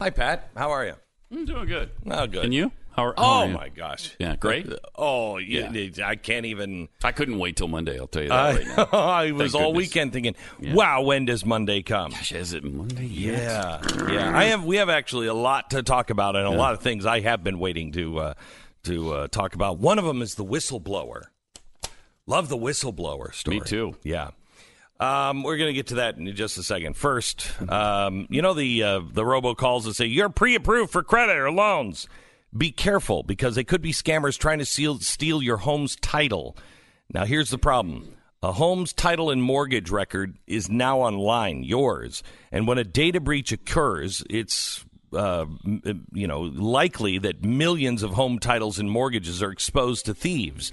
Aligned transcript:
Hi, 0.00 0.10
Pat. 0.10 0.50
How 0.56 0.70
are 0.70 0.84
you? 0.86 0.94
I'm 1.32 1.44
doing 1.44 1.66
good. 1.66 1.90
Oh, 2.10 2.26
good. 2.26 2.44
And 2.44 2.54
you? 2.54 2.72
How, 2.92 3.06
are- 3.06 3.14
how 3.16 3.22
Oh 3.24 3.26
are 3.40 3.46
you? 3.48 3.52
my 3.54 3.68
gosh. 3.68 4.14
Yeah, 4.18 4.36
great. 4.36 4.66
Oh, 4.96 5.38
yeah. 5.38 5.70
Yeah. 5.72 6.08
I 6.08 6.16
can't 6.16 6.46
even. 6.46 6.88
I 7.04 7.12
couldn't 7.12 7.38
wait 7.38 7.56
till 7.56 7.68
Monday. 7.68 7.98
I'll 7.98 8.06
tell 8.06 8.22
you 8.22 8.28
that 8.28 8.54
right 8.56 8.66
I, 8.66 8.76
now. 8.76 8.88
I 8.98 9.30
was 9.32 9.52
Thank 9.52 9.62
all 9.62 9.72
goodness. 9.72 9.88
weekend 9.88 10.12
thinking, 10.12 10.34
Yeah. 10.60 10.74
"Wow, 10.74 11.02
when 11.02 11.24
does 11.24 11.44
Monday 11.44 11.82
come?" 11.82 12.10
Gosh, 12.12 12.32
is 12.32 12.52
it 12.54 12.64
Monday 12.64 13.04
yet? 13.06 13.42
Yeah, 13.42 14.08
yeah. 14.10 14.36
I 14.38 14.44
have. 14.44 14.64
We 14.64 14.76
have 14.76 14.88
actually 14.88 15.26
a 15.28 15.34
lot 15.34 15.70
to 15.70 15.82
talk 15.82 16.10
about, 16.10 16.34
and 16.36 16.46
a 16.46 16.50
lot 16.50 16.74
of 16.74 16.80
things 16.80 17.06
I 17.06 17.20
have 17.20 17.44
been 17.44 17.58
waiting 17.58 17.92
to 17.92 18.18
uh, 18.18 18.34
to 18.84 19.12
uh, 19.14 19.28
talk 19.28 19.54
about. 19.54 19.78
One 19.78 19.98
of 19.98 20.04
them 20.04 20.20
is 20.22 20.34
the 20.36 20.44
whistleblower. 20.44 21.24
Love 22.26 22.48
the 22.48 22.58
whistleblower 22.58 23.32
story. 23.34 23.58
Me 23.58 23.64
too. 23.64 23.96
Yeah. 24.02 24.30
Um, 25.00 25.44
we're 25.44 25.56
going 25.56 25.68
to 25.68 25.74
get 25.74 25.88
to 25.88 25.96
that 25.96 26.16
in 26.16 26.34
just 26.34 26.58
a 26.58 26.62
second. 26.62 26.96
First, 26.96 27.52
um, 27.70 28.26
you 28.30 28.42
know 28.42 28.52
the 28.54 28.82
uh, 28.82 29.00
the 29.12 29.22
robocalls 29.22 29.84
that 29.84 29.94
say 29.94 30.06
you're 30.06 30.28
pre-approved 30.28 30.90
for 30.90 31.02
credit 31.02 31.36
or 31.36 31.52
loans. 31.52 32.08
Be 32.56 32.72
careful 32.72 33.22
because 33.22 33.54
they 33.54 33.64
could 33.64 33.82
be 33.82 33.92
scammers 33.92 34.38
trying 34.38 34.58
to 34.58 34.64
steal, 34.64 34.98
steal 35.00 35.42
your 35.42 35.58
home's 35.58 35.96
title. 35.96 36.56
Now, 37.12 37.26
here's 37.26 37.50
the 37.50 37.58
problem: 37.58 38.16
a 38.42 38.52
home's 38.52 38.92
title 38.92 39.30
and 39.30 39.40
mortgage 39.40 39.90
record 39.90 40.36
is 40.48 40.68
now 40.68 40.98
online, 40.98 41.62
yours, 41.62 42.24
and 42.50 42.66
when 42.66 42.78
a 42.78 42.84
data 42.84 43.20
breach 43.20 43.52
occurs, 43.52 44.24
it's 44.28 44.84
uh, 45.12 45.46
you 46.12 46.26
know 46.26 46.40
likely 46.40 47.18
that 47.18 47.44
millions 47.44 48.02
of 48.02 48.12
home 48.12 48.40
titles 48.40 48.80
and 48.80 48.90
mortgages 48.90 49.42
are 49.44 49.52
exposed 49.52 50.06
to 50.06 50.14
thieves. 50.14 50.72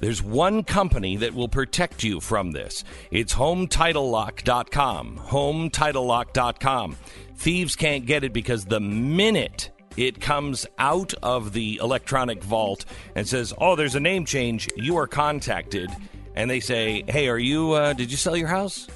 There's 0.00 0.22
one 0.22 0.62
company 0.62 1.16
that 1.16 1.34
will 1.34 1.48
protect 1.48 2.04
you 2.04 2.20
from 2.20 2.52
this. 2.52 2.84
It's 3.10 3.34
HomeTitleLock.com. 3.34 5.20
HomeTitleLock.com. 5.26 6.96
Thieves 7.36 7.76
can't 7.76 8.06
get 8.06 8.24
it 8.24 8.32
because 8.32 8.64
the 8.64 8.80
minute 8.80 9.70
it 9.96 10.20
comes 10.20 10.66
out 10.78 11.14
of 11.22 11.52
the 11.52 11.80
electronic 11.82 12.42
vault 12.42 12.84
and 13.16 13.26
says, 13.26 13.52
"Oh, 13.58 13.74
there's 13.74 13.96
a 13.96 14.00
name 14.00 14.24
change," 14.24 14.68
you 14.76 14.96
are 14.98 15.08
contacted, 15.08 15.90
and 16.36 16.48
they 16.48 16.60
say, 16.60 17.02
"Hey, 17.08 17.28
are 17.28 17.38
you? 17.38 17.72
Uh, 17.72 17.92
did 17.92 18.10
you 18.10 18.16
sell 18.16 18.36
your 18.36 18.48
house?" 18.48 18.86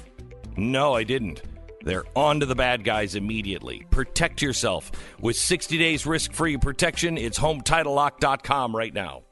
No, 0.55 0.93
I 0.93 1.03
didn't. 1.03 1.41
They're 1.83 2.05
on 2.15 2.39
to 2.39 2.45
the 2.45 2.55
bad 2.55 2.85
guys 2.85 3.15
immediately. 3.15 3.85
Protect 3.89 4.41
yourself 4.41 4.91
with 5.19 5.35
60 5.35 5.77
days 5.77 6.05
risk-free 6.05 6.57
protection. 6.57 7.17
It's 7.17 7.39
HomeTitleLock.com 7.39 8.73
right 8.73 8.93
now. 8.93 9.23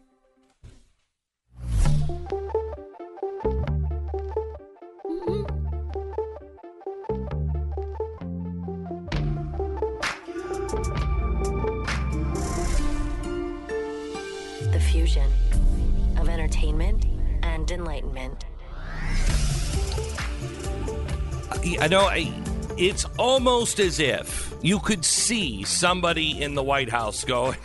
I 21.81 21.87
know 21.87 22.01
I, 22.01 22.31
it's 22.77 23.05
almost 23.17 23.79
as 23.79 23.99
if 23.99 24.53
you 24.61 24.77
could 24.77 25.03
see 25.03 25.63
somebody 25.63 26.39
in 26.39 26.53
the 26.53 26.61
White 26.61 26.89
House 26.89 27.23
going, 27.23 27.57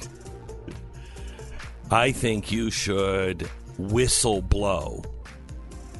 I 1.90 2.12
think 2.12 2.50
you 2.50 2.70
should 2.70 3.46
whistle 3.78 4.42
blow 4.42 5.02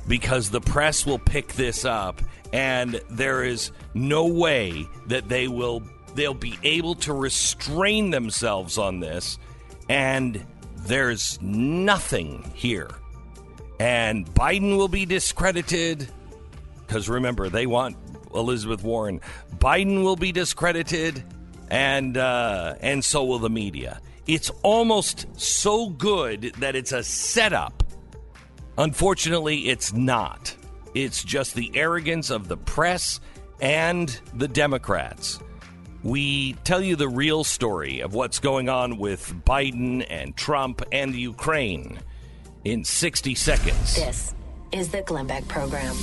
because 0.09 0.51
the 0.51 0.61
press 0.61 1.05
will 1.05 1.19
pick 1.19 1.53
this 1.55 1.85
up 1.85 2.21
and 2.53 3.01
there 3.11 3.43
is 3.43 3.71
no 3.95 4.27
way 4.27 4.87
that 5.07 5.29
they 5.29 5.49
will 5.49 5.83
they'll 6.15 6.33
be 6.33 6.59
able 6.63 6.95
to 6.95 7.13
restrain 7.13 8.11
themselves 8.11 8.79
on 8.79 9.01
this 9.01 9.39
and 9.89 10.45
there's 10.77 11.41
nothing 11.43 12.51
here 12.55 12.89
and 13.79 14.27
Biden 14.33 14.77
will 14.77 14.89
be 14.89 15.05
discredited 15.05 16.09
because 16.87 17.09
remember 17.09 17.49
they 17.49 17.67
want 17.67 17.97
Elizabeth 18.37 18.83
Warren. 18.83 19.21
Biden 19.59 20.03
will 20.03 20.17
be 20.17 20.33
discredited, 20.33 21.23
and 21.71 22.17
uh, 22.17 22.75
and 22.81 23.05
so 23.05 23.25
will 23.25 23.39
the 23.39 23.51
media. 23.51 24.01
It's 24.27 24.51
almost 24.63 25.27
so 25.41 25.89
good 25.89 26.53
that 26.59 26.75
it's 26.75 26.91
a 26.91 27.05
setup. 27.05 27.85
Unfortunately, 28.77 29.69
it's 29.69 29.93
not. 29.93 30.55
It's 30.95 31.23
just 31.23 31.55
the 31.55 31.71
arrogance 31.75 32.31
of 32.31 32.49
the 32.49 32.57
press 32.57 33.21
and 33.61 34.21
the 34.35 34.49
Democrats. 34.49 35.39
We 36.03 36.55
tell 36.65 36.83
you 36.83 36.97
the 36.97 37.09
real 37.09 37.45
story 37.45 38.01
of 38.01 38.15
what's 38.15 38.41
going 38.41 38.69
on 38.69 38.99
with 38.99 39.33
Biden 39.45 40.05
and 40.11 40.37
Trump 40.37 40.83
and 40.91 41.15
the 41.15 41.21
Ukraine 41.21 41.99
in 42.65 42.85
60 42.85 43.35
seconds. 43.37 43.95
This 43.95 44.35
is 44.73 44.89
the 44.89 45.03
Glenn 45.03 45.29
Beck 45.29 45.47
Program. 45.47 45.95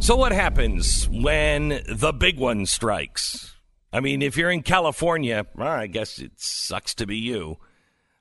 So, 0.00 0.14
what 0.16 0.32
happens 0.32 1.08
when 1.08 1.82
the 1.88 2.12
big 2.12 2.38
one 2.38 2.66
strikes? 2.66 3.55
I 3.92 4.00
mean, 4.00 4.22
if 4.22 4.36
you're 4.36 4.50
in 4.50 4.62
California, 4.62 5.46
well, 5.54 5.68
I 5.68 5.86
guess 5.86 6.18
it 6.18 6.32
sucks 6.36 6.94
to 6.96 7.06
be 7.06 7.16
you. 7.16 7.58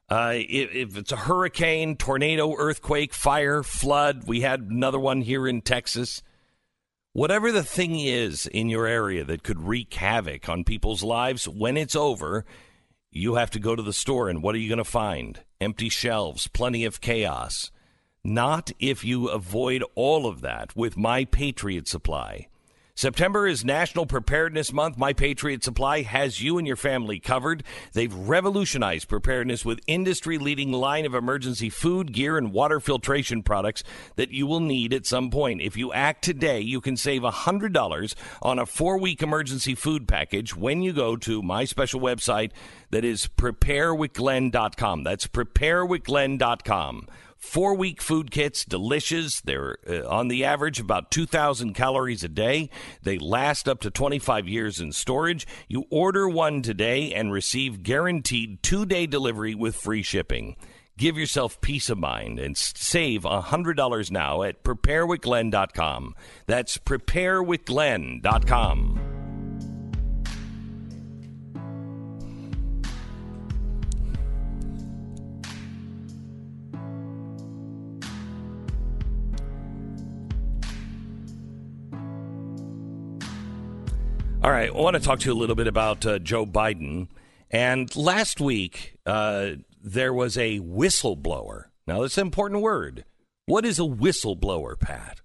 Uh, 0.08 0.34
if, 0.36 0.74
if 0.74 0.98
it's 0.98 1.12
a 1.12 1.18
hurricane, 1.18 1.98
tornado, 1.98 2.56
earthquake, 2.56 3.14
fire, 3.14 3.64
flood, 3.64 4.28
we 4.28 4.42
had 4.42 4.62
another 4.62 5.00
one 5.00 5.22
here 5.22 5.48
in 5.48 5.62
Texas. 5.62 6.22
Whatever 7.14 7.52
the 7.52 7.64
thing 7.64 8.00
is 8.00 8.46
in 8.46 8.70
your 8.70 8.86
area 8.86 9.24
that 9.24 9.44
could 9.44 9.62
wreak 9.62 9.94
havoc 9.94 10.48
on 10.48 10.64
people's 10.64 11.02
lives, 11.02 11.48
when 11.48 11.78
it's 11.78 11.96
over, 11.96 12.46
you 13.10 13.36
have 13.36 13.50
to 13.52 13.60
go 13.60 13.76
to 13.76 13.82
the 13.82 13.94
store, 13.94 14.30
and 14.30 14.44
what 14.44 14.54
are 14.54 14.60
you 14.60 14.70
going 14.70 14.78
to 14.78 14.84
find? 14.84 15.42
Empty 15.62 15.90
shelves, 15.90 16.48
plenty 16.48 16.86
of 16.86 17.02
chaos. 17.02 17.72
Not 18.24 18.72
if 18.80 19.04
you 19.06 19.30
avoid 19.30 19.84
all 19.96 20.28
of 20.28 20.42
that 20.42 20.76
with 20.76 20.98
My 20.98 21.26
Patriot 21.26 21.88
Supply. 21.88 22.48
September 22.98 23.46
is 23.46 23.66
National 23.66 24.06
Preparedness 24.06 24.72
Month. 24.72 24.98
My 24.98 25.12
Patriot 25.12 25.66
Supply 25.66 26.04
has 26.04 26.42
you 26.42 26.58
and 26.58 26.66
your 26.66 26.78
family 26.78 27.20
covered. 27.20 27.62
They've 27.92 28.16
revolutionized 28.16 29.10
preparedness 29.10 29.66
with 29.66 29.82
industry-leading 29.86 30.72
line 30.72 31.06
of 31.06 31.14
emergency 31.14 31.70
food, 31.70 32.14
gear, 32.14 32.38
and 32.38 32.54
water 32.54 32.80
filtration 32.80 33.44
products 33.44 33.84
that 34.16 34.32
you 34.32 34.48
will 34.48 34.62
need 34.62 34.94
at 34.94 35.06
some 35.06 35.30
point. 35.30 35.62
If 35.62 35.76
you 35.76 35.92
act 35.92 36.24
today, 36.24 36.62
you 36.62 36.80
can 36.80 36.96
save 36.96 37.24
$100 37.24 38.16
on 38.42 38.60
a 38.60 38.66
four-week 38.66 39.22
emergency 39.22 39.76
food 39.76 40.08
package 40.08 40.56
when 40.56 40.82
you 40.82 40.94
go 40.94 41.18
to 41.18 41.42
my 41.42 41.66
special 41.66 42.00
website 42.00 42.52
that 42.92 43.04
is 43.04 43.28
preparewithglenn.com. 43.28 45.04
That's 45.04 45.28
preparewithglenn.com. 45.28 47.08
Four 47.46 47.76
week 47.76 48.02
food 48.02 48.32
kits, 48.32 48.66
delicious. 48.66 49.40
They're 49.40 49.78
uh, 49.88 50.06
on 50.10 50.28
the 50.28 50.44
average 50.44 50.82
about 50.82 51.12
2,000 51.12 51.74
calories 51.74 52.24
a 52.24 52.28
day. 52.28 52.70
They 53.04 53.18
last 53.18 53.70
up 53.70 53.80
to 53.82 53.92
25 53.92 54.50
years 54.50 54.82
in 54.82 54.92
storage. 54.92 55.48
You 55.70 55.86
order 55.90 56.28
one 56.28 56.62
today 56.64 57.14
and 57.14 57.32
receive 57.32 57.84
guaranteed 57.84 58.62
two 58.62 58.86
day 58.86 59.06
delivery 59.06 59.56
with 59.56 59.78
free 59.78 60.04
shipping. 60.04 60.58
Give 60.98 61.18
yourself 61.18 61.62
peace 61.62 61.90
of 61.90 61.98
mind 61.98 62.40
and 62.40 62.58
save 62.58 63.22
$100 63.22 64.12
now 64.12 64.44
at 64.44 64.62
preparewithglenn.com. 64.64 66.14
That's 66.48 66.78
preparewithglenn.com. 66.78 69.15
All 84.46 84.52
right, 84.52 84.70
I 84.70 84.74
want 84.74 84.94
to 84.96 85.00
talk 85.00 85.22
to 85.22 85.26
you 85.26 85.34
a 85.34 85.40
little 85.40 85.56
bit 85.56 85.66
about 85.66 86.06
uh, 86.06 86.20
Joe 86.20 86.46
Biden. 86.46 87.08
And 87.50 87.94
last 87.96 88.40
week, 88.40 89.00
uh, 89.04 89.54
there 89.82 90.14
was 90.14 90.38
a 90.38 90.60
whistleblower. 90.60 91.70
Now, 91.88 92.04
that's 92.04 92.20
an 92.20 92.28
important 92.28 92.62
word. 92.62 93.06
What 93.48 93.66
is 93.66 93.80
a 93.80 93.82
whistleblower, 93.82 94.80
Pat? 94.80 95.22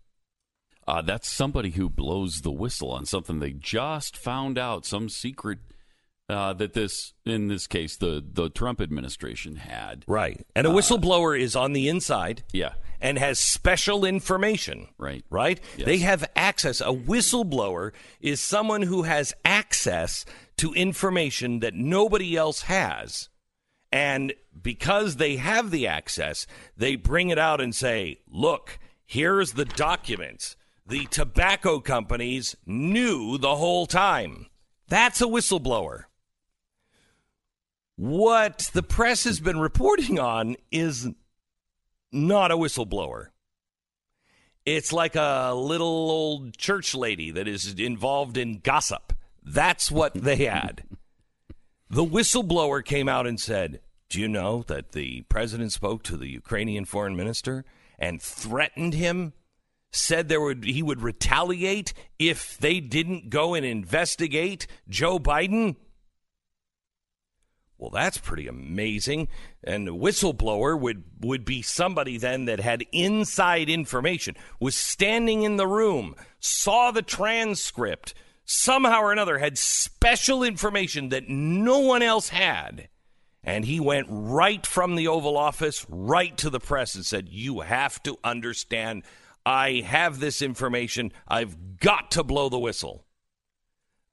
Uh, 0.89 1.03
that's 1.03 1.29
somebody 1.29 1.73
who 1.73 1.91
blows 1.91 2.41
the 2.41 2.51
whistle 2.51 2.93
on 2.93 3.05
something 3.05 3.41
they 3.41 3.53
just 3.53 4.17
found 4.17 4.57
out, 4.57 4.87
some 4.87 5.11
secret 5.11 5.59
uh, 6.31 6.55
that 6.55 6.73
this, 6.73 7.13
in 7.27 7.49
this 7.49 7.67
case, 7.67 7.99
the 7.99 8.25
the 8.27 8.49
Trump 8.49 8.81
administration 8.81 9.57
had. 9.57 10.03
Right. 10.09 10.47
And 10.57 10.67
a 10.67 10.71
whistleblower 10.71 11.39
is 11.39 11.55
on 11.55 11.75
the 11.75 11.91
inside 11.91 12.43
Yeah, 12.55 12.73
and 13.01 13.19
has 13.19 13.39
special 13.39 14.05
information. 14.05 14.89
Right. 14.99 15.25
Right? 15.31 15.61
Yes. 15.77 15.87
They 15.87 15.99
have 15.99 16.31
access. 16.37 16.81
A 16.81 16.93
whistleblower 16.93 17.93
is 18.21 18.41
someone 18.41 18.83
who 18.83 19.03
has 19.03 19.33
access 19.45 20.25
to 20.59 20.73
information 20.75 21.61
that 21.61 21.75
nobody 21.75 22.37
else 22.37 22.63
has. 22.63 23.29
And 23.93 24.35
because 24.61 25.17
they 25.17 25.37
have 25.37 25.71
the 25.71 25.87
access, 25.87 26.47
they 26.77 26.97
bring 26.97 27.31
it 27.31 27.39
out 27.39 27.61
and 27.61 27.75
say, 27.75 28.21
look, 28.31 28.79
here's 29.05 29.53
the 29.53 29.65
documents 29.65 30.57
the 30.87 31.07
tobacco 31.07 31.79
companies 31.79 32.57
knew 32.67 33.39
the 33.39 33.55
whole 33.55 33.87
time. 33.87 34.47
That's 34.89 35.21
a 35.21 35.27
whistleblower. 35.27 36.05
What 37.95 38.71
the 38.73 38.83
press 38.83 39.25
has 39.25 39.39
been 39.41 39.61
reporting 39.61 40.19
on 40.19 40.57
is 40.73 41.09
not 42.13 42.51
a 42.51 42.57
whistleblower. 42.57 43.29
It's 44.67 44.93
like 44.93 45.17
a 45.17 45.53
little 45.55 45.87
old 46.11 46.57
church 46.57 46.95
lady 46.95 47.31
that 47.31 47.49
is 47.49 47.75
involved 47.75 48.37
in 48.37 48.59
gossip. 48.61 49.13
That's 49.43 49.91
what 49.91 50.15
they 50.15 50.37
had. 50.45 50.83
the 51.89 52.05
whistleblower 52.05 52.85
came 52.85 53.09
out 53.09 53.27
and 53.27 53.41
said, 53.41 53.81
Do 54.11 54.21
you 54.21 54.29
know 54.29 54.63
that 54.69 54.93
the 54.93 55.23
president 55.23 55.73
spoke 55.73 56.03
to 56.05 56.17
the 56.17 56.29
Ukrainian 56.29 56.85
foreign 56.85 57.17
minister 57.17 57.65
and 57.99 58.21
threatened 58.21 58.95
him? 58.95 59.33
Said 59.93 60.29
there 60.29 60.41
would 60.41 60.63
he 60.65 60.85
would 60.85 61.03
retaliate 61.03 61.93
if 62.17 62.57
they 62.59 62.79
didn't 62.79 63.29
go 63.29 63.55
and 63.55 63.67
investigate 63.67 64.69
Joe 64.89 65.19
Biden? 65.19 65.75
Well, 67.81 67.91
that's 67.91 68.19
pretty 68.19 68.47
amazing. 68.47 69.29
And 69.65 69.89
a 69.89 69.93
whistleblower 69.93 70.79
would, 70.79 71.03
would 71.23 71.47
be 71.47 71.63
somebody 71.63 72.19
then 72.19 72.45
that 72.45 72.61
had 72.61 72.85
inside 72.93 73.71
information, 73.71 74.37
was 74.61 74.77
standing 74.77 75.45
in 75.45 75.57
the 75.57 75.67
room, 75.67 76.15
saw 76.41 76.91
the 76.91 77.01
transcript, 77.01 78.13
somehow 78.45 79.01
or 79.01 79.13
another 79.13 79.39
had 79.39 79.57
special 79.57 80.43
information 80.43 81.09
that 81.09 81.31
no 81.31 81.79
one 81.79 82.03
else 82.03 82.29
had. 82.29 82.91
And 83.43 83.65
he 83.65 83.81
went 83.81 84.09
right 84.11 84.67
from 84.67 84.95
the 84.95 85.09
Oval 85.09 85.39
Office 85.39 85.87
right 85.89 86.37
to 86.37 86.51
the 86.51 86.61
press 86.61 86.95
and 86.95 87.07
said, 87.07 87.31
You 87.31 87.61
have 87.61 88.03
to 88.03 88.19
understand, 88.23 89.05
I 89.47 89.83
have 89.87 90.21
this 90.21 90.43
information. 90.43 91.13
I've 91.27 91.79
got 91.79 92.11
to 92.11 92.25
blow 92.25 92.51
the 92.51 92.59
whistle. 92.59 93.07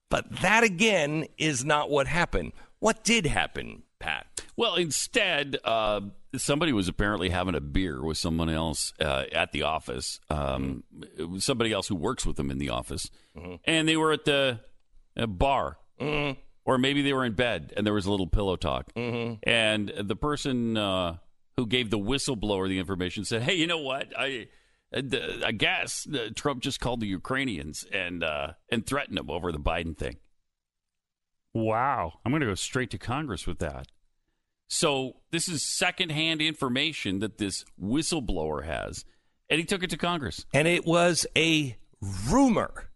But 0.09 0.39
that 0.39 0.63
again 0.63 1.25
is 1.37 1.65
not 1.65 1.89
what 1.89 2.07
happened. 2.07 2.53
What 2.79 3.03
did 3.03 3.25
happen, 3.25 3.83
Pat? 3.99 4.27
Well, 4.55 4.75
instead, 4.75 5.57
uh, 5.63 6.01
somebody 6.35 6.73
was 6.73 6.87
apparently 6.87 7.29
having 7.29 7.55
a 7.55 7.61
beer 7.61 8.03
with 8.03 8.17
someone 8.17 8.49
else 8.49 8.93
uh, 8.99 9.25
at 9.31 9.51
the 9.51 9.63
office. 9.63 10.19
Um, 10.29 10.83
it 11.17 11.29
was 11.29 11.43
somebody 11.43 11.71
else 11.71 11.87
who 11.87 11.95
works 11.95 12.25
with 12.25 12.37
them 12.37 12.51
in 12.51 12.57
the 12.57 12.69
office, 12.69 13.09
mm-hmm. 13.35 13.55
and 13.65 13.87
they 13.87 13.97
were 13.97 14.11
at 14.11 14.25
the 14.25 14.59
bar. 15.27 15.77
Mm-hmm. 15.99 16.39
Or 16.65 16.77
maybe 16.77 17.01
they 17.01 17.13
were 17.13 17.23
in 17.23 17.33
bed 17.33 17.73
and 17.77 17.87
there 17.87 17.93
was 17.93 18.05
a 18.05 18.11
little 18.11 18.27
pillow 18.27 18.57
talk. 18.57 18.93
Mm-hmm. 18.93 19.35
And 19.49 19.87
the 19.87 20.17
person 20.17 20.75
uh, 20.75 21.15
who 21.55 21.65
gave 21.65 21.89
the 21.89 21.97
whistleblower 21.97 22.67
the 22.67 22.77
information 22.77 23.23
said, 23.23 23.43
Hey, 23.43 23.55
you 23.55 23.67
know 23.67 23.79
what? 23.79 24.11
I. 24.17 24.47
I 24.93 25.51
guess 25.51 26.07
Trump 26.35 26.61
just 26.61 26.79
called 26.79 27.01
the 27.01 27.07
Ukrainians 27.07 27.85
and 27.91 28.23
uh, 28.23 28.53
and 28.69 28.85
threatened 28.85 29.17
them 29.17 29.29
over 29.29 29.51
the 29.51 29.59
Biden 29.59 29.97
thing. 29.97 30.15
Wow. 31.57 32.19
I'm 32.23 32.31
going 32.31 32.41
to 32.41 32.45
go 32.45 32.53
straight 32.53 32.91
to 32.91 32.99
Congress 32.99 33.47
with 33.47 33.57
that. 33.59 33.87
So 34.67 35.15
this 35.31 35.47
is 35.47 35.63
secondhand 35.63 36.39
information 36.39 37.17
that 37.19 37.39
this 37.39 37.65
whistleblower 37.81 38.63
has, 38.63 39.05
and 39.49 39.59
he 39.59 39.65
took 39.65 39.81
it 39.81 39.89
to 39.89 39.97
Congress. 39.97 40.45
And 40.53 40.67
it 40.67 40.85
was 40.85 41.25
a 41.35 41.75
rumor. 42.29 42.91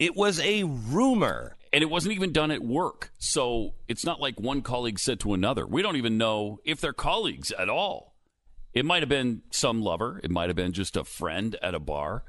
It 0.00 0.16
was 0.16 0.40
a 0.40 0.64
rumor. 0.64 1.56
And 1.72 1.82
it 1.82 1.90
wasn't 1.90 2.14
even 2.14 2.32
done 2.32 2.50
at 2.50 2.62
work. 2.62 3.12
So 3.18 3.74
it's 3.86 4.04
not 4.04 4.20
like 4.20 4.40
one 4.40 4.62
colleague 4.62 4.98
said 4.98 5.20
to 5.20 5.32
another. 5.32 5.64
We 5.64 5.80
don't 5.80 5.96
even 5.96 6.18
know 6.18 6.58
if 6.64 6.80
they're 6.80 6.92
colleagues 6.92 7.52
at 7.52 7.68
all. 7.68 8.16
It 8.74 8.84
might 8.84 9.02
have 9.02 9.08
been 9.08 9.42
some 9.50 9.80
lover, 9.80 10.20
it 10.24 10.30
might 10.30 10.48
have 10.48 10.56
been 10.56 10.72
just 10.72 10.96
a 10.96 11.04
friend 11.04 11.56
at 11.62 11.74
a 11.74 11.78
bar, 11.78 12.24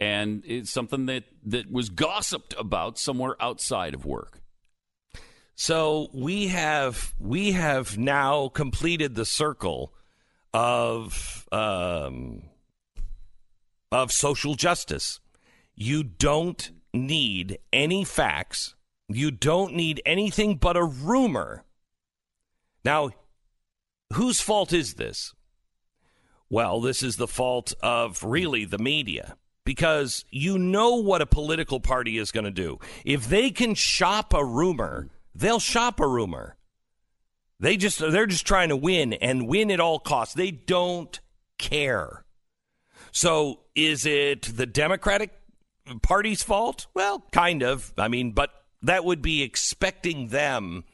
and 0.00 0.42
it's 0.46 0.70
something 0.70 1.06
that, 1.06 1.24
that 1.44 1.70
was 1.70 1.90
gossiped 1.90 2.54
about 2.56 2.98
somewhere 2.98 3.36
outside 3.40 3.92
of 3.92 4.06
work. 4.06 4.39
So 5.62 6.08
we 6.14 6.46
have 6.46 7.12
we 7.20 7.52
have 7.52 7.98
now 7.98 8.48
completed 8.48 9.14
the 9.14 9.26
circle 9.26 9.92
of 10.54 11.46
um, 11.52 12.44
of 13.92 14.10
social 14.10 14.54
justice. 14.54 15.20
You 15.74 16.02
don't 16.02 16.70
need 16.94 17.58
any 17.74 18.04
facts. 18.04 18.74
You 19.06 19.30
don't 19.30 19.74
need 19.74 20.00
anything 20.06 20.56
but 20.56 20.78
a 20.78 20.82
rumor. 20.82 21.64
Now, 22.82 23.10
whose 24.14 24.40
fault 24.40 24.72
is 24.72 24.94
this? 24.94 25.34
Well, 26.48 26.80
this 26.80 27.02
is 27.02 27.16
the 27.16 27.28
fault 27.28 27.74
of 27.82 28.24
really 28.24 28.64
the 28.64 28.78
media 28.78 29.36
because 29.66 30.24
you 30.30 30.58
know 30.58 30.94
what 30.94 31.20
a 31.20 31.26
political 31.26 31.80
party 31.80 32.16
is 32.16 32.32
going 32.32 32.44
to 32.44 32.50
do. 32.50 32.78
If 33.04 33.28
they 33.28 33.50
can 33.50 33.74
shop 33.74 34.32
a 34.32 34.42
rumor 34.42 35.10
They'll 35.40 35.58
shop 35.58 36.00
a 36.00 36.06
rumor. 36.06 36.56
They 37.58 37.78
just 37.78 37.98
they're 37.98 38.26
just 38.26 38.46
trying 38.46 38.68
to 38.68 38.76
win 38.76 39.14
and 39.14 39.48
win 39.48 39.70
at 39.70 39.80
all 39.80 39.98
costs. 39.98 40.34
They 40.34 40.50
don't 40.50 41.18
care. 41.58 42.24
So 43.10 43.60
is 43.74 44.04
it 44.04 44.42
the 44.42 44.66
Democratic 44.66 45.32
Party's 46.02 46.42
fault? 46.42 46.88
Well, 46.92 47.24
kind 47.32 47.62
of. 47.62 47.92
I 47.96 48.08
mean, 48.08 48.32
but 48.32 48.50
that 48.82 49.04
would 49.04 49.22
be 49.22 49.42
expecting 49.42 50.28
them 50.28 50.84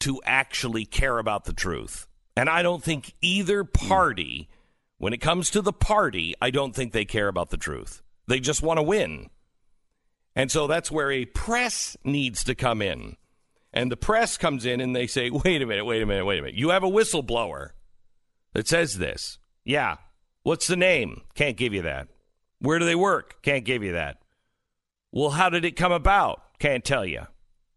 to 0.00 0.20
actually 0.24 0.84
care 0.84 1.18
about 1.18 1.44
the 1.44 1.52
truth. 1.52 2.06
And 2.36 2.48
I 2.48 2.62
don't 2.62 2.84
think 2.84 3.14
either 3.22 3.64
party, 3.64 4.48
when 4.98 5.14
it 5.14 5.20
comes 5.20 5.50
to 5.50 5.62
the 5.62 5.72
party, 5.72 6.34
I 6.40 6.50
don't 6.50 6.74
think 6.74 6.92
they 6.92 7.04
care 7.04 7.28
about 7.28 7.50
the 7.50 7.56
truth. 7.56 8.02
They 8.28 8.38
just 8.38 8.62
want 8.62 8.78
to 8.78 8.84
win. 8.84 9.30
And 10.36 10.50
so 10.50 10.68
that's 10.68 10.92
where 10.92 11.10
a 11.10 11.24
press 11.24 11.96
needs 12.04 12.44
to 12.44 12.54
come 12.54 12.80
in 12.82 13.16
and 13.76 13.92
the 13.92 13.96
press 13.96 14.38
comes 14.38 14.64
in 14.64 14.80
and 14.80 14.96
they 14.96 15.06
say, 15.06 15.28
wait 15.30 15.60
a 15.60 15.66
minute, 15.66 15.84
wait 15.84 16.02
a 16.02 16.06
minute, 16.06 16.24
wait 16.24 16.38
a 16.38 16.42
minute. 16.42 16.56
You 16.56 16.70
have 16.70 16.82
a 16.82 16.88
whistleblower 16.88 17.70
that 18.54 18.66
says 18.66 18.96
this. 18.96 19.38
Yeah. 19.64 19.96
What's 20.42 20.66
the 20.66 20.76
name? 20.76 21.20
Can't 21.34 21.58
give 21.58 21.74
you 21.74 21.82
that. 21.82 22.08
Where 22.58 22.78
do 22.78 22.86
they 22.86 22.94
work? 22.94 23.42
Can't 23.42 23.66
give 23.66 23.82
you 23.82 23.92
that. 23.92 24.16
Well, 25.12 25.30
how 25.30 25.50
did 25.50 25.66
it 25.66 25.76
come 25.76 25.92
about? 25.92 26.40
Can't 26.58 26.84
tell 26.84 27.04
you. 27.04 27.26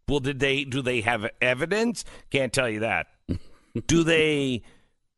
Well, 0.08 0.20
did 0.20 0.40
they 0.40 0.64
do 0.64 0.80
they 0.80 1.02
have 1.02 1.28
evidence? 1.40 2.04
Can't 2.30 2.52
tell 2.52 2.68
you 2.68 2.80
that. 2.80 3.06
do 3.86 4.02
they 4.02 4.62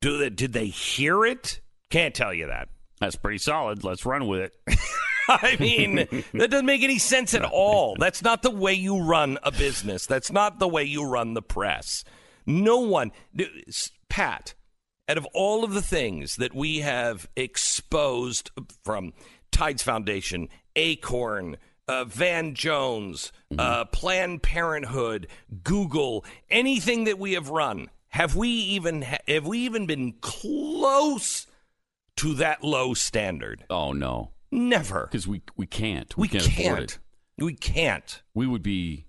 do 0.01 0.19
they 0.19 0.31
did 0.31 0.53
they 0.53 0.67
hear 0.67 1.25
it? 1.25 1.61
Can't 1.91 2.15
tell 2.15 2.35
you 2.35 2.49
that. 2.49 2.69
That's 3.01 3.17
pretty 3.17 3.39
solid. 3.39 3.85
Let's 3.85 4.05
run 4.05 4.27
with 4.27 4.41
it. 4.41 4.79
I 5.29 5.57
mean, 5.59 5.97
that 6.35 6.51
doesn't 6.51 6.67
make 6.67 6.83
any 6.83 6.99
sense 6.99 7.35
at 7.35 7.45
all. 7.45 7.97
That's 7.99 8.23
not 8.23 8.43
the 8.43 8.51
way 8.51 8.75
you 8.75 9.01
run 9.01 9.39
a 9.43 9.53
business. 9.53 10.07
That's 10.07 10.33
not 10.33 10.59
the 10.59 10.69
way 10.69 10.85
you 10.85 11.05
run 11.05 11.35
the 11.35 11.43
press. 11.43 12.05
No 12.47 12.79
one, 12.81 13.13
Pat, 14.09 14.55
out 15.09 15.19
of 15.19 15.27
all 15.35 15.65
of 15.65 15.75
the 15.75 15.83
things 15.83 16.37
that 16.37 16.55
we 16.55 16.81
have 16.81 17.29
exposed 17.37 18.51
from 18.85 19.13
Tides 19.51 19.83
Foundation, 19.83 20.49
Acorn, 20.75 21.57
uh, 21.89 22.05
Van 22.05 22.55
Jones, 22.55 23.33
mm-hmm. 23.53 23.61
uh, 23.61 23.85
Planned 23.87 24.43
Parenthood, 24.43 25.29
Google, 25.63 26.25
anything 26.51 27.05
that 27.05 27.19
we 27.19 27.33
have 27.33 27.51
run, 27.51 27.91
have 28.09 28.37
we 28.37 28.49
even 28.49 29.03
have 29.03 29.47
we 29.47 29.61
even 29.61 29.87
been 29.87 30.13
close 30.21 31.47
to 32.17 32.35
that 32.35 32.63
low 32.63 32.95
standard? 32.95 33.65
Oh 33.71 33.93
no. 33.93 34.31
Never. 34.53 35.09
Because 35.11 35.27
we, 35.27 35.43
we 35.57 35.67
can't. 35.67 36.17
We, 36.17 36.23
we 36.23 36.29
can't, 36.29 36.45
can't. 36.45 36.67
afford 36.69 36.83
it. 36.83 36.99
We 37.39 37.55
can't. 37.55 38.23
We 38.35 38.47
would 38.47 38.63
be 38.63 39.07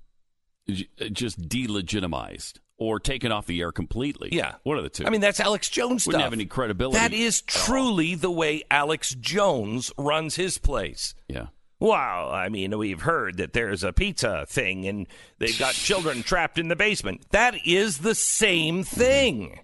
uh, 0.70 1.10
just 1.12 1.40
delegitimized 1.42 2.60
or 2.78 3.00
taken 3.00 3.32
off 3.32 3.46
the 3.46 3.60
air 3.62 3.72
completely. 3.72 4.30
Yeah. 4.32 4.56
One 4.64 4.78
of 4.78 4.84
the 4.84 4.90
two. 4.90 5.06
I 5.06 5.10
mean, 5.10 5.22
that's 5.22 5.40
Alex 5.40 5.70
Jones 5.70 6.08
Wouldn't 6.08 6.22
stuff. 6.22 6.24
have 6.24 6.34
any 6.34 6.46
credibility. 6.46 6.98
That 6.98 7.14
is 7.14 7.42
truly 7.42 8.16
the 8.16 8.32
way 8.32 8.64
Alex 8.72 9.14
Jones 9.16 9.92
runs 9.98 10.36
his 10.36 10.58
place. 10.58 11.14
Yeah. 11.28 11.48
Well, 11.80 12.30
I 12.30 12.48
mean, 12.48 12.78
we've 12.78 13.02
heard 13.02 13.38
that 13.38 13.52
there's 13.52 13.84
a 13.84 13.92
pizza 13.92 14.46
thing 14.48 14.88
and 14.88 15.06
they've 15.40 15.60
got 15.60 15.74
children 15.74 16.24
trapped 16.24 16.58
in 16.58 16.70
the 16.70 16.78
basement. 16.78 17.26
That 17.32 17.56
is 17.66 18.00
the 18.00 18.16
same 18.16 18.84
thing. 18.84 19.60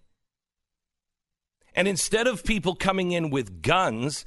And 1.74 1.88
instead 1.88 2.28
of 2.28 2.44
people 2.44 2.76
coming 2.76 3.14
in 3.14 3.30
with 3.30 3.62
guns 3.62 4.26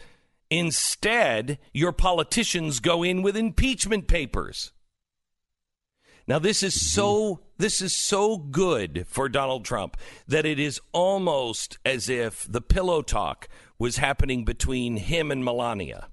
Instead, 0.52 1.58
your 1.72 1.92
politicians 1.92 2.78
go 2.78 3.02
in 3.02 3.22
with 3.22 3.38
impeachment 3.38 4.06
papers. 4.06 4.72
Now 6.26 6.38
this 6.38 6.62
is 6.62 6.92
so 6.92 7.40
this 7.56 7.80
is 7.80 7.96
so 7.96 8.36
good 8.36 9.06
for 9.08 9.30
Donald 9.30 9.64
Trump 9.64 9.96
that 10.28 10.44
it 10.44 10.58
is 10.58 10.78
almost 10.92 11.78
as 11.86 12.10
if 12.10 12.46
the 12.46 12.60
pillow 12.60 13.00
talk 13.00 13.48
was 13.78 13.96
happening 13.96 14.44
between 14.44 14.98
him 14.98 15.30
and 15.30 15.42
Melania. 15.42 16.08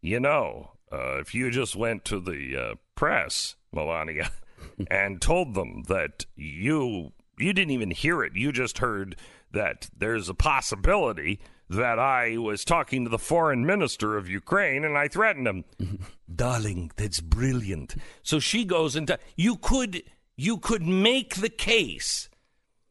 You 0.00 0.20
know, 0.20 0.70
uh, 0.92 1.18
if 1.18 1.34
you 1.34 1.50
just 1.50 1.74
went 1.74 2.04
to 2.04 2.20
the 2.20 2.56
uh, 2.56 2.74
press, 2.94 3.56
Melania, 3.72 4.30
and 4.92 5.20
told 5.20 5.54
them 5.54 5.82
that 5.88 6.24
you 6.36 7.14
you 7.36 7.52
didn't 7.52 7.72
even 7.72 7.90
hear 7.90 8.22
it, 8.22 8.36
you 8.36 8.52
just 8.52 8.78
heard 8.78 9.16
that 9.50 9.90
there's 9.98 10.28
a 10.28 10.34
possibility 10.34 11.40
that 11.68 11.98
I 11.98 12.36
was 12.36 12.64
talking 12.64 13.04
to 13.04 13.10
the 13.10 13.18
foreign 13.18 13.66
minister 13.66 14.16
of 14.16 14.28
Ukraine 14.28 14.84
and 14.84 14.96
I 14.96 15.08
threatened 15.08 15.46
him. 15.46 15.64
Darling, 16.34 16.92
that's 16.96 17.20
brilliant. 17.20 17.96
So 18.22 18.38
she 18.38 18.64
goes 18.64 18.96
into 18.96 19.18
you 19.36 19.56
could 19.56 20.02
you 20.36 20.58
could 20.58 20.82
make 20.86 21.36
the 21.36 21.48
case 21.48 22.28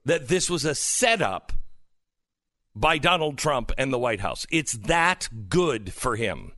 that 0.04 0.28
this 0.28 0.50
was 0.50 0.66
a 0.66 0.76
setup 0.76 1.54
by 2.76 2.98
Donald 2.98 3.38
Trump 3.38 3.72
and 3.78 3.92
the 3.92 4.00
White 4.00 4.20
House. 4.20 4.46
It's 4.52 4.74
that 4.74 5.30
good 5.50 5.94
for 5.94 6.16
him. 6.16 6.52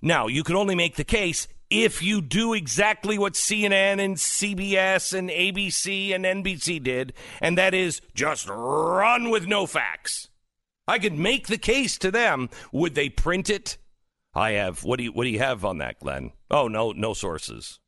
Now, 0.00 0.26
you 0.26 0.42
can 0.42 0.56
only 0.56 0.74
make 0.74 0.96
the 0.96 1.04
case 1.04 1.46
if 1.70 2.02
you 2.02 2.20
do 2.20 2.54
exactly 2.54 3.18
what 3.18 3.34
CNN 3.34 3.98
and 4.02 4.16
CBS 4.16 5.16
and 5.16 5.30
ABC 5.30 6.14
and 6.14 6.24
NBC 6.24 6.82
did, 6.82 7.12
and 7.40 7.56
that 7.56 7.72
is 7.72 8.00
just 8.14 8.48
run 8.48 9.30
with 9.30 9.46
no 9.46 9.66
facts. 9.66 10.28
I 10.86 10.98
could 10.98 11.14
make 11.14 11.46
the 11.46 11.58
case 11.58 11.96
to 11.98 12.10
them. 12.10 12.50
Would 12.72 12.94
they 12.94 13.08
print 13.08 13.48
it? 13.48 13.78
I 14.34 14.52
have. 14.52 14.82
What 14.84 14.98
do 14.98 15.04
you 15.04 15.12
What 15.12 15.24
do 15.24 15.30
you 15.30 15.38
have 15.38 15.64
on 15.64 15.78
that, 15.78 16.00
Glenn? 16.00 16.32
Oh 16.50 16.68
no, 16.68 16.92
no 16.92 17.14
sources. 17.14 17.78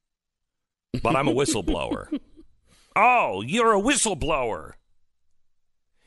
But 1.03 1.17
I'm 1.17 1.29
a 1.29 1.35
whistleblower. 1.35 2.21
oh, 2.97 3.43
you're 3.43 3.75
a 3.75 3.81
whistleblower. 3.81 4.73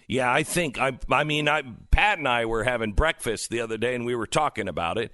Yeah, 0.07 0.31
I 0.31 0.43
think 0.43 0.79
I. 0.79 0.97
I 1.11 1.23
mean, 1.23 1.49
I, 1.49 1.63
Pat 1.91 2.19
and 2.19 2.27
I 2.27 2.45
were 2.45 2.63
having 2.63 2.93
breakfast 2.93 3.49
the 3.49 3.59
other 3.59 3.77
day, 3.77 3.93
and 3.93 4.05
we 4.05 4.15
were 4.15 4.27
talking 4.27 4.69
about 4.69 4.97
it, 4.97 5.11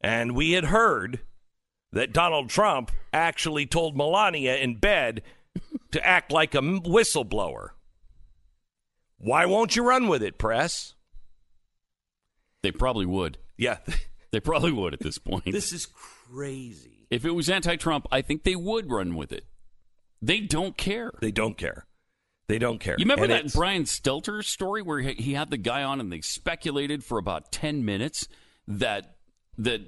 and 0.00 0.34
we 0.34 0.52
had 0.52 0.64
heard 0.64 1.20
that 1.92 2.12
Donald 2.12 2.48
Trump 2.48 2.90
actually 3.12 3.66
told 3.66 3.96
Melania 3.96 4.56
in 4.56 4.76
bed 4.76 5.22
to 5.92 6.04
act 6.04 6.32
like 6.32 6.54
a 6.54 6.60
whistleblower. 6.60 7.68
Why 9.18 9.46
won't 9.46 9.76
you 9.76 9.84
run 9.84 10.08
with 10.08 10.22
it, 10.22 10.38
press? 10.38 10.94
They 12.62 12.70
probably 12.72 13.06
would. 13.06 13.38
Yeah. 13.56 13.78
They 14.32 14.40
probably 14.40 14.72
would 14.72 14.94
at 14.94 15.00
this 15.00 15.18
point. 15.18 15.44
this 15.44 15.74
is 15.74 15.84
crazy. 15.84 17.06
If 17.10 17.26
it 17.26 17.32
was 17.32 17.50
anti 17.50 17.76
Trump, 17.76 18.06
I 18.10 18.22
think 18.22 18.44
they 18.44 18.56
would 18.56 18.90
run 18.90 19.14
with 19.14 19.30
it. 19.30 19.44
They 20.22 20.40
don't 20.40 20.74
care. 20.74 21.12
They 21.20 21.30
don't 21.30 21.58
care. 21.58 21.84
They 22.48 22.58
don't 22.58 22.78
care. 22.78 22.94
You 22.98 23.04
remember 23.04 23.24
And 23.24 23.32
that 23.32 23.38
it's- 23.40 23.54
Brian 23.54 23.82
Stelter 23.84 24.42
story 24.42 24.80
where 24.80 25.00
he 25.00 25.12
he 25.22 25.34
had 25.34 25.50
the 25.50 25.58
guy 25.58 25.82
on 25.82 26.00
and 26.00 26.10
they 26.10 26.22
speculated 26.22 27.04
for 27.04 27.18
about 27.18 27.52
10 27.52 27.84
minutes 27.84 28.26
that 28.66 29.16
that 29.58 29.82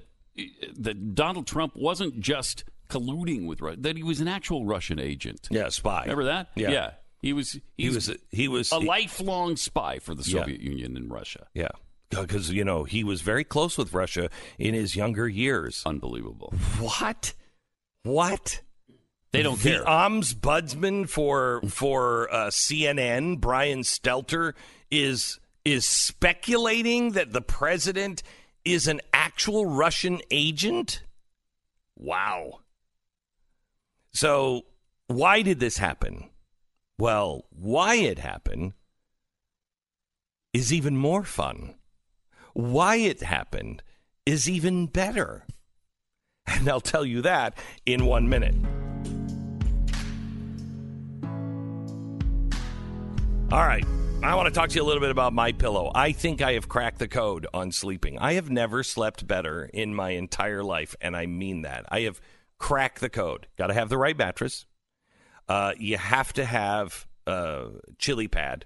that 0.76 1.14
Donald 1.14 1.46
Trump 1.46 1.74
wasn't 1.74 2.20
just 2.20 2.64
colluding 2.90 3.46
with 3.46 3.62
Russia, 3.62 3.80
that 3.80 3.96
he 3.96 4.02
was 4.02 4.20
an 4.20 4.28
actual 4.28 4.66
Russian 4.66 4.98
agent. 5.00 5.48
Yeah, 5.50 5.70
spy. 5.70 6.02
Remember 6.02 6.24
that? 6.24 6.48
Yeah. 6.54 6.90
He 7.22 7.32
was 7.32 7.58
He 7.78 7.88
was. 7.88 8.10
He 8.30 8.46
was. 8.46 8.70
a 8.72 8.78
lifelong 8.78 9.56
spy 9.56 9.98
for 10.00 10.14
the 10.14 10.22
Yeah. 10.26 10.40
Soviet 10.40 10.60
Union 10.60 10.98
and 10.98 11.10
Russia. 11.10 11.46
Yeah, 11.54 11.68
because 12.10 12.50
you 12.50 12.64
know 12.64 12.84
he 12.84 13.04
was 13.04 13.20
very 13.20 13.44
close 13.44 13.76
with 13.76 13.92
Russia 13.92 14.30
in 14.58 14.74
his 14.74 14.96
younger 14.96 15.28
years. 15.28 15.82
Unbelievable. 15.84 16.52
What? 16.78 17.34
What? 18.02 18.60
They 19.32 19.42
don't 19.42 19.60
the 19.60 19.70
care. 19.70 19.84
ombudsman 19.84 21.08
for 21.08 21.60
for 21.68 22.32
uh, 22.32 22.46
CNN, 22.48 23.40
Brian 23.40 23.80
Stelter, 23.80 24.54
is 24.90 25.40
is 25.64 25.86
speculating 25.86 27.12
that 27.12 27.32
the 27.32 27.40
president 27.40 28.22
is 28.64 28.86
an 28.86 29.00
actual 29.12 29.66
Russian 29.66 30.20
agent. 30.30 31.02
Wow. 31.96 32.60
So, 34.12 34.66
why 35.08 35.42
did 35.42 35.58
this 35.58 35.78
happen? 35.78 36.30
Well, 36.98 37.46
why 37.50 37.96
it 37.96 38.18
happened 38.20 38.74
is 40.52 40.72
even 40.72 40.96
more 40.96 41.24
fun. 41.24 41.74
Why 42.54 42.96
it 42.96 43.20
happened 43.20 43.82
is 44.24 44.48
even 44.48 44.86
better. 44.86 45.44
And 46.46 46.68
I'll 46.68 46.80
tell 46.80 47.04
you 47.04 47.22
that 47.22 47.58
in 47.84 48.06
one 48.06 48.28
minute. 48.28 48.54
All 53.52 53.66
right. 53.66 53.84
I 54.22 54.34
want 54.36 54.46
to 54.46 54.54
talk 54.54 54.70
to 54.70 54.76
you 54.76 54.82
a 54.82 54.86
little 54.86 55.00
bit 55.00 55.10
about 55.10 55.32
my 55.32 55.52
pillow. 55.52 55.90
I 55.94 56.12
think 56.12 56.40
I 56.40 56.52
have 56.52 56.68
cracked 56.68 56.98
the 56.98 57.08
code 57.08 57.46
on 57.52 57.72
sleeping. 57.72 58.18
I 58.18 58.34
have 58.34 58.50
never 58.50 58.82
slept 58.82 59.26
better 59.26 59.68
in 59.74 59.94
my 59.94 60.10
entire 60.10 60.62
life, 60.62 60.94
and 61.00 61.16
I 61.16 61.26
mean 61.26 61.62
that. 61.62 61.84
I 61.88 62.00
have 62.00 62.20
cracked 62.58 63.00
the 63.00 63.10
code. 63.10 63.48
Got 63.58 63.66
to 63.66 63.74
have 63.74 63.90
the 63.90 63.98
right 63.98 64.16
mattress. 64.16 64.64
Uh, 65.48 65.72
you 65.78 65.98
have 65.98 66.32
to 66.34 66.44
have 66.44 67.06
a 67.26 67.72
chili 67.98 68.28
pad 68.28 68.64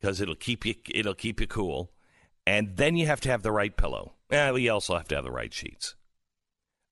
because 0.00 0.20
it'll 0.20 0.36
keep 0.36 0.64
you 0.64 0.74
it'll 0.94 1.14
keep 1.14 1.40
you 1.40 1.46
cool, 1.46 1.90
and 2.46 2.76
then 2.76 2.96
you 2.96 3.06
have 3.06 3.20
to 3.22 3.28
have 3.30 3.42
the 3.42 3.52
right 3.52 3.76
pillow. 3.76 4.14
And 4.30 4.58
you 4.58 4.72
also 4.72 4.96
have 4.96 5.08
to 5.08 5.14
have 5.14 5.24
the 5.24 5.30
right 5.30 5.52
sheets. 5.52 5.94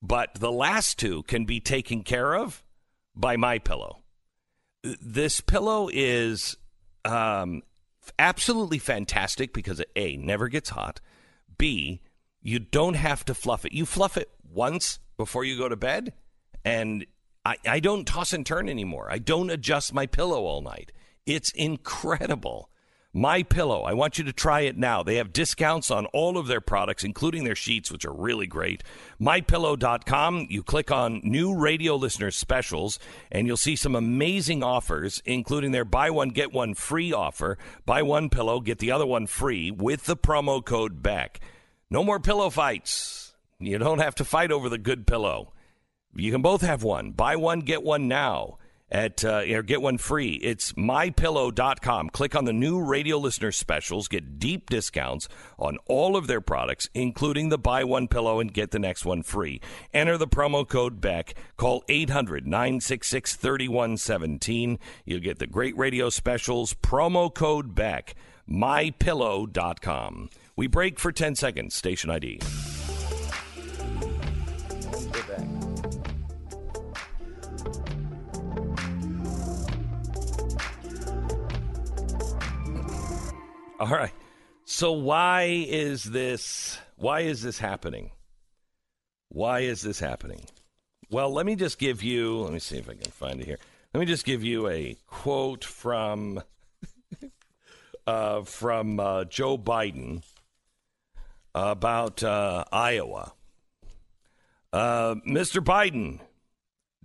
But 0.01 0.35
the 0.35 0.51
last 0.51 0.99
two 0.99 1.23
can 1.23 1.45
be 1.45 1.59
taken 1.59 2.03
care 2.03 2.35
of 2.35 2.63
by 3.15 3.37
my 3.37 3.59
pillow. 3.59 4.03
This 4.83 5.41
pillow 5.41 5.89
is 5.91 6.57
um, 7.03 7.63
absolutely 8.19 8.77
fantastic 8.77 9.53
because 9.53 9.79
it 9.79 9.89
a 9.95 10.15
never 10.17 10.47
gets 10.47 10.69
hot. 10.69 11.01
B 11.57 12.01
you 12.45 12.59
don't 12.59 12.93
have 12.93 13.25
to 13.25 13.33
fluff 13.33 13.65
it. 13.65 13.73
You 13.73 13.87
fluff 13.87 14.17
it 14.17 14.29
once 14.47 14.99
before 15.17 15.43
you 15.43 15.57
go 15.57 15.67
to 15.67 15.75
bed, 15.75 16.13
and 16.63 17.03
I, 17.43 17.55
I 17.67 17.79
don't 17.79 18.05
toss 18.05 18.33
and 18.33 18.45
turn 18.45 18.69
anymore. 18.69 19.07
I 19.09 19.17
don't 19.17 19.49
adjust 19.49 19.95
my 19.95 20.05
pillow 20.05 20.43
all 20.43 20.61
night. 20.61 20.91
It's 21.25 21.49
incredible. 21.53 22.69
My 23.17 23.43
Pillow. 23.43 23.83
I 23.83 23.93
want 23.93 24.17
you 24.17 24.25
to 24.25 24.33
try 24.33 24.61
it 24.61 24.77
now. 24.77 25.01
They 25.01 25.15
have 25.15 25.31
discounts 25.31 25.89
on 25.89 26.05
all 26.07 26.37
of 26.37 26.47
their 26.47 26.59
products, 26.59 27.05
including 27.05 27.45
their 27.45 27.55
sheets, 27.55 27.89
which 27.89 28.03
are 28.03 28.11
really 28.11 28.45
great. 28.45 28.83
MyPillow.com. 29.21 30.47
You 30.49 30.61
click 30.61 30.91
on 30.91 31.21
new 31.23 31.55
radio 31.55 31.95
listeners 31.95 32.35
specials, 32.35 32.99
and 33.31 33.47
you'll 33.47 33.55
see 33.55 33.77
some 33.77 33.95
amazing 33.95 34.63
offers, 34.63 35.21
including 35.23 35.71
their 35.71 35.85
buy 35.85 36.09
one 36.09 36.27
get 36.27 36.51
one 36.51 36.73
free 36.73 37.13
offer. 37.13 37.57
Buy 37.85 38.01
one 38.01 38.29
pillow, 38.29 38.59
get 38.59 38.79
the 38.79 38.91
other 38.91 39.05
one 39.05 39.27
free 39.27 39.71
with 39.71 40.03
the 40.03 40.17
promo 40.17 40.63
code 40.63 41.01
BECK. 41.01 41.39
No 41.89 42.03
more 42.03 42.19
pillow 42.19 42.49
fights. 42.49 43.33
You 43.61 43.77
don't 43.77 43.99
have 43.99 44.15
to 44.15 44.25
fight 44.25 44.51
over 44.51 44.67
the 44.67 44.77
good 44.77 45.07
pillow. 45.07 45.53
You 46.13 46.33
can 46.33 46.41
both 46.41 46.63
have 46.63 46.83
one. 46.83 47.11
Buy 47.11 47.37
one, 47.37 47.61
get 47.61 47.81
one 47.81 48.09
now. 48.09 48.57
At 48.91 49.25
uh, 49.25 49.41
or 49.49 49.63
get 49.63 49.81
one 49.81 49.97
free. 49.97 50.33
It's 50.35 50.73
mypillow.com. 50.73 52.09
Click 52.11 52.35
on 52.35 52.45
the 52.45 52.53
new 52.53 52.83
radio 52.83 53.17
listener 53.17 53.51
specials. 53.51 54.07
Get 54.07 54.37
deep 54.37 54.69
discounts 54.69 55.27
on 55.57 55.79
all 55.87 56.15
of 56.15 56.27
their 56.27 56.41
products, 56.41 56.87
including 56.93 57.49
the 57.49 57.57
buy 57.57 57.83
one 57.83 58.07
pillow 58.07 58.39
and 58.39 58.53
get 58.53 58.69
the 58.69 58.79
next 58.79 59.03
one 59.03 59.23
free. 59.23 59.59
Enter 59.91 60.17
the 60.17 60.27
promo 60.27 60.67
code 60.67 61.01
BECK. 61.01 61.33
Call 61.57 61.83
800 61.89 62.45
966 62.45 63.35
3117. 63.35 64.77
You'll 65.03 65.19
get 65.19 65.39
the 65.39 65.47
great 65.47 65.75
radio 65.77 66.09
specials. 66.09 66.75
Promo 66.75 67.33
code 67.33 67.73
BECK. 67.73 68.13
mypillow.com. 68.47 70.29
We 70.55 70.67
break 70.67 70.99
for 70.99 71.11
10 71.11 71.35
seconds. 71.35 71.73
Station 71.73 72.11
ID. 72.11 72.39
All 83.85 83.91
right. 83.91 84.13
So 84.63 84.93
why 84.93 85.43
is 85.43 86.05
this 86.05 86.79
why 86.95 87.19
is 87.19 87.43
this 87.43 87.59
happening? 87.59 88.09
Why 89.29 89.59
is 89.59 89.83
this 89.83 89.99
happening? 89.99 90.45
Well, 91.11 91.31
let 91.31 91.45
me 91.45 91.55
just 91.55 91.77
give 91.77 92.01
you 92.01 92.39
let 92.39 92.51
me 92.51 92.57
see 92.57 92.79
if 92.79 92.89
I 92.89 92.95
can 92.95 93.11
find 93.11 93.39
it 93.39 93.45
here. 93.45 93.59
Let 93.93 93.99
me 93.99 94.07
just 94.07 94.25
give 94.25 94.43
you 94.43 94.67
a 94.69 94.97
quote 95.05 95.63
from 95.63 96.41
uh, 98.07 98.41
from 98.41 98.99
uh, 98.99 99.25
Joe 99.25 99.55
Biden 99.55 100.23
about 101.53 102.23
uh, 102.23 102.63
Iowa. 102.71 103.33
Uh, 104.73 105.13
Mr. 105.27 105.63
Biden, 105.63 106.21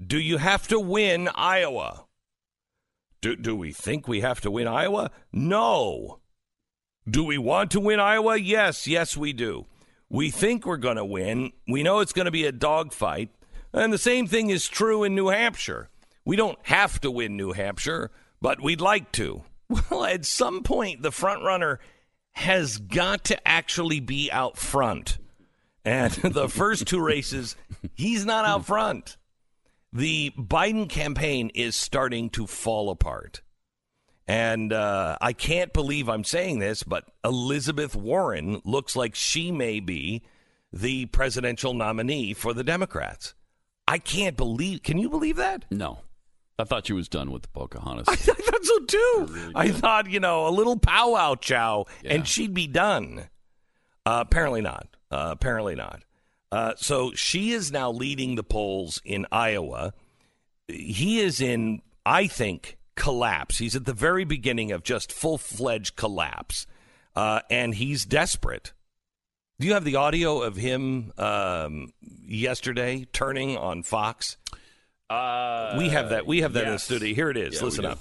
do 0.03 0.19
you 0.19 0.39
have 0.39 0.67
to 0.69 0.81
win 0.81 1.29
Iowa? 1.35 2.07
Do, 3.21 3.37
do 3.37 3.55
we 3.55 3.71
think 3.71 4.09
we 4.09 4.23
have 4.23 4.41
to 4.41 4.51
win 4.51 4.67
Iowa? 4.67 5.11
No. 5.31 6.21
Do 7.11 7.25
we 7.25 7.39
want 7.39 7.73
to 7.73 7.81
win 7.81 7.99
Iowa? 7.99 8.37
Yes, 8.37 8.87
yes, 8.87 9.17
we 9.17 9.33
do. 9.33 9.67
We 10.09 10.31
think 10.31 10.65
we're 10.65 10.77
going 10.77 10.97
to 10.97 11.05
win. 11.05 11.53
We 11.67 11.83
know 11.83 12.01
it's 12.01 12.13
going 12.13 12.27
to 12.27 12.31
be 12.31 12.45
a 12.45 12.53
dogfight. 12.53 13.31
And 13.73 13.93
the 13.93 13.99
same 13.99 14.27
thing 14.27 14.51
is 14.51 14.69
true 14.69 15.03
in 15.03 15.15
New 15.15 15.29
Hampshire. 15.29 15.89
We 16.25 16.37
don't 16.37 16.59
have 16.63 17.01
to 17.01 17.11
win 17.11 17.37
New 17.37 17.53
Hampshire, 17.53 18.11
but 18.41 18.61
we'd 18.61 18.81
like 18.81 19.13
to. 19.13 19.43
Well, 19.89 20.05
at 20.05 20.25
some 20.25 20.65
point, 20.65 21.03
the 21.03 21.13
front 21.13 21.45
runner 21.45 21.79
has 22.33 22.79
got 22.79 23.23
to 23.27 23.49
actually 23.49 24.01
be 24.01 24.29
out 24.33 24.57
front. 24.57 25.19
And 25.85 26.13
the 26.25 26.49
first 26.49 26.89
two 26.89 27.01
races, 27.01 27.55
he's 27.95 28.27
not 28.27 28.45
out 28.45 28.67
front. 28.67 29.17
The 29.93 30.33
Biden 30.37 30.89
campaign 30.89 31.53
is 31.55 31.77
starting 31.77 32.31
to 32.31 32.49
fall 32.49 32.91
apart. 32.91 33.43
And 34.31 34.73
uh, 34.73 35.19
I 35.21 35.33
can't 35.33 35.73
believe 35.73 36.09
I'm 36.09 36.23
saying 36.23 36.61
this, 36.61 36.85
but 36.85 37.05
Elizabeth 37.25 37.97
Warren 37.97 38.63
looks 38.65 38.95
like 38.95 39.17
she 39.17 39.51
may 39.51 39.81
be 39.81 40.23
the 40.73 41.07
presidential 41.07 41.75
nominee 41.75 42.33
for 42.33 42.55
the 42.55 42.63
Democrats. 42.63 43.35
I 43.89 43.99
can't 43.99 44.37
believe. 44.37 44.85
Can 44.85 44.99
you 44.99 45.11
believe 45.11 45.35
that? 45.35 45.65
No. 45.69 46.03
I 46.61 46.63
thought 46.63 46.87
she 46.87 46.93
was 46.93 47.09
done 47.09 47.33
with 47.33 47.43
the 47.43 47.49
Pocahontas. 47.49 48.07
I 48.09 48.15
thought 48.15 48.65
so 48.65 48.79
too. 48.85 49.27
Really 49.31 49.53
I 49.57 49.71
thought, 49.73 50.09
you 50.09 50.21
know, 50.21 50.47
a 50.47 50.51
little 50.51 50.79
powwow 50.79 51.35
chow 51.35 51.87
yeah. 52.05 52.13
and 52.13 52.29
she'd 52.29 52.55
be 52.55 52.69
done. 52.69 53.29
Uh, 54.07 54.23
apparently 54.25 54.61
not. 54.61 54.87
Uh, 55.11 55.31
apparently 55.33 55.75
not. 55.75 56.05
Uh, 56.53 56.75
so 56.77 57.11
she 57.15 57.51
is 57.51 57.73
now 57.73 57.91
leading 57.91 58.37
the 58.37 58.45
polls 58.45 59.03
in 59.05 59.27
Iowa. 59.33 59.93
He 60.69 61.19
is 61.19 61.41
in, 61.41 61.83
I 62.07 62.29
think, 62.29 62.77
collapse. 63.01 63.57
He's 63.59 63.75
at 63.75 63.87
the 63.87 63.95
very 63.95 64.25
beginning 64.25 64.71
of 64.73 64.83
just 64.85 65.11
full 65.11 65.39
fledged 65.39 65.97
collapse, 65.97 66.67
uh, 67.17 67.41
and 67.51 67.75
he's 67.75 68.05
desperate. 68.05 68.75
Do 69.59 69.67
you 69.67 69.73
have 69.73 69.85
the 69.85 69.97
audio 69.97 70.43
of 70.43 70.57
him 70.57 71.13
um, 71.17 71.93
yesterday 72.27 73.07
turning 73.13 73.57
on 73.57 73.83
Fox? 73.83 74.37
Uh, 75.09 75.77
we 75.79 75.89
have 75.89 76.11
that. 76.11 76.27
We 76.27 76.43
have 76.43 76.53
that 76.53 76.61
yes. 76.61 76.69
in 76.69 76.73
the 76.75 76.79
studio. 76.79 77.15
Here 77.15 77.31
it 77.31 77.37
is. 77.39 77.55
Yeah, 77.55 77.65
Listen 77.65 77.87
up. 77.87 77.99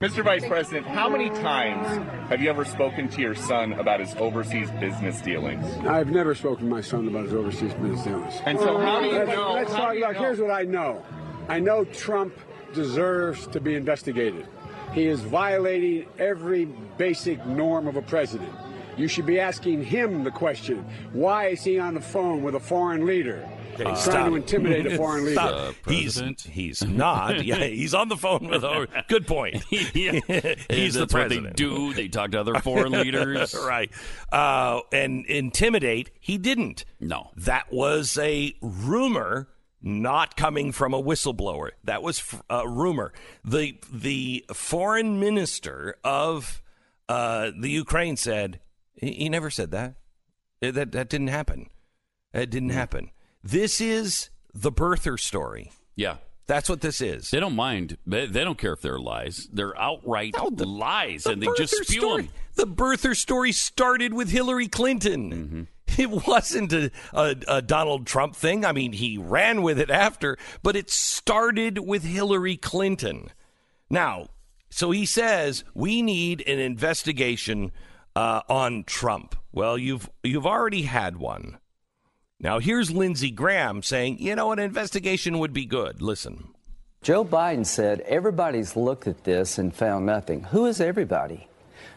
Mr. 0.00 0.24
Vice 0.24 0.44
President, 0.44 0.84
how 0.84 1.08
many 1.08 1.28
times 1.28 1.86
have 2.28 2.42
you 2.42 2.50
ever 2.50 2.64
spoken 2.64 3.08
to 3.10 3.20
your 3.20 3.36
son 3.36 3.74
about 3.74 4.00
his 4.00 4.16
overseas 4.16 4.68
business 4.72 5.20
dealings? 5.20 5.64
I've 5.86 6.10
never 6.10 6.34
spoken 6.34 6.64
to 6.64 6.70
my 6.70 6.80
son 6.80 7.06
about 7.06 7.26
his 7.26 7.34
overseas 7.34 7.72
business 7.74 8.02
dealings. 8.02 8.34
And 8.44 8.58
so, 8.58 8.78
how 8.78 8.98
do 8.98 9.06
you 9.06 9.12
let's, 9.12 9.30
know? 9.30 9.52
Let's 9.52 9.72
talk. 9.72 9.94
Look, 9.94 10.16
here's 10.16 10.40
what 10.40 10.50
I 10.50 10.64
know. 10.64 11.04
I 11.48 11.60
know 11.60 11.84
Trump 11.84 12.34
deserves 12.72 13.46
to 13.48 13.60
be 13.60 13.74
investigated. 13.74 14.46
He 14.92 15.06
is 15.06 15.20
violating 15.20 16.06
every 16.18 16.66
basic 16.98 17.44
norm 17.46 17.86
of 17.86 17.96
a 17.96 18.02
president. 18.02 18.52
You 18.96 19.08
should 19.08 19.24
be 19.26 19.40
asking 19.40 19.84
him 19.84 20.22
the 20.22 20.30
question 20.30 20.84
why 21.12 21.48
is 21.48 21.64
he 21.64 21.78
on 21.78 21.94
the 21.94 22.00
phone 22.00 22.42
with 22.42 22.54
a 22.54 22.60
foreign 22.60 23.06
leader? 23.06 23.48
Okay, 23.74 23.84
uh, 23.84 24.04
trying 24.04 24.30
to 24.30 24.36
intimidate 24.36 24.86
a 24.86 24.96
foreign 24.98 25.24
leader. 25.24 25.40
Uh, 25.40 25.72
he's 25.88 26.20
he's 26.44 26.84
not. 26.84 27.42
Yeah, 27.42 27.64
he's 27.64 27.94
on 27.94 28.08
the 28.08 28.18
phone 28.18 28.48
with. 28.48 28.64
A, 28.64 28.86
good 29.08 29.26
point. 29.26 29.64
yeah. 29.70 30.20
he's 30.68 30.94
the 30.94 31.06
president. 31.06 31.56
they 31.56 31.64
do. 31.64 31.94
They 31.94 32.08
talk 32.08 32.32
to 32.32 32.40
other 32.40 32.60
foreign 32.60 32.92
leaders, 32.92 33.54
right? 33.54 33.90
Uh, 34.30 34.80
and 34.92 35.24
intimidate. 35.26 36.10
He 36.20 36.36
didn't. 36.36 36.84
No, 37.00 37.30
that 37.36 37.72
was 37.72 38.18
a 38.18 38.54
rumor 38.60 39.48
not 39.82 40.36
coming 40.36 40.72
from 40.72 40.94
a 40.94 41.02
whistleblower. 41.02 41.70
That 41.84 42.02
was 42.02 42.22
a 42.48 42.68
rumor. 42.68 43.12
The 43.44 43.78
the 43.92 44.44
foreign 44.52 45.18
minister 45.20 45.96
of 46.04 46.62
uh, 47.08 47.50
the 47.58 47.70
Ukraine 47.70 48.16
said 48.16 48.60
he, 48.94 49.12
he, 49.12 49.28
never 49.28 49.50
said 49.50 49.70
that. 49.72 49.94
That 50.60 50.92
that 50.92 51.08
didn't 51.08 51.28
happen. 51.28 51.68
It 52.32 52.50
didn't 52.50 52.70
mm. 52.70 52.74
happen. 52.74 53.10
This 53.42 53.80
is 53.80 54.30
the 54.54 54.72
birther 54.72 55.18
story. 55.18 55.72
Yeah. 55.96 56.16
That's 56.46 56.68
what 56.68 56.80
this 56.80 57.00
is. 57.00 57.30
They 57.30 57.40
don't 57.40 57.54
mind. 57.54 57.96
They, 58.06 58.26
they 58.26 58.44
don't 58.44 58.58
care 58.58 58.72
if 58.72 58.82
they're 58.82 58.98
lies. 58.98 59.48
They're 59.52 59.78
outright 59.80 60.34
no, 60.36 60.50
the, 60.50 60.66
lies, 60.66 61.24
the 61.24 61.30
and 61.30 61.42
they 61.42 61.46
just 61.56 61.74
spew 61.84 62.00
story, 62.00 62.22
them. 62.22 62.32
The 62.56 62.66
birther 62.66 63.16
story 63.16 63.52
started 63.52 64.12
with 64.12 64.28
Hillary 64.28 64.68
Clinton. 64.68 65.32
Mm-hmm. 65.32 65.62
It 65.98 66.10
wasn't 66.10 66.72
a, 66.72 66.90
a, 67.12 67.36
a, 67.48 67.62
Donald 67.62 68.06
Trump 68.06 68.34
thing. 68.34 68.64
I 68.64 68.72
mean, 68.72 68.92
he 68.92 69.18
ran 69.18 69.62
with 69.62 69.78
it 69.78 69.90
after, 69.90 70.38
but 70.62 70.76
it 70.76 70.90
started 70.90 71.78
with 71.78 72.02
Hillary 72.02 72.56
Clinton. 72.56 73.30
Now, 73.90 74.28
so 74.70 74.90
he 74.90 75.04
says 75.04 75.64
we 75.74 76.00
need 76.00 76.42
an 76.46 76.58
investigation 76.58 77.72
uh, 78.16 78.40
on 78.48 78.84
Trump. 78.84 79.36
Well, 79.52 79.76
you've 79.76 80.08
you've 80.22 80.46
already 80.46 80.82
had 80.82 81.18
one. 81.18 81.58
Now 82.40 82.58
here's 82.58 82.90
Lindsey 82.90 83.30
Graham 83.30 83.82
saying, 83.82 84.18
you 84.18 84.34
know, 84.34 84.50
an 84.52 84.58
investigation 84.58 85.38
would 85.38 85.52
be 85.52 85.66
good. 85.66 86.00
Listen. 86.00 86.48
Joe 87.02 87.24
Biden 87.24 87.66
said 87.66 88.00
everybody's 88.02 88.76
looked 88.76 89.08
at 89.08 89.24
this 89.24 89.58
and 89.58 89.74
found 89.74 90.06
nothing. 90.06 90.44
Who 90.44 90.66
is 90.66 90.80
everybody? 90.80 91.48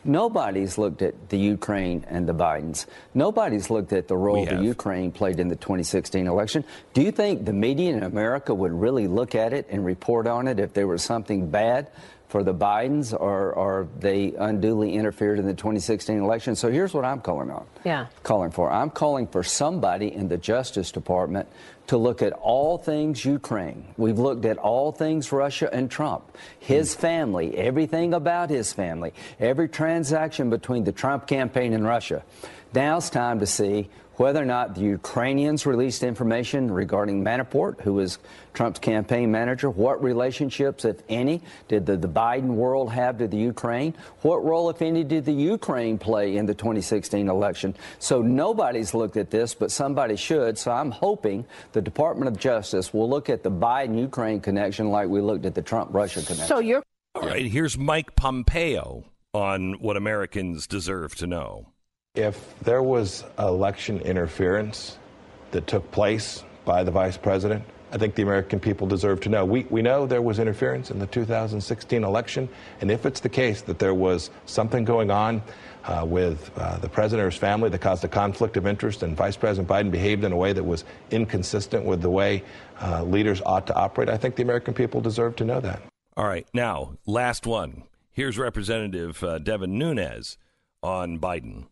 Nobody's 0.07 0.77
looked 0.77 1.01
at 1.01 1.29
the 1.29 1.37
Ukraine 1.37 2.05
and 2.07 2.29
the 2.29 2.33
Bidens. 2.33 2.85
Nobody's 3.15 3.71
looked 3.71 3.91
at 3.91 4.07
the 4.07 4.15
role 4.15 4.45
the 4.45 4.61
Ukraine 4.61 5.11
played 5.11 5.39
in 5.39 5.47
the 5.47 5.55
2016 5.55 6.27
election. 6.27 6.63
Do 6.93 7.01
you 7.01 7.11
think 7.11 7.43
the 7.43 7.53
media 7.53 7.91
in 7.91 8.03
America 8.03 8.53
would 8.53 8.71
really 8.71 9.07
look 9.07 9.33
at 9.33 9.51
it 9.51 9.65
and 9.71 9.83
report 9.83 10.27
on 10.27 10.47
it 10.47 10.59
if 10.59 10.73
there 10.73 10.85
was 10.85 11.01
something 11.01 11.49
bad? 11.49 11.87
For 12.35 12.43
the 12.43 12.53
Bidens 12.53 13.13
or, 13.17 13.53
or 13.53 13.87
they 13.97 14.33
unduly 14.37 14.93
interfered 14.93 15.39
in 15.39 15.45
the 15.45 15.53
2016 15.53 16.19
election. 16.19 16.53
So 16.53 16.69
here's 16.69 16.93
what 16.93 17.05
I'm 17.05 17.21
calling 17.21 17.49
on. 17.49 17.65
Yeah. 17.85 18.07
Calling 18.23 18.51
for. 18.51 18.69
I'm 18.69 18.89
calling 18.89 19.25
for 19.25 19.41
somebody 19.41 20.13
in 20.13 20.27
the 20.27 20.35
Justice 20.35 20.91
Department 20.91 21.47
to 21.87 21.95
look 21.95 22.21
at 22.21 22.33
all 22.33 22.77
things 22.77 23.23
Ukraine. 23.23 23.85
We've 23.95 24.19
looked 24.19 24.43
at 24.43 24.57
all 24.57 24.91
things 24.91 25.31
Russia 25.31 25.69
and 25.71 25.89
Trump, 25.89 26.25
his 26.59 26.93
family, 26.93 27.57
everything 27.57 28.13
about 28.13 28.49
his 28.49 28.73
family, 28.73 29.13
every 29.39 29.69
transaction 29.69 30.49
between 30.49 30.83
the 30.83 30.91
Trump 30.91 31.27
campaign 31.27 31.71
and 31.71 31.85
Russia. 31.85 32.21
Now 32.73 32.97
it's 32.97 33.09
time 33.09 33.39
to 33.39 33.45
see 33.45 33.89
whether 34.17 34.41
or 34.41 34.45
not 34.45 34.75
the 34.75 34.81
Ukrainians 34.81 35.65
released 35.65 36.03
information 36.03 36.71
regarding 36.71 37.23
Manafort, 37.23 37.81
who 37.81 37.93
was 37.93 38.19
Trump's 38.53 38.79
campaign 38.79 39.31
manager. 39.31 39.69
What 39.69 40.01
relationships, 40.01 40.85
if 40.85 41.01
any, 41.09 41.41
did 41.67 41.85
the, 41.85 41.97
the, 41.97 42.07
Biden 42.07 42.55
world 42.55 42.91
have 42.93 43.17
to 43.17 43.27
the 43.27 43.37
Ukraine? 43.37 43.93
What 44.21 44.43
role, 44.43 44.69
if 44.69 44.81
any, 44.81 45.03
did 45.03 45.25
the 45.25 45.33
Ukraine 45.33 45.97
play 45.97 46.37
in 46.37 46.45
the 46.45 46.53
2016 46.53 47.27
election? 47.27 47.75
So 47.99 48.21
nobody's 48.21 48.93
looked 48.93 49.17
at 49.17 49.29
this, 49.29 49.53
but 49.53 49.71
somebody 49.71 50.15
should. 50.15 50.57
So 50.57 50.71
I'm 50.71 50.91
hoping 50.91 51.45
the 51.73 51.81
Department 51.81 52.29
of 52.29 52.39
Justice 52.39 52.93
will 52.93 53.09
look 53.09 53.29
at 53.29 53.43
the 53.43 53.51
Biden 53.51 53.99
Ukraine 53.99 54.39
connection 54.39 54.89
like 54.89 55.09
we 55.09 55.21
looked 55.21 55.45
at 55.45 55.53
the 55.55 55.61
Trump 55.61 55.93
Russia 55.93 56.21
connection. 56.21 56.47
So 56.47 56.59
you're. 56.59 56.83
All 57.15 57.23
right, 57.23 57.45
here's 57.45 57.77
Mike 57.77 58.15
Pompeo 58.15 59.05
on 59.33 59.73
what 59.79 59.97
Americans 59.97 60.67
deserve 60.67 61.15
to 61.15 61.27
know. 61.27 61.67
If 62.15 62.57
there 62.61 62.81
was 62.81 63.25
election 63.37 63.99
interference 64.01 64.97
that 65.51 65.67
took 65.67 65.89
place 65.91 66.43
by 66.63 66.83
the 66.83 66.91
vice 66.91 67.17
president, 67.17 67.63
I 67.91 67.97
think 67.97 68.15
the 68.15 68.23
American 68.23 68.59
people 68.59 68.87
deserve 68.87 69.21
to 69.21 69.29
know. 69.29 69.45
We, 69.45 69.65
we 69.69 69.81
know 69.81 70.05
there 70.05 70.21
was 70.21 70.39
interference 70.39 70.91
in 70.91 70.99
the 70.99 71.07
2016 71.07 72.03
election, 72.03 72.49
and 72.81 72.91
if 72.91 73.05
it's 73.05 73.19
the 73.19 73.29
case 73.29 73.61
that 73.63 73.79
there 73.79 73.93
was 73.93 74.31
something 74.45 74.83
going 74.83 75.11
on 75.11 75.41
uh, 75.85 76.05
with 76.05 76.51
uh, 76.57 76.77
the 76.79 76.89
president 76.89 77.25
or 77.25 77.29
his 77.29 77.39
family 77.39 77.69
that 77.69 77.79
caused 77.79 78.03
a 78.03 78.07
conflict 78.07 78.57
of 78.57 78.65
interest, 78.65 79.03
and 79.03 79.15
Vice 79.15 79.37
President 79.37 79.69
Biden 79.69 79.91
behaved 79.91 80.23
in 80.23 80.31
a 80.31 80.37
way 80.37 80.51
that 80.51 80.63
was 80.63 80.83
inconsistent 81.11 81.85
with 81.85 82.01
the 82.01 82.09
way 82.09 82.43
uh, 82.81 83.03
leaders 83.03 83.41
ought 83.45 83.67
to 83.67 83.75
operate, 83.75 84.09
I 84.09 84.17
think 84.17 84.35
the 84.35 84.43
American 84.43 84.73
people 84.73 84.99
deserve 84.99 85.35
to 85.37 85.45
know 85.45 85.59
that. 85.59 85.81
All 86.17 86.27
right. 86.27 86.47
Now, 86.53 86.97
last 87.05 87.45
one. 87.45 87.83
Here's 88.11 88.37
Representative 88.37 89.23
uh, 89.23 89.39
Devin 89.39 89.77
Nunes 89.77 90.37
on 90.81 91.19
Biden 91.19 91.65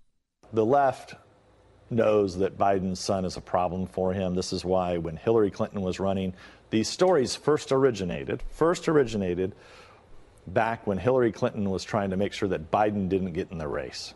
the 0.53 0.65
left 0.65 1.15
knows 1.89 2.37
that 2.37 2.57
Biden's 2.57 2.99
son 2.99 3.25
is 3.25 3.37
a 3.37 3.41
problem 3.41 3.87
for 3.87 4.13
him. 4.13 4.35
This 4.35 4.53
is 4.53 4.63
why 4.63 4.97
when 4.97 5.17
Hillary 5.17 5.51
Clinton 5.51 5.81
was 5.81 5.99
running, 5.99 6.33
these 6.69 6.87
stories 6.87 7.35
first 7.35 7.71
originated, 7.71 8.41
first 8.51 8.87
originated 8.87 9.53
back 10.47 10.87
when 10.87 10.97
Hillary 10.97 11.31
Clinton 11.31 11.69
was 11.69 11.83
trying 11.83 12.11
to 12.11 12.17
make 12.17 12.33
sure 12.33 12.49
that 12.49 12.71
Biden 12.71 13.09
didn't 13.09 13.33
get 13.33 13.51
in 13.51 13.57
the 13.57 13.67
race. 13.67 14.13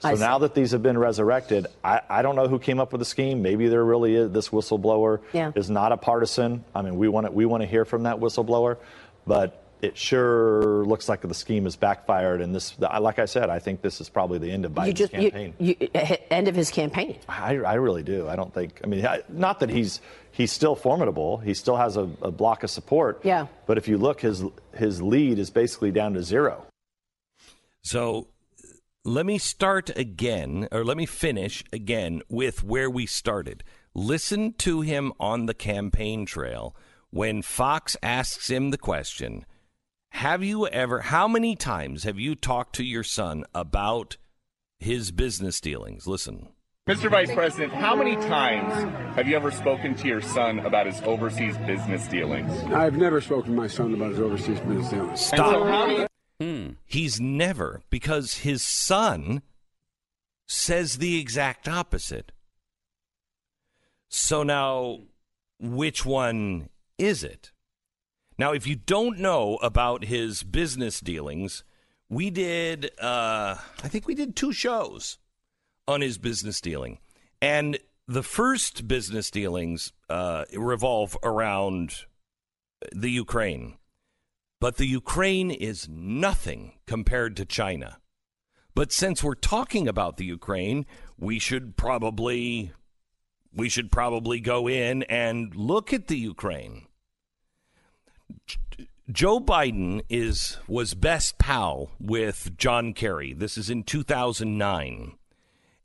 So 0.00 0.14
now 0.14 0.38
that 0.38 0.54
these 0.54 0.70
have 0.70 0.82
been 0.82 0.96
resurrected, 0.96 1.66
I, 1.84 2.00
I, 2.08 2.22
don't 2.22 2.34
know 2.34 2.48
who 2.48 2.58
came 2.58 2.80
up 2.80 2.90
with 2.92 3.00
the 3.00 3.04
scheme. 3.04 3.42
Maybe 3.42 3.68
there 3.68 3.84
really 3.84 4.14
is 4.14 4.30
this 4.30 4.48
whistleblower 4.48 5.20
yeah. 5.34 5.52
is 5.54 5.68
not 5.68 5.92
a 5.92 5.98
partisan. 5.98 6.64
I 6.74 6.80
mean, 6.80 6.96
we 6.96 7.08
want 7.08 7.26
to, 7.26 7.32
we 7.32 7.44
want 7.44 7.62
to 7.62 7.66
hear 7.66 7.84
from 7.84 8.04
that 8.04 8.16
whistleblower, 8.16 8.78
but 9.26 9.59
it 9.82 9.96
sure 9.96 10.84
looks 10.84 11.08
like 11.08 11.22
the 11.22 11.34
scheme 11.34 11.64
has 11.64 11.76
backfired. 11.76 12.40
And 12.40 12.54
this, 12.54 12.78
like 12.78 13.18
I 13.18 13.24
said, 13.24 13.50
I 13.50 13.58
think 13.58 13.80
this 13.82 14.00
is 14.00 14.08
probably 14.08 14.38
the 14.38 14.50
end 14.50 14.64
of 14.64 14.72
Biden's 14.72 14.98
just, 14.98 15.12
campaign. 15.12 15.54
You, 15.58 15.76
you, 15.80 15.88
end 16.30 16.48
of 16.48 16.54
his 16.54 16.70
campaign. 16.70 17.18
I, 17.28 17.56
I, 17.56 17.74
really 17.74 18.02
do. 18.02 18.28
I 18.28 18.36
don't 18.36 18.52
think. 18.52 18.80
I 18.84 18.86
mean, 18.86 19.06
not 19.28 19.60
that 19.60 19.70
he's 19.70 20.00
he's 20.32 20.52
still 20.52 20.74
formidable. 20.74 21.38
He 21.38 21.54
still 21.54 21.76
has 21.76 21.96
a, 21.96 22.08
a 22.22 22.30
block 22.30 22.62
of 22.62 22.70
support. 22.70 23.20
Yeah. 23.24 23.46
But 23.66 23.78
if 23.78 23.88
you 23.88 23.98
look, 23.98 24.20
his 24.20 24.44
his 24.74 25.00
lead 25.00 25.38
is 25.38 25.50
basically 25.50 25.90
down 25.90 26.14
to 26.14 26.22
zero. 26.22 26.66
So 27.82 28.28
let 29.04 29.24
me 29.24 29.38
start 29.38 29.96
again, 29.96 30.68
or 30.70 30.84
let 30.84 30.96
me 30.96 31.06
finish 31.06 31.64
again 31.72 32.22
with 32.28 32.62
where 32.62 32.90
we 32.90 33.06
started. 33.06 33.64
Listen 33.94 34.52
to 34.58 34.82
him 34.82 35.12
on 35.18 35.46
the 35.46 35.54
campaign 35.54 36.26
trail 36.26 36.76
when 37.10 37.42
Fox 37.42 37.96
asks 38.02 38.50
him 38.50 38.70
the 38.70 38.78
question 38.78 39.44
have 40.10 40.42
you 40.42 40.66
ever, 40.66 41.00
how 41.00 41.26
many 41.26 41.56
times 41.56 42.04
have 42.04 42.18
you 42.18 42.34
talked 42.34 42.74
to 42.76 42.84
your 42.84 43.02
son 43.02 43.44
about 43.54 44.16
his 44.78 45.10
business 45.10 45.60
dealings? 45.60 46.06
Listen. 46.06 46.48
Mr. 46.88 47.10
Vice 47.10 47.32
President, 47.32 47.72
how 47.72 47.94
many 47.94 48.16
times 48.16 48.72
have 49.14 49.28
you 49.28 49.36
ever 49.36 49.50
spoken 49.50 49.94
to 49.94 50.08
your 50.08 50.20
son 50.20 50.58
about 50.60 50.86
his 50.86 51.00
overseas 51.02 51.56
business 51.58 52.06
dealings? 52.08 52.52
I've 52.72 52.96
never 52.96 53.20
spoken 53.20 53.52
to 53.52 53.56
my 53.56 53.68
son 53.68 53.94
about 53.94 54.10
his 54.10 54.20
overseas 54.20 54.58
business 54.60 54.90
dealings. 54.90 55.20
Stop. 55.20 56.08
Hmm. 56.40 56.70
He's 56.86 57.20
never, 57.20 57.82
because 57.90 58.38
his 58.38 58.62
son 58.62 59.42
says 60.48 60.98
the 60.98 61.20
exact 61.20 61.68
opposite. 61.68 62.32
So 64.08 64.42
now, 64.42 65.00
which 65.60 66.04
one 66.04 66.70
is 66.98 67.22
it? 67.22 67.52
Now, 68.40 68.54
if 68.54 68.66
you 68.66 68.74
don't 68.74 69.18
know 69.18 69.56
about 69.56 70.06
his 70.06 70.42
business 70.42 70.98
dealings, 71.00 71.62
we 72.08 72.30
did, 72.30 72.90
uh, 72.98 73.56
I 73.84 73.88
think 73.88 74.06
we 74.06 74.14
did 74.14 74.34
two 74.34 74.54
shows 74.54 75.18
on 75.86 76.00
his 76.00 76.16
business 76.16 76.58
dealing. 76.62 77.00
And 77.42 77.78
the 78.08 78.22
first 78.22 78.88
business 78.88 79.30
dealings 79.30 79.92
uh, 80.08 80.46
revolve 80.54 81.18
around 81.22 82.06
the 82.92 83.10
Ukraine. 83.10 83.76
But 84.58 84.78
the 84.78 84.86
Ukraine 84.86 85.50
is 85.50 85.86
nothing 85.90 86.78
compared 86.86 87.36
to 87.36 87.44
China. 87.44 87.98
But 88.74 88.90
since 88.90 89.22
we're 89.22 89.34
talking 89.34 89.86
about 89.86 90.16
the 90.16 90.24
Ukraine, 90.24 90.86
we 91.18 91.38
should 91.38 91.76
probably 91.76 92.72
we 93.52 93.68
should 93.68 93.92
probably 93.92 94.40
go 94.40 94.66
in 94.66 95.02
and 95.02 95.54
look 95.54 95.92
at 95.92 96.06
the 96.06 96.16
Ukraine. 96.16 96.86
Joe 99.10 99.40
Biden 99.40 100.02
is 100.08 100.58
was 100.68 100.94
best 100.94 101.38
pal 101.38 101.90
with 101.98 102.56
John 102.56 102.92
Kerry. 102.92 103.32
This 103.32 103.58
is 103.58 103.70
in 103.70 103.82
2009. 103.82 105.12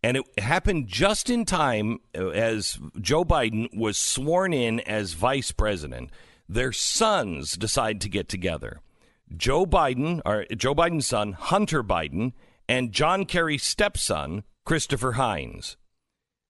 And 0.03 0.17
it 0.17 0.39
happened 0.39 0.88
just 0.88 1.31
in 1.31 1.45
time 1.45 1.99
uh, 2.15 2.27
as 2.27 2.77
Joe 3.01 3.25
Biden 3.25 3.75
was 3.75 3.97
sworn 3.97 4.53
in 4.53 4.79
as 4.81 5.13
vice 5.13 5.51
president. 5.51 6.12
Their 6.47 6.71
sons 6.71 7.53
decide 7.53 8.01
to 8.01 8.10
get 8.10 8.29
together. 8.29 8.81
Joe 9.36 9.65
Biden, 9.65 10.21
or 10.23 10.45
Joe 10.55 10.75
Biden's 10.75 11.08
son, 11.08 11.34
Hunter 11.34 11.84
Biden, 11.84 12.34
and 12.69 12.91
John 12.91 13.25
Kerry's 13.25 13.63
stepson, 13.63 14.43
Christopher 14.63 15.13
Heinz. 15.13 15.77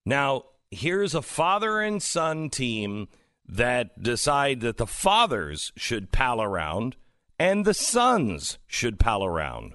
Now, 0.04 0.44
here's 0.70 1.14
a 1.14 1.22
father 1.22 1.80
and 1.80 2.02
son 2.02 2.50
team 2.50 3.08
that 3.48 4.02
decide 4.02 4.60
that 4.60 4.76
the 4.76 4.86
fathers 4.86 5.72
should 5.76 6.12
pal 6.12 6.42
around 6.42 6.96
and 7.38 7.64
the 7.64 7.74
sons 7.74 8.58
should 8.66 8.98
pal 8.98 9.24
around. 9.24 9.74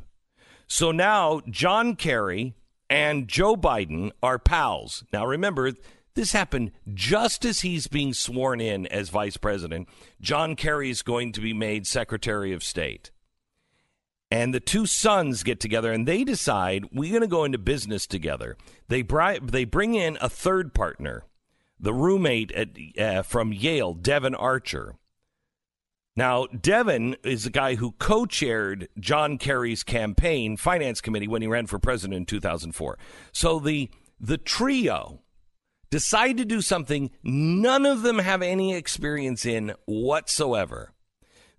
So 0.68 0.92
now 0.92 1.42
John 1.50 1.96
Kerry 1.96 2.56
and 2.90 3.28
Joe 3.28 3.56
Biden 3.56 4.12
are 4.22 4.40
pals. 4.40 5.04
Now 5.14 5.26
remember, 5.26 5.72
this 6.14 6.34
happened 6.34 6.72
just 6.94 7.46
as 7.46 7.62
he's 7.62 7.88
being 7.88 8.14
sworn 8.14 8.60
in 8.60 8.86
as 8.88 9.10
vice 9.10 9.38
president. 9.38 9.88
John 10.20 10.56
Kerry 10.56 10.90
is 10.90 11.02
going 11.02 11.32
to 11.34 11.42
be 11.42 11.54
made 11.54 11.88
Secretary 11.88 12.52
of 12.52 12.64
State. 12.64 13.12
And 14.30 14.54
the 14.54 14.60
two 14.62 14.86
sons 14.86 15.44
get 15.44 15.60
together 15.60 15.92
and 15.92 16.08
they 16.08 16.24
decide 16.24 16.86
we're 16.94 17.12
going 17.12 17.22
to 17.22 17.28
go 17.28 17.44
into 17.44 17.58
business 17.58 18.08
together. 18.08 18.58
They, 18.88 19.02
bri- 19.02 19.40
they 19.42 19.66
bring 19.66 19.96
in 19.96 20.18
a 20.22 20.30
third 20.30 20.74
partner, 20.74 21.24
the 21.82 21.94
roommate 21.94 22.52
at, 22.52 22.70
uh, 22.98 23.24
from 23.24 23.52
Yale, 23.52 23.94
Devon 23.94 24.36
Archer. 24.36 24.96
Now, 26.16 26.46
Devon 26.48 27.16
is 27.24 27.46
the 27.46 27.50
guy 27.50 27.76
who 27.76 27.94
co 27.94 28.26
chaired 28.26 28.90
John 29.00 29.38
Kerry's 29.38 29.84
campaign 29.84 30.58
finance 30.58 31.02
committee 31.02 31.28
when 31.28 31.42
he 31.42 31.48
ran 31.48 31.68
for 31.68 31.80
president 31.80 32.18
in 32.18 32.26
2004. 32.26 32.98
So 33.32 33.60
the, 33.60 33.90
the 34.20 34.38
trio 34.38 35.22
decide 35.90 36.38
to 36.38 36.46
do 36.46 36.62
something 36.62 37.12
none 37.24 37.86
of 37.86 38.02
them 38.02 38.20
have 38.20 38.42
any 38.42 38.74
experience 38.76 39.46
in 39.46 39.74
whatsoever. 39.86 40.94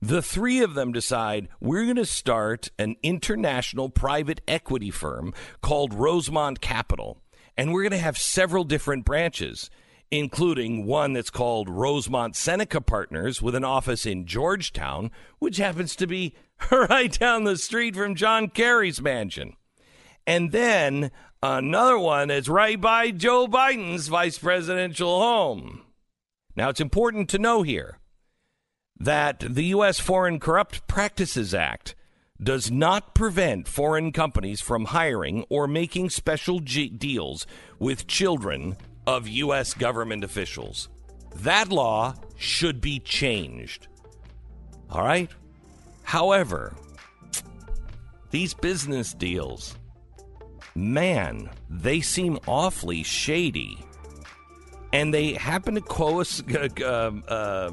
The 0.00 0.22
three 0.22 0.60
of 0.60 0.74
them 0.74 0.90
decide 0.90 1.48
we're 1.60 1.84
going 1.84 1.96
to 1.96 2.04
start 2.04 2.70
an 2.76 2.96
international 3.04 3.88
private 3.88 4.40
equity 4.48 4.90
firm 4.90 5.32
called 5.60 5.94
Rosemont 5.94 6.60
Capital. 6.60 7.22
And 7.56 7.72
we're 7.72 7.82
going 7.82 7.92
to 7.92 7.98
have 7.98 8.18
several 8.18 8.64
different 8.64 9.04
branches, 9.04 9.70
including 10.12 10.84
one 10.84 11.14
that's 11.14 11.30
called 11.30 11.70
Rosemont 11.70 12.36
Seneca 12.36 12.82
Partners 12.82 13.40
with 13.40 13.54
an 13.54 13.64
office 13.64 14.04
in 14.04 14.26
Georgetown, 14.26 15.10
which 15.38 15.56
happens 15.56 15.96
to 15.96 16.06
be 16.06 16.34
right 16.70 17.18
down 17.18 17.44
the 17.44 17.56
street 17.56 17.96
from 17.96 18.14
John 18.14 18.48
Kerry's 18.48 19.00
mansion. 19.00 19.56
And 20.26 20.52
then 20.52 21.10
another 21.42 21.98
one 21.98 22.28
that's 22.28 22.46
right 22.46 22.78
by 22.78 23.10
Joe 23.10 23.48
Biden's 23.48 24.08
vice 24.08 24.38
presidential 24.38 25.18
home. 25.18 25.80
Now, 26.54 26.68
it's 26.68 26.80
important 26.80 27.30
to 27.30 27.38
know 27.38 27.62
here 27.62 27.98
that 29.00 29.40
the 29.40 29.64
U.S. 29.64 29.98
Foreign 29.98 30.38
Corrupt 30.38 30.86
Practices 30.86 31.54
Act 31.54 31.94
does 32.40 32.70
not 32.70 33.14
prevent 33.14 33.66
foreign 33.66 34.12
companies 34.12 34.60
from 34.60 34.86
hiring 34.86 35.46
or 35.48 35.66
making 35.66 36.10
special 36.10 36.60
G- 36.60 36.90
deals 36.90 37.46
with 37.78 38.06
children 38.06 38.76
of 39.06 39.28
U.S. 39.28 39.74
government 39.74 40.24
officials. 40.24 40.88
That 41.36 41.70
law 41.70 42.14
should 42.36 42.80
be 42.80 42.98
changed. 43.00 43.88
All 44.90 45.04
right? 45.04 45.30
However, 46.02 46.74
these 48.30 48.54
business 48.54 49.14
deals, 49.14 49.76
man, 50.74 51.50
they 51.70 52.00
seem 52.00 52.38
awfully 52.46 53.02
shady. 53.02 53.78
And 54.92 55.12
they 55.12 55.32
happen 55.32 55.74
to 55.76 55.80
co- 55.80 56.20
uh, 56.80 56.84
uh, 57.28 57.70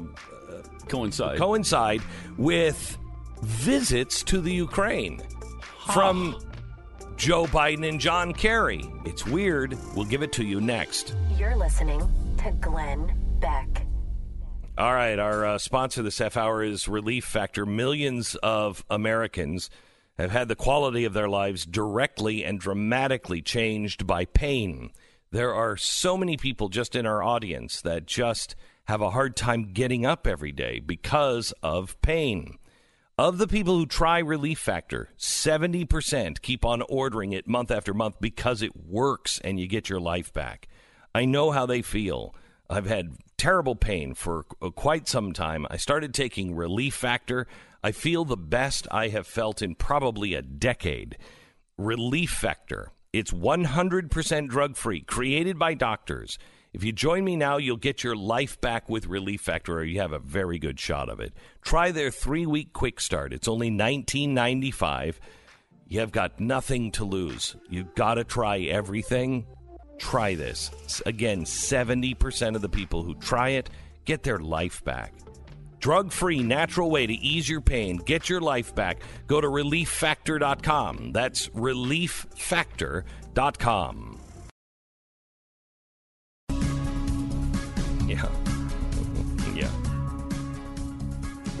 coincide 0.88 1.38
coincide 1.38 2.02
with 2.36 2.98
visits 3.42 4.22
to 4.24 4.40
the 4.40 4.52
Ukraine 4.52 5.22
from 5.92 6.36
Joe 7.20 7.44
Biden 7.44 7.86
and 7.86 8.00
John 8.00 8.32
Kerry. 8.32 8.82
It's 9.04 9.26
weird. 9.26 9.76
We'll 9.94 10.06
give 10.06 10.22
it 10.22 10.32
to 10.32 10.42
you 10.42 10.58
next. 10.58 11.14
You're 11.36 11.54
listening 11.54 12.00
to 12.38 12.50
Glenn 12.62 13.14
Beck. 13.40 13.84
All 14.78 14.94
right, 14.94 15.18
our 15.18 15.44
uh, 15.44 15.58
sponsor 15.58 16.02
this 16.02 16.16
half 16.16 16.38
hour 16.38 16.64
is 16.64 16.88
Relief 16.88 17.26
Factor. 17.26 17.66
Millions 17.66 18.36
of 18.36 18.86
Americans 18.88 19.68
have 20.16 20.30
had 20.30 20.48
the 20.48 20.56
quality 20.56 21.04
of 21.04 21.12
their 21.12 21.28
lives 21.28 21.66
directly 21.66 22.42
and 22.42 22.58
dramatically 22.58 23.42
changed 23.42 24.06
by 24.06 24.24
pain. 24.24 24.90
There 25.30 25.54
are 25.54 25.76
so 25.76 26.16
many 26.16 26.38
people 26.38 26.70
just 26.70 26.96
in 26.96 27.04
our 27.04 27.22
audience 27.22 27.82
that 27.82 28.06
just 28.06 28.56
have 28.84 29.02
a 29.02 29.10
hard 29.10 29.36
time 29.36 29.74
getting 29.74 30.06
up 30.06 30.26
every 30.26 30.52
day 30.52 30.78
because 30.78 31.52
of 31.62 32.00
pain. 32.00 32.56
Of 33.20 33.36
the 33.36 33.46
people 33.46 33.76
who 33.76 33.84
try 33.84 34.20
Relief 34.20 34.58
Factor, 34.58 35.10
70% 35.18 36.40
keep 36.40 36.64
on 36.64 36.80
ordering 36.80 37.34
it 37.34 37.46
month 37.46 37.70
after 37.70 37.92
month 37.92 38.16
because 38.18 38.62
it 38.62 38.74
works 38.74 39.38
and 39.44 39.60
you 39.60 39.66
get 39.66 39.90
your 39.90 40.00
life 40.00 40.32
back. 40.32 40.68
I 41.14 41.26
know 41.26 41.50
how 41.50 41.66
they 41.66 41.82
feel. 41.82 42.34
I've 42.70 42.86
had 42.86 43.18
terrible 43.36 43.76
pain 43.76 44.14
for 44.14 44.44
quite 44.74 45.06
some 45.06 45.34
time. 45.34 45.66
I 45.68 45.76
started 45.76 46.14
taking 46.14 46.54
Relief 46.54 46.94
Factor. 46.94 47.46
I 47.84 47.92
feel 47.92 48.24
the 48.24 48.38
best 48.38 48.88
I 48.90 49.08
have 49.08 49.26
felt 49.26 49.60
in 49.60 49.74
probably 49.74 50.32
a 50.32 50.40
decade. 50.40 51.18
Relief 51.76 52.30
Factor. 52.30 52.90
It's 53.12 53.32
100% 53.32 54.48
drug 54.48 54.76
free, 54.76 55.02
created 55.02 55.58
by 55.58 55.74
doctors. 55.74 56.38
If 56.72 56.84
you 56.84 56.92
join 56.92 57.24
me 57.24 57.34
now, 57.34 57.56
you'll 57.56 57.76
get 57.76 58.04
your 58.04 58.14
life 58.14 58.60
back 58.60 58.88
with 58.88 59.06
Relief 59.06 59.40
Factor, 59.40 59.78
or 59.78 59.84
you 59.84 60.00
have 60.00 60.12
a 60.12 60.20
very 60.20 60.58
good 60.58 60.78
shot 60.78 61.08
of 61.08 61.18
it. 61.18 61.32
Try 61.62 61.90
their 61.90 62.12
three 62.12 62.46
week 62.46 62.72
quick 62.72 63.00
start. 63.00 63.32
It's 63.32 63.48
only 63.48 63.70
$19.95. 63.70 65.16
You 65.88 66.00
have 66.00 66.12
got 66.12 66.38
nothing 66.38 66.92
to 66.92 67.04
lose. 67.04 67.56
You've 67.68 67.94
got 67.96 68.14
to 68.14 68.22
try 68.22 68.60
everything. 68.60 69.46
Try 69.98 70.36
this. 70.36 70.70
Again, 71.04 71.44
70% 71.44 72.54
of 72.54 72.62
the 72.62 72.68
people 72.68 73.02
who 73.02 73.16
try 73.16 73.50
it 73.50 73.68
get 74.04 74.22
their 74.22 74.38
life 74.38 74.84
back. 74.84 75.12
Drug 75.80 76.12
free, 76.12 76.42
natural 76.42 76.90
way 76.90 77.06
to 77.06 77.14
ease 77.14 77.48
your 77.48 77.62
pain, 77.62 77.96
get 77.96 78.28
your 78.28 78.40
life 78.40 78.74
back. 78.74 78.98
Go 79.26 79.40
to 79.40 79.48
relieffactor.com. 79.48 81.12
That's 81.12 81.48
relieffactor.com. 81.48 84.19
Yeah. 88.10 88.28
Yeah. 89.54 89.70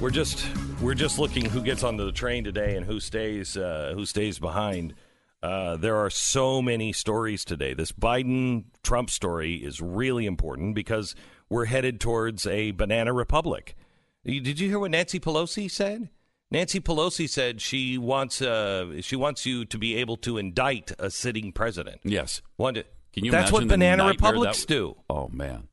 We're 0.00 0.10
just 0.10 0.44
we're 0.82 0.94
just 0.94 1.16
looking 1.18 1.44
who 1.44 1.62
gets 1.62 1.84
onto 1.84 2.04
the 2.04 2.10
train 2.10 2.42
today 2.42 2.76
and 2.76 2.84
who 2.84 2.98
stays 2.98 3.56
uh, 3.56 3.92
who 3.94 4.04
stays 4.04 4.40
behind. 4.40 4.94
Uh, 5.42 5.76
there 5.76 5.96
are 5.96 6.10
so 6.10 6.60
many 6.60 6.92
stories 6.92 7.44
today. 7.44 7.72
This 7.72 7.92
Biden 7.92 8.64
Trump 8.82 9.10
story 9.10 9.54
is 9.54 9.80
really 9.80 10.26
important 10.26 10.74
because 10.74 11.14
we're 11.48 11.66
headed 11.66 12.00
towards 12.00 12.46
a 12.46 12.72
banana 12.72 13.12
republic. 13.12 13.76
Did 14.24 14.58
you 14.58 14.68
hear 14.68 14.80
what 14.80 14.90
Nancy 14.90 15.20
Pelosi 15.20 15.70
said? 15.70 16.10
Nancy 16.50 16.80
Pelosi 16.80 17.28
said 17.28 17.60
she 17.60 17.96
wants 17.96 18.42
uh, 18.42 19.00
she 19.02 19.14
wants 19.14 19.46
you 19.46 19.64
to 19.66 19.78
be 19.78 19.94
able 19.96 20.16
to 20.18 20.36
indict 20.36 20.92
a 20.98 21.10
sitting 21.10 21.52
president. 21.52 22.00
Yes. 22.02 22.42
To, 22.58 22.72
Can 23.12 23.24
you 23.24 23.30
That's 23.30 23.50
imagine 23.50 23.68
what 23.68 23.68
banana 23.68 24.06
republics 24.06 24.60
that- 24.64 24.68
do. 24.68 24.96
Oh 25.08 25.28
man. 25.28 25.68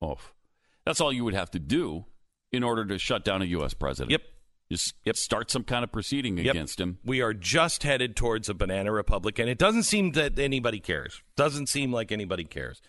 Oh. 0.00 0.18
That's 0.84 1.00
all 1.00 1.12
you 1.12 1.24
would 1.24 1.34
have 1.34 1.50
to 1.52 1.58
do 1.58 2.06
in 2.52 2.62
order 2.62 2.84
to 2.86 2.98
shut 2.98 3.24
down 3.24 3.42
a 3.42 3.46
US 3.46 3.74
president. 3.74 4.10
Yep. 4.12 4.22
Just 4.70 4.94
start 5.22 5.50
some 5.50 5.64
kind 5.64 5.82
of 5.82 5.90
proceeding 5.92 6.36
Yep. 6.36 6.54
against 6.54 6.78
him. 6.80 6.98
We 7.04 7.22
are 7.22 7.32
just 7.32 7.82
headed 7.84 8.16
towards 8.16 8.48
a 8.50 8.54
banana 8.54 8.92
republic, 8.92 9.38
and 9.38 9.48
it 9.48 9.56
doesn't 9.58 9.84
seem 9.84 10.12
that 10.12 10.38
anybody 10.38 10.78
cares. 10.78 11.22
Doesn't 11.36 11.68
seem 11.68 11.90
like 11.92 12.12
anybody 12.12 12.44
cares. 12.44 12.82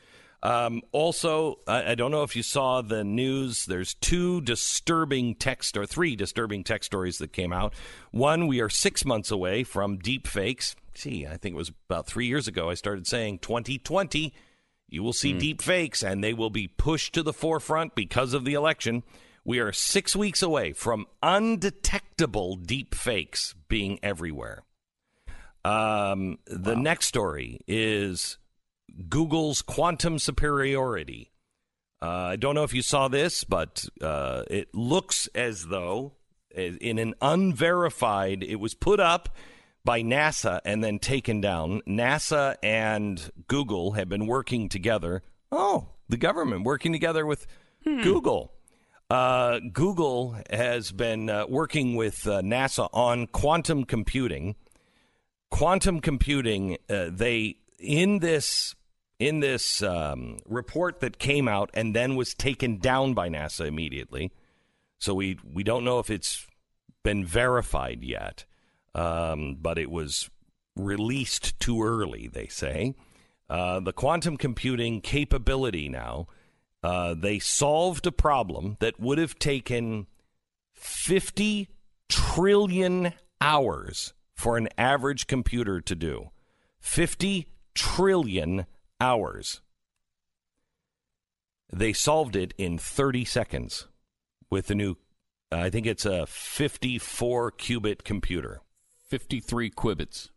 Um, 0.43 0.81
also, 0.91 1.59
I, 1.67 1.91
I 1.91 1.95
don't 1.95 2.11
know 2.11 2.23
if 2.23 2.35
you 2.35 2.43
saw 2.43 2.81
the 2.81 3.03
news. 3.03 3.65
There's 3.65 3.93
two 3.93 4.39
disturbing 4.41 5.35
text 5.35 5.75
or 5.77 5.85
three 5.85 6.15
disturbing 6.15 6.63
text 6.63 6.87
stories 6.87 7.17
that 7.17 7.33
came 7.33 7.51
out. 7.53 7.73
One, 8.11 8.47
we 8.47 8.59
are 8.61 8.69
six 8.69 9.03
months 9.05 9.31
away 9.31 9.63
from 9.63 9.97
deep 9.99 10.27
fakes. 10.27 10.75
See, 10.95 11.25
I 11.25 11.37
think 11.37 11.55
it 11.55 11.57
was 11.57 11.71
about 11.89 12.07
three 12.07 12.27
years 12.27 12.47
ago. 12.47 12.69
I 12.69 12.73
started 12.73 13.07
saying 13.07 13.39
2020. 13.39 14.33
You 14.89 15.03
will 15.03 15.13
see 15.13 15.33
deep 15.33 15.61
fakes, 15.61 16.03
and 16.03 16.23
they 16.23 16.33
will 16.33 16.49
be 16.49 16.67
pushed 16.67 17.13
to 17.13 17.23
the 17.23 17.33
forefront 17.33 17.95
because 17.95 18.33
of 18.33 18.43
the 18.43 18.55
election. 18.55 19.03
We 19.45 19.59
are 19.59 19.71
six 19.71 20.15
weeks 20.15 20.41
away 20.41 20.73
from 20.73 21.05
undetectable 21.21 22.55
deep 22.55 22.95
fakes 22.95 23.55
being 23.67 23.99
everywhere. 24.01 24.63
Um, 25.63 26.39
the 26.45 26.75
next 26.75 27.05
story 27.07 27.61
is 27.67 28.37
Google's 29.09 29.61
quantum 29.61 30.19
superiority. 30.19 31.31
Uh, 32.01 32.07
I 32.07 32.35
don't 32.37 32.55
know 32.55 32.63
if 32.63 32.73
you 32.73 32.81
saw 32.81 33.07
this, 33.07 33.43
but 33.43 33.85
uh, 34.01 34.43
it 34.49 34.73
looks 34.73 35.27
as 35.35 35.67
though, 35.67 36.13
in 36.55 36.97
an 36.97 37.13
unverified, 37.21 38.43
it 38.43 38.55
was 38.55 38.73
put 38.73 38.99
up 38.99 39.29
by 39.89 40.03
NASA 40.03 40.59
and 40.65 40.83
then 40.83 40.99
taken 40.99 41.41
down. 41.41 41.81
NASA 41.87 42.55
and 42.61 43.31
Google 43.47 43.93
have 43.93 44.07
been 44.07 44.27
working 44.27 44.69
together. 44.69 45.23
Oh, 45.51 45.87
the 46.07 46.15
government 46.15 46.63
working 46.63 46.93
together 46.93 47.25
with 47.25 47.47
Google. 47.83 48.53
Uh, 49.09 49.59
Google 49.73 50.37
has 50.51 50.91
been 50.91 51.27
uh, 51.27 51.47
working 51.47 51.95
with 51.95 52.27
uh, 52.27 52.41
NASA 52.41 52.87
on 52.93 53.25
quantum 53.25 53.83
computing. 53.83 54.55
Quantum 55.49 56.01
computing, 56.01 56.77
uh, 56.87 57.09
they 57.11 57.55
in 57.79 58.19
this 58.19 58.75
in 59.17 59.39
this 59.39 59.81
um, 59.81 60.37
report 60.45 60.99
that 60.99 61.17
came 61.17 61.47
out 61.47 61.71
and 61.73 61.95
then 61.95 62.15
was 62.15 62.35
taken 62.35 62.77
down 62.77 63.15
by 63.15 63.27
NASA 63.27 63.65
immediately. 63.65 64.31
So 64.99 65.15
we 65.15 65.39
we 65.51 65.63
don't 65.63 65.83
know 65.83 65.97
if 65.97 66.11
it's 66.11 66.45
been 67.01 67.25
verified 67.25 68.03
yet, 68.03 68.45
um, 68.95 69.57
but 69.61 69.77
it 69.77 69.91
was 69.91 70.29
released 70.75 71.59
too 71.59 71.83
early. 71.83 72.27
They 72.27 72.47
say 72.47 72.95
uh, 73.49 73.79
the 73.79 73.93
quantum 73.93 74.37
computing 74.37 75.01
capability 75.01 75.89
now. 75.89 76.27
Uh, 76.81 77.13
they 77.13 77.39
solved 77.39 78.07
a 78.07 78.11
problem 78.11 78.77
that 78.79 78.99
would 78.99 79.17
have 79.17 79.37
taken 79.37 80.07
50 80.73 81.67
trillion 82.07 83.13
hours 83.41 84.13
for 84.33 84.57
an 84.57 84.69
average 84.77 85.27
computer 85.27 85.81
to 85.81 85.95
do. 85.95 86.29
50 86.79 87.47
trillion 87.75 88.65
hours. 89.01 89.61
They 91.71 91.91
solved 91.91 92.35
it 92.35 92.53
in 92.57 92.77
30 92.77 93.25
seconds 93.25 93.87
with 94.49 94.67
the 94.67 94.75
new, 94.75 94.95
I 95.51 95.69
think 95.69 95.85
it's 95.85 96.05
a 96.05 96.25
54 96.25 97.51
qubit 97.51 98.03
computer. 98.03 98.61
53 99.09 99.71
qubits. 99.71 100.29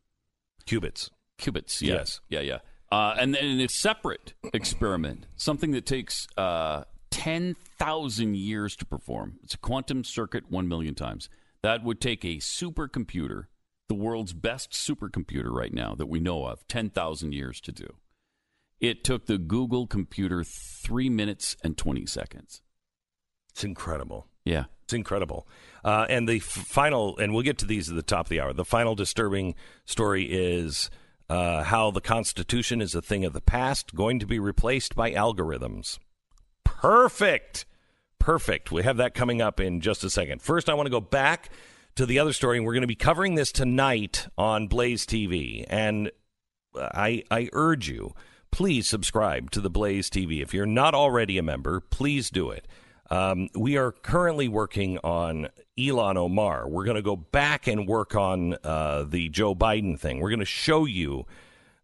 Qubits. 0.67 1.11
Qubits, 1.39 1.81
yeah. 1.83 1.95
Yes. 1.95 2.21
Yeah, 2.29 2.41
yeah. 2.41 2.59
Uh, 2.91 3.15
and 3.19 3.35
then 3.35 3.45
in 3.45 3.61
a 3.61 3.69
separate 3.69 4.35
experiment, 4.53 5.27
something 5.37 5.71
that 5.73 5.87
takes 5.87 6.29
uh, 6.37 6.85
10,000 7.11 8.37
years 8.37 8.77
to 8.77 8.85
perform. 8.85 9.39
It's 9.43 9.55
a 9.55 9.59
quantum 9.59 10.05
circuit 10.05 10.51
1 10.51 10.69
million 10.69 10.95
times. 10.95 11.29
That 11.63 11.85
would 11.85 12.01
take 12.01 12.25
a 12.25 12.37
supercomputer, 12.37 13.47
the 13.89 13.95
world's 13.95 14.33
best 14.33 14.73
supercomputer 14.73 15.51
right 15.51 15.73
now 15.73 15.95
that 15.95 16.07
we 16.07 16.21
know 16.21 16.45
of, 16.47 16.67
10,000 16.69 17.33
years 17.33 17.61
to 17.63 17.73
do. 17.73 17.95
It 18.81 19.05
took 19.05 19.27
the 19.27 19.39
Google 19.39 19.87
computer 19.87 20.43
3 20.43 21.09
minutes 21.09 21.57
and 21.63 21.79
20 21.79 22.05
seconds. 22.07 22.63
It's 23.51 23.63
incredible. 23.63 24.27
Yeah. 24.45 24.65
It's 24.85 24.93
incredible. 24.93 25.47
Uh, 25.85 26.07
and 26.09 26.29
the 26.29 26.37
f- 26.37 26.43
final, 26.45 27.17
and 27.19 27.33
we'll 27.33 27.43
get 27.43 27.59
to 27.59 27.67
these 27.67 27.89
at 27.89 27.97
the 27.97 28.03
top 28.03 28.27
of 28.27 28.29
the 28.29 28.41
hour. 28.41 28.53
The 28.53 28.65
final 28.65 28.95
disturbing 28.95 29.55
story 29.85 30.25
is 30.25 30.91
uh, 31.29 31.63
how 31.65 31.91
the 31.91 32.01
Constitution 32.01 32.81
is 32.81 32.95
a 32.95 33.03
thing 33.03 33.25
of 33.25 33.33
the 33.33 33.41
past, 33.41 33.95
going 33.95 34.19
to 34.19 34.27
be 34.27 34.39
replaced 34.39 34.95
by 34.95 35.13
algorithms. 35.13 35.99
Perfect. 36.65 37.65
Perfect. 38.19 38.71
We 38.71 38.83
have 38.83 38.99
that 38.99 39.15
coming 39.15 39.41
up 39.41 39.59
in 39.61 39.81
just 39.81 40.05
a 40.05 40.11
second. 40.11 40.43
First, 40.43 40.69
I 40.69 40.75
want 40.75 40.87
to 40.87 40.91
go 40.91 41.01
back 41.01 41.51
to 41.97 42.07
the 42.07 42.19
other 42.19 42.33
story, 42.33 42.59
and 42.59 42.67
we're 42.67 42.75
going 42.75 42.83
to 42.83 42.87
be 42.87 42.95
covering 42.95 43.35
this 43.35 43.51
tonight 43.51 44.29
on 44.37 44.69
Blaze 44.69 45.07
TV. 45.07 45.65
And 45.69 46.11
I, 46.77 47.25
I 47.31 47.49
urge 47.53 47.89
you, 47.89 48.15
please 48.51 48.87
subscribe 48.87 49.51
to 49.53 49.61
the 49.61 49.71
Blaze 49.71 50.09
TV. 50.11 50.43
If 50.43 50.55
you're 50.55 50.67
not 50.67 50.95
already 50.95 51.39
a 51.39 51.43
member, 51.43 51.81
please 51.81 52.31
do 52.31 52.51
it. 52.51 52.67
Um, 53.13 53.51
we 53.55 53.77
are 53.77 53.93
currently 53.93 54.49
working 54.49 54.97
on 55.05 55.51
Ilhan 55.79 56.17
Omar. 56.17 56.67
We're 56.67 56.85
going 56.85 56.97
to 56.97 57.03
go 57.03 57.15
back 57.17 57.67
and 57.67 57.87
work 57.87 58.17
on 58.17 58.57
uh, 58.65 59.05
the 59.07 59.29
Joe 59.29 59.55
Biden 59.55 60.01
thing. 60.01 60.19
We're 60.19 60.31
going 60.31 60.41
to 60.41 60.47
show 60.47 60.87
you 60.87 61.27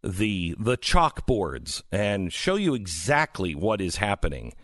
the 0.03 0.57
the 0.59 0.79
chalkboards 0.79 1.83
and 1.93 2.33
show 2.33 2.55
you 2.55 2.73
exactly 2.73 3.55
what 3.55 3.83
is 3.83 3.97
happening. 3.97 4.55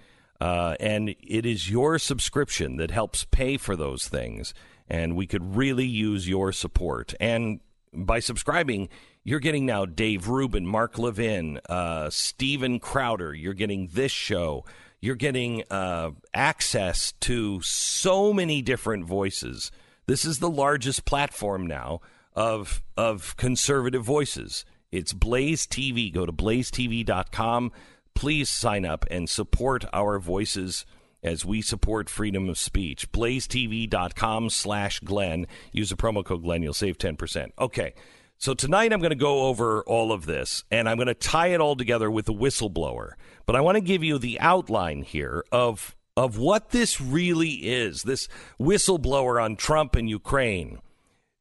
Uh, 0.40 0.74
and 0.80 1.10
it 1.20 1.44
is 1.44 1.68
your 1.68 1.98
subscription 1.98 2.78
that 2.78 2.90
helps 2.90 3.26
pay 3.26 3.58
for 3.58 3.76
those 3.76 4.08
things. 4.08 4.54
And 4.88 5.16
we 5.16 5.26
could 5.26 5.56
really 5.56 5.86
use 5.86 6.26
your 6.26 6.50
support. 6.50 7.12
And 7.20 7.60
by 7.92 8.20
subscribing, 8.20 8.88
you're 9.22 9.38
getting 9.38 9.66
now 9.66 9.84
Dave 9.84 10.28
Rubin, 10.28 10.66
Mark 10.66 10.98
Levin, 10.98 11.60
uh, 11.68 12.08
Steven 12.08 12.80
Crowder. 12.80 13.34
You're 13.34 13.52
getting 13.52 13.90
this 13.92 14.12
show. 14.12 14.64
You're 15.04 15.16
getting 15.16 15.64
uh, 15.70 16.12
access 16.32 17.12
to 17.20 17.60
so 17.60 18.32
many 18.32 18.62
different 18.62 19.04
voices. 19.04 19.70
This 20.06 20.24
is 20.24 20.38
the 20.38 20.48
largest 20.48 21.04
platform 21.04 21.66
now 21.66 22.00
of 22.34 22.82
of 22.96 23.36
conservative 23.36 24.02
voices. 24.02 24.64
It's 24.90 25.12
Blaze 25.12 25.66
TV. 25.66 26.10
Go 26.10 26.24
to 26.24 26.32
blazetv.com. 26.32 27.70
Please 28.14 28.48
sign 28.48 28.86
up 28.86 29.04
and 29.10 29.28
support 29.28 29.84
our 29.92 30.18
voices 30.18 30.86
as 31.22 31.44
we 31.44 31.60
support 31.60 32.08
freedom 32.08 32.48
of 32.48 32.56
speech. 32.56 33.12
blazetv.com 33.12 34.48
slash 34.48 35.00
Glenn. 35.00 35.46
Use 35.70 35.90
the 35.90 35.96
promo 35.96 36.24
code 36.24 36.44
Glenn. 36.44 36.62
You'll 36.62 36.72
save 36.72 36.96
10%. 36.96 37.50
Okay. 37.58 37.92
So 38.38 38.54
tonight 38.54 38.92
I'm 38.92 39.00
going 39.00 39.10
to 39.10 39.16
go 39.16 39.46
over 39.46 39.82
all 39.84 40.12
of 40.12 40.26
this 40.26 40.64
and 40.70 40.88
I'm 40.88 40.96
going 40.96 41.08
to 41.08 41.14
tie 41.14 41.48
it 41.48 41.60
all 41.60 41.76
together 41.76 42.10
with 42.10 42.26
the 42.26 42.34
whistleblower. 42.34 43.12
But 43.46 43.56
I 43.56 43.60
want 43.60 43.76
to 43.76 43.80
give 43.80 44.02
you 44.02 44.18
the 44.18 44.38
outline 44.40 45.02
here 45.02 45.44
of 45.52 45.96
of 46.16 46.38
what 46.38 46.70
this 46.70 47.00
really 47.00 47.50
is. 47.50 48.02
This 48.02 48.28
whistleblower 48.60 49.42
on 49.42 49.56
Trump 49.56 49.96
and 49.96 50.08
Ukraine. 50.08 50.78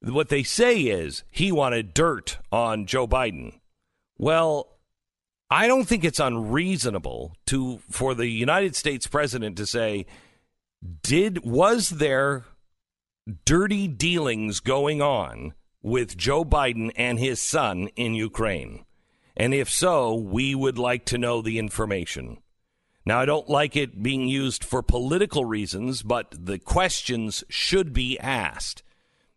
What 0.02 0.30
they 0.30 0.44
say 0.44 0.82
is 0.82 1.24
he 1.30 1.52
wanted 1.52 1.94
dirt 1.94 2.40
on 2.52 2.86
Joe 2.86 3.08
Biden. 3.08 3.60
Well, 4.18 4.74
I 5.50 5.68
don't 5.68 5.86
think 5.86 6.04
it's 6.04 6.20
unreasonable 6.20 7.36
to 7.48 7.80
for 7.90 8.16
the 8.16 8.28
United 8.28 8.76
States 8.76 9.08
president 9.08 9.58
to 9.58 9.66
say 9.66 10.06
did 11.02 11.46
was 11.46 11.90
there 11.90 12.46
dirty 13.46 13.88
dealings 13.88 14.60
going 14.60 15.02
on 15.02 15.54
with 15.84 16.18
Joe 16.18 16.44
Biden 16.44 16.92
and 16.96 17.20
his 17.20 17.40
son 17.40 17.90
in 17.96 18.16
Ukraine? 18.16 18.86
And 19.38 19.54
if 19.54 19.70
so, 19.70 20.16
we 20.16 20.56
would 20.56 20.80
like 20.80 21.06
to 21.06 21.18
know 21.18 21.42
the 21.42 21.60
information. 21.60 22.38
Now, 23.06 23.20
I 23.20 23.26
don't 23.26 23.50
like 23.50 23.76
it 23.76 24.02
being 24.02 24.28
used 24.28 24.64
for 24.64 24.82
political 24.82 25.44
reasons, 25.44 26.04
but 26.04 26.34
the 26.46 26.58
questions 26.58 27.44
should 27.50 27.92
be 27.94 28.18
asked. 28.20 28.82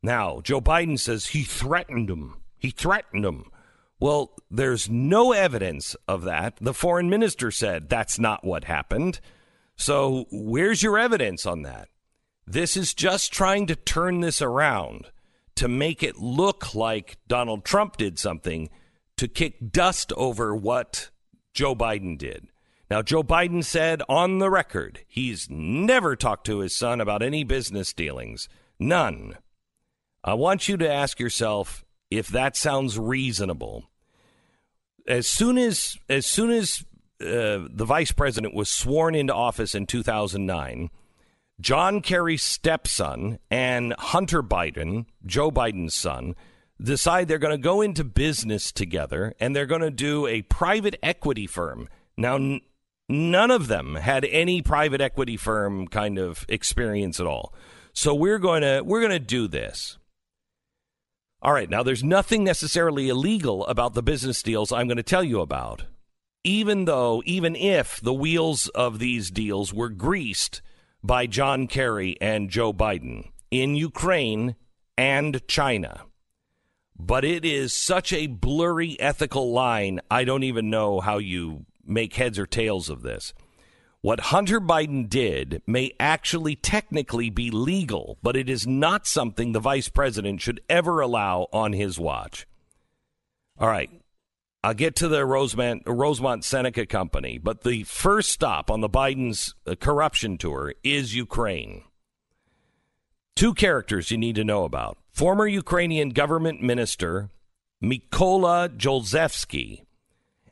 Now, 0.03 0.41
Joe 0.41 0.61
Biden 0.61 0.99
says 0.99 1.29
he 1.29 1.43
threatened 1.43 2.09
him. 2.09 2.37
He 2.59 2.71
threatened 2.71 3.25
him. 3.25 3.51
Well, 3.99 4.33
there's 4.51 4.89
no 4.89 5.33
evidence 5.33 5.97
of 6.07 6.23
that. 6.25 6.59
The 6.61 6.75
foreign 6.75 7.11
minister 7.11 7.51
said 7.51 7.89
that's 7.89 8.19
not 8.19 8.45
what 8.45 8.65
happened. 8.65 9.21
So, 9.75 10.27
where's 10.31 10.83
your 10.83 10.99
evidence 10.99 11.45
on 11.45 11.63
that? 11.63 11.89
This 12.47 12.77
is 12.77 12.95
just 12.95 13.33
trying 13.33 13.67
to 13.67 13.75
turn 13.75 14.21
this 14.21 14.41
around 14.41 15.11
to 15.57 15.69
make 15.69 16.03
it 16.03 16.19
look 16.19 16.75
like 16.75 17.19
Donald 17.27 17.65
Trump 17.65 17.97
did 17.97 18.19
something 18.19 18.69
to 19.17 19.29
kick 19.29 19.73
dust 19.73 20.13
over 20.17 20.55
what 20.55 21.11
Joe 21.55 21.75
Biden 21.75 22.19
did. 22.19 22.49
Now, 22.91 23.03
Joe 23.03 23.23
Biden 23.23 23.65
said 23.65 24.03
on 24.09 24.39
the 24.39 24.51
record 24.51 25.01
he's 25.09 25.49
never 25.51 26.15
talked 26.15 26.47
to 26.47 26.61
his 26.61 26.77
son 26.77 27.01
about 27.01 27.23
any 27.23 27.43
business 27.43 27.93
dealings. 27.93 28.49
None. 28.79 29.39
I 30.23 30.35
want 30.35 30.69
you 30.69 30.77
to 30.77 30.93
ask 30.93 31.19
yourself 31.19 31.85
if 32.11 32.29
that 32.29 32.57
sounds 32.57 32.99
reasonable. 32.99 33.85
As 35.09 35.27
soon 35.27 35.59
as 35.59 35.97
as 36.09 36.27
soon 36.27 36.51
as 36.51 36.85
uh, 37.21 37.67
the 37.71 37.85
vice 37.87 38.13
president 38.13 38.55
was 38.55 38.69
sworn 38.69 39.15
into 39.15 39.35
office 39.35 39.75
in 39.75 39.87
2009, 39.87 40.91
John 41.61 42.03
Kerry's 42.03 42.43
stepson 42.43 43.39
and 43.51 43.95
Hunter 43.99 44.43
Biden, 44.43 45.07
Joe 45.25 45.51
Biden's 45.51 45.95
son, 45.95 46.35
decide 46.81 47.29
they're 47.29 47.39
going 47.39 47.57
to 47.57 47.59
go 47.59 47.81
into 47.81 48.05
business 48.05 48.71
together 48.71 49.35
and 49.41 49.57
they're 49.57 49.67
going 49.67 49.81
to 49.81 49.91
do 49.91 50.27
a 50.27 50.43
private 50.43 50.99
equity 51.03 51.47
firm. 51.47 51.89
Now, 52.17 52.37
n- 52.37 52.61
none 53.09 53.51
of 53.51 53.69
them 53.69 53.95
had 53.95 54.27
any 54.27 54.61
private 54.61 55.01
equity 55.01 55.39
firm 55.39 55.89
kind 55.89 56.19
of 56.19 56.45
experience 56.49 57.21
at 57.21 57.27
all. 57.27 57.55
So 57.95 58.15
we're 58.15 58.39
going 58.39 58.61
to 58.61 58.83
we're 58.83 59.01
going 59.01 59.13
to 59.13 59.19
do 59.19 59.49
this. 59.49 59.97
All 61.41 61.53
right, 61.53 61.71
now 61.71 61.83
there's 61.83 62.05
nothing 62.05 62.45
necessarily 62.45 63.09
illegal 63.09 63.67
about 63.67 63.95
the 63.95 64.03
business 64.03 64.43
deals 64.43 64.73
I'm 64.73 64.89
going 64.89 64.97
to 64.97 65.03
tell 65.03 65.25
you 65.25 65.41
about. 65.41 65.85
Even 66.45 66.85
though 66.85 67.23
even 67.25 67.57
if 67.57 68.01
the 68.01 68.13
wheels 68.13 68.69
of 68.69 68.99
these 68.99 69.31
deals 69.31 69.73
were 69.73 69.89
greased 69.89 70.61
by 71.07 71.27
John 71.27 71.67
Kerry 71.69 72.17
and 72.21 72.51
Joe 72.51 72.73
Biden 72.73 73.31
in 73.51 73.77
Ukraine 73.77 74.57
and 74.99 75.47
China. 75.47 76.03
But 76.99 77.25
it 77.25 77.45
is 77.45 77.73
such 77.73 78.13
a 78.13 78.27
blurry 78.27 78.99
ethical 78.99 79.53
line, 79.53 80.01
I 80.11 80.25
don't 80.25 80.43
even 80.43 80.71
know 80.71 81.01
how 81.01 81.19
you 81.19 81.67
make 81.85 82.15
heads 82.15 82.39
or 82.39 82.47
tails 82.47 82.89
of 82.89 83.03
this. 83.03 83.33
What 84.01 84.21
Hunter 84.21 84.61
Biden 84.61 85.09
did 85.09 85.63
may 85.67 85.93
actually 85.99 86.57
technically 86.57 87.31
be 87.31 87.51
legal, 87.51 88.19
but 88.23 88.37
it 88.37 88.49
is 88.49 88.67
not 88.67 89.07
something 89.07 89.53
the 89.53 89.61
vice 89.61 89.89
president 89.89 90.41
should 90.41 90.61
ever 90.69 91.01
allow 91.01 91.49
on 91.53 91.73
his 91.73 91.99
watch. 91.99 92.47
All 93.59 93.69
right. 93.69 93.91
I'll 94.67 94.75
get 94.75 94.97
to 94.97 95.07
the 95.07 95.25
Rosemont, 95.25 95.85
Rosemont 95.87 96.43
Seneca 96.43 96.87
Company, 96.87 97.39
but 97.39 97.63
the 97.63 97.85
first 97.85 98.33
stop 98.33 98.69
on 98.69 98.81
the 98.81 98.89
Biden's 98.89 99.55
uh, 99.65 99.77
corruption 99.77 100.39
tour 100.39 100.75
is 100.83 101.15
Ukraine. 101.15 101.85
Two 103.37 103.55
characters 103.55 104.11
you 104.11 104.19
need 104.19 104.35
to 104.35 104.43
know 104.43 104.65
about. 104.65 104.99
Former 105.13 105.47
Ukrainian 105.47 106.09
government 106.09 106.65
minister 106.65 107.31
Mykola 107.81 108.77
Zlochevsky 108.77 109.85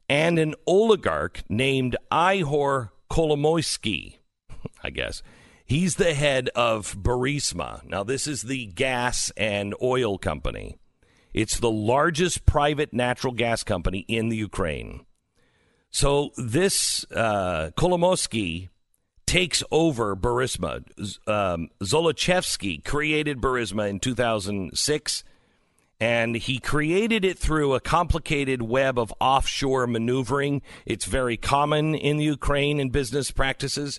and 0.08 0.38
an 0.38 0.54
oligarch 0.64 1.42
named 1.48 1.96
Ihor 2.12 2.90
Kolomoisky, 3.10 4.18
I 4.84 4.90
guess. 4.90 5.24
He's 5.66 5.96
the 5.96 6.14
head 6.14 6.50
of 6.54 6.94
Burisma. 7.02 7.82
Now, 7.82 8.04
this 8.04 8.28
is 8.28 8.42
the 8.42 8.66
gas 8.66 9.32
and 9.36 9.74
oil 9.82 10.18
company. 10.18 10.76
It's 11.34 11.58
the 11.58 11.70
largest 11.70 12.46
private 12.46 12.92
natural 12.92 13.32
gas 13.32 13.64
company 13.64 14.06
in 14.08 14.28
the 14.28 14.36
Ukraine. 14.36 15.04
So 15.90 16.30
this 16.36 17.04
uh, 17.12 17.70
takes 19.26 19.62
over 19.70 20.14
Burisma. 20.14 20.84
Um, 21.28 21.70
Zlochevsky 21.82 22.84
created 22.84 23.40
Burisma 23.40 23.88
in 23.88 23.98
2006, 23.98 25.24
and 26.00 26.36
he 26.36 26.58
created 26.58 27.24
it 27.24 27.38
through 27.38 27.74
a 27.74 27.80
complicated 27.80 28.62
web 28.62 28.98
of 28.98 29.12
offshore 29.20 29.86
maneuvering. 29.86 30.62
It's 30.86 31.04
very 31.04 31.36
common 31.36 31.94
in 31.94 32.16
the 32.16 32.24
Ukraine 32.24 32.78
in 32.78 32.90
business 32.90 33.30
practices, 33.32 33.98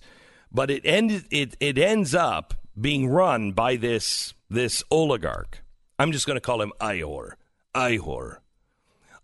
but 0.51 0.71
it 0.71 0.85
end, 0.85 1.25
it 1.31 1.57
it 1.59 1.77
ends 1.77 2.15
up 2.15 2.53
being 2.79 3.09
run 3.09 3.51
by 3.51 3.75
this 3.75 4.33
this 4.49 4.83
oligarch. 4.89 5.64
I'm 5.97 6.11
just 6.11 6.27
going 6.27 6.35
to 6.35 6.41
call 6.41 6.61
him 6.61 6.73
Ihor. 6.79 7.33
Ihor. 7.73 8.37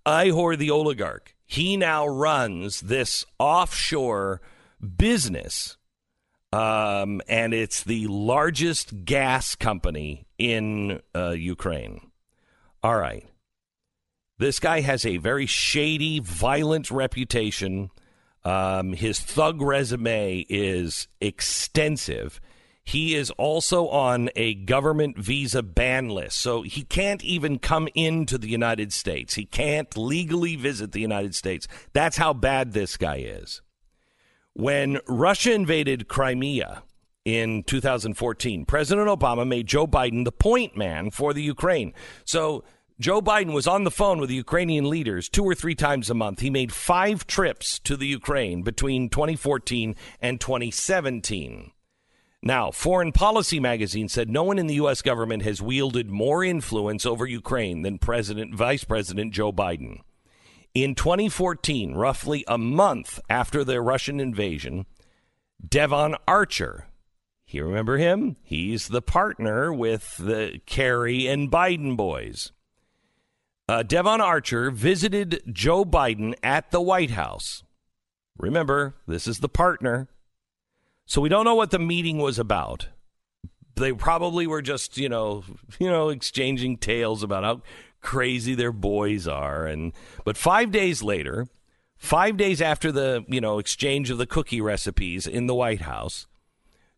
Ihor 0.05 0.57
the 0.57 0.71
oligarch. 0.71 1.35
He 1.45 1.75
now 1.77 2.07
runs 2.07 2.81
this 2.81 3.25
offshore 3.37 4.41
business, 4.97 5.77
um, 6.53 7.21
and 7.27 7.53
it's 7.53 7.83
the 7.83 8.07
largest 8.07 9.03
gas 9.03 9.55
company 9.55 10.25
in 10.37 11.01
uh, 11.13 11.31
Ukraine. 11.31 12.09
All 12.81 12.97
right. 12.97 13.27
This 14.37 14.59
guy 14.59 14.79
has 14.79 15.05
a 15.05 15.17
very 15.17 15.45
shady, 15.45 16.19
violent 16.19 16.89
reputation. 16.89 17.91
Um, 18.43 18.93
his 18.93 19.19
thug 19.19 19.61
resume 19.61 20.45
is 20.49 21.07
extensive. 21.19 22.41
He 22.83 23.15
is 23.15 23.29
also 23.31 23.87
on 23.89 24.29
a 24.35 24.55
government 24.55 25.17
visa 25.17 25.61
ban 25.61 26.09
list, 26.09 26.37
so 26.37 26.63
he 26.63 26.83
can't 26.83 27.23
even 27.23 27.59
come 27.59 27.87
into 27.93 28.37
the 28.37 28.49
United 28.49 28.91
States. 28.91 29.35
He 29.35 29.45
can't 29.45 29.95
legally 29.95 30.55
visit 30.55 30.91
the 30.91 30.99
United 30.99 31.35
States. 31.35 31.67
That's 31.93 32.17
how 32.17 32.33
bad 32.33 32.73
this 32.73 32.97
guy 32.97 33.17
is. 33.17 33.61
When 34.53 34.99
Russia 35.07 35.53
invaded 35.53 36.07
Crimea 36.07 36.83
in 37.23 37.63
2014, 37.63 38.65
President 38.65 39.07
Obama 39.07 39.47
made 39.47 39.67
Joe 39.67 39.87
Biden 39.87 40.25
the 40.25 40.31
point 40.31 40.75
man 40.75 41.11
for 41.11 41.33
the 41.33 41.43
Ukraine. 41.43 41.93
So 42.25 42.63
Joe 42.99 43.21
Biden 43.21 43.53
was 43.53 43.67
on 43.67 43.83
the 43.83 43.91
phone 43.91 44.19
with 44.19 44.29
the 44.29 44.35
Ukrainian 44.35 44.89
leaders 44.89 45.29
two 45.29 45.43
or 45.43 45.55
three 45.55 45.75
times 45.75 46.09
a 46.09 46.13
month. 46.13 46.39
He 46.39 46.49
made 46.49 46.73
five 46.73 47.25
trips 47.25 47.79
to 47.79 47.95
the 47.95 48.07
Ukraine 48.07 48.61
between 48.61 49.09
2014 49.09 49.95
and 50.21 50.41
2017. 50.41 51.71
Now, 52.43 52.71
Foreign 52.71 53.11
Policy 53.11 53.59
magazine 53.59 54.09
said 54.09 54.29
no 54.29 54.43
one 54.43 54.57
in 54.57 54.65
the 54.65 54.75
U.S. 54.75 55.01
government 55.03 55.43
has 55.43 55.61
wielded 55.61 56.09
more 56.09 56.43
influence 56.43 57.05
over 57.05 57.27
Ukraine 57.27 57.83
than 57.83 57.99
President, 57.99 58.55
Vice 58.55 58.83
President 58.83 59.31
Joe 59.31 59.51
Biden. 59.51 60.01
In 60.73 60.95
2014, 60.95 61.93
roughly 61.93 62.43
a 62.47 62.57
month 62.57 63.19
after 63.29 63.63
the 63.63 63.79
Russian 63.81 64.19
invasion, 64.19 64.87
Devon 65.67 66.15
Archer, 66.27 66.87
you 67.47 67.65
remember 67.65 67.97
him? 67.97 68.37
He's 68.41 68.87
the 68.87 69.01
partner 69.01 69.73
with 69.73 70.17
the 70.17 70.61
Kerry 70.65 71.27
and 71.27 71.51
Biden 71.51 71.97
boys. 71.97 72.53
Uh, 73.67 73.83
Devon 73.83 74.21
Archer 74.21 74.71
visited 74.71 75.43
Joe 75.51 75.85
Biden 75.85 76.33
at 76.41 76.71
the 76.71 76.81
White 76.81 77.11
House. 77.11 77.63
Remember, 78.37 78.95
this 79.05 79.27
is 79.27 79.39
the 79.39 79.49
partner. 79.49 80.07
So 81.05 81.21
we 81.21 81.29
don't 81.29 81.45
know 81.45 81.55
what 81.55 81.71
the 81.71 81.79
meeting 81.79 82.17
was 82.17 82.39
about. 82.39 82.87
They 83.75 83.93
probably 83.93 84.47
were 84.47 84.61
just, 84.61 84.97
you 84.97 85.09
know, 85.09 85.43
you 85.79 85.89
know, 85.89 86.09
exchanging 86.09 86.77
tales 86.77 87.23
about 87.23 87.43
how 87.43 87.61
crazy 88.01 88.55
their 88.55 88.71
boys 88.71 89.27
are 89.27 89.65
and 89.65 89.93
but 90.25 90.37
5 90.37 90.71
days 90.71 91.03
later, 91.03 91.47
5 91.97 92.37
days 92.37 92.61
after 92.61 92.91
the, 92.91 93.23
you 93.27 93.39
know, 93.39 93.59
exchange 93.59 94.09
of 94.09 94.17
the 94.17 94.25
cookie 94.25 94.61
recipes 94.61 95.27
in 95.27 95.47
the 95.47 95.55
White 95.55 95.81
House, 95.81 96.27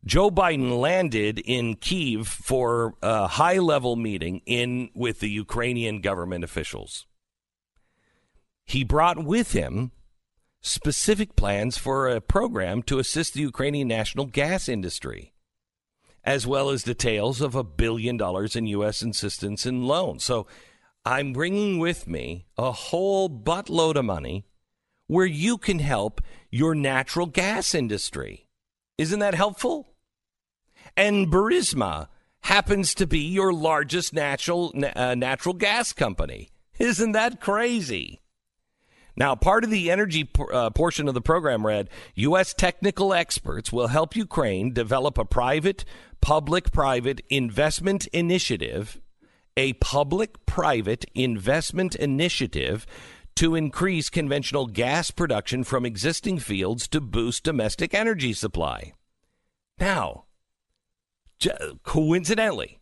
Joe 0.05 0.29
Biden 0.29 0.79
landed 0.79 1.39
in 1.39 1.75
Kiev 1.75 2.27
for 2.27 2.95
a 3.01 3.27
high-level 3.27 3.95
meeting 3.95 4.41
in 4.45 4.89
with 4.93 5.19
the 5.21 5.29
Ukrainian 5.29 6.01
government 6.01 6.43
officials. 6.43 7.05
He 8.65 8.83
brought 8.83 9.23
with 9.23 9.53
him 9.53 9.91
specific 10.63 11.35
plans 11.35 11.77
for 11.77 12.07
a 12.07 12.21
program 12.21 12.81
to 12.83 12.97
assist 12.97 13.33
the 13.33 13.41
Ukrainian 13.41 13.87
national 13.87 14.25
gas 14.25 14.67
industry, 14.67 15.33
as 16.23 16.47
well 16.47 16.69
as 16.69 16.83
details 16.83 17.41
of 17.41 17.53
a 17.53 17.63
billion 17.63 18.17
dollars 18.17 18.55
in 18.55 18.65
U.S. 18.67 19.03
assistance 19.03 19.65
and 19.65 19.85
loans. 19.85 20.23
So 20.23 20.47
I'm 21.05 21.33
bringing 21.33 21.79
with 21.79 22.07
me 22.07 22.45
a 22.57 22.71
whole 22.71 23.29
buttload 23.29 23.97
of 23.97 24.05
money 24.05 24.45
where 25.07 25.25
you 25.25 25.57
can 25.57 25.79
help 25.79 26.21
your 26.49 26.73
natural 26.73 27.27
gas 27.27 27.75
industry. 27.75 28.47
Isn't 28.97 29.19
that 29.19 29.35
helpful? 29.35 29.89
And 30.95 31.27
Burisma 31.27 32.07
happens 32.41 32.95
to 32.95 33.05
be 33.05 33.19
your 33.19 33.51
largest 33.51 34.13
natural 34.13 34.73
uh, 34.95 35.15
natural 35.15 35.55
gas 35.55 35.91
company. 35.91 36.51
Isn't 36.79 37.11
that 37.11 37.41
crazy? 37.41 38.21
Now, 39.15 39.35
part 39.35 39.63
of 39.63 39.69
the 39.69 39.91
energy 39.91 40.29
uh, 40.51 40.71
portion 40.71 41.07
of 41.07 41.13
the 41.13 41.21
program 41.21 41.65
read 41.65 41.89
U.S. 42.15 42.53
technical 42.53 43.13
experts 43.13 43.71
will 43.71 43.87
help 43.87 44.15
Ukraine 44.15 44.73
develop 44.73 45.17
a 45.17 45.25
private, 45.25 45.85
public 46.19 46.71
private 46.71 47.21
investment 47.29 48.07
initiative, 48.07 48.99
a 49.55 49.73
public 49.73 50.45
private 50.45 51.05
investment 51.13 51.95
initiative 51.95 52.87
to 53.35 53.55
increase 53.55 54.09
conventional 54.09 54.67
gas 54.67 55.11
production 55.11 55.63
from 55.63 55.85
existing 55.85 56.39
fields 56.39 56.87
to 56.87 57.01
boost 57.01 57.43
domestic 57.43 57.93
energy 57.93 58.33
supply. 58.33 58.93
Now, 59.79 60.25
coincidentally, 61.83 62.79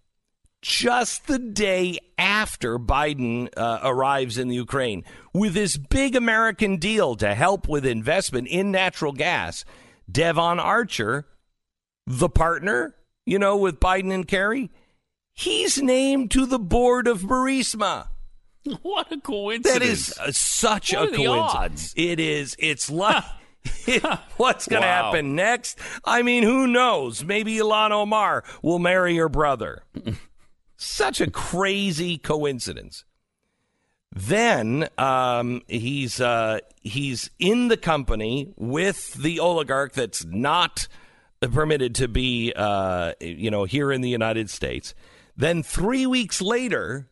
just 0.61 1.27
the 1.27 1.39
day 1.39 1.97
after 2.17 2.77
Biden 2.77 3.49
uh, 3.57 3.79
arrives 3.83 4.37
in 4.37 4.47
the 4.47 4.55
Ukraine 4.55 5.03
with 5.33 5.53
this 5.53 5.77
big 5.77 6.15
American 6.15 6.77
deal 6.77 7.15
to 7.15 7.33
help 7.33 7.67
with 7.67 7.85
investment 7.85 8.47
in 8.47 8.71
natural 8.71 9.11
gas. 9.11 9.65
Devon 10.11 10.59
Archer, 10.59 11.25
the 12.05 12.29
partner, 12.29 12.95
you 13.25 13.39
know, 13.39 13.57
with 13.57 13.79
Biden 13.79 14.13
and 14.13 14.27
Kerry, 14.27 14.69
he's 15.33 15.81
named 15.81 16.31
to 16.31 16.45
the 16.45 16.59
board 16.59 17.07
of 17.07 17.21
Burisma. 17.21 18.07
What 18.83 19.11
a 19.11 19.19
coincidence! 19.19 19.73
That 19.73 19.81
is 19.81 20.15
uh, 20.19 20.31
such 20.31 20.93
what 20.93 21.11
a 21.11 21.15
coincidence. 21.15 21.93
It 21.97 22.19
is. 22.19 22.55
It's 22.59 22.91
like 22.91 23.23
What's 24.37 24.67
going 24.67 24.81
to 24.83 24.87
Wow. 24.87 25.03
happen 25.11 25.35
next? 25.35 25.79
I 26.05 26.21
mean, 26.21 26.43
who 26.43 26.67
knows? 26.67 27.23
Maybe 27.23 27.55
Ilhan 27.55 27.89
Omar 27.91 28.43
will 28.61 28.77
marry 28.79 29.15
your 29.15 29.29
brother. 29.29 29.83
Such 30.83 31.21
a 31.21 31.29
crazy 31.29 32.17
coincidence. 32.17 33.05
Then 34.11 34.89
um, 34.97 35.61
he's 35.67 36.19
uh, 36.19 36.61
he's 36.81 37.29
in 37.37 37.67
the 37.67 37.77
company 37.77 38.51
with 38.57 39.13
the 39.13 39.39
oligarch 39.39 39.93
that's 39.93 40.25
not 40.25 40.87
permitted 41.39 41.93
to 41.95 42.07
be 42.07 42.51
uh, 42.55 43.13
you 43.19 43.51
know 43.51 43.65
here 43.65 43.91
in 43.91 44.01
the 44.01 44.09
United 44.09 44.49
States. 44.49 44.95
Then 45.37 45.61
three 45.61 46.07
weeks 46.07 46.41
later, 46.41 47.11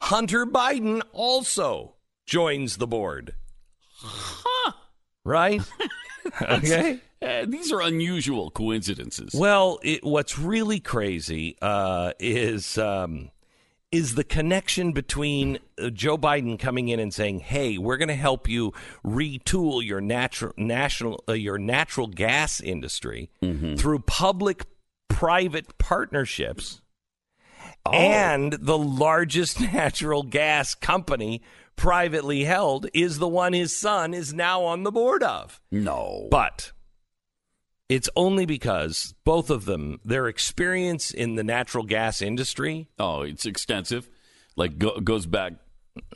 Hunter 0.00 0.46
Biden 0.46 1.02
also 1.12 1.96
joins 2.24 2.78
the 2.78 2.86
board. 2.86 3.34
Huh. 3.98 4.72
Right? 5.22 5.60
okay. 6.40 7.00
Uh, 7.22 7.46
these 7.46 7.72
are 7.72 7.80
unusual 7.80 8.50
coincidences. 8.50 9.32
Well, 9.34 9.78
it, 9.82 10.04
what's 10.04 10.38
really 10.38 10.80
crazy 10.80 11.56
uh, 11.62 12.12
is 12.18 12.76
um, 12.76 13.30
is 13.90 14.14
the 14.14 14.24
connection 14.24 14.92
between 14.92 15.58
uh, 15.80 15.88
Joe 15.90 16.18
Biden 16.18 16.58
coming 16.58 16.88
in 16.88 17.00
and 17.00 17.14
saying, 17.14 17.40
"Hey, 17.40 17.78
we're 17.78 17.96
going 17.96 18.08
to 18.08 18.14
help 18.14 18.48
you 18.48 18.72
retool 19.04 19.82
your 19.82 20.00
natural 20.00 20.52
national 20.56 21.24
uh, 21.28 21.32
your 21.32 21.58
natural 21.58 22.06
gas 22.06 22.60
industry 22.60 23.30
through 23.76 24.00
public 24.00 24.66
private 25.08 25.78
partnerships." 25.78 26.82
And 27.92 28.52
the 28.54 28.78
largest 28.78 29.60
natural 29.72 30.22
gas 30.22 30.74
company 30.74 31.40
privately 31.76 32.44
held 32.44 32.88
is 32.92 33.18
the 33.18 33.28
one 33.28 33.52
his 33.52 33.76
son 33.76 34.14
is 34.14 34.34
now 34.34 34.64
on 34.64 34.82
the 34.82 34.90
board 34.90 35.22
of. 35.22 35.60
No. 35.70 36.28
But 36.30 36.72
it's 37.88 38.08
only 38.16 38.46
because 38.46 39.14
both 39.24 39.50
of 39.50 39.64
them, 39.64 40.00
their 40.04 40.26
experience 40.28 41.10
in 41.12 41.34
the 41.36 41.44
natural 41.44 41.84
gas 41.84 42.20
industry. 42.22 42.88
Oh, 42.98 43.22
it's 43.22 43.46
extensive. 43.46 44.08
Like 44.56 44.78
go, 44.78 44.98
goes 45.00 45.26
back. 45.26 45.54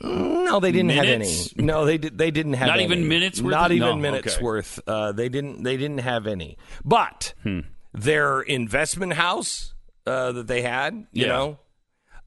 No, 0.03 0.59
they 0.59 0.71
didn't 0.71 0.87
Minutes? 0.87 1.07
have 1.49 1.53
any. 1.57 1.65
No, 1.65 1.85
they 1.85 1.97
did. 1.97 2.17
They 2.17 2.29
didn't 2.29 2.53
have 2.53 2.67
Not 2.67 2.75
any. 2.77 2.83
even 2.85 3.07
minutes 3.07 3.41
worth? 3.41 3.51
Not 3.51 3.71
even 3.71 3.87
No, 3.87 3.95
minutes 3.95 4.35
okay. 4.35 4.43
worth. 4.43 4.79
Uh, 4.85 5.11
they 5.11 5.27
didn't. 5.29 5.63
They 5.63 5.75
didn't 5.77 5.99
have 5.99 6.27
any. 6.27 6.57
But 6.85 7.33
Hmm. 7.43 7.61
their 7.93 8.41
investment 8.41 9.13
house 9.13 9.73
uh, 10.05 10.33
that 10.33 10.47
they 10.47 10.61
had, 10.61 10.93
you 11.11 11.25
Yeah. 11.25 11.27
know, 11.29 11.59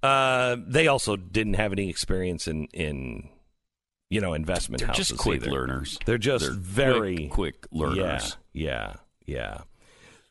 uh, 0.02 0.56
they 0.66 0.88
also 0.88 1.16
didn't 1.16 1.54
have 1.54 1.70
any 1.72 1.88
experience 1.90 2.48
in 2.48 2.66
in 2.72 3.28
you 4.10 4.20
know 4.20 4.34
investment 4.34 4.80
They're 4.80 4.88
houses. 4.88 5.08
just 5.08 5.20
quick 5.20 5.42
either. 5.42 5.52
learners. 5.52 5.98
They're 6.06 6.18
just 6.18 6.44
They're 6.46 6.54
very 6.54 7.28
quick, 7.28 7.60
quick 7.62 7.66
learners. 7.72 8.36
Yeah, 8.52 8.64
yeah, 8.72 8.92
yeah. 9.24 9.62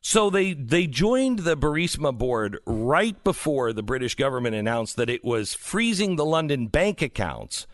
So 0.02 0.30
they 0.30 0.54
they 0.54 0.86
joined 0.86 1.40
the 1.40 1.56
Burisma 1.56 2.16
board 2.16 2.60
right 2.66 3.22
before 3.24 3.72
the 3.72 3.84
British 3.84 4.16
government 4.16 4.56
announced 4.56 4.98
that 4.98 5.10
it 5.10 5.24
was 5.24 5.54
freezing 5.54 6.18
the 6.18 6.26
London 6.26 6.68
bank 6.68 7.02
accounts 7.02 7.68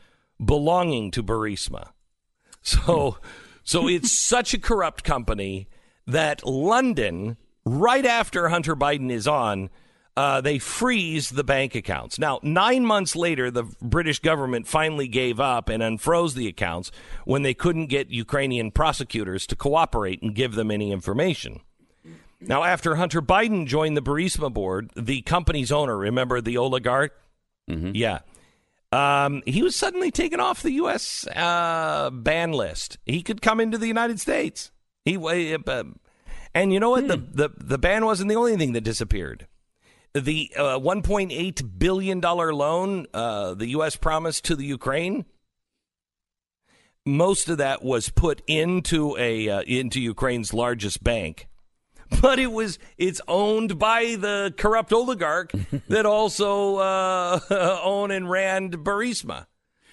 belonging 0.44 1.10
to 1.12 1.24
Burisma. 1.24 1.90
So 2.62 3.18
so 3.64 3.88
it's 3.88 4.12
such 4.28 4.54
a 4.54 4.60
corrupt 4.60 5.04
company 5.04 5.68
that 6.06 6.46
London 6.46 7.38
right 7.66 8.06
after 8.06 8.50
Hunter 8.50 8.76
Biden 8.76 9.12
is 9.12 9.28
on 9.28 9.70
uh, 10.20 10.42
they 10.42 10.60
freeze 10.60 11.30
the 11.30 11.46
bank 11.46 11.76
accounts. 11.76 12.20
Now, 12.20 12.42
nine 12.44 12.84
months 12.84 13.16
later, 13.16 13.50
the 13.50 13.64
British 13.82 14.20
government 14.20 14.68
finally 14.68 15.08
gave 15.08 15.40
up 15.40 15.70
and 15.70 15.82
unfroze 15.82 16.34
the 16.34 16.50
accounts 16.50 16.92
when 17.24 17.44
they 17.44 17.54
couldn't 17.54 17.86
get 17.86 18.10
Ukrainian 18.10 18.72
prosecutors 18.72 19.48
to 19.48 19.56
cooperate 19.56 20.22
and 20.22 20.36
give 20.36 20.56
them 20.56 20.72
any 20.72 20.92
information. 20.92 21.62
Now, 22.42 22.66
after 22.66 22.96
Hunter 22.96 23.22
Biden 23.22 23.66
joined 23.66 23.96
the 23.96 24.02
Burisma 24.02 24.52
board, 24.52 24.92
the 24.94 25.22
company's 25.22 25.72
owner, 25.72 25.98
remember 25.98 26.42
the 26.42 26.58
oligarch? 26.58 27.14
Yeah. 27.96 28.20
Um, 28.92 29.42
he 29.46 29.64
was 29.64 29.78
suddenly 29.78 30.12
taken 30.12 30.42
off 30.42 30.62
the 30.64 30.74
U.S. 30.74 31.28
Uh, 31.34 32.10
ban 32.12 32.52
list. 32.52 32.98
He 33.06 33.22
could 33.22 33.42
come 33.42 33.62
into 33.62 33.78
the 33.78 33.88
United 33.88 34.20
States. 34.20 34.72
He 35.06 35.16
uh, 35.16 35.84
and 36.54 36.74
you 36.74 36.82
know 36.82 36.90
what? 36.90 37.08
The, 37.08 37.18
the 37.18 37.50
the 37.56 37.78
ban 37.78 38.04
wasn't 38.04 38.28
the 38.28 38.36
only 38.36 38.58
thing 38.58 38.74
that 38.74 38.82
disappeared. 38.82 39.48
The 40.14 40.52
uh, 40.56 40.80
1.8 40.80 41.80
billion 41.80 42.20
dollar 42.20 42.54
loan 42.54 43.06
uh, 43.14 43.54
the 43.54 43.68
U.S. 43.68 43.96
promised 43.96 44.46
to 44.46 44.56
the 44.56 44.66
Ukraine. 44.66 45.26
Most 47.06 47.48
of 47.50 47.60
that 47.60 47.84
was 47.84 48.10
put 48.10 48.42
into 48.48 49.16
a 49.18 49.50
uh, 49.50 49.62
into 49.62 50.02
Ukraine's 50.02 50.54
largest 50.54 51.04
bank, 51.04 51.48
but 52.22 52.40
it 52.40 52.52
was 52.52 52.80
it's 52.98 53.22
owned 53.28 53.78
by 53.78 54.16
the 54.16 54.54
corrupt 54.58 54.92
oligarch 54.92 55.52
that 55.88 56.06
also 56.06 56.78
uh, 56.78 57.40
owned 57.84 58.12
and 58.12 58.30
ran 58.30 58.72
Burisma. 58.72 59.46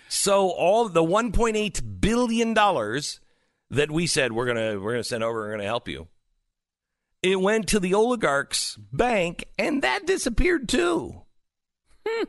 So 0.09 0.51
all 0.51 0.89
the 0.89 1.03
1.8 1.03 2.01
billion 2.01 2.55
dollars 2.55 3.21
that 3.71 3.91
we 3.91 4.07
said 4.07 4.33
we're 4.33 4.47
gonna 4.47 4.81
we're 4.81 4.93
gonna 4.93 5.05
send 5.05 5.25
over, 5.25 5.41
we're 5.41 5.51
gonna 5.51 5.65
help 5.65 5.89
you. 5.89 6.09
It 7.27 7.41
went 7.41 7.67
to 7.69 7.81
the 7.81 7.93
oligarch's 7.95 8.79
bank, 8.93 9.47
and 9.59 9.83
that 9.83 10.07
disappeared 10.07 10.69
too. 10.69 11.23
Hmm. 12.07 12.25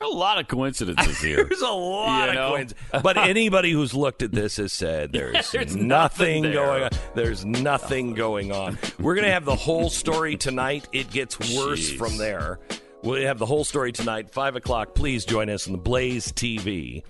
A 0.00 0.06
lot 0.06 0.38
of 0.40 0.48
coincidences 0.48 1.18
here. 1.22 1.44
There's 1.44 1.60
a 1.60 1.68
lot 1.68 2.32
You 2.32 2.40
of 2.40 2.50
coincidences. 2.52 3.02
But 3.02 3.18
anybody 3.18 3.70
who's 3.70 3.92
looked 3.92 4.22
at 4.22 4.32
this 4.32 4.56
has 4.56 4.72
said 4.72 5.12
there's, 5.12 5.50
There's 5.50 5.76
nothing, 5.76 6.42
nothing 6.42 6.52
going 6.54 6.82
on. 6.84 6.90
There's 7.14 7.44
nothing 7.44 8.14
going 8.14 8.50
on. 8.50 8.78
We're 8.98 9.14
going 9.14 9.26
to 9.26 9.32
have 9.32 9.44
the 9.44 9.54
whole 9.54 9.90
story 9.90 10.36
tonight. 10.36 10.88
It 10.92 11.10
gets 11.10 11.38
worse 11.38 11.92
Jeez. 11.92 11.98
from 11.98 12.16
there. 12.16 12.60
We'll 13.02 13.26
have 13.26 13.38
the 13.38 13.46
whole 13.46 13.64
story 13.64 13.92
tonight, 13.92 14.30
5 14.30 14.56
o'clock. 14.56 14.94
Please 14.94 15.26
join 15.26 15.50
us 15.50 15.66
on 15.66 15.72
the 15.72 15.78
Blaze 15.78 16.32
TV. 16.32 17.02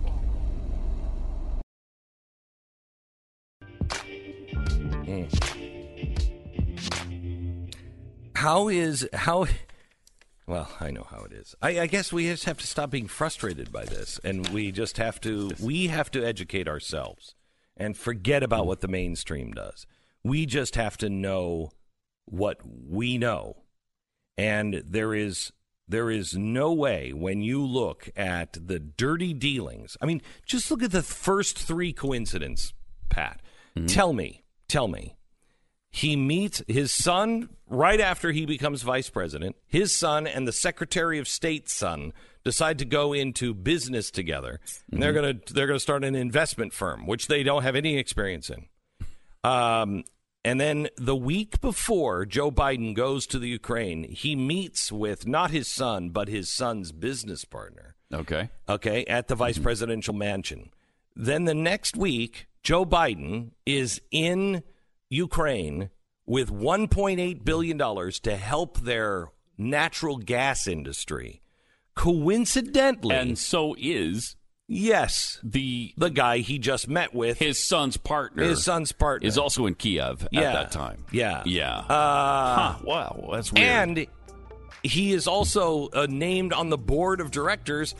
Mm. 5.13 5.29
How 8.35 8.67
is 8.67 9.07
how? 9.13 9.45
Well, 10.47 10.69
I 10.79 10.91
know 10.91 11.07
how 11.09 11.23
it 11.23 11.31
is. 11.33 11.55
I, 11.61 11.81
I 11.81 11.87
guess 11.87 12.11
we 12.11 12.25
just 12.25 12.45
have 12.45 12.57
to 12.57 12.67
stop 12.67 12.89
being 12.89 13.07
frustrated 13.07 13.71
by 13.71 13.85
this, 13.85 14.19
and 14.23 14.47
we 14.49 14.71
just 14.71 14.97
have 14.97 15.21
to 15.21 15.51
we 15.59 15.87
have 15.87 16.09
to 16.11 16.25
educate 16.25 16.67
ourselves 16.67 17.35
and 17.77 17.95
forget 17.95 18.43
about 18.43 18.65
what 18.65 18.81
the 18.81 18.87
mainstream 18.87 19.51
does. 19.51 19.85
We 20.23 20.45
just 20.45 20.75
have 20.75 20.97
to 20.97 21.09
know 21.09 21.71
what 22.25 22.59
we 22.65 23.17
know. 23.17 23.57
And 24.37 24.83
there 24.85 25.13
is 25.13 25.51
there 25.87 26.09
is 26.09 26.35
no 26.35 26.73
way 26.73 27.13
when 27.13 27.41
you 27.41 27.63
look 27.63 28.09
at 28.15 28.53
the 28.53 28.79
dirty 28.79 29.33
dealings. 29.33 29.95
I 30.01 30.05
mean, 30.05 30.21
just 30.45 30.71
look 30.71 30.81
at 30.81 30.91
the 30.91 31.03
first 31.03 31.59
three 31.59 31.93
coincidence, 31.93 32.73
Pat. 33.09 33.41
Mm-hmm. 33.75 33.87
Tell 33.87 34.13
me, 34.13 34.42
tell 34.73 34.87
me. 34.87 35.15
He 35.91 36.15
meets 36.15 36.63
his 36.67 36.91
son 36.91 37.49
right 37.67 38.01
after 38.01 38.31
he 38.31 38.47
becomes 38.47 38.81
vice 38.81 39.09
president. 39.09 39.55
His 39.67 39.95
son 39.95 40.25
and 40.25 40.47
the 40.47 40.51
Secretary 40.51 41.19
of 41.19 41.27
State's 41.27 41.71
son 41.71 42.13
decide 42.43 42.79
to 42.79 42.85
go 42.85 43.13
into 43.13 43.53
business 43.53 44.09
together. 44.09 44.59
And 44.91 45.01
they're 45.01 45.13
going 45.13 45.39
to 45.39 45.53
they're 45.53 45.67
going 45.67 45.77
to 45.77 45.83
start 45.83 46.03
an 46.03 46.15
investment 46.15 46.73
firm, 46.73 47.05
which 47.05 47.27
they 47.27 47.43
don't 47.43 47.61
have 47.61 47.75
any 47.75 47.97
experience 47.97 48.49
in. 48.49 48.65
Um, 49.43 50.03
and 50.43 50.59
then 50.59 50.89
the 50.97 51.15
week 51.15 51.61
before 51.61 52.25
Joe 52.25 52.51
Biden 52.51 52.95
goes 52.95 53.27
to 53.27 53.39
the 53.39 53.47
Ukraine, 53.47 54.03
he 54.03 54.35
meets 54.35 54.91
with 54.91 55.27
not 55.27 55.51
his 55.51 55.67
son, 55.67 56.09
but 56.09 56.27
his 56.27 56.49
son's 56.49 56.91
business 56.91 57.45
partner. 57.45 57.95
Okay. 58.11 58.49
Okay, 58.67 59.05
at 59.05 59.27
the 59.27 59.35
vice 59.35 59.57
presidential 59.57 60.13
mansion. 60.13 60.71
Then 61.15 61.45
the 61.45 61.53
next 61.53 61.95
week, 61.95 62.47
Joe 62.63 62.85
Biden 62.85 63.51
is 63.65 64.01
in 64.09 64.63
Ukraine 65.09 65.89
with 66.25 66.49
$1.8 66.51 67.43
billion 67.43 67.77
to 67.77 68.37
help 68.37 68.79
their 68.79 69.27
natural 69.57 70.17
gas 70.17 70.65
industry. 70.67 71.41
Coincidentally, 71.95 73.15
And 73.15 73.37
so 73.37 73.75
is 73.77 74.35
yes, 74.67 75.39
the 75.43 75.93
the 75.97 76.09
guy 76.09 76.37
he 76.39 76.57
just 76.57 76.87
met 76.87 77.13
with, 77.13 77.37
his 77.37 77.63
son's 77.63 77.97
partner. 77.97 78.43
his 78.43 78.63
son's 78.63 78.91
partner, 78.93 79.27
is 79.27 79.37
also 79.37 79.65
in 79.65 79.75
Kiev 79.75 80.27
Yeah. 80.31 80.41
at 80.41 80.53
that 80.53 80.71
time. 80.71 81.05
Yeah. 81.11 81.43
Yeah. 81.45 81.77
Uh, 81.79 82.55
huh. 82.73 82.79
Wow. 82.83 83.29
That's 83.33 83.51
weird. 83.51 83.67
And 83.67 84.07
he 84.83 85.11
is 85.13 85.27
also 85.27 85.89
uh, 85.89 86.07
named 86.09 86.53
on 86.53 86.69
the 86.69 86.77
board 86.77 87.19
of 87.21 87.29
directors 87.29 87.93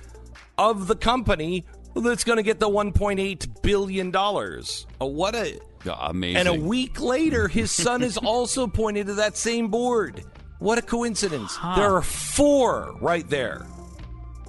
of 0.57 0.87
the 0.87 0.95
company 0.95 1.65
that's 1.95 2.23
going 2.23 2.37
to 2.37 2.43
get 2.43 2.59
the 2.59 2.69
1.8 2.69 3.61
billion 3.61 4.11
dollars. 4.11 4.87
Uh, 5.01 5.05
what 5.05 5.35
a 5.35 5.59
amazing. 6.01 6.37
and 6.37 6.47
a 6.47 6.53
week 6.53 6.99
later, 7.01 7.47
his 7.47 7.71
son 7.71 8.01
is 8.01 8.17
also 8.23 8.63
appointed 8.63 9.07
to 9.07 9.13
that 9.15 9.37
same 9.37 9.67
board. 9.69 10.23
What 10.59 10.77
a 10.77 10.81
coincidence! 10.81 11.57
There 11.75 11.93
are 11.95 12.01
four 12.01 12.95
right 13.01 13.27
there 13.29 13.65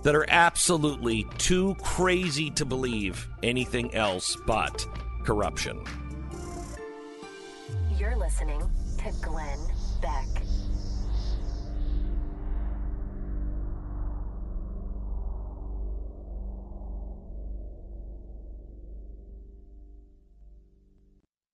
that 0.05 0.15
are 0.15 0.27
absolutely 0.29 1.27
too 1.39 1.75
crazy 1.83 2.51
to 2.51 2.65
believe 2.65 3.27
anything 3.43 3.93
else 3.95 4.37
but 4.47 4.87
corruption. 5.25 5.83
You're 7.99 8.17
listening 8.17 8.61
to 8.99 9.13
Glenn 9.23 9.59
Beck. 10.03 10.44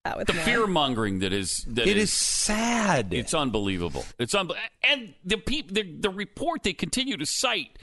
The 0.04 0.32
fear 0.44 0.66
mongering 0.66 1.18
that 1.20 1.32
is 1.32 1.64
that 1.68 1.86
It 1.86 1.96
is 1.96 2.12
sad. 2.12 3.12
It's 3.12 3.34
unbelievable. 3.34 4.04
It's 4.18 4.34
un- 4.34 4.50
and 4.82 5.14
the 5.24 5.36
people 5.36 5.74
the, 5.74 5.82
the 5.82 6.10
report 6.10 6.62
they 6.62 6.72
continue 6.72 7.16
to 7.16 7.26
cite 7.26 7.78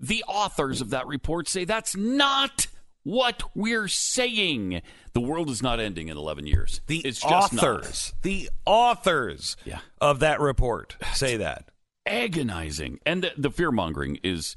the 0.00 0.24
authors 0.26 0.80
of 0.80 0.90
that 0.90 1.06
report 1.06 1.48
say 1.48 1.64
that's 1.64 1.94
not 1.96 2.66
what 3.04 3.42
we're 3.54 3.88
saying. 3.88 4.82
The 5.12 5.20
world 5.20 5.50
is 5.50 5.62
not 5.62 5.78
ending 5.80 6.08
in 6.08 6.16
11 6.16 6.46
years. 6.46 6.80
The 6.86 6.98
it's 7.00 7.20
just 7.20 7.52
not. 7.52 7.62
authors, 7.64 8.12
the 8.22 8.50
authors 8.66 9.56
Yeah. 9.64 9.78
of 10.00 10.18
that 10.20 10.40
report 10.40 10.96
say 11.14 11.36
that. 11.36 11.68
agonizing, 12.06 12.98
and 13.06 13.22
the, 13.22 13.32
the 13.36 13.50
fear 13.50 13.70
mongering 13.70 14.18
is 14.24 14.56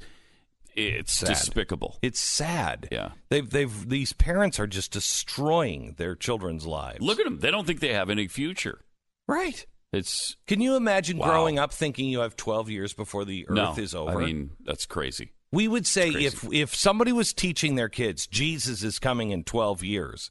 it's 0.76 1.12
Sad. 1.12 1.28
despicable. 1.30 1.98
It's 2.02 2.20
sad. 2.20 2.88
Yeah. 2.92 3.10
They've 3.30 3.48
they've 3.48 3.88
these 3.88 4.12
parents 4.12 4.60
are 4.60 4.66
just 4.66 4.92
destroying 4.92 5.94
their 5.98 6.14
children's 6.14 6.66
lives. 6.66 7.00
Look 7.00 7.18
at 7.18 7.24
them; 7.24 7.38
they 7.40 7.50
don't 7.50 7.66
think 7.66 7.80
they 7.80 7.92
have 7.94 8.10
any 8.10 8.28
future. 8.28 8.80
right. 9.26 9.64
It's 9.92 10.36
Can 10.46 10.60
you 10.60 10.74
imagine 10.76 11.16
Wow. 11.16 11.28
growing 11.28 11.58
up 11.58 11.72
thinking 11.72 12.08
you 12.08 12.18
have 12.18 12.36
12 12.36 12.68
years 12.68 12.92
before 12.92 13.24
the 13.24 13.48
earth 13.48 13.54
no, 13.54 13.74
is 13.78 13.94
over? 13.94 14.20
I 14.20 14.26
mean, 14.26 14.50
that's 14.64 14.84
crazy. 14.84 15.30
we 15.52 15.68
would 15.68 15.86
say 15.86 16.08
if 16.10 16.44
if 16.52 16.74
somebody 16.74 17.12
was 17.12 17.32
teaching 17.32 17.76
their 17.76 17.88
kids 17.88 18.26
Jesus 18.26 18.82
is 18.82 18.98
coming 18.98 19.30
in 19.30 19.44
12 19.44 19.82
years. 19.84 20.30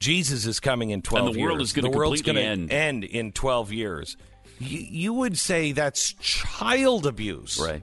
Jesus 0.00 0.46
is 0.46 0.60
coming 0.60 0.90
in 0.90 1.02
12 1.02 1.26
And 1.26 1.34
the 1.34 1.42
world 1.42 1.60
is 1.60 1.72
gonna 1.72 1.90
the 1.90 1.96
world's 1.96 2.22
completely 2.22 2.42
gonna 2.42 2.52
end. 2.52 2.72
end 2.72 3.04
in 3.04 3.32
12 3.32 3.72
years. 3.72 4.16
You 4.60 5.12
would 5.12 5.36
say 5.36 5.72
that's 5.72 6.12
child 6.14 7.06
abuse. 7.06 7.58
Right. 7.60 7.82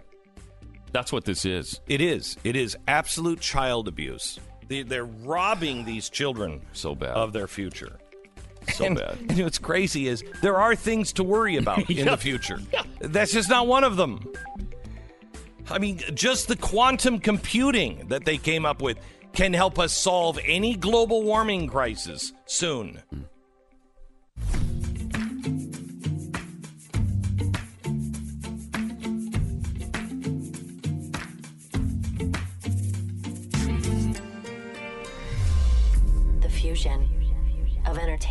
That's 0.93 1.11
what 1.11 1.25
this 1.25 1.43
is. 1.43 1.81
It 1.87 1.99
is. 2.01 2.37
It 2.43 2.55
is 2.55 2.77
absolute 2.87 3.39
child 3.41 3.87
abuse. 3.87 4.39
They, 4.67 4.83
they're 4.83 5.05
robbing 5.05 5.83
these 5.85 6.09
children 6.09 6.61
So 6.71 6.95
bad. 6.95 7.09
of 7.09 7.33
their 7.33 7.47
future. 7.47 7.97
So 8.73 8.85
and, 8.85 8.97
bad. 8.97 9.17
And 9.27 9.39
what's 9.43 9.57
crazy 9.57 10.07
is 10.07 10.23
there 10.41 10.55
are 10.57 10.75
things 10.75 11.11
to 11.13 11.23
worry 11.23 11.57
about 11.57 11.89
in 11.89 12.05
the 12.05 12.15
future. 12.17 12.59
That's 13.01 13.33
just 13.33 13.49
not 13.49 13.67
one 13.67 13.83
of 13.83 13.97
them. 13.97 14.23
I 15.69 15.79
mean, 15.79 15.99
just 16.13 16.47
the 16.47 16.55
quantum 16.55 17.19
computing 17.19 18.07
that 18.09 18.23
they 18.25 18.37
came 18.37 18.65
up 18.65 18.81
with 18.81 18.97
can 19.33 19.51
help 19.53 19.79
us 19.79 19.93
solve 19.93 20.37
any 20.45 20.75
global 20.75 21.23
warming 21.23 21.67
crisis 21.67 22.31
soon. 22.45 23.01
The 23.11 23.17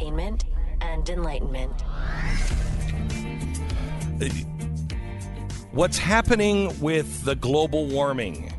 entertainment 0.02 0.44
and 0.80 1.08
enlightenment. 1.08 1.84
Uh, 4.20 4.28
what's 5.72 5.98
happening 5.98 6.78
with 6.80 7.24
the 7.24 7.34
global 7.36 7.86
warming 7.86 8.52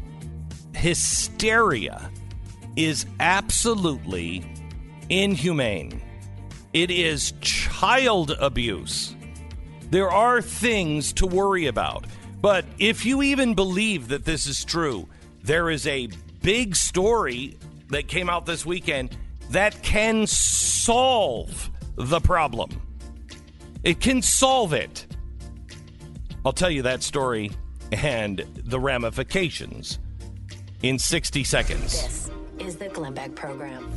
hysteria 0.75 2.09
is 2.75 3.05
absolutely 3.19 4.43
inhumane. 5.09 6.01
It 6.73 6.89
is 6.89 7.33
child 7.41 8.31
abuse. 8.31 9.15
There 9.91 10.09
are 10.09 10.41
things 10.41 11.13
to 11.13 11.27
worry 11.27 11.67
about. 11.67 12.05
But 12.41 12.65
if 12.79 13.05
you 13.05 13.21
even 13.21 13.53
believe 13.53 14.09
that 14.09 14.25
this 14.25 14.47
is 14.47 14.65
true, 14.65 15.07
there 15.43 15.69
is 15.69 15.87
a 15.87 16.09
big 16.41 16.75
story 16.75 17.57
that 17.89 18.07
came 18.07 18.29
out 18.29 18.45
this 18.45 18.65
weekend 18.65 19.15
that 19.53 19.83
can 19.83 20.25
solve 20.25 21.69
the 21.95 22.19
problem. 22.19 22.69
It 23.83 23.99
can 23.99 24.21
solve 24.23 24.73
it. 24.73 25.05
I'll 26.43 26.53
tell 26.53 26.71
you 26.71 26.81
that 26.81 27.03
story 27.03 27.51
and 27.91 28.43
the 28.55 28.79
ramifications 28.79 29.99
in 30.81 30.97
60 30.97 31.43
seconds. 31.43 32.01
This 32.01 32.31
is 32.59 32.75
the 32.77 32.89
Glenn 32.89 33.13
Beck 33.13 33.35
Program. 33.35 33.91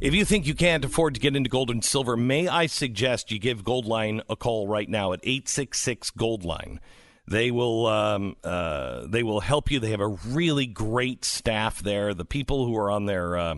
If 0.00 0.12
you 0.12 0.24
think 0.24 0.46
you 0.46 0.54
can't 0.54 0.84
afford 0.84 1.14
to 1.14 1.20
get 1.20 1.36
into 1.36 1.48
gold 1.48 1.70
and 1.70 1.84
silver, 1.84 2.16
may 2.16 2.48
I 2.48 2.66
suggest 2.66 3.30
you 3.30 3.38
give 3.38 3.62
Goldline 3.62 4.22
a 4.28 4.34
call 4.34 4.66
right 4.66 4.88
now 4.88 5.12
at 5.12 5.20
866 5.22 6.10
Goldline. 6.10 6.80
They 7.28 7.50
will 7.50 7.86
um, 7.86 8.36
uh, 8.44 9.06
they 9.06 9.22
will 9.22 9.40
help 9.40 9.70
you. 9.70 9.80
They 9.80 9.90
have 9.90 10.00
a 10.00 10.08
really 10.08 10.66
great 10.66 11.24
staff 11.24 11.82
there. 11.82 12.14
The 12.14 12.24
people 12.24 12.66
who 12.66 12.76
are 12.76 12.90
on 12.90 13.06
their 13.06 13.36
uh, 13.36 13.54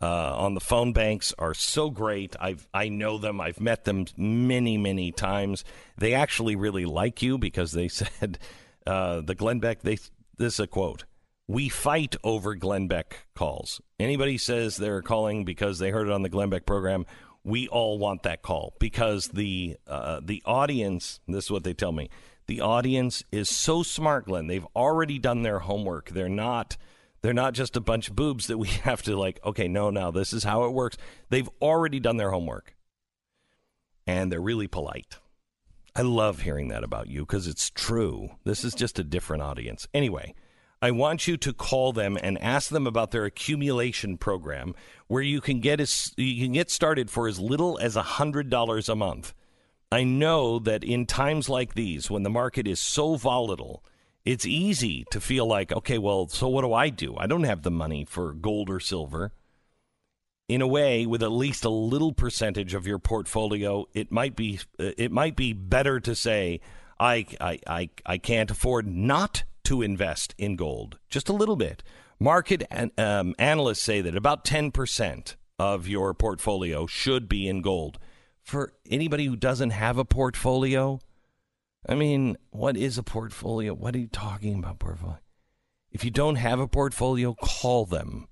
uh, 0.00 0.36
on 0.36 0.54
the 0.54 0.60
phone 0.60 0.92
banks 0.92 1.34
are 1.38 1.54
so 1.54 1.90
great. 1.90 2.36
I've 2.40 2.68
I 2.72 2.88
know 2.88 3.18
them. 3.18 3.40
I've 3.40 3.60
met 3.60 3.84
them 3.84 4.06
many 4.16 4.78
many 4.78 5.10
times. 5.10 5.64
They 5.96 6.14
actually 6.14 6.54
really 6.54 6.84
like 6.84 7.20
you 7.22 7.38
because 7.38 7.72
they 7.72 7.88
said 7.88 8.38
uh, 8.86 9.20
the 9.20 9.34
Glenn 9.34 9.58
Beck. 9.58 9.82
They 9.82 9.98
this 10.36 10.54
is 10.54 10.60
a 10.60 10.66
quote. 10.66 11.04
We 11.48 11.68
fight 11.68 12.14
over 12.22 12.54
Glenn 12.54 12.88
Beck 12.88 13.26
calls. 13.34 13.80
Anybody 13.98 14.38
says 14.38 14.76
they're 14.76 15.02
calling 15.02 15.44
because 15.44 15.78
they 15.78 15.90
heard 15.90 16.06
it 16.06 16.12
on 16.12 16.22
the 16.22 16.28
Glenn 16.28 16.50
Beck 16.50 16.66
program, 16.66 17.06
we 17.42 17.66
all 17.68 17.98
want 17.98 18.22
that 18.24 18.42
call 18.42 18.74
because 18.78 19.28
the 19.28 19.76
uh, 19.86 20.20
the 20.22 20.42
audience. 20.44 21.20
This 21.26 21.46
is 21.46 21.50
what 21.50 21.64
they 21.64 21.74
tell 21.74 21.92
me. 21.92 22.10
The 22.48 22.62
audience 22.62 23.22
is 23.30 23.50
so 23.50 23.82
smart, 23.82 24.24
Glenn. 24.24 24.46
They've 24.46 24.66
already 24.74 25.18
done 25.18 25.42
their 25.42 25.58
homework. 25.60 26.10
They're 26.10 26.30
not. 26.30 26.78
They're 27.20 27.34
not 27.34 27.52
just 27.52 27.76
a 27.76 27.80
bunch 27.80 28.08
of 28.08 28.16
boobs 28.16 28.46
that 28.46 28.56
we 28.58 28.68
have 28.84 29.02
to 29.02 29.16
like. 29.16 29.38
Okay, 29.44 29.68
no, 29.68 29.90
now 29.90 30.10
this 30.10 30.32
is 30.32 30.44
how 30.44 30.64
it 30.64 30.72
works. 30.72 30.96
They've 31.28 31.48
already 31.60 32.00
done 32.00 32.16
their 32.16 32.30
homework, 32.30 32.74
and 34.06 34.32
they're 34.32 34.40
really 34.40 34.66
polite. 34.66 35.18
I 35.94 36.02
love 36.02 36.42
hearing 36.42 36.68
that 36.68 36.84
about 36.84 37.08
you 37.08 37.20
because 37.20 37.46
it's 37.46 37.70
true. 37.70 38.30
This 38.44 38.64
is 38.64 38.74
just 38.74 38.98
a 38.98 39.04
different 39.04 39.42
audience. 39.42 39.86
Anyway, 39.92 40.34
I 40.80 40.92
want 40.92 41.26
you 41.26 41.36
to 41.38 41.52
call 41.52 41.92
them 41.92 42.16
and 42.22 42.40
ask 42.40 42.70
them 42.70 42.86
about 42.86 43.10
their 43.10 43.24
accumulation 43.24 44.16
program, 44.16 44.74
where 45.08 45.22
you 45.22 45.42
can 45.42 45.60
get 45.60 45.80
as, 45.80 46.14
you 46.16 46.44
can 46.44 46.52
get 46.52 46.70
started 46.70 47.10
for 47.10 47.28
as 47.28 47.38
little 47.38 47.78
as 47.78 47.94
hundred 47.96 48.48
dollars 48.48 48.88
a 48.88 48.94
month. 48.94 49.34
I 49.90 50.04
know 50.04 50.58
that 50.58 50.84
in 50.84 51.06
times 51.06 51.48
like 51.48 51.74
these, 51.74 52.10
when 52.10 52.22
the 52.22 52.30
market 52.30 52.68
is 52.68 52.80
so 52.80 53.16
volatile, 53.16 53.82
it's 54.24 54.44
easy 54.44 55.06
to 55.10 55.20
feel 55.20 55.46
like, 55.46 55.72
okay, 55.72 55.96
well, 55.96 56.28
so 56.28 56.48
what 56.48 56.62
do 56.62 56.72
I 56.74 56.90
do? 56.90 57.16
I 57.16 57.26
don't 57.26 57.44
have 57.44 57.62
the 57.62 57.70
money 57.70 58.04
for 58.04 58.34
gold 58.34 58.68
or 58.68 58.80
silver. 58.80 59.32
In 60.48 60.60
a 60.60 60.66
way, 60.66 61.06
with 61.06 61.22
at 61.22 61.32
least 61.32 61.64
a 61.64 61.70
little 61.70 62.12
percentage 62.12 62.74
of 62.74 62.86
your 62.86 62.98
portfolio, 62.98 63.86
it 63.94 64.10
might 64.10 64.34
be 64.34 64.60
it 64.78 65.12
might 65.12 65.36
be 65.36 65.52
better 65.52 66.00
to 66.00 66.14
say, 66.14 66.60
I 66.98 67.26
I 67.40 67.58
I, 67.66 67.90
I 68.04 68.18
can't 68.18 68.50
afford 68.50 68.86
not 68.86 69.44
to 69.64 69.82
invest 69.82 70.34
in 70.38 70.56
gold, 70.56 70.98
just 71.10 71.28
a 71.28 71.34
little 71.34 71.56
bit. 71.56 71.82
Market 72.18 72.64
um, 72.98 73.34
analysts 73.38 73.82
say 73.82 74.00
that 74.00 74.16
about 74.16 74.44
10% 74.44 75.36
of 75.58 75.86
your 75.86 76.14
portfolio 76.14 76.86
should 76.86 77.28
be 77.28 77.46
in 77.46 77.60
gold. 77.60 77.98
For 78.48 78.72
anybody 78.88 79.26
who 79.26 79.36
doesn't 79.36 79.72
have 79.72 79.98
a 79.98 80.06
portfolio, 80.06 81.00
I 81.86 81.94
mean, 81.94 82.38
what 82.48 82.78
is 82.78 82.96
a 82.96 83.02
portfolio? 83.02 83.74
What 83.74 83.94
are 83.94 83.98
you 83.98 84.06
talking 84.06 84.58
about, 84.58 84.78
portfolio? 84.78 85.18
If 85.92 86.02
you 86.02 86.10
don't 86.10 86.36
have 86.36 86.58
a 86.58 86.66
portfolio, 86.66 87.34
call 87.34 87.84
them 87.84 88.26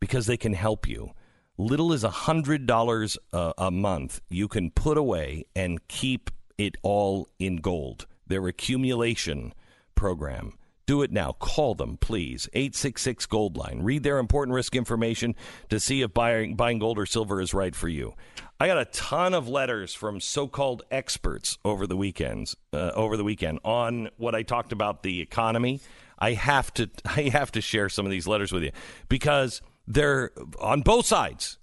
because 0.00 0.24
they 0.24 0.38
can 0.38 0.54
help 0.54 0.88
you. 0.88 1.10
Little 1.58 1.92
as 1.92 2.04
a 2.04 2.08
$100 2.08 3.16
a, 3.34 3.52
a 3.58 3.70
month, 3.70 4.22
you 4.30 4.48
can 4.48 4.70
put 4.70 4.96
away 4.96 5.44
and 5.54 5.86
keep 5.88 6.30
it 6.56 6.76
all 6.82 7.28
in 7.38 7.56
gold. 7.56 8.06
Their 8.26 8.46
accumulation 8.46 9.52
program. 9.94 10.54
Do 10.90 11.02
it 11.02 11.12
now. 11.12 11.36
Call 11.38 11.76
them, 11.76 11.98
please. 11.98 12.48
866 12.52 13.26
Goldline. 13.26 13.78
Read 13.84 14.02
their 14.02 14.18
important 14.18 14.56
risk 14.56 14.74
information 14.74 15.36
to 15.68 15.78
see 15.78 16.02
if 16.02 16.12
buying, 16.12 16.56
buying 16.56 16.80
gold 16.80 16.98
or 16.98 17.06
silver 17.06 17.40
is 17.40 17.54
right 17.54 17.76
for 17.76 17.88
you. 17.88 18.14
I 18.58 18.66
got 18.66 18.76
a 18.76 18.86
ton 18.86 19.32
of 19.32 19.48
letters 19.48 19.94
from 19.94 20.18
so-called 20.20 20.82
experts 20.90 21.58
over 21.64 21.86
the 21.86 21.96
weekends, 21.96 22.56
uh, 22.72 22.90
over 22.96 23.16
the 23.16 23.22
weekend 23.22 23.60
on 23.64 24.08
what 24.16 24.34
I 24.34 24.42
talked 24.42 24.72
about 24.72 25.04
the 25.04 25.20
economy. 25.20 25.80
I 26.18 26.32
have 26.32 26.74
to 26.74 26.90
I 27.04 27.28
have 27.28 27.52
to 27.52 27.60
share 27.60 27.88
some 27.88 28.04
of 28.04 28.10
these 28.10 28.26
letters 28.26 28.50
with 28.50 28.64
you 28.64 28.72
because 29.08 29.62
they're 29.86 30.32
on 30.60 30.80
both 30.80 31.06
sides. 31.06 31.58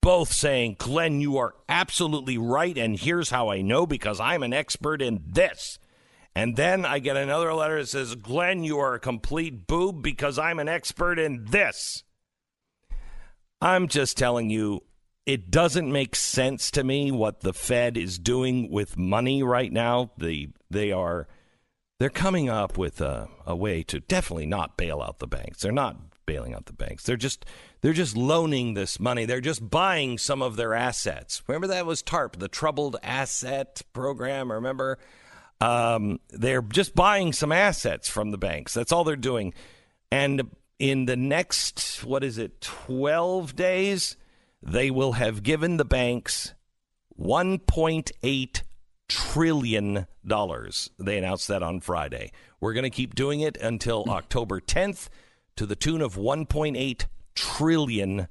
Both 0.00 0.32
saying, 0.32 0.76
"Glenn, 0.78 1.20
you 1.20 1.38
are 1.38 1.56
absolutely 1.68 2.38
right 2.38 2.78
and 2.78 2.96
here's 2.96 3.30
how 3.30 3.48
I 3.48 3.62
know 3.62 3.84
because 3.84 4.20
I'm 4.20 4.44
an 4.44 4.52
expert 4.52 5.02
in 5.02 5.24
this." 5.26 5.80
And 6.34 6.56
then 6.56 6.84
I 6.84 7.00
get 7.00 7.16
another 7.16 7.52
letter 7.52 7.80
that 7.80 7.88
says, 7.88 8.14
Glenn, 8.14 8.62
you 8.62 8.78
are 8.78 8.94
a 8.94 9.00
complete 9.00 9.66
boob 9.66 10.02
because 10.02 10.38
I'm 10.38 10.58
an 10.58 10.68
expert 10.68 11.18
in 11.18 11.46
this. 11.46 12.04
I'm 13.60 13.88
just 13.88 14.16
telling 14.16 14.48
you, 14.48 14.82
it 15.26 15.50
doesn't 15.50 15.92
make 15.92 16.16
sense 16.16 16.70
to 16.72 16.84
me 16.84 17.10
what 17.10 17.40
the 17.40 17.52
Fed 17.52 17.96
is 17.96 18.18
doing 18.18 18.70
with 18.70 18.96
money 18.96 19.42
right 19.42 19.72
now. 19.72 20.12
The, 20.16 20.50
they 20.70 20.92
are 20.92 21.28
they're 21.98 22.08
coming 22.08 22.48
up 22.48 22.78
with 22.78 23.02
a, 23.02 23.28
a 23.46 23.54
way 23.54 23.82
to 23.82 24.00
definitely 24.00 24.46
not 24.46 24.78
bail 24.78 25.02
out 25.02 25.18
the 25.18 25.26
banks. 25.26 25.60
They're 25.60 25.70
not 25.70 25.98
bailing 26.24 26.54
out 26.54 26.64
the 26.64 26.72
banks. 26.72 27.04
They're 27.04 27.16
just 27.16 27.44
they're 27.82 27.92
just 27.92 28.16
loaning 28.16 28.72
this 28.72 28.98
money. 28.98 29.26
They're 29.26 29.42
just 29.42 29.68
buying 29.68 30.16
some 30.16 30.40
of 30.40 30.56
their 30.56 30.72
assets. 30.74 31.42
Remember 31.46 31.66
that 31.66 31.84
was 31.84 32.02
TARP, 32.02 32.38
the 32.38 32.48
Troubled 32.48 32.96
Asset 33.02 33.82
Program. 33.92 34.50
Remember 34.50 34.98
um, 35.60 36.20
they're 36.30 36.62
just 36.62 36.94
buying 36.94 37.32
some 37.32 37.52
assets 37.52 38.08
from 38.08 38.30
the 38.30 38.38
banks. 38.38 38.74
That's 38.74 38.92
all 38.92 39.04
they're 39.04 39.16
doing. 39.16 39.52
And 40.10 40.50
in 40.78 41.04
the 41.06 41.16
next, 41.16 42.04
what 42.04 42.24
is 42.24 42.38
it, 42.38 42.60
12 42.60 43.54
days, 43.54 44.16
they 44.62 44.90
will 44.90 45.12
have 45.12 45.42
given 45.42 45.76
the 45.76 45.84
banks 45.84 46.54
$1.8 47.20 48.62
trillion. 49.08 50.06
They 50.98 51.18
announced 51.18 51.48
that 51.48 51.62
on 51.62 51.80
Friday. 51.80 52.32
We're 52.60 52.72
going 52.72 52.84
to 52.84 52.90
keep 52.90 53.14
doing 53.14 53.40
it 53.40 53.56
until 53.58 54.04
October 54.08 54.60
10th 54.60 55.08
to 55.56 55.66
the 55.66 55.76
tune 55.76 56.00
of 56.00 56.16
$1.8 56.16 57.04
trillion. 57.34 58.28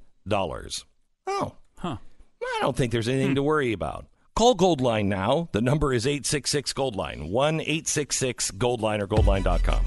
Oh. 1.26 1.54
Huh. 1.78 1.96
I 2.42 2.58
don't 2.60 2.76
think 2.76 2.92
there's 2.92 3.08
anything 3.08 3.36
to 3.36 3.42
worry 3.42 3.72
about. 3.72 4.06
Call 4.40 4.56
Goldline 4.56 5.04
now. 5.04 5.50
The 5.52 5.60
number 5.60 5.92
is 5.92 6.06
866 6.06 6.72
Goldline, 6.72 7.28
1 7.28 7.60
866 7.60 8.52
Goldline 8.52 9.00
or 9.00 9.06
goldline.com. 9.06 9.84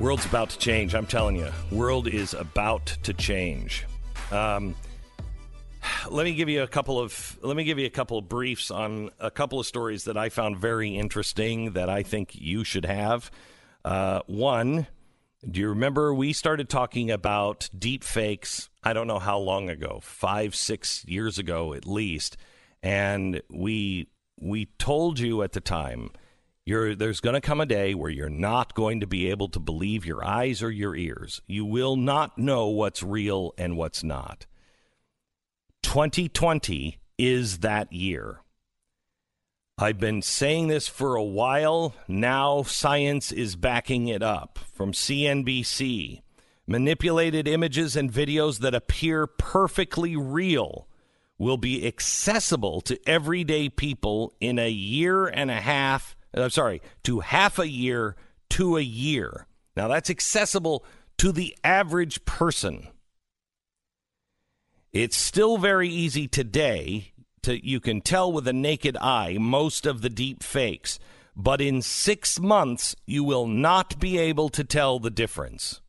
World's 0.00 0.26
about 0.26 0.50
to 0.50 0.58
change. 0.58 0.96
I'm 0.96 1.06
telling 1.06 1.36
you, 1.36 1.48
world 1.70 2.08
is 2.08 2.34
about 2.34 2.86
to 3.04 3.14
change. 3.14 3.86
Um, 4.32 4.74
let 6.10 6.24
me 6.24 6.34
give 6.34 6.48
you 6.48 6.64
a 6.64 6.66
couple 6.66 6.98
of 6.98 7.38
let 7.42 7.56
me 7.56 7.62
give 7.62 7.78
you 7.78 7.86
a 7.86 7.90
couple 7.90 8.18
of 8.18 8.28
briefs 8.28 8.72
on 8.72 9.10
a 9.20 9.30
couple 9.30 9.60
of 9.60 9.66
stories 9.66 10.02
that 10.06 10.16
I 10.16 10.28
found 10.28 10.56
very 10.56 10.96
interesting 10.96 11.74
that 11.74 11.88
I 11.88 12.02
think 12.02 12.34
you 12.34 12.64
should 12.64 12.84
have. 12.84 13.30
Uh, 13.84 14.22
one, 14.26 14.88
do 15.48 15.60
you 15.60 15.68
remember 15.68 16.14
we 16.14 16.32
started 16.32 16.68
talking 16.68 17.10
about 17.10 17.68
deep 17.76 18.04
fakes? 18.04 18.68
I 18.82 18.92
don't 18.92 19.06
know 19.06 19.18
how 19.18 19.38
long 19.38 19.68
ago, 19.68 20.00
five, 20.02 20.54
six 20.54 21.04
years 21.06 21.38
ago 21.38 21.74
at 21.74 21.86
least, 21.86 22.36
and 22.82 23.42
we 23.50 24.08
we 24.40 24.66
told 24.78 25.18
you 25.18 25.42
at 25.42 25.52
the 25.52 25.60
time, 25.60 26.10
there's 26.66 27.20
going 27.20 27.34
to 27.34 27.40
come 27.40 27.60
a 27.60 27.66
day 27.66 27.94
where 27.94 28.10
you're 28.10 28.28
not 28.28 28.74
going 28.74 29.00
to 29.00 29.06
be 29.06 29.30
able 29.30 29.48
to 29.48 29.60
believe 29.60 30.06
your 30.06 30.24
eyes 30.24 30.62
or 30.62 30.70
your 30.70 30.94
ears. 30.94 31.42
You 31.46 31.64
will 31.64 31.96
not 31.96 32.38
know 32.38 32.68
what's 32.68 33.02
real 33.02 33.52
and 33.58 33.76
what's 33.76 34.04
not. 34.04 34.46
2020 35.82 36.98
is 37.18 37.58
that 37.58 37.92
year. 37.92 38.40
I've 39.78 39.98
been 39.98 40.22
saying 40.22 40.68
this 40.68 40.86
for 40.86 41.16
a 41.16 41.24
while. 41.24 41.94
Now 42.06 42.62
science 42.62 43.32
is 43.32 43.56
backing 43.56 44.08
it 44.08 44.22
up 44.22 44.58
from 44.72 44.92
CNBC. 44.92 46.22
Manipulated 46.66 47.48
images 47.48 47.96
and 47.96 48.12
videos 48.12 48.60
that 48.60 48.74
appear 48.74 49.26
perfectly 49.26 50.14
real 50.14 50.86
will 51.38 51.56
be 51.56 51.86
accessible 51.86 52.80
to 52.82 53.00
everyday 53.08 53.68
people 53.68 54.34
in 54.40 54.58
a 54.58 54.70
year 54.70 55.26
and 55.26 55.50
a 55.50 55.60
half. 55.60 56.16
I'm 56.34 56.44
uh, 56.44 56.48
sorry, 56.50 56.82
to 57.04 57.20
half 57.20 57.58
a 57.58 57.68
year 57.68 58.14
to 58.50 58.76
a 58.76 58.82
year. 58.82 59.46
Now 59.74 59.88
that's 59.88 60.10
accessible 60.10 60.84
to 61.18 61.32
the 61.32 61.56
average 61.64 62.24
person. 62.24 62.88
It's 64.92 65.16
still 65.16 65.56
very 65.56 65.88
easy 65.88 66.28
today 66.28 67.11
to 67.42 67.66
you 67.66 67.80
can 67.80 68.00
tell 68.00 68.32
with 68.32 68.46
a 68.48 68.52
naked 68.52 68.96
eye 68.96 69.36
most 69.38 69.86
of 69.86 70.02
the 70.02 70.10
deep 70.10 70.42
fakes, 70.42 70.98
but 71.34 71.60
in 71.60 71.82
6 71.82 72.40
months 72.40 72.96
you 73.06 73.24
will 73.24 73.46
not 73.46 73.98
be 73.98 74.18
able 74.18 74.48
to 74.50 74.64
tell 74.64 74.98
the 74.98 75.10
difference. 75.10 75.80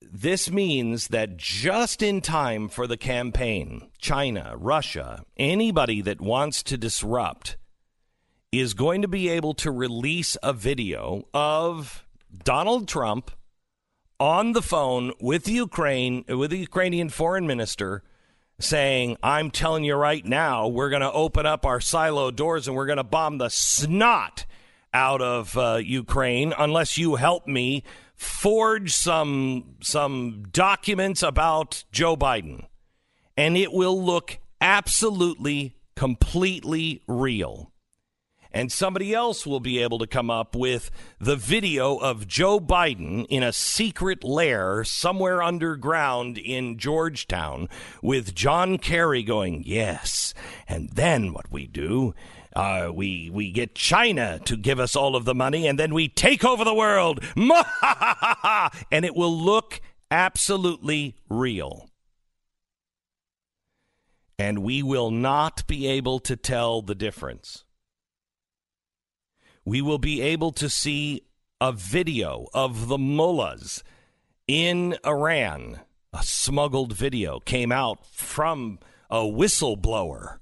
This 0.00 0.50
means 0.50 1.08
that 1.08 1.36
just 1.36 2.00
in 2.00 2.20
time 2.20 2.68
for 2.68 2.86
the 2.86 2.96
campaign, 2.96 3.90
China, 3.98 4.54
Russia, 4.56 5.22
anybody 5.36 6.00
that 6.02 6.20
wants 6.20 6.62
to 6.64 6.78
disrupt 6.78 7.56
is 8.52 8.72
going 8.74 9.02
to 9.02 9.08
be 9.08 9.28
able 9.28 9.54
to 9.54 9.70
release 9.70 10.36
a 10.42 10.52
video 10.52 11.26
of 11.34 12.06
Donald 12.44 12.86
Trump 12.88 13.30
on 14.20 14.52
the 14.52 14.62
phone 14.62 15.12
with 15.20 15.48
Ukraine 15.48 16.24
with 16.28 16.50
the 16.50 16.58
Ukrainian 16.58 17.08
foreign 17.08 17.46
minister 17.46 18.02
saying, 18.58 19.16
I'm 19.22 19.50
telling 19.50 19.84
you 19.84 19.94
right 19.94 20.24
now, 20.24 20.68
we're 20.68 20.90
going 20.90 21.02
to 21.02 21.12
open 21.12 21.46
up 21.46 21.66
our 21.66 21.80
silo 21.80 22.30
doors 22.30 22.66
and 22.66 22.76
we're 22.76 22.86
going 22.86 22.96
to 22.96 23.04
bomb 23.04 23.38
the 23.38 23.50
snot 23.50 24.46
out 24.94 25.20
of 25.20 25.56
uh, 25.58 25.76
Ukraine 25.76 26.54
unless 26.58 26.96
you 26.96 27.16
help 27.16 27.46
me 27.46 27.82
forge 28.14 28.92
some 28.94 29.76
some 29.82 30.46
documents 30.50 31.22
about 31.22 31.84
Joe 31.92 32.16
Biden. 32.16 32.66
And 33.36 33.56
it 33.56 33.72
will 33.72 34.02
look 34.02 34.38
absolutely 34.60 35.76
completely 35.94 37.02
real 37.06 37.72
and 38.56 38.72
somebody 38.72 39.12
else 39.12 39.46
will 39.46 39.60
be 39.60 39.82
able 39.82 39.98
to 39.98 40.06
come 40.06 40.30
up 40.30 40.56
with 40.56 40.90
the 41.20 41.36
video 41.36 41.98
of 41.98 42.26
Joe 42.26 42.58
Biden 42.58 43.26
in 43.28 43.42
a 43.42 43.52
secret 43.52 44.24
lair 44.24 44.82
somewhere 44.82 45.42
underground 45.42 46.38
in 46.38 46.78
Georgetown 46.78 47.68
with 48.00 48.34
John 48.34 48.78
Kerry 48.78 49.22
going, 49.22 49.62
Yes. 49.66 50.32
And 50.66 50.88
then 50.88 51.34
what 51.34 51.52
we 51.52 51.66
do. 51.66 52.14
Uh, 52.54 52.90
we 52.94 53.28
we 53.30 53.52
get 53.52 53.74
China 53.74 54.38
to 54.46 54.56
give 54.56 54.80
us 54.80 54.96
all 54.96 55.14
of 55.14 55.26
the 55.26 55.34
money, 55.34 55.66
and 55.66 55.78
then 55.78 55.92
we 55.92 56.08
take 56.08 56.42
over 56.42 56.64
the 56.64 56.72
world, 56.72 57.22
and 58.90 59.04
it 59.04 59.14
will 59.14 59.36
look 59.36 59.82
absolutely 60.10 61.14
real. 61.28 61.90
And 64.38 64.60
we 64.60 64.82
will 64.82 65.10
not 65.10 65.66
be 65.66 65.86
able 65.86 66.20
to 66.20 66.36
tell 66.36 66.80
the 66.80 66.94
difference. 66.94 67.65
We 69.66 69.82
will 69.82 69.98
be 69.98 70.22
able 70.22 70.52
to 70.52 70.70
see 70.70 71.24
a 71.60 71.72
video 71.72 72.46
of 72.54 72.86
the 72.86 72.98
mullahs 72.98 73.82
in 74.46 74.96
Iran. 75.04 75.80
A 76.12 76.22
smuggled 76.22 76.92
video 76.92 77.40
came 77.40 77.72
out 77.72 78.06
from 78.06 78.78
a 79.10 79.22
whistleblower. 79.22 80.38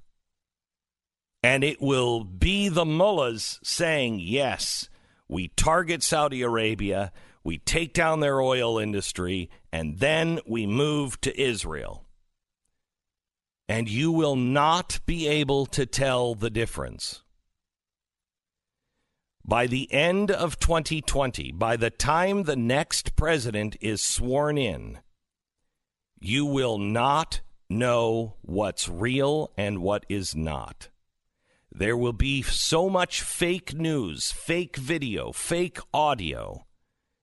And 1.41 1.63
it 1.63 1.81
will 1.81 2.23
be 2.23 2.69
the 2.69 2.85
mullahs 2.85 3.59
saying, 3.63 4.19
yes, 4.19 4.89
we 5.27 5.47
target 5.49 6.03
Saudi 6.03 6.43
Arabia, 6.43 7.11
we 7.43 7.57
take 7.57 7.93
down 7.93 8.19
their 8.19 8.39
oil 8.39 8.77
industry, 8.77 9.49
and 9.71 9.97
then 9.97 10.39
we 10.45 10.67
move 10.67 11.19
to 11.21 11.39
Israel. 11.39 12.05
And 13.67 13.89
you 13.89 14.11
will 14.11 14.35
not 14.35 14.99
be 15.07 15.27
able 15.27 15.65
to 15.67 15.87
tell 15.87 16.35
the 16.35 16.51
difference. 16.51 17.23
By 19.47 19.67
the 19.67 19.91
end 19.93 20.31
of 20.31 20.57
2020, 20.57 21.51
by 21.51 21.77
the 21.77 21.91
time 21.91 22.43
the 22.43 22.55
next 22.55 23.15
president 23.15 23.77
is 23.79 24.01
sworn 24.01 24.57
in, 24.57 25.01
you 26.19 26.47
will 26.47 26.79
not 26.79 27.41
know 27.69 28.37
what's 28.41 28.89
real 28.89 29.51
and 29.55 29.83
what 29.83 30.03
is 30.09 30.35
not. 30.35 30.89
There 31.71 31.95
will 31.95 32.13
be 32.13 32.41
so 32.41 32.89
much 32.89 33.21
fake 33.21 33.75
news, 33.75 34.31
fake 34.31 34.77
video, 34.77 35.31
fake 35.31 35.77
audio 35.93 36.65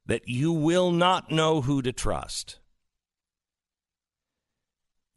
that 0.06 0.28
you 0.28 0.52
will 0.52 0.92
not 0.92 1.32
know 1.32 1.60
who 1.62 1.82
to 1.82 1.92
trust. 1.92 2.60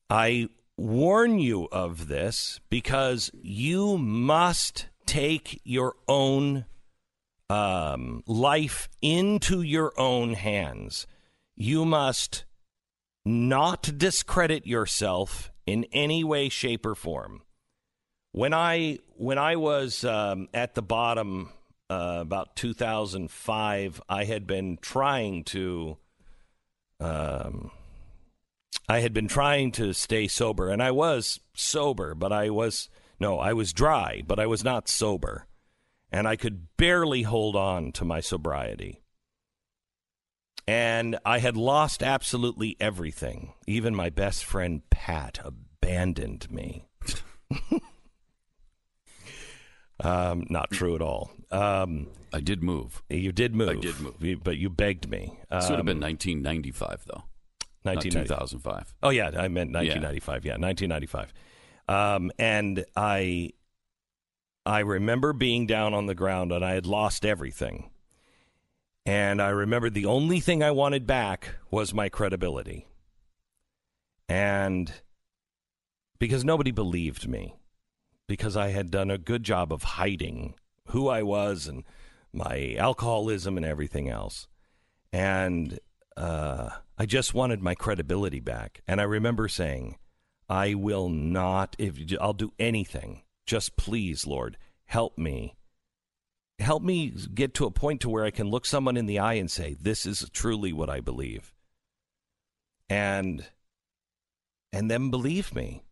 I 0.09 0.49
warn 0.75 1.37
you 1.37 1.67
of 1.71 2.07
this 2.07 2.59
because 2.71 3.29
you 3.43 3.99
must 3.99 4.87
take 5.05 5.61
your 5.63 5.93
own 6.07 6.65
um, 7.49 8.23
life 8.25 8.89
into 9.01 9.61
your 9.61 9.93
own 9.97 10.33
hands. 10.33 11.07
You 11.55 11.85
must 11.85 12.45
not 13.25 13.97
discredit 13.97 14.67
yourself 14.67 15.51
in 15.65 15.85
any 15.91 16.23
way, 16.23 16.49
shape, 16.49 16.85
or 16.85 16.95
form. 16.95 17.41
When 18.31 18.53
I 18.53 18.99
when 19.15 19.37
I 19.37 19.55
was 19.55 20.03
um, 20.03 20.49
at 20.53 20.75
the 20.75 20.81
bottom 20.81 21.49
uh, 21.89 22.19
about 22.21 22.55
2005, 22.55 24.01
I 24.09 24.23
had 24.25 24.45
been 24.47 24.77
trying 24.81 25.43
to. 25.45 25.97
Um, 26.99 27.71
I 28.87 28.99
had 28.99 29.13
been 29.13 29.27
trying 29.27 29.71
to 29.73 29.93
stay 29.93 30.27
sober, 30.27 30.69
and 30.69 30.81
I 30.81 30.91
was 30.91 31.39
sober, 31.55 32.13
but 32.13 32.31
I 32.31 32.49
was 32.49 32.89
no, 33.19 33.39
I 33.39 33.53
was 33.53 33.73
dry, 33.73 34.21
but 34.27 34.39
I 34.39 34.45
was 34.45 34.63
not 34.63 34.89
sober, 34.89 35.47
and 36.15 36.27
I 36.27 36.35
could 36.35 36.67
barely 36.77 37.23
hold 37.23 37.55
on 37.55 37.91
to 37.93 38.05
my 38.05 38.21
sobriety. 38.21 39.01
And 40.67 41.17
I 41.25 41.39
had 41.39 41.55
lost 41.57 42.01
absolutely 42.01 42.75
everything. 42.79 43.53
Even 43.67 43.93
my 43.93 44.09
best 44.09 44.43
friend 44.45 44.81
Pat 44.89 45.39
abandoned 45.43 46.49
me. 46.49 46.87
um, 49.99 50.45
not 50.49 50.71
true 50.71 50.95
at 50.95 51.01
all. 51.01 51.31
Um, 51.51 52.07
I 52.33 52.39
did 52.39 52.63
move. 52.63 53.01
You 53.09 53.31
did 53.31 53.55
move. 53.55 53.69
I 53.69 53.75
did 53.75 53.99
move. 53.99 54.15
You- 54.19 54.37
but 54.37 54.57
you 54.57 54.69
begged 54.69 55.09
me. 55.09 55.37
This 55.51 55.69
would 55.69 55.77
have 55.77 55.85
been 55.85 55.97
Um, 55.97 56.09
1995, 56.09 57.05
though. 57.07 57.23
Not 57.83 57.97
1990 58.03 58.27
2005. 58.27 58.95
Oh 59.03 59.09
yeah, 59.11 59.27
I 59.27 59.47
meant 59.47 59.71
1995. 59.71 60.43
Yeah, 60.45 60.53
1995. 60.57 61.33
Um, 61.87 62.31
and 62.39 62.83
I, 62.95 63.51
I 64.65 64.79
remember 64.79 65.31
being 65.33 65.67
down 65.67 65.93
on 65.93 66.07
the 66.07 66.15
ground 66.15 66.51
and 66.51 66.65
I 66.65 66.73
had 66.73 66.85
lost 66.85 67.25
everything. 67.25 67.91
And 69.05 69.39
I 69.39 69.49
remember 69.49 69.89
the 69.89 70.07
only 70.07 70.39
thing 70.39 70.63
I 70.63 70.71
wanted 70.71 71.05
back 71.05 71.55
was 71.69 71.93
my 71.93 72.09
credibility. 72.09 72.87
And 74.27 74.91
because 76.17 76.43
nobody 76.43 76.71
believed 76.71 77.27
me, 77.27 77.55
because 78.27 78.57
I 78.57 78.69
had 78.69 78.89
done 78.89 79.11
a 79.11 79.19
good 79.19 79.43
job 79.43 79.71
of 79.71 79.83
hiding 79.83 80.55
who 80.87 81.07
I 81.07 81.21
was 81.21 81.67
and 81.67 81.83
my 82.33 82.75
alcoholism 82.79 83.57
and 83.57 83.65
everything 83.65 84.09
else. 84.09 84.47
And 85.13 85.79
uh, 86.17 86.69
I 86.97 87.05
just 87.05 87.35
wanted 87.35 87.61
my 87.61 87.75
credibility 87.75 88.39
back. 88.39 88.81
And 88.87 88.99
I 88.99 89.03
remember 89.03 89.47
saying, 89.47 89.97
I 90.49 90.73
will 90.73 91.09
not, 91.09 91.75
if 91.77 91.99
I'll 92.19 92.33
do 92.33 92.53
anything, 92.57 93.21
just 93.45 93.75
please, 93.77 94.25
Lord, 94.25 94.57
help 94.85 95.17
me. 95.17 95.55
Help 96.59 96.83
me 96.83 97.13
get 97.33 97.53
to 97.55 97.65
a 97.65 97.71
point 97.71 98.01
to 98.01 98.09
where 98.09 98.23
I 98.23 98.31
can 98.31 98.49
look 98.49 98.65
someone 98.65 98.97
in 98.97 99.05
the 99.05 99.19
eye 99.19 99.33
and 99.33 99.51
say, 99.51 99.75
this 99.79 100.05
is 100.05 100.29
truly 100.31 100.71
what 100.71 100.89
I 100.89 101.01
believe. 101.01 101.53
And, 102.89 103.45
and 104.71 104.89
then 104.89 105.09
believe 105.09 105.53
me. 105.53 105.83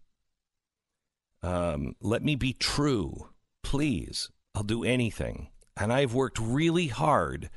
Um, 1.42 1.96
let 2.00 2.24
me 2.24 2.36
be 2.36 2.54
true, 2.54 3.30
please. 3.62 4.30
I'll 4.56 4.64
do 4.64 4.84
anything. 4.84 5.50
And 5.76 5.92
I've 5.92 6.14
worked 6.14 6.40
really 6.40 6.88
hard 6.88 7.50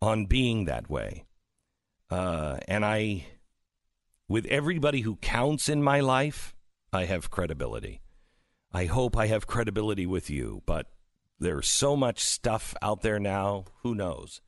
on 0.00 0.26
being 0.26 0.66
that 0.66 0.88
way. 0.88 1.24
Uh, 2.10 2.58
and 2.68 2.84
I, 2.84 3.24
with 4.28 4.46
everybody 4.46 5.00
who 5.00 5.16
counts 5.16 5.68
in 5.68 5.82
my 5.82 6.00
life, 6.00 6.54
I 6.92 7.06
have 7.06 7.30
credibility. 7.30 8.01
I 8.74 8.86
hope 8.86 9.16
I 9.16 9.26
have 9.26 9.46
credibility 9.46 10.06
with 10.06 10.30
you, 10.30 10.62
but 10.64 10.86
there's 11.38 11.68
so 11.68 11.94
much 11.96 12.20
stuff 12.20 12.74
out 12.80 13.02
there 13.02 13.18
now. 13.18 13.66
Who 13.82 13.94
knows? 13.94 14.40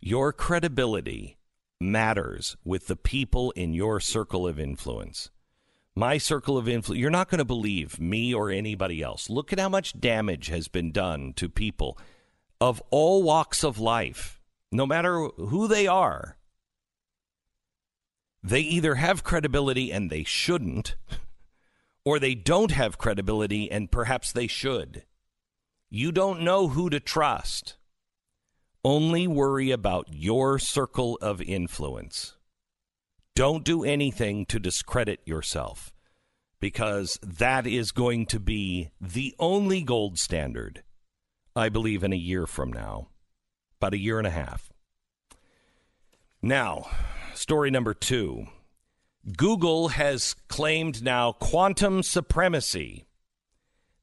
Your 0.00 0.32
credibility 0.32 1.38
matters 1.80 2.56
with 2.64 2.86
the 2.86 2.96
people 2.96 3.50
in 3.52 3.74
your 3.74 3.98
circle 3.98 4.46
of 4.46 4.60
influence. 4.60 5.30
My 5.96 6.18
circle 6.18 6.56
of 6.56 6.68
influence, 6.68 7.00
you're 7.00 7.10
not 7.10 7.28
going 7.28 7.38
to 7.38 7.44
believe 7.44 7.98
me 7.98 8.32
or 8.32 8.50
anybody 8.50 9.02
else. 9.02 9.28
Look 9.28 9.52
at 9.52 9.58
how 9.58 9.68
much 9.68 9.98
damage 9.98 10.46
has 10.46 10.68
been 10.68 10.92
done 10.92 11.32
to 11.34 11.48
people 11.48 11.98
of 12.60 12.80
all 12.90 13.24
walks 13.24 13.64
of 13.64 13.80
life, 13.80 14.40
no 14.70 14.86
matter 14.86 15.28
who 15.36 15.66
they 15.66 15.88
are. 15.88 16.36
They 18.42 18.60
either 18.60 18.94
have 18.94 19.24
credibility 19.24 19.90
and 19.90 20.10
they 20.10 20.22
shouldn't, 20.22 20.94
or 22.08 22.18
they 22.18 22.34
don't 22.34 22.70
have 22.70 22.96
credibility 22.96 23.70
and 23.70 23.90
perhaps 23.90 24.32
they 24.32 24.46
should. 24.46 25.04
You 25.90 26.10
don't 26.10 26.40
know 26.40 26.68
who 26.68 26.88
to 26.88 27.00
trust. 27.00 27.76
Only 28.82 29.26
worry 29.26 29.70
about 29.70 30.06
your 30.10 30.58
circle 30.58 31.18
of 31.20 31.42
influence. 31.42 32.38
Don't 33.36 33.62
do 33.62 33.84
anything 33.84 34.46
to 34.46 34.58
discredit 34.58 35.20
yourself 35.26 35.92
because 36.60 37.18
that 37.22 37.66
is 37.66 37.92
going 37.92 38.24
to 38.24 38.40
be 38.40 38.88
the 38.98 39.34
only 39.38 39.82
gold 39.82 40.18
standard, 40.18 40.82
I 41.54 41.68
believe, 41.68 42.02
in 42.02 42.14
a 42.14 42.16
year 42.16 42.46
from 42.46 42.72
now, 42.72 43.08
about 43.82 43.92
a 43.92 43.98
year 43.98 44.16
and 44.16 44.26
a 44.26 44.30
half. 44.30 44.72
Now, 46.40 46.86
story 47.34 47.70
number 47.70 47.92
two 47.92 48.46
Google 49.36 49.88
has 49.88 50.34
claimed 50.48 51.02
now 51.02 51.32
quantum 51.32 52.02
supremacy. 52.02 53.06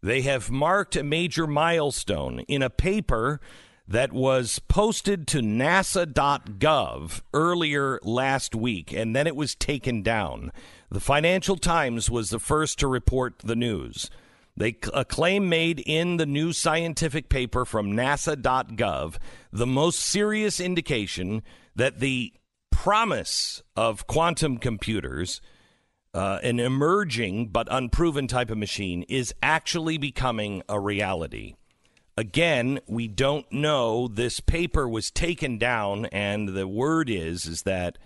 They 0.01 0.21
have 0.21 0.51
marked 0.51 0.95
a 0.95 1.03
major 1.03 1.47
milestone 1.47 2.41
in 2.41 2.61
a 2.61 2.69
paper 2.69 3.39
that 3.87 4.13
was 4.13 4.59
posted 4.59 5.27
to 5.27 5.39
nasa.gov 5.39 7.21
earlier 7.33 7.99
last 8.03 8.55
week, 8.55 8.91
and 8.91 9.15
then 9.15 9.27
it 9.27 9.35
was 9.35 9.55
taken 9.55 10.01
down. 10.01 10.51
The 10.89 10.99
Financial 10.99 11.55
Times 11.55 12.09
was 12.09 12.29
the 12.29 12.39
first 12.39 12.79
to 12.79 12.87
report 12.87 13.39
the 13.39 13.55
news. 13.55 14.09
They 14.57 14.77
a 14.93 15.03
claim 15.03 15.49
made 15.49 15.81
in 15.85 16.17
the 16.17 16.25
new 16.25 16.53
scientific 16.53 17.29
paper 17.29 17.65
from 17.65 17.91
nasa.gov, 17.91 19.17
the 19.51 19.67
most 19.67 19.99
serious 19.99 20.59
indication 20.59 21.43
that 21.75 21.99
the 21.99 22.33
promise 22.75 23.63
of 23.77 24.05
quantum 24.05 24.57
computers, 24.57 25.39
uh, 26.13 26.39
an 26.43 26.59
emerging 26.59 27.47
but 27.47 27.69
unproven 27.71 28.27
type 28.27 28.51
of 28.51 28.57
machine, 28.57 29.03
is 29.03 29.33
actually 29.41 29.97
becoming 29.97 30.61
a 30.67 30.77
reality. 30.77 31.55
Again, 32.17 32.81
we 32.85 33.07
don't 33.07 33.49
know. 33.49 34.09
This 34.09 34.41
paper 34.41 34.89
was 34.89 35.09
taken 35.09 35.57
down, 35.57 36.05
and 36.07 36.49
the 36.49 36.67
word 36.67 37.09
is 37.09 37.45
is 37.45 37.63
that 37.63 37.97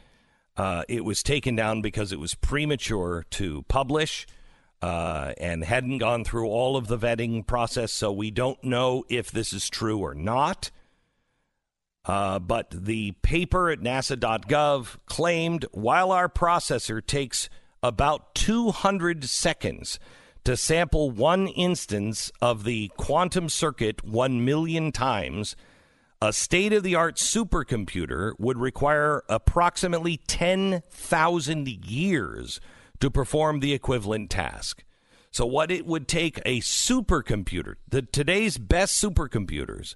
uh, 0.55 0.83
it 0.87 1.03
was 1.03 1.23
taken 1.23 1.55
down 1.55 1.81
because 1.81 2.11
it 2.11 2.19
was 2.19 2.35
premature 2.35 3.25
to 3.31 3.63
publish 3.63 4.27
uh, 4.83 5.33
and 5.39 5.63
hadn't 5.63 5.97
gone 5.97 6.23
through 6.23 6.47
all 6.47 6.77
of 6.77 6.87
the 6.87 6.97
vetting 6.97 7.45
process. 7.45 7.91
So 7.91 8.11
we 8.11 8.29
don't 8.29 8.63
know 8.63 9.03
if 9.09 9.31
this 9.31 9.51
is 9.51 9.67
true 9.67 9.97
or 9.97 10.13
not. 10.13 10.69
Uh, 12.05 12.39
but 12.39 12.71
the 12.71 13.11
paper 13.21 13.69
at 13.69 13.79
nasa.gov 13.79 14.97
claimed 15.05 15.65
while 15.71 16.11
our 16.11 16.29
processor 16.29 17.05
takes 17.05 17.49
about 17.83 18.33
200 18.35 19.25
seconds 19.25 19.99
To 20.45 20.55
sample 20.57 21.11
one 21.11 21.47
instance 21.47 22.31
of 22.41 22.63
the 22.63 22.91
quantum 22.97 23.49
circuit 23.49 24.03
1 24.03 24.43
million 24.43 24.91
times, 24.91 25.55
a 26.21 26.33
state 26.33 26.73
of 26.73 26.83
the 26.83 26.95
art 26.95 27.17
supercomputer 27.17 28.33
would 28.39 28.57
require 28.57 29.23
approximately 29.29 30.17
10,000 30.17 31.67
years 31.85 32.59
to 32.99 33.11
perform 33.11 33.59
the 33.59 33.73
equivalent 33.73 34.29
task. 34.29 34.83
So, 35.31 35.45
what 35.45 35.71
it 35.71 35.85
would 35.85 36.07
take 36.07 36.39
a 36.45 36.59
supercomputer, 36.61 37.75
the, 37.87 38.01
today's 38.01 38.57
best 38.57 39.01
supercomputers, 39.01 39.95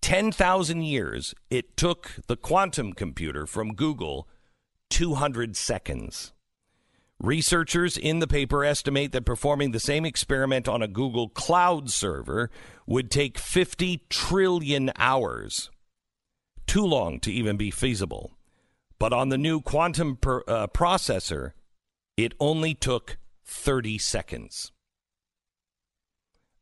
10,000 0.00 0.82
years, 0.82 1.34
it 1.50 1.76
took 1.76 2.12
the 2.26 2.36
quantum 2.36 2.92
computer 2.92 3.46
from 3.46 3.74
Google 3.74 4.28
200 4.90 5.56
seconds. 5.56 6.32
Researchers 7.22 7.98
in 7.98 8.18
the 8.18 8.26
paper 8.26 8.64
estimate 8.64 9.12
that 9.12 9.26
performing 9.26 9.72
the 9.72 9.80
same 9.80 10.06
experiment 10.06 10.66
on 10.66 10.82
a 10.82 10.88
Google 10.88 11.28
Cloud 11.28 11.90
server 11.90 12.50
would 12.86 13.10
take 13.10 13.36
50 13.36 14.04
trillion 14.08 14.90
hours. 14.96 15.70
Too 16.66 16.84
long 16.84 17.20
to 17.20 17.30
even 17.30 17.58
be 17.58 17.70
feasible. 17.70 18.32
But 18.98 19.12
on 19.12 19.28
the 19.28 19.38
new 19.38 19.60
quantum 19.60 20.16
per, 20.16 20.42
uh, 20.48 20.66
processor, 20.68 21.52
it 22.16 22.32
only 22.40 22.74
took 22.74 23.18
30 23.44 23.98
seconds. 23.98 24.72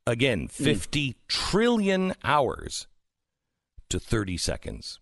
Again, 0.07 0.49
50 0.49 1.11
mm. 1.11 1.15
trillion 1.29 2.15
hours 2.25 2.87
to 3.91 3.99
30 3.99 4.37
seconds. 4.37 5.01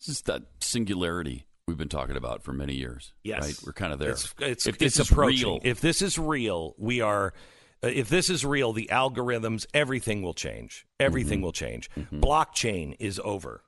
This 0.00 0.08
is 0.08 0.22
that 0.22 0.42
singularity 0.60 1.46
we've 1.68 1.76
been 1.76 1.88
talking 1.88 2.16
about 2.16 2.42
for 2.42 2.52
many 2.52 2.74
years. 2.74 3.12
Yes, 3.22 3.42
right? 3.42 3.56
we're 3.64 3.72
kind 3.72 3.92
of 3.92 3.98
there. 3.98 4.10
It's, 4.10 4.34
it's, 4.40 4.66
if 4.66 4.78
this 4.78 4.98
it's 4.98 5.06
is 5.06 5.12
approaching. 5.12 5.46
real, 5.46 5.60
if 5.62 5.80
this 5.80 6.02
is 6.02 6.18
real, 6.18 6.74
we 6.78 7.00
are. 7.00 7.34
Uh, 7.80 7.88
if 7.88 8.08
this 8.08 8.28
is 8.28 8.44
real, 8.44 8.72
the 8.72 8.88
algorithms, 8.90 9.64
everything 9.72 10.22
will 10.22 10.34
change. 10.34 10.84
Everything 10.98 11.38
mm-hmm. 11.38 11.44
will 11.44 11.52
change. 11.52 11.88
Mm-hmm. 11.96 12.20
Blockchain 12.20 12.96
is 12.98 13.20
over 13.22 13.62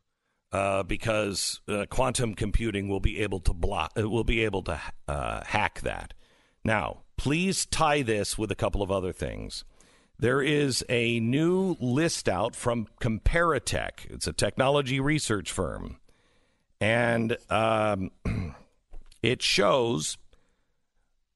uh, 0.50 0.82
because 0.82 1.60
uh, 1.68 1.86
quantum 1.88 2.34
computing 2.34 2.88
will 2.88 2.98
be 2.98 3.20
able 3.20 3.38
to 3.40 3.52
block. 3.52 3.92
Uh, 3.96 4.08
will 4.08 4.24
be 4.24 4.44
able 4.44 4.62
to 4.62 4.80
uh, 5.06 5.44
hack 5.44 5.82
that. 5.82 6.14
Now, 6.64 7.02
please 7.16 7.66
tie 7.66 8.02
this 8.02 8.36
with 8.36 8.50
a 8.50 8.56
couple 8.56 8.82
of 8.82 8.90
other 8.90 9.12
things. 9.12 9.64
There 10.20 10.42
is 10.42 10.84
a 10.90 11.18
new 11.18 11.76
list 11.80 12.28
out 12.28 12.54
from 12.54 12.88
Comparitech. 13.00 14.04
It's 14.10 14.26
a 14.26 14.34
technology 14.34 15.00
research 15.00 15.50
firm 15.50 15.96
and 16.80 17.36
um, 17.50 18.10
it 19.22 19.42
shows 19.42 20.16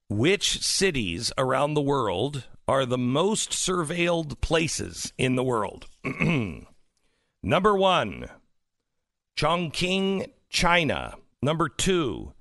which 0.09 0.61
cities 0.61 1.31
around 1.37 1.73
the 1.73 1.81
world 1.81 2.45
are 2.67 2.85
the 2.85 2.97
most 2.97 3.51
surveilled 3.51 4.41
places 4.41 5.13
in 5.17 5.35
the 5.35 5.43
world. 5.43 5.85
Number 7.43 7.75
one, 7.75 8.27
Chongqing, 9.37 10.29
China. 10.49 11.15
Number 11.41 11.69
two, 11.69 12.33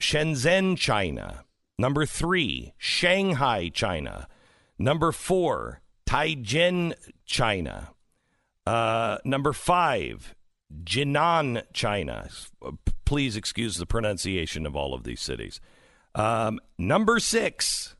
Shenzhen, 0.00 0.78
China. 0.78 1.44
Number 1.78 2.06
three, 2.06 2.72
Shanghai, 2.78 3.68
China. 3.68 4.28
Number 4.78 5.12
four, 5.12 5.80
Tianjin, 6.06 6.94
China. 7.24 7.90
Uh, 8.66 9.18
number 9.24 9.52
five, 9.52 10.34
Jinan, 10.82 11.62
China. 11.72 12.28
Please 13.04 13.36
excuse 13.36 13.76
the 13.76 13.86
pronunciation 13.86 14.66
of 14.66 14.74
all 14.74 14.94
of 14.94 15.04
these 15.04 15.20
cities. 15.20 15.60
Um, 16.14 16.60
number 16.78 17.18
six, 17.18 17.96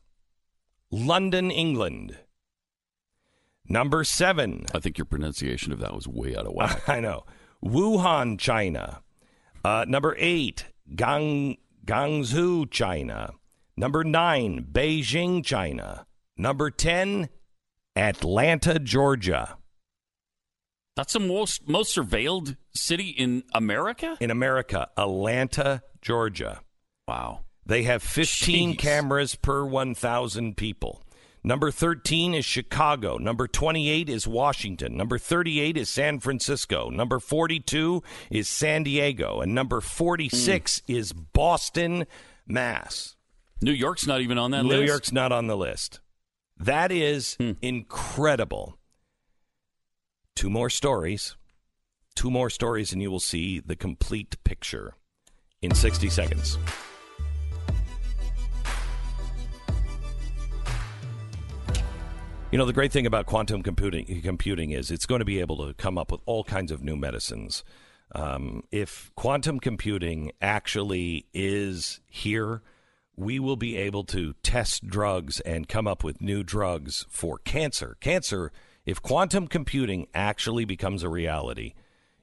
London, 0.91 1.51
England. 1.51 2.17
Number 3.67 4.03
seven. 4.03 4.65
I 4.73 4.79
think 4.79 4.97
your 4.97 5.05
pronunciation 5.05 5.71
of 5.71 5.79
that 5.79 5.93
was 5.93 6.07
way 6.07 6.35
out 6.35 6.45
of 6.45 6.53
whack. 6.53 6.87
I 6.89 6.99
know. 6.99 7.25
Wuhan, 7.63 8.39
China. 8.39 9.01
Uh, 9.63 9.85
number 9.87 10.15
eight, 10.19 10.65
Gang, 10.95 11.57
Guangzhou, 11.85 12.69
China. 12.69 13.31
Number 13.75 14.03
nine, 14.03 14.67
Beijing, 14.71 15.43
China. 15.43 16.05
Number 16.37 16.69
10, 16.69 17.29
Atlanta, 17.95 18.79
Georgia. 18.79 19.57
That's 20.95 21.13
the 21.13 21.19
most 21.19 21.67
most 21.67 21.95
surveilled 21.95 22.55
city 22.73 23.09
in 23.09 23.43
America? 23.53 24.17
In 24.19 24.31
America, 24.31 24.89
Atlanta, 24.97 25.81
Georgia. 26.01 26.61
Wow. 27.07 27.41
They 27.65 27.83
have 27.83 28.03
15 28.03 28.73
Jeez. 28.73 28.77
cameras 28.77 29.35
per 29.35 29.65
1,000 29.65 30.55
people. 30.55 31.01
Number 31.43 31.69
13 31.69 32.33
is 32.33 32.45
Chicago. 32.45 33.17
Number 33.17 33.47
28 33.47 34.09
is 34.09 34.27
Washington. 34.27 34.97
Number 34.97 35.17
38 35.17 35.77
is 35.77 35.89
San 35.89 36.19
Francisco. 36.19 36.89
Number 36.89 37.19
42 37.19 38.01
is 38.31 38.47
San 38.47 38.83
Diego. 38.83 39.41
And 39.41 39.53
number 39.53 39.81
46 39.81 40.79
mm. 40.79 40.95
is 40.95 41.13
Boston, 41.13 42.07
Mass. 42.47 43.15
New 43.61 43.71
York's 43.71 44.07
not 44.07 44.21
even 44.21 44.37
on 44.37 44.51
that 44.51 44.63
New 44.63 44.69
list? 44.69 44.79
New 44.81 44.87
York's 44.87 45.11
not 45.11 45.31
on 45.31 45.47
the 45.47 45.57
list. 45.57 45.99
That 46.57 46.91
is 46.91 47.35
mm. 47.39 47.57
incredible. 47.61 48.77
Two 50.35 50.49
more 50.49 50.69
stories. 50.69 51.35
Two 52.15 52.31
more 52.31 52.49
stories, 52.49 52.93
and 52.93 53.01
you 53.01 53.11
will 53.11 53.19
see 53.19 53.59
the 53.59 53.75
complete 53.75 54.41
picture 54.43 54.93
in 55.61 55.73
60 55.73 56.09
seconds. 56.09 56.57
You 62.51 62.57
know, 62.57 62.65
the 62.65 62.73
great 62.73 62.93
thing 62.93 63.05
about 63.05 63.25
quantum 63.25 63.61
computing, 63.61 64.21
computing 64.21 64.71
is 64.71 64.89
it's 64.89 65.05
going 65.05 65.19
to 65.19 65.25
be 65.25 65.41
able 65.41 65.67
to 65.67 65.73
come 65.73 65.97
up 65.97 66.09
with 66.09 66.21
all 66.25 66.45
kinds 66.45 66.71
of 66.71 66.81
new 66.81 66.95
medicines. 66.95 67.65
Um, 68.13 68.63
if 68.71 69.11
quantum 69.15 69.59
computing 69.59 70.31
actually 70.41 71.25
is 71.33 71.99
here, 72.07 72.61
we 73.15 73.39
will 73.39 73.55
be 73.55 73.77
able 73.77 74.03
to 74.03 74.33
test 74.43 74.87
drugs 74.87 75.39
and 75.41 75.67
come 75.67 75.87
up 75.87 76.03
with 76.03 76.21
new 76.21 76.43
drugs 76.43 77.05
for 77.09 77.37
cancer. 77.39 77.97
Cancer 77.99 78.51
if 78.85 79.01
quantum 79.01 79.47
computing 79.47 80.07
actually 80.13 80.63
becomes 80.63 81.01
a 81.01 81.09
reality, 81.09 81.73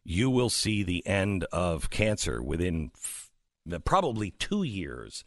you 0.04 0.30
will 0.30 0.50
see 0.50 0.82
the 0.82 1.04
end 1.06 1.44
of 1.52 1.90
cancer 1.90 2.42
within 2.42 2.92
f- 2.94 3.30
probably 3.84 4.30
two 4.30 4.62
years 4.62 5.24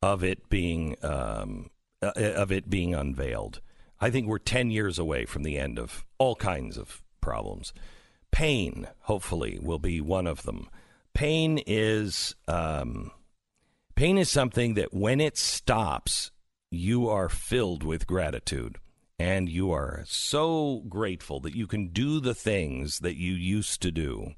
of 0.00 0.22
it 0.22 0.48
being 0.48 0.96
um, 1.02 1.70
uh, 2.02 2.12
of 2.14 2.52
it 2.52 2.70
being 2.70 2.94
unveiled. 2.94 3.60
I 4.00 4.10
think 4.10 4.26
we're 4.26 4.38
ten 4.38 4.70
years 4.70 4.98
away 4.98 5.24
from 5.24 5.42
the 5.42 5.58
end 5.58 5.78
of 5.78 6.04
all 6.18 6.36
kinds 6.36 6.76
of 6.76 7.02
problems. 7.20 7.72
Pain, 8.30 8.86
hopefully, 9.00 9.58
will 9.60 9.78
be 9.78 10.00
one 10.00 10.26
of 10.26 10.42
them. 10.42 10.68
Pain 11.14 11.60
is 11.66 12.36
um, 12.46 13.10
pain 13.96 14.18
is 14.18 14.30
something 14.30 14.74
that 14.74 14.94
when 14.94 15.20
it 15.20 15.36
stops, 15.36 16.30
you 16.70 17.08
are 17.08 17.28
filled 17.28 17.82
with 17.82 18.06
gratitude 18.06 18.78
and 19.18 19.48
you 19.48 19.72
are 19.72 20.04
so 20.06 20.84
grateful 20.88 21.40
that 21.40 21.56
you 21.56 21.66
can 21.66 21.88
do 21.88 22.20
the 22.20 22.34
things 22.34 22.98
that 22.98 23.16
you 23.16 23.32
used 23.32 23.80
to 23.82 23.90
do. 23.90 24.34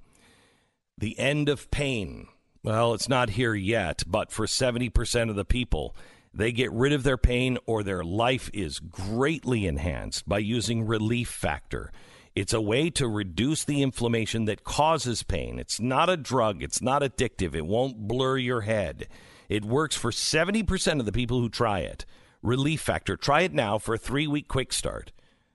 The 0.97 1.19
end 1.19 1.49
of 1.49 1.71
pain. 1.71 2.29
Well, 2.63 2.95
it's 2.95 3.09
not 3.09 3.31
here 3.31 3.55
yet, 3.55 4.03
but 4.07 4.31
for 4.31 4.47
70% 4.47 5.31
of 5.31 5.37
the 5.37 5.45
people, 5.45 5.97
they 6.33 6.53
get 6.53 6.73
rid 6.73 6.93
of 6.93 7.03
their 7.03 7.17
pain 7.17 7.59
or 7.67 7.83
their 7.83 8.05
life 8.05 8.51
is 8.53 8.79
greatly 8.79 9.67
enhanced 9.67 10.29
by 10.29 10.39
using 10.39 10.87
Relief 10.87 11.29
Factor. 11.29 11.91
It's 12.35 12.53
a 12.53 12.61
way 12.61 12.91
to 12.91 13.09
reduce 13.09 13.65
the 13.65 13.83
inflammation 13.83 14.45
that 14.45 14.63
causes 14.63 15.25
pain. 15.25 15.59
It's 15.59 15.81
not 15.81 16.09
a 16.09 16.17
drug, 16.17 16.63
it's 16.63 16.81
not 16.81 17.03
addictive, 17.03 17.55
it 17.57 17.67
won't 17.67 18.07
blur 18.07 18.37
your 18.37 18.61
head. 18.61 19.09
It 19.49 19.65
works 19.65 19.97
for 19.97 20.11
70% 20.11 21.01
of 21.01 21.07
the 21.07 21.13
people 21.13 21.41
who 21.41 21.49
try 21.49 21.81
it. 21.81 22.05
Relief 22.43 22.81
Factor. 22.81 23.17
Try 23.17 23.43
it 23.43 23.53
now 23.53 23.79
for 23.79 23.95
a 23.95 23.99
three 23.99 24.27
week 24.27 24.49
quick 24.49 24.73
start. 24.73 25.13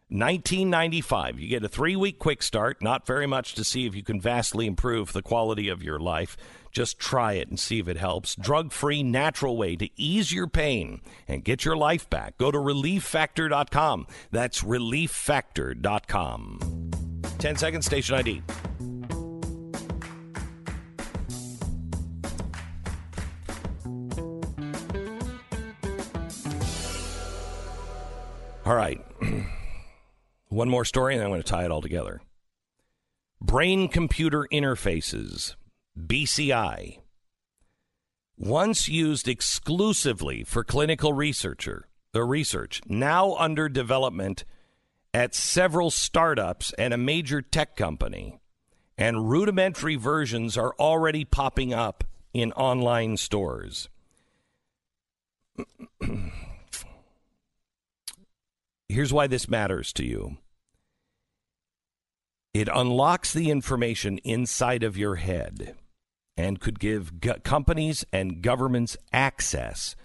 1995. 0.09 1.39
You 1.39 1.47
get 1.47 1.63
a 1.63 1.69
three 1.69 1.95
week 1.95 2.19
quick 2.19 2.43
start, 2.43 2.83
not 2.83 3.07
very 3.07 3.25
much 3.25 3.55
to 3.55 3.63
see 3.63 3.87
if 3.87 3.95
you 3.95 4.03
can 4.03 4.21
vastly 4.21 4.67
improve 4.67 5.11
the 5.11 5.23
quality 5.23 5.69
of 5.69 5.81
your 5.81 5.99
life. 5.99 6.37
Just 6.71 6.99
try 6.99 7.33
it 7.33 7.49
and 7.49 7.59
see 7.59 7.79
if 7.79 7.87
it 7.87 7.97
helps. 7.97 8.35
Drug 8.35 8.71
free, 8.71 9.01
natural 9.01 9.57
way 9.57 9.75
to 9.75 9.89
ease 9.95 10.31
your 10.31 10.47
pain 10.47 11.01
and 11.27 11.43
get 11.43 11.65
your 11.65 11.77
life 11.77 12.09
back. 12.09 12.37
Go 12.37 12.51
to 12.51 12.57
relieffactor.com. 12.57 14.07
That's 14.31 14.63
relieffactor.com. 14.63 16.91
10 17.39 17.55
seconds, 17.57 17.85
station 17.85 18.15
ID. 18.15 18.41
All 28.65 28.75
right. 28.75 29.03
One 30.47 30.69
more 30.69 30.85
story, 30.85 31.15
and 31.15 31.23
I'm 31.23 31.29
going 31.29 31.41
to 31.41 31.47
tie 31.47 31.65
it 31.65 31.71
all 31.71 31.81
together. 31.81 32.21
Brain 33.41 33.89
computer 33.89 34.47
interfaces, 34.53 35.55
BCI. 35.99 36.99
Once 38.37 38.87
used 38.87 39.27
exclusively 39.27 40.43
for 40.45 40.63
clinical 40.63 41.11
researcher, 41.11 41.87
the 42.13 42.23
research, 42.23 42.81
now 42.87 43.35
under 43.35 43.67
development 43.67 44.45
at 45.13 45.35
several 45.35 45.91
startups 45.91 46.71
and 46.77 46.93
a 46.93 46.97
major 46.97 47.41
tech 47.41 47.75
company. 47.75 48.39
And 48.97 49.29
rudimentary 49.29 49.97
versions 49.97 50.57
are 50.57 50.73
already 50.79 51.25
popping 51.25 51.73
up 51.73 52.05
in 52.33 52.53
online 52.53 53.17
stores. 53.17 53.89
Here's 58.93 59.11
why 59.11 59.25
this 59.25 59.49
matters 59.49 59.91
to 59.93 60.05
you 60.05 60.37
it 62.53 62.69
unlocks 62.71 63.33
the 63.33 63.49
information 63.49 64.19
inside 64.19 64.83
of 64.83 64.95
your 64.95 65.15
head 65.15 65.75
and 66.37 66.61
could 66.61 66.79
give 66.79 67.19
go- 67.19 67.39
companies 67.43 68.05
and 68.13 68.43
governments 68.43 68.95
access. 69.11 69.95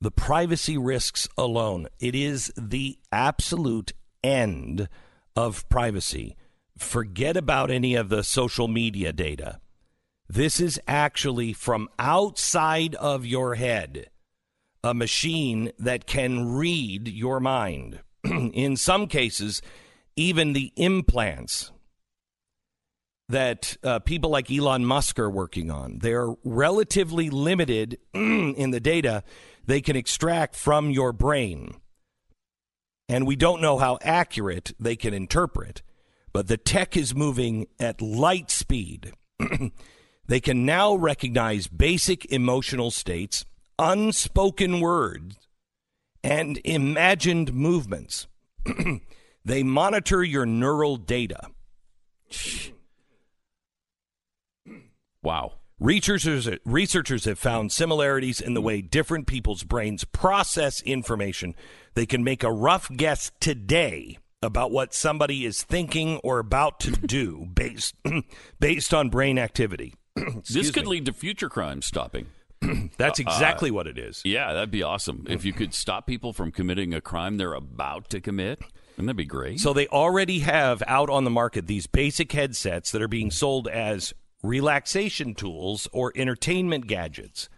The 0.00 0.10
privacy 0.10 0.76
risks 0.76 1.28
alone, 1.38 1.86
it 2.00 2.16
is 2.16 2.52
the 2.56 2.98
absolute 3.12 3.92
end 4.24 4.88
of 5.36 5.68
privacy. 5.68 6.36
Forget 6.76 7.36
about 7.36 7.70
any 7.70 7.94
of 7.94 8.08
the 8.08 8.24
social 8.24 8.66
media 8.66 9.12
data. 9.12 9.60
This 10.28 10.58
is 10.58 10.80
actually 10.88 11.52
from 11.52 11.88
outside 12.00 12.96
of 12.96 13.24
your 13.24 13.54
head, 13.54 14.08
a 14.84 14.94
machine 14.94 15.72
that 15.78 16.06
can 16.06 16.54
read 16.54 17.08
your 17.08 17.40
mind. 17.40 18.00
In 18.24 18.76
some 18.76 19.06
cases, 19.06 19.62
even 20.16 20.52
the 20.52 20.72
implants 20.76 21.72
that 23.28 23.76
uh, 23.82 23.98
people 24.00 24.30
like 24.30 24.50
Elon 24.50 24.84
Musk 24.84 25.18
are 25.18 25.30
working 25.30 25.70
on. 25.70 25.98
They're 26.00 26.34
relatively 26.44 27.30
limited 27.30 27.98
in 28.14 28.70
the 28.70 28.80
data 28.80 29.24
they 29.64 29.80
can 29.80 29.96
extract 29.96 30.54
from 30.54 30.90
your 30.90 31.12
brain. 31.12 31.74
And 33.08 33.26
we 33.26 33.36
don't 33.36 33.60
know 33.60 33.78
how 33.78 33.98
accurate 34.02 34.72
they 34.78 34.96
can 34.96 35.14
interpret, 35.14 35.82
but 36.32 36.48
the 36.48 36.56
tech 36.56 36.96
is 36.96 37.14
moving 37.14 37.66
at 37.78 38.02
light 38.02 38.50
speed. 38.50 39.12
they 40.26 40.40
can 40.40 40.64
now 40.66 40.94
recognize 40.94 41.66
basic 41.66 42.24
emotional 42.26 42.90
states, 42.90 43.44
unspoken 43.82 44.80
words, 44.80 45.36
and 46.22 46.60
imagined 46.64 47.52
movements. 47.52 48.28
they 49.44 49.62
monitor 49.62 50.22
your 50.22 50.46
neural 50.46 50.96
data. 50.96 51.48
Wow. 55.24 55.52
Researchers, 55.78 56.48
researchers 56.64 57.26
have 57.26 57.38
found 57.38 57.70
similarities 57.70 58.40
in 58.40 58.54
the 58.54 58.60
way 58.60 58.80
different 58.80 59.28
people's 59.28 59.62
brains 59.62 60.02
process 60.02 60.82
information. 60.82 61.54
They 61.94 62.06
can 62.06 62.24
make 62.24 62.42
a 62.42 62.52
rough 62.52 62.90
guess 62.90 63.30
today 63.38 64.18
about 64.42 64.72
what 64.72 64.94
somebody 64.94 65.44
is 65.44 65.62
thinking 65.62 66.18
or 66.24 66.40
about 66.40 66.80
to 66.80 66.90
do 67.06 67.46
based 67.54 67.94
based 68.60 68.92
on 68.92 69.10
brain 69.10 69.38
activity. 69.38 69.94
this 70.50 70.72
could 70.72 70.86
lead 70.86 71.06
to 71.06 71.12
future 71.12 71.48
crime 71.48 71.82
stopping. 71.82 72.26
That's 72.96 73.20
Uh, 73.20 73.24
exactly 73.26 73.70
uh, 73.70 73.74
what 73.74 73.86
it 73.86 73.98
is. 73.98 74.22
Yeah, 74.24 74.52
that'd 74.52 74.70
be 74.70 74.82
awesome. 74.82 75.26
If 75.28 75.44
you 75.44 75.52
could 75.52 75.74
stop 75.74 76.06
people 76.06 76.32
from 76.32 76.52
committing 76.52 76.94
a 76.94 77.00
crime 77.00 77.36
they're 77.36 77.54
about 77.54 78.08
to 78.10 78.20
commit, 78.20 78.60
wouldn't 78.96 79.08
that 79.08 79.14
be 79.14 79.24
great? 79.24 79.60
So 79.60 79.72
they 79.72 79.86
already 79.88 80.40
have 80.40 80.82
out 80.86 81.10
on 81.10 81.24
the 81.24 81.30
market 81.30 81.66
these 81.66 81.86
basic 81.86 82.32
headsets 82.32 82.90
that 82.92 83.02
are 83.02 83.08
being 83.08 83.30
sold 83.30 83.68
as 83.68 84.12
relaxation 84.42 85.34
tools 85.34 85.88
or 85.92 86.12
entertainment 86.16 86.86
gadgets. 86.86 87.48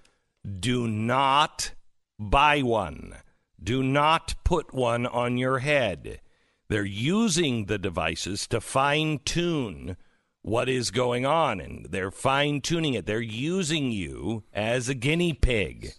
Do 0.61 0.87
not 0.87 1.73
buy 2.19 2.63
one. 2.63 3.17
Do 3.63 3.83
not 3.83 4.35
put 4.45 4.75
one 4.75 5.07
on 5.07 5.39
your 5.39 5.61
head. 5.61 6.21
They're 6.69 6.85
using 6.85 7.67
the 7.67 7.79
devices 7.79 8.47
to 8.49 8.61
fine 8.61 9.21
tune 9.25 9.97
what 10.45 10.69
is 10.69 10.91
going 10.91 11.25
on, 11.25 11.59
and 11.59 11.87
they're 11.87 12.11
fine 12.11 12.61
tuning 12.61 12.93
it. 12.93 13.07
They're 13.07 13.19
using 13.19 13.91
you 13.91 14.45
as 14.53 14.91
a 14.91 14.95
guinea 14.95 15.33
pig. 15.33 15.95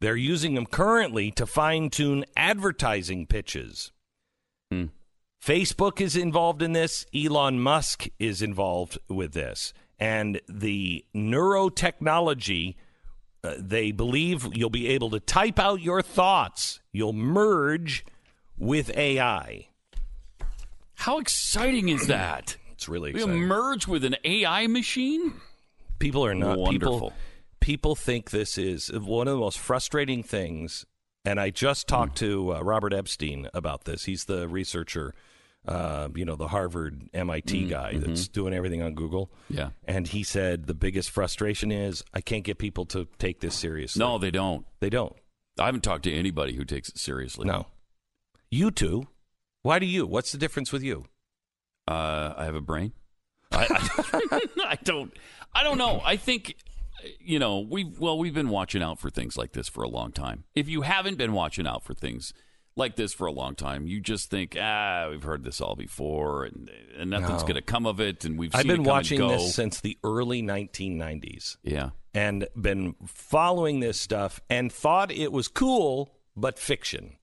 They're 0.00 0.16
using 0.16 0.54
them 0.54 0.64
currently 0.64 1.30
to 1.32 1.46
fine 1.46 1.90
tune 1.90 2.24
advertising 2.34 3.26
pitches. 3.26 3.92
Facebook 5.44 6.00
is 6.00 6.16
involved 6.16 6.62
in 6.62 6.72
this. 6.72 7.04
Elon 7.14 7.60
Musk 7.60 8.06
is 8.18 8.40
involved 8.40 8.98
with 9.06 9.34
this. 9.34 9.74
And 9.98 10.40
the 10.48 11.04
neurotechnology, 11.14 12.76
uh, 13.44 13.54
they 13.58 13.92
believe 13.92 14.48
you'll 14.54 14.70
be 14.70 14.88
able 14.88 15.10
to 15.10 15.20
type 15.20 15.58
out 15.58 15.82
your 15.82 16.00
thoughts. 16.00 16.80
You'll 16.90 17.12
merge 17.12 18.06
with 18.56 18.96
AI. 18.96 19.68
How 20.94 21.18
exciting 21.18 21.90
is 21.90 22.06
that? 22.06 22.56
It's 22.84 22.88
really 22.90 23.12
We 23.14 23.20
exciting. 23.20 23.40
merge 23.40 23.86
with 23.88 24.04
an 24.04 24.14
AI 24.24 24.66
machine? 24.66 25.40
People 25.98 26.22
are 26.26 26.34
not 26.34 26.58
Wonderful. 26.58 26.98
People, 26.98 27.12
people 27.60 27.94
think 27.94 28.30
this 28.30 28.58
is 28.58 28.92
one 28.92 29.26
of 29.26 29.32
the 29.34 29.40
most 29.40 29.58
frustrating 29.58 30.22
things. 30.22 30.84
And 31.24 31.40
I 31.40 31.48
just 31.48 31.88
talked 31.88 32.18
to 32.18 32.56
uh, 32.56 32.60
Robert 32.60 32.92
Epstein 32.92 33.48
about 33.54 33.84
this. 33.84 34.04
He's 34.04 34.26
the 34.26 34.46
researcher, 34.48 35.14
uh, 35.66 36.10
you 36.14 36.26
know, 36.26 36.36
the 36.36 36.48
Harvard 36.48 37.08
MIT 37.14 37.64
Mm, 37.64 37.70
guy 37.70 37.92
mhm. 37.94 38.04
that's 38.04 38.28
doing 38.28 38.52
everything 38.52 38.82
on 38.82 38.92
Google. 38.92 39.30
Yeah. 39.48 39.70
And 39.88 40.06
he 40.06 40.22
said 40.22 40.66
the 40.66 40.74
biggest 40.74 41.08
frustration 41.08 41.72
is 41.72 42.04
I 42.12 42.20
can't 42.20 42.44
get 42.44 42.58
people 42.58 42.84
to 42.86 43.08
take 43.18 43.40
this 43.40 43.54
seriously. 43.54 43.98
No, 44.00 44.18
they 44.18 44.30
don't. 44.30 44.66
They 44.80 44.90
don't. 44.90 45.16
I 45.58 45.64
haven't 45.64 45.84
talked 45.84 46.04
to 46.04 46.12
anybody 46.12 46.54
who 46.54 46.66
takes 46.66 46.90
it 46.90 46.98
seriously. 46.98 47.46
No. 47.46 47.68
You 48.50 48.70
two. 48.70 49.06
Why 49.62 49.78
do 49.78 49.86
you? 49.86 50.06
What's 50.06 50.32
the 50.32 50.36
difference 50.38 50.70
with 50.70 50.82
you? 50.82 51.06
Uh, 51.88 52.34
I 52.36 52.44
have 52.44 52.54
a 52.54 52.60
brain. 52.60 52.92
I, 53.52 53.66
I, 54.30 54.40
I 54.70 54.78
don't. 54.82 55.12
I 55.54 55.62
don't 55.62 55.78
know. 55.78 56.00
I 56.04 56.16
think 56.16 56.56
you 57.20 57.38
know 57.38 57.60
we 57.60 57.84
well 57.98 58.18
we've 58.18 58.34
been 58.34 58.48
watching 58.48 58.82
out 58.82 58.98
for 58.98 59.10
things 59.10 59.36
like 59.36 59.52
this 59.52 59.68
for 59.68 59.82
a 59.82 59.88
long 59.88 60.10
time. 60.12 60.44
If 60.54 60.68
you 60.68 60.82
haven't 60.82 61.18
been 61.18 61.32
watching 61.32 61.66
out 61.66 61.84
for 61.84 61.94
things 61.94 62.32
like 62.76 62.96
this 62.96 63.12
for 63.12 63.26
a 63.26 63.32
long 63.32 63.54
time, 63.54 63.86
you 63.86 64.00
just 64.00 64.30
think 64.30 64.56
ah 64.60 65.08
we've 65.10 65.22
heard 65.22 65.44
this 65.44 65.60
all 65.60 65.76
before 65.76 66.44
and 66.44 66.70
and 66.98 67.10
nothing's 67.10 67.42
No. 67.42 67.48
going 67.48 67.54
to 67.56 67.62
come 67.62 67.86
of 67.86 68.00
it. 68.00 68.24
And 68.24 68.38
we've 68.38 68.54
I've 68.54 68.62
seen 68.62 68.70
it 68.70 68.74
been 68.74 68.76
come 68.78 68.86
and 68.86 68.96
watching 68.96 69.18
go. 69.18 69.28
this 69.28 69.54
since 69.54 69.80
the 69.80 69.98
early 70.02 70.42
1990s. 70.42 71.58
Yeah. 71.62 71.90
And 72.14 72.46
been 72.60 72.94
following 73.06 73.80
this 73.80 74.00
stuff 74.00 74.40
and 74.48 74.72
thought 74.72 75.10
it 75.12 75.30
was 75.32 75.46
cool, 75.48 76.14
but 76.36 76.58
fiction. 76.58 77.16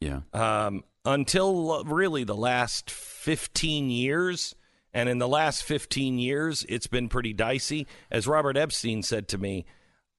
Yeah. 0.00 0.20
Um, 0.32 0.84
until 1.04 1.82
really 1.84 2.24
the 2.24 2.36
last 2.36 2.90
15 3.22 3.88
years. 3.88 4.56
And 4.92 5.08
in 5.08 5.18
the 5.18 5.28
last 5.28 5.62
15 5.62 6.18
years, 6.18 6.66
it's 6.68 6.88
been 6.88 7.08
pretty 7.08 7.32
dicey. 7.32 7.86
As 8.10 8.26
Robert 8.26 8.56
Epstein 8.56 9.04
said 9.04 9.28
to 9.28 9.38
me, 9.38 9.64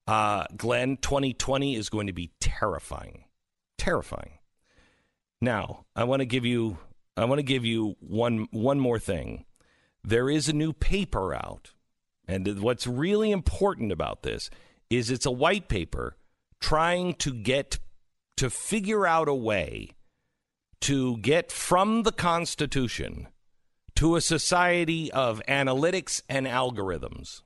uh, 0.06 0.46
Glenn, 0.56 0.96
2020 0.96 1.76
is 1.76 1.90
going 1.90 2.06
to 2.06 2.14
be 2.14 2.32
terrifying. 2.40 3.24
Terrifying. 3.76 4.38
Now, 5.42 5.84
I 5.94 6.04
want 6.04 6.20
to 6.20 6.26
give 6.26 6.46
you 6.46 6.78
I 7.16 7.26
want 7.26 7.38
to 7.38 7.44
give 7.44 7.64
you 7.64 7.94
one 8.00 8.48
one 8.50 8.80
more 8.80 8.98
thing. 8.98 9.44
There 10.02 10.30
is 10.30 10.48
a 10.48 10.54
new 10.54 10.72
paper 10.72 11.34
out. 11.34 11.72
And 12.26 12.60
what's 12.60 12.86
really 12.86 13.30
important 13.30 13.92
about 13.92 14.22
this 14.22 14.48
is 14.88 15.10
it's 15.10 15.26
a 15.26 15.30
white 15.30 15.68
paper 15.68 16.16
trying 16.58 17.14
to 17.16 17.34
get 17.34 17.78
to 18.38 18.48
figure 18.48 19.06
out 19.06 19.28
a 19.28 19.34
way 19.34 19.93
to 20.80 21.16
get 21.18 21.50
from 21.50 22.02
the 22.02 22.12
Constitution 22.12 23.28
to 23.96 24.16
a 24.16 24.20
society 24.20 25.10
of 25.12 25.40
analytics 25.48 26.22
and 26.28 26.46
algorithms. 26.46 27.42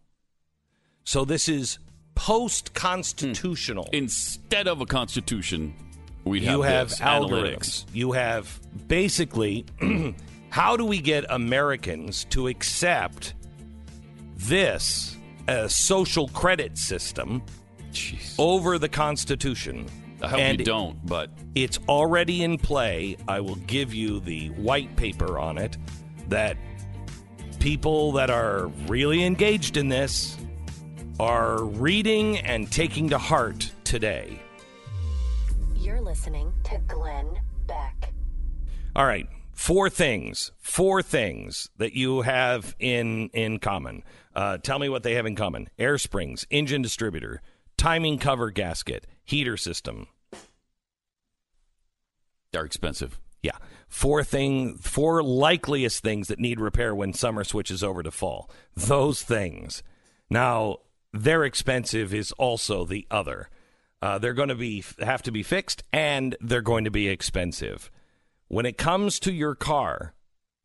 So 1.05 1.25
this 1.25 1.49
is 1.49 1.79
post 2.15 2.75
constitutional. 2.75 3.89
Instead 3.93 4.67
of 4.67 4.81
a 4.81 4.87
constitution, 4.87 5.75
we'd 6.25 6.43
you 6.43 6.63
have, 6.63 6.73
have 6.73 6.89
this, 6.91 7.01
algorithms. 7.01 7.85
You 7.93 8.13
have 8.13 8.61
basically 8.89 9.65
how 10.51 10.77
do 10.77 10.85
we 10.85 11.01
get 11.01 11.25
Americans 11.29 12.25
to 12.31 12.49
accept 12.49 13.35
this 14.37 15.17
uh, 15.47 15.69
social 15.69 16.29
credit 16.29 16.77
system 16.77 17.43
over 18.39 18.79
the 18.79 18.89
Constitution? 18.89 19.87
I 20.21 20.29
hope 20.29 20.41
And 20.41 20.59
you 20.59 20.65
don't, 20.65 21.05
but 21.07 21.31
it's 21.55 21.79
already 21.89 22.43
in 22.43 22.59
play. 22.59 23.17
I 23.29 23.41
will 23.41 23.57
give 23.57 23.95
you 23.95 24.21
the 24.21 24.49
white 24.51 24.97
paper 24.97 25.39
on 25.39 25.59
it 25.59 25.77
that 26.29 26.57
people 27.61 28.13
that 28.13 28.31
are 28.31 28.67
really 28.87 29.25
engaged 29.25 29.77
in 29.77 29.89
this 29.89 30.37
are 31.21 31.65
reading 31.65 32.39
and 32.39 32.71
taking 32.71 33.09
to 33.11 33.19
heart 33.19 33.71
today. 33.85 34.41
You're 35.77 36.01
listening 36.01 36.53
to 36.65 36.79
Glenn 36.87 37.41
Beck. 37.67 38.13
All 38.95 39.07
right, 39.07 39.29
four 39.53 39.89
things, 39.89 40.53
four 40.59 41.03
things 41.03 41.71
that 41.79 41.93
you 41.95 42.23
have 42.23 42.75
in 42.79 43.29
in 43.31 43.59
common. 43.59 44.03
Uh, 44.35 44.59
tell 44.59 44.79
me 44.79 44.89
what 44.89 45.03
they 45.03 45.15
have 45.15 45.27
in 45.27 45.35
common: 45.35 45.69
air 45.79 45.99
springs, 45.99 46.47
engine 46.51 46.83
distributor, 46.83 47.41
timing 47.77 48.19
cover 48.19 48.51
gasket, 48.51 49.07
heater 49.29 49.57
system. 49.57 50.07
They're 52.53 52.65
expensive. 52.65 53.21
Yeah. 53.43 53.59
Four 53.89 54.25
thing 54.25 54.77
four 54.79 55.23
likeliest 55.23 56.03
things 56.03 56.29
that 56.29 56.39
need 56.39 56.61
repair 56.61 56.95
when 56.95 57.13
summer 57.13 57.45
switches 57.45 57.85
over 57.85 58.03
to 58.03 58.11
fall. 58.11 58.51
Those 58.75 59.23
things. 59.23 59.83
Now, 60.31 60.79
they're 61.13 61.45
expensive 61.45 62.15
is 62.15 62.33
also 62.33 62.85
the 62.85 63.07
other. 63.11 63.51
Uh, 64.01 64.19
they're 64.19 64.35
going 64.35 64.49
to 64.49 64.55
be 64.55 64.83
have 65.01 65.23
to 65.23 65.33
be 65.33 65.43
fixed 65.43 65.83
and 65.93 66.37
they're 66.41 66.63
going 66.63 66.85
to 66.85 66.91
be 66.91 67.09
expensive. 67.09 67.91
When 68.49 68.65
it 68.65 68.79
comes 68.79 69.21
to 69.21 69.33
your 69.33 69.55
car, 69.55 70.15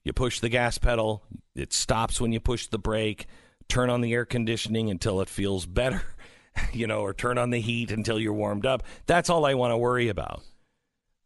you 0.06 0.14
push 0.14 0.40
the 0.40 0.50
gas 0.50 0.78
pedal, 0.78 1.24
it 1.54 1.74
stops 1.74 2.22
when 2.22 2.32
you 2.32 2.40
push 2.40 2.68
the 2.68 2.80
brake, 2.80 3.28
turn 3.68 3.90
on 3.90 4.02
the 4.02 4.14
air 4.14 4.26
conditioning 4.26 4.90
until 4.90 5.20
it 5.20 5.30
feels 5.30 5.66
better, 5.66 6.04
you 6.74 6.88
know, 6.88 7.02
or 7.02 7.14
turn 7.14 7.38
on 7.38 7.50
the 7.50 7.62
heat 7.62 7.92
until 7.92 8.20
you're 8.20 8.34
warmed 8.34 8.66
up. 8.66 8.84
That's 9.06 9.30
all 9.30 9.46
I 9.46 9.54
want 9.54 9.72
to 9.72 9.78
worry 9.78 10.10
about. 10.10 10.44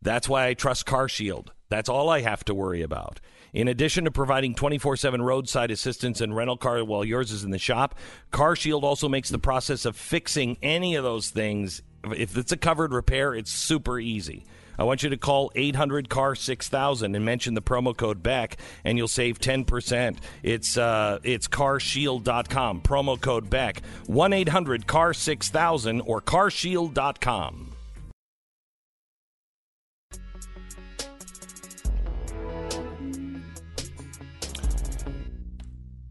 That's 0.02 0.30
why 0.30 0.48
I 0.48 0.54
trust 0.54 0.86
Car 0.86 1.10
Shield. 1.10 1.52
That's 1.70 1.90
all 1.90 2.10
I 2.10 2.22
have 2.22 2.46
to 2.46 2.56
worry 2.56 2.82
about. 2.82 3.20
In 3.54 3.68
addition 3.68 4.06
to 4.06 4.12
providing 4.12 4.56
24 4.56 4.98
7 4.98 5.22
roadside 5.22 5.72
assistance 5.72 6.22
and 6.22 6.36
rental 6.36 6.58
car 6.58 6.84
while 6.84 7.04
yours 7.04 7.32
is 7.32 7.44
in 7.44 7.52
the 7.52 7.58
shop, 7.58 7.96
Car 8.32 8.56
Shield 8.56 8.84
also 8.84 9.10
makes 9.10 9.30
the 9.30 9.40
process 9.40 9.86
of 9.86 9.96
fixing 9.96 10.58
any 10.62 10.96
of 10.96 11.04
those 11.04 11.30
things. 11.30 11.82
If 12.06 12.38
it's 12.38 12.52
a 12.52 12.58
covered 12.58 12.94
repair, 12.94 13.34
it's 13.34 13.52
super 13.52 14.00
easy. 14.00 14.46
I 14.78 14.84
want 14.84 15.04
you 15.04 15.10
to 15.10 15.18
call 15.18 15.52
800 15.56 16.10
CAR 16.10 16.36
6000 16.36 17.16
and 17.16 17.26
mention 17.26 17.54
the 17.54 17.62
promo 17.62 17.96
code 17.96 18.22
BECK, 18.22 18.58
and 18.84 18.98
you'll 18.98 19.08
save 19.08 19.40
10%. 19.40 20.18
It's, 20.44 20.78
uh, 20.78 21.20
it's 21.24 21.48
carshield.com, 21.48 22.82
promo 22.82 23.20
code 23.20 23.50
BECK, 23.50 23.82
1 24.08 24.34
800 24.34 24.88
CAR 24.88 25.14
6000 25.14 26.02
or 26.02 26.22
carshield.com. 26.22 27.74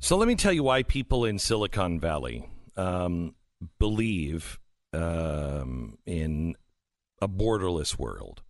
So 0.06 0.16
let 0.16 0.28
me 0.28 0.36
tell 0.36 0.52
you 0.52 0.62
why 0.62 0.84
people 0.84 1.24
in 1.24 1.36
Silicon 1.40 1.98
Valley 1.98 2.48
um, 2.76 3.34
believe 3.80 4.60
um, 4.92 5.98
in 6.06 6.54
a 7.20 7.26
borderless 7.26 7.98
world. 7.98 8.42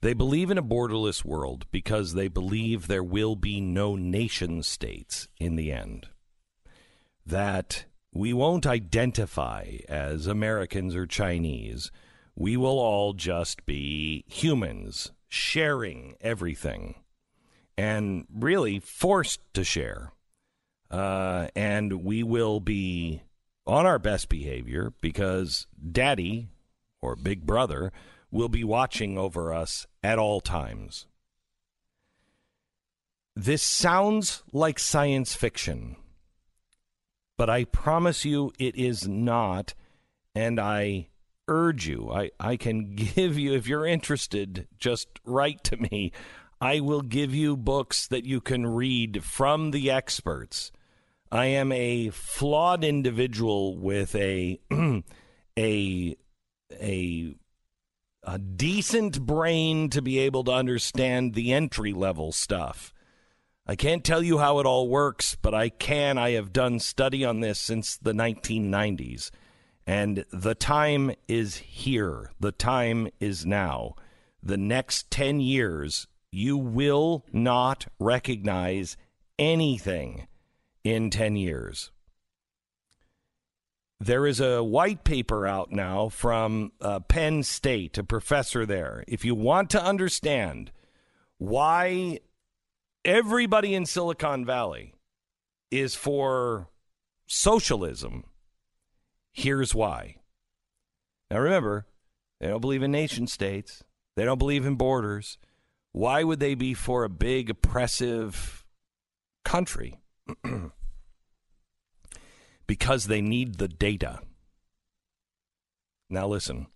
They 0.00 0.14
believe 0.14 0.50
in 0.50 0.58
a 0.58 0.62
borderless 0.62 1.24
world 1.24 1.66
because 1.70 2.14
they 2.14 2.28
believe 2.28 2.86
there 2.86 3.02
will 3.02 3.36
be 3.36 3.60
no 3.60 3.96
nation 3.96 4.62
states 4.62 5.28
in 5.38 5.56
the 5.56 5.72
end. 5.72 6.08
That 7.24 7.86
we 8.12 8.32
won't 8.32 8.66
identify 8.66 9.78
as 9.88 10.26
Americans 10.26 10.94
or 10.94 11.06
Chinese. 11.06 11.90
We 12.34 12.56
will 12.56 12.78
all 12.78 13.14
just 13.14 13.66
be 13.66 14.24
humans 14.28 15.12
sharing 15.28 16.14
everything 16.20 16.96
and 17.76 18.26
really 18.30 18.78
forced 18.78 19.40
to 19.54 19.64
share 19.64 20.12
uh, 20.90 21.48
and 21.56 22.04
we 22.04 22.22
will 22.22 22.60
be 22.60 23.22
on 23.66 23.86
our 23.86 23.98
best 23.98 24.28
behavior 24.28 24.92
because 25.00 25.66
daddy 25.92 26.48
or 27.02 27.16
big 27.16 27.44
brother 27.44 27.92
will 28.36 28.48
be 28.48 28.64
watching 28.64 29.18
over 29.18 29.52
us 29.52 29.86
at 30.02 30.18
all 30.18 30.40
times. 30.40 31.06
This 33.34 33.62
sounds 33.62 34.42
like 34.52 34.78
science 34.78 35.34
fiction, 35.34 35.96
but 37.36 37.50
I 37.50 37.64
promise 37.64 38.24
you 38.24 38.52
it 38.58 38.76
is 38.76 39.08
not. 39.08 39.74
And 40.34 40.60
I 40.60 41.08
urge 41.48 41.86
you, 41.86 42.10
I, 42.12 42.30
I 42.38 42.56
can 42.56 42.94
give 42.94 43.38
you, 43.38 43.54
if 43.54 43.66
you're 43.66 43.86
interested, 43.86 44.68
just 44.78 45.08
write 45.24 45.64
to 45.64 45.76
me. 45.78 46.12
I 46.60 46.80
will 46.80 47.02
give 47.02 47.34
you 47.34 47.56
books 47.56 48.06
that 48.08 48.24
you 48.24 48.40
can 48.40 48.66
read 48.66 49.24
from 49.24 49.72
the 49.72 49.90
experts 49.90 50.72
I 51.30 51.46
am 51.46 51.72
a 51.72 52.10
flawed 52.10 52.84
individual 52.84 53.76
with 53.76 54.14
a 54.14 54.60
a 55.58 56.16
a 56.72 57.34
a 58.26 58.38
decent 58.38 59.24
brain 59.24 59.88
to 59.90 60.02
be 60.02 60.18
able 60.18 60.42
to 60.44 60.52
understand 60.52 61.34
the 61.34 61.52
entry 61.52 61.92
level 61.92 62.32
stuff. 62.32 62.92
I 63.66 63.76
can't 63.76 64.04
tell 64.04 64.22
you 64.22 64.38
how 64.38 64.58
it 64.58 64.66
all 64.66 64.88
works, 64.88 65.36
but 65.40 65.54
I 65.54 65.68
can. 65.68 66.18
I 66.18 66.30
have 66.30 66.52
done 66.52 66.80
study 66.80 67.24
on 67.24 67.40
this 67.40 67.58
since 67.58 67.96
the 67.96 68.12
1990s. 68.12 69.30
And 69.86 70.24
the 70.32 70.54
time 70.54 71.12
is 71.28 71.56
here. 71.56 72.32
The 72.40 72.52
time 72.52 73.08
is 73.20 73.46
now. 73.46 73.94
The 74.42 74.56
next 74.56 75.10
10 75.10 75.40
years, 75.40 76.08
you 76.32 76.56
will 76.56 77.24
not 77.32 77.86
recognize 77.98 78.96
anything 79.38 80.26
in 80.82 81.10
10 81.10 81.36
years. 81.36 81.90
There 83.98 84.26
is 84.26 84.40
a 84.40 84.62
white 84.62 85.04
paper 85.04 85.46
out 85.46 85.72
now 85.72 86.10
from 86.10 86.72
uh, 86.80 87.00
Penn 87.00 87.42
State, 87.42 87.96
a 87.96 88.04
professor 88.04 88.66
there. 88.66 89.04
If 89.08 89.24
you 89.24 89.34
want 89.34 89.70
to 89.70 89.82
understand 89.82 90.70
why 91.38 92.20
everybody 93.04 93.74
in 93.74 93.86
Silicon 93.86 94.44
Valley 94.44 94.94
is 95.70 95.94
for 95.94 96.68
socialism, 97.26 98.24
here's 99.32 99.74
why. 99.74 100.16
Now 101.30 101.38
remember, 101.38 101.86
they 102.38 102.48
don't 102.48 102.60
believe 102.60 102.82
in 102.82 102.92
nation 102.92 103.26
states, 103.26 103.82
they 104.14 104.24
don't 104.24 104.38
believe 104.38 104.66
in 104.66 104.74
borders. 104.74 105.38
Why 105.92 106.22
would 106.22 106.40
they 106.40 106.54
be 106.54 106.74
for 106.74 107.04
a 107.04 107.08
big 107.08 107.48
oppressive 107.48 108.66
country? 109.42 109.98
because 112.66 113.04
they 113.04 113.20
need 113.20 113.56
the 113.56 113.68
data. 113.68 114.20
Now, 116.08 116.26
listen. 116.26 116.66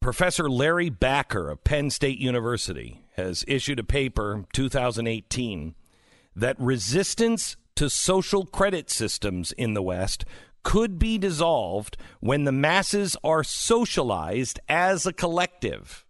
Professor 0.00 0.48
Larry 0.48 0.88
Backer 0.88 1.50
of 1.50 1.64
Penn 1.64 1.90
State 1.90 2.18
University 2.18 3.04
has 3.16 3.44
issued 3.48 3.78
a 3.78 3.84
paper, 3.84 4.44
2018, 4.52 5.74
that 6.34 6.60
resistance 6.60 7.56
to 7.74 7.90
social 7.90 8.46
credit 8.46 8.90
systems 8.90 9.52
in 9.52 9.74
the 9.74 9.82
West 9.82 10.24
could 10.62 10.98
be 10.98 11.18
dissolved 11.18 11.96
when 12.20 12.44
the 12.44 12.52
masses 12.52 13.16
are 13.22 13.44
socialized 13.44 14.58
as 14.68 15.06
a 15.06 15.12
collective. 15.12 16.04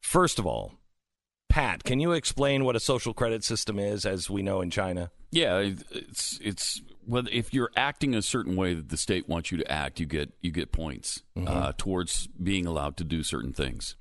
First 0.00 0.38
of 0.38 0.46
all, 0.46 0.74
Pat, 1.52 1.84
can 1.84 2.00
you 2.00 2.12
explain 2.12 2.64
what 2.64 2.76
a 2.76 2.80
social 2.80 3.12
credit 3.12 3.44
system 3.44 3.78
is 3.78 4.06
as 4.06 4.30
we 4.30 4.40
know 4.40 4.62
in 4.62 4.70
China? 4.70 5.10
Yeah, 5.30 5.58
it's 5.90 6.38
it's 6.42 6.80
well, 7.06 7.24
if 7.30 7.52
you're 7.52 7.70
acting 7.76 8.14
a 8.14 8.22
certain 8.22 8.56
way 8.56 8.72
that 8.72 8.88
the 8.88 8.96
state 8.96 9.28
wants 9.28 9.52
you 9.52 9.58
to 9.58 9.70
act, 9.70 10.00
you 10.00 10.06
get 10.06 10.32
you 10.40 10.50
get 10.50 10.72
points 10.72 11.22
mm-hmm. 11.36 11.46
uh, 11.46 11.72
towards 11.76 12.26
being 12.28 12.64
allowed 12.64 12.96
to 12.96 13.04
do 13.04 13.22
certain 13.22 13.52
things. 13.52 13.96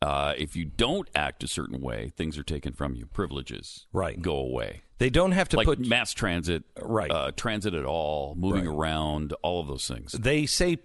Uh, 0.00 0.34
if 0.38 0.54
you 0.54 0.64
don't 0.64 1.10
act 1.16 1.42
a 1.42 1.48
certain 1.48 1.80
way, 1.80 2.12
things 2.16 2.38
are 2.38 2.44
taken 2.44 2.72
from 2.72 2.94
you. 2.94 3.06
Privileges, 3.06 3.86
right, 3.92 4.22
go 4.22 4.36
away. 4.36 4.82
They 4.98 5.10
don't 5.10 5.32
have 5.32 5.48
to 5.48 5.56
like 5.56 5.66
put 5.66 5.80
mass 5.80 6.14
transit, 6.14 6.62
right, 6.80 7.10
uh, 7.10 7.32
transit 7.32 7.74
at 7.74 7.84
all, 7.84 8.36
moving 8.36 8.66
right. 8.66 8.72
around, 8.72 9.32
all 9.42 9.60
of 9.60 9.66
those 9.66 9.88
things. 9.88 10.12
They 10.12 10.46
say 10.46 10.78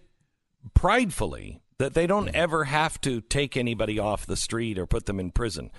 pridefully 0.73 1.61
that 1.77 1.93
they 1.93 2.07
don't 2.07 2.25
mm-hmm. 2.25 2.35
ever 2.35 2.63
have 2.63 2.99
to 3.01 3.21
take 3.21 3.55
anybody 3.55 3.99
off 3.99 4.25
the 4.25 4.35
street 4.35 4.79
or 4.79 4.87
put 4.87 5.05
them 5.05 5.19
in 5.19 5.29
prison 5.29 5.69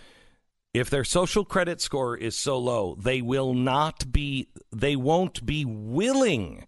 if 0.72 0.88
their 0.88 1.04
social 1.04 1.44
credit 1.44 1.80
score 1.80 2.16
is 2.16 2.36
so 2.36 2.58
low, 2.58 2.96
they 2.98 3.20
will 3.20 3.54
not 3.54 4.12
be, 4.12 4.48
they 4.72 4.96
won't 4.96 5.44
be 5.44 5.64
willing 5.64 6.66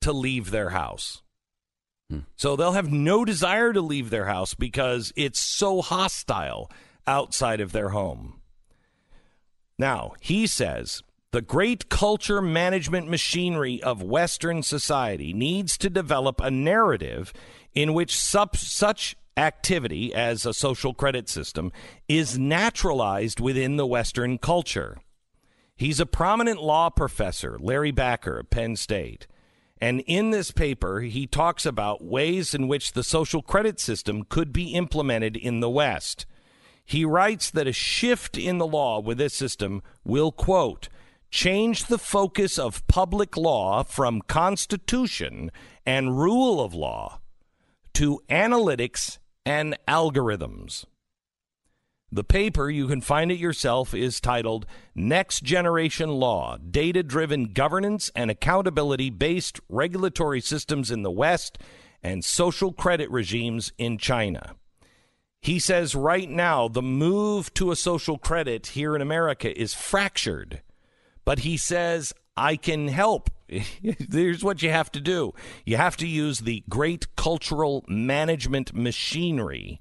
to 0.00 0.12
leave 0.12 0.50
their 0.50 0.70
house. 0.70 1.22
Hmm. 2.08 2.20
So 2.36 2.56
they'll 2.56 2.72
have 2.72 2.92
no 2.92 3.24
desire 3.24 3.72
to 3.72 3.80
leave 3.80 4.10
their 4.10 4.26
house 4.26 4.54
because 4.54 5.12
it's 5.16 5.40
so 5.40 5.82
hostile 5.82 6.70
outside 7.06 7.60
of 7.60 7.72
their 7.72 7.90
home. 7.90 8.40
Now, 9.78 10.12
he 10.20 10.46
says 10.46 11.02
the 11.32 11.42
great 11.42 11.88
culture 11.88 12.42
management 12.42 13.08
machinery 13.08 13.82
of 13.82 14.02
Western 14.02 14.62
society 14.62 15.32
needs 15.32 15.78
to 15.78 15.88
develop 15.88 16.40
a 16.40 16.50
narrative 16.50 17.32
in 17.74 17.94
which 17.94 18.16
such 18.16 19.16
activity 19.40 20.14
as 20.14 20.44
a 20.44 20.54
social 20.54 20.94
credit 20.94 21.28
system 21.28 21.72
is 22.08 22.38
naturalized 22.38 23.40
within 23.40 23.76
the 23.76 23.86
Western 23.86 24.38
culture. 24.38 24.98
He's 25.76 25.98
a 25.98 26.06
prominent 26.06 26.62
law 26.62 26.90
professor, 26.90 27.56
Larry 27.58 27.90
Backer 27.90 28.38
of 28.38 28.50
Penn 28.50 28.76
State. 28.76 29.26
And 29.80 30.02
in 30.06 30.30
this 30.30 30.50
paper, 30.50 31.00
he 31.00 31.26
talks 31.26 31.64
about 31.64 32.04
ways 32.04 32.54
in 32.54 32.68
which 32.68 32.92
the 32.92 33.02
social 33.02 33.40
credit 33.40 33.80
system 33.80 34.24
could 34.24 34.52
be 34.52 34.74
implemented 34.74 35.36
in 35.36 35.60
the 35.60 35.70
West. 35.70 36.26
He 36.84 37.04
writes 37.04 37.50
that 37.50 37.66
a 37.66 37.72
shift 37.72 38.36
in 38.36 38.58
the 38.58 38.66
law 38.66 39.00
with 39.00 39.16
this 39.16 39.32
system 39.32 39.82
will, 40.04 40.32
quote, 40.32 40.90
change 41.30 41.86
the 41.86 41.98
focus 41.98 42.58
of 42.58 42.86
public 42.88 43.36
law 43.36 43.82
from 43.82 44.20
constitution 44.22 45.50
and 45.86 46.18
rule 46.18 46.60
of 46.60 46.74
law 46.74 47.20
to 47.94 48.20
analytics 48.28 49.18
and 49.44 49.76
algorithms. 49.88 50.84
The 52.12 52.24
paper, 52.24 52.68
you 52.68 52.88
can 52.88 53.00
find 53.00 53.30
it 53.30 53.38
yourself, 53.38 53.94
is 53.94 54.20
titled 54.20 54.66
Next 54.96 55.44
Generation 55.44 56.10
Law 56.10 56.56
Data 56.56 57.04
Driven 57.04 57.52
Governance 57.52 58.10
and 58.16 58.32
Accountability 58.32 59.10
Based 59.10 59.60
Regulatory 59.68 60.40
Systems 60.40 60.90
in 60.90 61.02
the 61.02 61.10
West 61.10 61.58
and 62.02 62.24
Social 62.24 62.72
Credit 62.72 63.08
Regimes 63.10 63.72
in 63.78 63.96
China. 63.96 64.56
He 65.40 65.60
says 65.60 65.94
right 65.94 66.28
now 66.28 66.66
the 66.66 66.82
move 66.82 67.54
to 67.54 67.70
a 67.70 67.76
social 67.76 68.18
credit 68.18 68.68
here 68.68 68.96
in 68.96 69.02
America 69.02 69.58
is 69.58 69.72
fractured, 69.72 70.62
but 71.24 71.40
he 71.40 71.56
says, 71.56 72.12
I 72.40 72.56
can 72.56 72.88
help. 72.88 73.28
Here's 73.48 74.42
what 74.42 74.62
you 74.62 74.70
have 74.70 74.90
to 74.92 75.00
do 75.00 75.34
you 75.66 75.76
have 75.76 75.96
to 75.98 76.06
use 76.06 76.40
the 76.40 76.64
great 76.68 77.14
cultural 77.16 77.84
management 77.86 78.74
machinery 78.74 79.80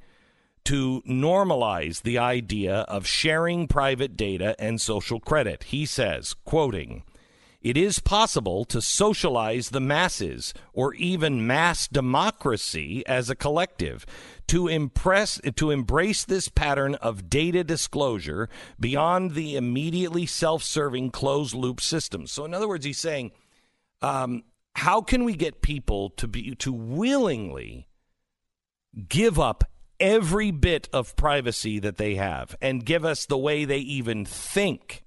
to 0.65 1.01
normalize 1.07 2.01
the 2.01 2.17
idea 2.17 2.79
of 2.81 3.07
sharing 3.07 3.67
private 3.67 4.17
data 4.17 4.55
and 4.59 4.81
social 4.81 5.19
credit. 5.19 5.63
He 5.63 5.85
says, 5.85 6.35
quoting, 6.45 7.03
it 7.61 7.75
is 7.75 7.99
possible 7.99 8.63
to 8.65 8.81
socialize 8.81 9.69
the 9.69 9.81
masses 9.81 10.53
or 10.73 10.93
even 10.95 11.45
mass 11.45 11.87
democracy 11.87 13.05
as 13.05 13.29
a 13.29 13.35
collective 13.35 14.05
to 14.47 14.67
impress 14.67 15.39
to 15.55 15.69
embrace 15.69 16.23
this 16.23 16.47
pattern 16.47 16.95
of 16.95 17.29
data 17.29 17.63
disclosure 17.63 18.49
beyond 18.79 19.33
the 19.33 19.55
immediately 19.55 20.25
self-serving 20.25 21.11
closed 21.11 21.53
loop 21.53 21.81
system. 21.81 22.25
So 22.25 22.45
in 22.45 22.53
other 22.53 22.67
words 22.67 22.85
he's 22.85 22.99
saying 22.99 23.31
um, 24.01 24.43
how 24.75 25.01
can 25.01 25.25
we 25.25 25.33
get 25.33 25.61
people 25.61 26.11
to 26.11 26.27
be 26.27 26.55
to 26.55 26.71
willingly 26.71 27.87
give 29.07 29.39
up 29.39 29.65
every 29.99 30.51
bit 30.51 30.87
of 30.93 31.15
privacy 31.17 31.79
that 31.79 31.97
they 31.97 32.15
have 32.15 32.55
and 32.61 32.85
give 32.85 33.03
us 33.03 33.25
the 33.25 33.37
way 33.37 33.65
they 33.65 33.79
even 33.79 34.25
think? 34.25 35.03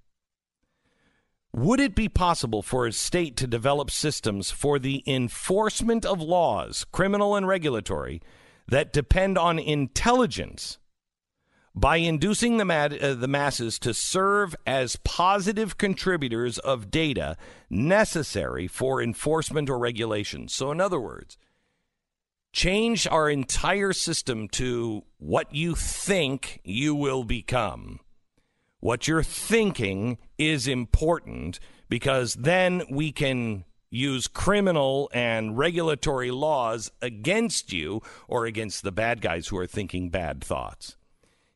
Would 1.54 1.80
it 1.80 1.94
be 1.94 2.08
possible 2.08 2.62
for 2.62 2.86
a 2.86 2.92
state 2.92 3.36
to 3.36 3.46
develop 3.46 3.90
systems 3.90 4.50
for 4.50 4.78
the 4.78 5.04
enforcement 5.06 6.06
of 6.06 6.22
laws, 6.22 6.86
criminal 6.92 7.36
and 7.36 7.46
regulatory, 7.46 8.22
that 8.68 8.92
depend 8.92 9.36
on 9.36 9.58
intelligence 9.58 10.78
by 11.74 11.96
inducing 11.96 12.56
the, 12.56 12.64
mad, 12.64 12.98
uh, 12.98 13.14
the 13.14 13.28
masses 13.28 13.78
to 13.80 13.92
serve 13.92 14.56
as 14.66 14.96
positive 14.96 15.76
contributors 15.76 16.58
of 16.58 16.90
data 16.90 17.36
necessary 17.68 18.66
for 18.66 19.02
enforcement 19.02 19.68
or 19.68 19.78
regulation? 19.78 20.48
So, 20.48 20.70
in 20.70 20.80
other 20.80 21.00
words, 21.00 21.36
change 22.54 23.06
our 23.06 23.28
entire 23.28 23.92
system 23.92 24.48
to 24.48 25.04
what 25.18 25.54
you 25.54 25.74
think 25.74 26.60
you 26.64 26.94
will 26.94 27.24
become. 27.24 28.00
What 28.82 29.06
you're 29.06 29.22
thinking 29.22 30.18
is 30.38 30.66
important 30.66 31.60
because 31.88 32.34
then 32.34 32.82
we 32.90 33.12
can 33.12 33.64
use 33.90 34.26
criminal 34.26 35.08
and 35.14 35.56
regulatory 35.56 36.32
laws 36.32 36.90
against 37.00 37.72
you 37.72 38.02
or 38.26 38.44
against 38.44 38.82
the 38.82 38.90
bad 38.90 39.20
guys 39.20 39.46
who 39.46 39.56
are 39.56 39.68
thinking 39.68 40.08
bad 40.08 40.42
thoughts. 40.42 40.96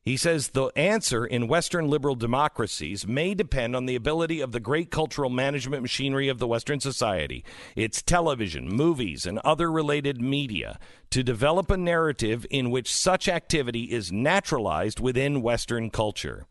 He 0.03 0.15
says 0.15 0.51
the 0.51 0.67
answer 0.77 1.25
in 1.25 1.49
Western 1.49 1.89
liberal 1.89 2.15
democracies 2.15 3.05
may 3.05 3.33
depend 3.33 3.75
on 3.75 3.87
the 3.87 3.97
ability 3.97 4.39
of 4.39 4.53
the 4.53 4.61
great 4.61 4.89
cultural 4.89 5.29
management 5.29 5.81
machinery 5.81 6.29
of 6.29 6.39
the 6.39 6.47
Western 6.47 6.79
society, 6.79 7.43
its 7.75 8.01
television, 8.01 8.69
movies, 8.69 9.25
and 9.25 9.39
other 9.39 9.69
related 9.69 10.21
media, 10.21 10.79
to 11.09 11.23
develop 11.23 11.69
a 11.69 11.75
narrative 11.75 12.45
in 12.49 12.71
which 12.71 12.95
such 12.95 13.27
activity 13.27 13.91
is 13.91 14.13
naturalized 14.13 15.01
within 15.01 15.41
Western 15.41 15.89
culture. 15.89 16.47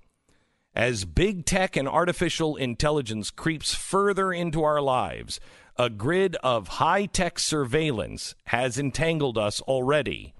As 0.76 1.06
big 1.06 1.46
tech 1.46 1.74
and 1.74 1.88
artificial 1.88 2.56
intelligence 2.56 3.30
creeps 3.30 3.74
further 3.74 4.30
into 4.30 4.62
our 4.62 4.82
lives, 4.82 5.40
a 5.78 5.88
grid 5.88 6.36
of 6.42 6.68
high 6.68 7.06
tech 7.06 7.38
surveillance 7.38 8.34
has 8.48 8.78
entangled 8.78 9.38
us 9.38 9.62
already. 9.62 10.34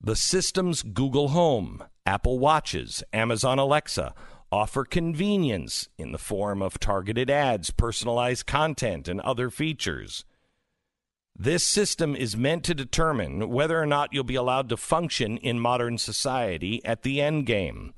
The 0.00 0.14
systems 0.14 0.84
Google 0.84 1.30
Home, 1.30 1.82
Apple 2.06 2.38
Watches, 2.38 3.02
Amazon 3.12 3.58
Alexa 3.58 4.14
offer 4.52 4.84
convenience 4.84 5.88
in 5.98 6.12
the 6.12 6.18
form 6.18 6.62
of 6.62 6.78
targeted 6.78 7.28
ads, 7.28 7.72
personalized 7.72 8.46
content, 8.46 9.08
and 9.08 9.20
other 9.22 9.50
features. 9.50 10.24
This 11.36 11.66
system 11.66 12.14
is 12.14 12.36
meant 12.36 12.62
to 12.64 12.74
determine 12.74 13.48
whether 13.48 13.82
or 13.82 13.86
not 13.86 14.12
you'll 14.12 14.22
be 14.22 14.36
allowed 14.36 14.68
to 14.68 14.76
function 14.76 15.38
in 15.38 15.58
modern 15.58 15.98
society 15.98 16.84
at 16.84 17.02
the 17.02 17.20
end 17.20 17.46
game. 17.46 17.92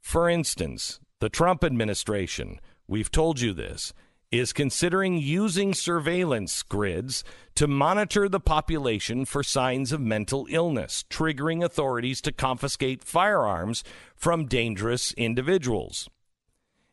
For 0.00 0.28
instance, 0.28 1.00
the 1.20 1.28
Trump 1.28 1.62
administration, 1.62 2.60
we've 2.88 3.10
told 3.10 3.40
you 3.40 3.52
this, 3.52 3.92
is 4.30 4.52
considering 4.52 5.18
using 5.18 5.74
surveillance 5.74 6.62
grids 6.62 7.24
to 7.56 7.66
monitor 7.66 8.28
the 8.28 8.40
population 8.40 9.24
for 9.24 9.42
signs 9.42 9.90
of 9.90 10.00
mental 10.00 10.46
illness, 10.50 11.04
triggering 11.10 11.64
authorities 11.64 12.20
to 12.20 12.32
confiscate 12.32 13.02
firearms 13.02 13.82
from 14.14 14.46
dangerous 14.46 15.12
individuals. 15.14 16.08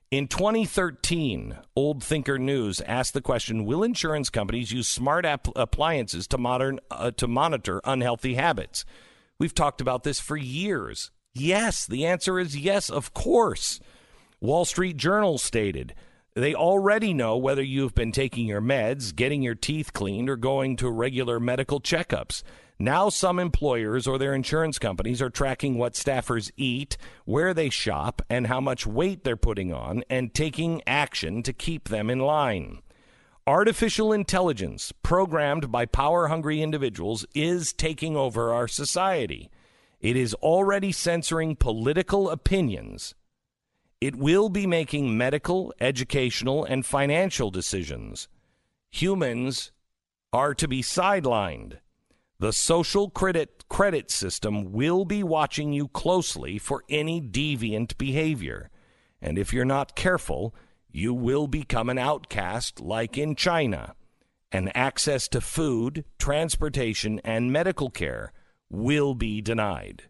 In 0.09 0.27
2013, 0.27 1.57
Old 1.75 2.01
Thinker 2.03 2.39
News 2.39 2.81
asked 2.81 3.13
the 3.13 3.21
question 3.21 3.65
Will 3.65 3.83
insurance 3.83 4.29
companies 4.29 4.71
use 4.71 4.87
smart 4.87 5.25
app- 5.25 5.49
appliances 5.55 6.27
to, 6.27 6.37
modern, 6.37 6.79
uh, 6.89 7.11
to 7.11 7.27
monitor 7.27 7.81
unhealthy 7.83 8.35
habits? 8.35 8.85
We've 9.37 9.53
talked 9.53 9.81
about 9.81 10.03
this 10.03 10.19
for 10.19 10.37
years. 10.37 11.11
Yes, 11.39 11.85
the 11.85 12.05
answer 12.05 12.39
is 12.39 12.57
yes, 12.57 12.89
of 12.89 13.13
course. 13.13 13.79
Wall 14.41 14.65
Street 14.65 14.97
Journal 14.97 15.37
stated 15.37 15.93
they 16.33 16.53
already 16.53 17.13
know 17.13 17.35
whether 17.35 17.63
you've 17.63 17.95
been 17.95 18.11
taking 18.11 18.45
your 18.45 18.61
meds, 18.61 19.15
getting 19.15 19.41
your 19.41 19.55
teeth 19.55 19.91
cleaned, 19.93 20.29
or 20.29 20.35
going 20.35 20.75
to 20.77 20.89
regular 20.89 21.39
medical 21.39 21.81
checkups. 21.81 22.43
Now, 22.77 23.09
some 23.09 23.39
employers 23.39 24.05
or 24.05 24.19
their 24.19 24.35
insurance 24.35 24.77
companies 24.77 25.19
are 25.19 25.31
tracking 25.31 25.79
what 25.79 25.93
staffers 25.93 26.51
eat, 26.55 26.95
where 27.25 27.55
they 27.55 27.71
shop, 27.71 28.21
and 28.29 28.45
how 28.45 28.61
much 28.61 28.85
weight 28.85 29.23
they're 29.23 29.35
putting 29.35 29.73
on, 29.73 30.03
and 30.11 30.31
taking 30.31 30.83
action 30.85 31.41
to 31.41 31.53
keep 31.53 31.89
them 31.89 32.11
in 32.11 32.19
line. 32.19 32.83
Artificial 33.47 34.13
intelligence, 34.13 34.91
programmed 35.01 35.71
by 35.71 35.87
power 35.87 36.27
hungry 36.27 36.61
individuals, 36.61 37.25
is 37.33 37.73
taking 37.73 38.15
over 38.15 38.53
our 38.53 38.67
society. 38.67 39.49
It 39.99 40.15
is 40.15 40.33
already 40.35 40.91
censoring 40.91 41.55
political 41.55 42.29
opinions 42.29 43.15
it 43.99 44.15
will 44.15 44.49
be 44.49 44.67
making 44.67 45.17
medical, 45.17 45.73
educational, 45.79 46.63
and 46.63 46.85
financial 46.85 47.49
decisions. 47.49 48.27
Humans 48.91 49.71
are 50.31 50.53
to 50.53 50.67
be 50.67 50.83
sidelined. 50.83 51.79
The 52.39 52.53
social 52.53 53.09
credit 53.09 53.65
credit 53.69 54.11
system 54.11 54.71
will 54.71 55.03
be 55.03 55.23
watching 55.23 55.73
you 55.73 55.87
closely 55.87 56.59
for 56.59 56.83
any 56.89 57.19
deviant 57.19 57.97
behavior. 57.97 58.69
And 59.19 59.39
if 59.39 59.51
you're 59.51 59.65
not 59.65 59.95
careful, 59.95 60.53
you 60.91 61.13
will 61.13 61.47
become 61.47 61.89
an 61.89 61.97
outcast 61.97 62.79
like 62.79 63.17
in 63.17 63.35
China. 63.35 63.95
And 64.51 64.75
access 64.77 65.27
to 65.29 65.41
food, 65.41 66.05
transportation, 66.19 67.19
and 67.23 67.51
medical 67.51 67.89
care 67.89 68.31
will 68.69 69.13
be 69.13 69.41
denied. 69.41 70.03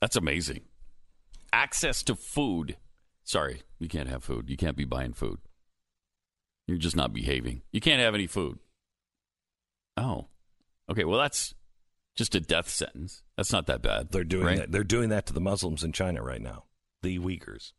That's 0.00 0.16
amazing. 0.16 0.62
Access 1.52 2.02
to 2.04 2.14
food. 2.14 2.76
Sorry, 3.24 3.62
you 3.78 3.88
can't 3.88 4.08
have 4.08 4.24
food. 4.24 4.48
You 4.48 4.56
can't 4.56 4.76
be 4.76 4.84
buying 4.84 5.12
food. 5.12 5.38
You're 6.66 6.78
just 6.78 6.96
not 6.96 7.12
behaving. 7.12 7.62
You 7.72 7.80
can't 7.80 8.00
have 8.00 8.14
any 8.14 8.26
food. 8.26 8.58
Oh. 9.96 10.28
Okay, 10.88 11.04
well 11.04 11.18
that's 11.18 11.54
just 12.16 12.34
a 12.34 12.40
death 12.40 12.68
sentence. 12.68 13.22
That's 13.36 13.52
not 13.52 13.66
that 13.66 13.82
bad. 13.82 14.10
They're 14.10 14.24
doing 14.24 14.46
right? 14.46 14.58
that. 14.58 14.72
They're 14.72 14.84
doing 14.84 15.10
that 15.10 15.26
to 15.26 15.32
the 15.32 15.40
Muslims 15.40 15.84
in 15.84 15.92
China 15.92 16.22
right 16.22 16.40
now. 16.40 16.64
The 17.02 17.18
Uyghurs. 17.18 17.72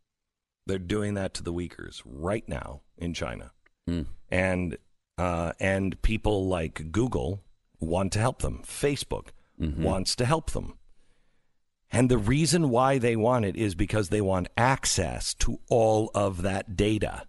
They're 0.67 0.79
doing 0.79 1.15
that 1.15 1.33
to 1.35 1.43
the 1.43 1.53
Uyghurs 1.53 2.01
right 2.05 2.47
now 2.47 2.81
in 2.97 3.13
China. 3.13 3.51
Mm. 3.89 4.05
And 4.29 4.77
uh, 5.21 5.53
and 5.59 6.01
people 6.01 6.47
like 6.47 6.91
Google 6.91 7.43
want 7.79 8.11
to 8.13 8.19
help 8.19 8.41
them. 8.41 8.63
Facebook 8.65 9.27
Mm-hmm. 9.61 9.83
wants 9.83 10.15
to 10.15 10.25
help 10.25 10.51
them. 10.51 10.73
And 11.91 12.09
the 12.09 12.17
reason 12.17 12.69
why 12.69 12.97
they 12.97 13.15
want 13.15 13.45
it 13.45 13.55
is 13.55 13.75
because 13.75 14.09
they 14.09 14.21
want 14.21 14.49
access 14.57 15.35
to 15.35 15.59
all 15.69 16.09
of 16.15 16.41
that 16.41 16.75
data. 16.75 17.27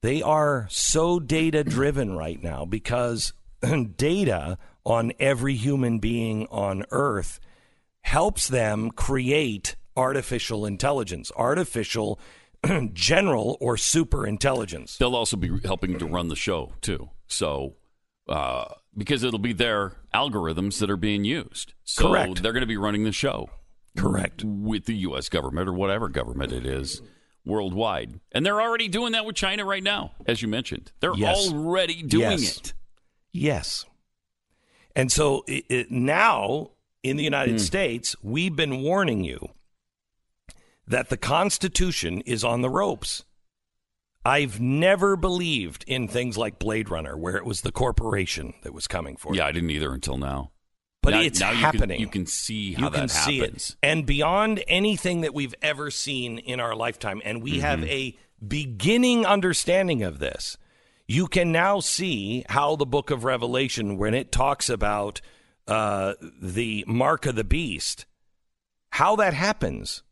They 0.00 0.22
are 0.22 0.68
so 0.70 1.18
data 1.18 1.64
driven 1.64 2.16
right 2.16 2.40
now 2.40 2.64
because 2.64 3.32
data 3.96 4.58
on 4.84 5.12
every 5.18 5.56
human 5.56 5.98
being 5.98 6.46
on 6.52 6.84
earth 6.92 7.40
helps 8.02 8.46
them 8.46 8.92
create 8.92 9.74
artificial 9.96 10.64
intelligence, 10.64 11.32
artificial 11.34 12.20
general 12.92 13.56
or 13.60 13.76
super 13.76 14.26
intelligence. 14.26 14.96
They'll 14.96 15.16
also 15.16 15.36
be 15.36 15.50
helping 15.64 15.98
to 15.98 16.06
run 16.06 16.28
the 16.28 16.36
show 16.36 16.72
too. 16.80 17.10
So 17.26 17.74
uh, 18.28 18.66
because 18.96 19.22
it'll 19.22 19.38
be 19.38 19.52
their 19.52 19.92
algorithms 20.14 20.78
that 20.80 20.90
are 20.90 20.96
being 20.96 21.24
used. 21.24 21.74
So 21.84 22.08
Correct. 22.08 22.42
they're 22.42 22.52
going 22.52 22.62
to 22.62 22.66
be 22.66 22.76
running 22.76 23.04
the 23.04 23.12
show. 23.12 23.50
Correct. 23.96 24.44
With 24.44 24.84
the 24.84 24.94
U.S. 24.96 25.28
government 25.28 25.68
or 25.68 25.72
whatever 25.72 26.08
government 26.08 26.52
it 26.52 26.66
is 26.66 27.00
worldwide. 27.44 28.20
And 28.32 28.44
they're 28.44 28.60
already 28.60 28.88
doing 28.88 29.12
that 29.12 29.24
with 29.24 29.34
China 29.34 29.64
right 29.64 29.82
now, 29.82 30.12
as 30.26 30.42
you 30.42 30.48
mentioned. 30.48 30.92
They're 31.00 31.14
Yes. 31.16 31.48
already 31.50 32.02
doing 32.02 32.22
Yes. 32.38 32.56
it. 32.58 32.72
Yes. 33.32 33.84
And 34.94 35.10
so 35.10 35.44
it, 35.46 35.64
it, 35.68 35.90
now 35.90 36.70
in 37.02 37.16
the 37.16 37.24
United 37.24 37.52
Hmm. 37.52 37.58
States, 37.58 38.14
we've 38.22 38.54
been 38.54 38.82
warning 38.82 39.24
you 39.24 39.48
that 40.88 41.08
the 41.08 41.16
Constitution 41.16 42.20
is 42.22 42.42
on 42.44 42.62
the 42.62 42.70
ropes. 42.70 43.24
I've 44.24 44.60
never 44.60 45.16
believed 45.16 45.84
in 45.86 46.08
things 46.08 46.36
like 46.36 46.58
Blade 46.58 46.90
Runner, 46.90 47.16
where 47.16 47.36
it 47.36 47.44
was 47.44 47.60
the 47.62 47.72
corporation 47.72 48.54
that 48.62 48.74
was 48.74 48.86
coming 48.86 49.16
for 49.16 49.32
you. 49.32 49.38
Yeah, 49.38 49.46
I 49.46 49.52
didn't 49.52 49.70
either 49.70 49.92
until 49.92 50.16
now. 50.18 50.50
But 51.02 51.10
Now- 51.10 51.20
it's 51.20 51.40
now 51.40 51.50
you 51.50 51.56
can- 51.56 51.64
happening. 51.64 52.00
You 52.00 52.08
can, 52.08 52.26
see 52.26 52.72
how 52.74 52.86
you 52.86 52.90
that 52.90 52.98
can 52.98 53.08
see 53.08 53.38
it. 53.38 53.42
happens. 53.44 53.76
And 53.82 54.04
beyond 54.04 54.62
anything 54.66 55.20
that 55.22 55.32
we've 55.32 55.54
ever 55.62 55.90
seen 55.90 56.38
in 56.38 56.58
our 56.60 56.74
lifetime, 56.74 57.22
and 57.24 57.42
we 57.42 57.60
have 57.60 57.80
Mm-hmm. 57.80 57.88
a 57.88 58.18
beginning 58.46 59.24
understanding 59.24 60.02
of 60.02 60.18
this, 60.18 60.58
you 61.06 61.26
can 61.28 61.52
now 61.52 61.80
see 61.80 62.44
how 62.48 62.76
the 62.76 62.84
book 62.84 63.10
of 63.10 63.24
Revelation, 63.24 63.96
when 63.96 64.12
it 64.14 64.32
talks 64.32 64.68
about 64.68 65.20
uh, 65.66 66.14
the 66.42 66.84
mark 66.86 67.24
of 67.26 67.36
the 67.36 67.44
beast, 67.44 68.04
how 68.90 69.14
that 69.16 69.34
happens. 69.34 70.02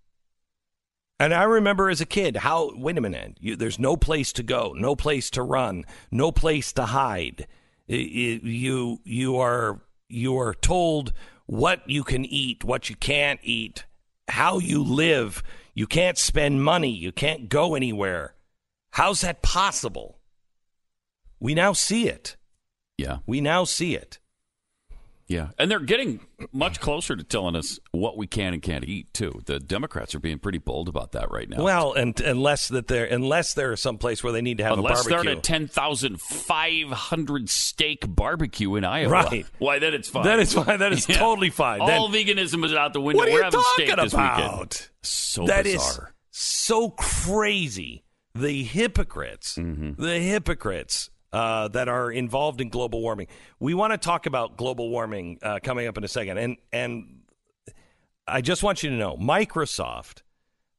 And 1.18 1.32
I 1.32 1.44
remember 1.44 1.88
as 1.88 2.00
a 2.00 2.06
kid 2.06 2.36
how, 2.38 2.72
wait 2.76 2.98
a 2.98 3.00
minute, 3.00 3.38
you, 3.40 3.56
there's 3.56 3.78
no 3.78 3.96
place 3.96 4.32
to 4.34 4.42
go, 4.42 4.74
no 4.76 4.94
place 4.94 5.30
to 5.30 5.42
run, 5.42 5.84
no 6.10 6.30
place 6.30 6.72
to 6.74 6.86
hide. 6.86 7.46
I- 7.88 7.94
I- 7.94 8.40
you, 8.42 9.00
you, 9.04 9.36
are, 9.38 9.80
you 10.08 10.36
are 10.38 10.52
told 10.54 11.12
what 11.46 11.88
you 11.88 12.04
can 12.04 12.24
eat, 12.24 12.64
what 12.64 12.90
you 12.90 12.96
can't 12.96 13.40
eat, 13.42 13.86
how 14.28 14.58
you 14.58 14.82
live. 14.82 15.42
You 15.74 15.86
can't 15.86 16.18
spend 16.18 16.62
money, 16.64 16.90
you 16.90 17.12
can't 17.12 17.48
go 17.48 17.74
anywhere. 17.74 18.34
How's 18.92 19.20
that 19.22 19.42
possible? 19.42 20.18
We 21.38 21.54
now 21.54 21.72
see 21.72 22.08
it. 22.08 22.36
Yeah. 22.98 23.18
We 23.26 23.40
now 23.40 23.64
see 23.64 23.94
it. 23.94 24.18
Yeah. 25.28 25.48
And 25.58 25.68
they're 25.70 25.80
getting 25.80 26.20
much 26.52 26.78
closer 26.80 27.16
to 27.16 27.24
telling 27.24 27.56
us 27.56 27.80
what 27.90 28.16
we 28.16 28.28
can 28.28 28.52
and 28.52 28.62
can't 28.62 28.84
eat, 28.84 29.12
too. 29.12 29.42
The 29.46 29.58
Democrats 29.58 30.14
are 30.14 30.20
being 30.20 30.38
pretty 30.38 30.58
bold 30.58 30.88
about 30.88 31.10
that 31.12 31.32
right 31.32 31.48
now. 31.48 31.64
Well, 31.64 31.94
and 31.94 32.18
unless 32.20 32.68
that 32.68 32.86
they're 32.86 33.06
unless 33.06 33.54
they're 33.54 33.74
someplace 33.76 34.22
where 34.22 34.32
they 34.32 34.40
need 34.40 34.58
to 34.58 34.64
have 34.64 34.78
Unless 34.78 35.04
a 35.04 35.08
they're 35.08 35.16
barbecue. 35.24 35.32
at 35.32 35.38
a 35.38 35.40
10,500 35.40 37.48
steak 37.48 38.04
barbecue 38.08 38.74
in 38.76 38.84
Iowa. 38.84 39.10
Right. 39.10 39.46
Why, 39.58 39.78
then 39.78 39.94
it's 39.94 40.08
fine. 40.08 40.24
That 40.24 40.38
is 40.38 40.54
fine. 40.54 40.78
That 40.78 40.92
is 40.92 41.06
Yeah. 41.08 41.18
totally 41.18 41.50
fine. 41.50 41.80
All 41.80 42.08
Then- 42.08 42.26
veganism 42.26 42.64
is 42.64 42.72
out 42.72 42.92
the 42.92 43.00
window. 43.00 43.18
What 43.20 43.28
are 43.28 43.32
We're 43.32 43.38
you 43.38 43.44
having 43.44 43.62
steak 43.74 43.88
talking 43.96 44.12
about? 44.14 44.88
So 45.02 45.46
That 45.46 45.66
is 45.66 45.74
bizarre. 45.84 46.14
so 46.30 46.90
crazy. 46.90 48.04
The 48.34 48.62
hypocrites, 48.64 49.56
Mm-hmm. 49.56 50.02
the 50.02 50.18
hypocrites 50.20 51.10
uh, 51.36 51.68
that 51.68 51.86
are 51.86 52.10
involved 52.10 52.62
in 52.62 52.70
global 52.70 53.02
warming. 53.02 53.26
We 53.60 53.74
want 53.74 53.92
to 53.92 53.98
talk 53.98 54.24
about 54.24 54.56
global 54.56 54.88
warming 54.88 55.38
uh, 55.42 55.58
coming 55.62 55.86
up 55.86 55.98
in 55.98 56.04
a 56.04 56.08
second, 56.08 56.38
and 56.38 56.56
and 56.72 57.20
I 58.26 58.40
just 58.40 58.62
want 58.62 58.82
you 58.82 58.88
to 58.88 58.96
know, 58.96 59.18
Microsoft. 59.18 60.22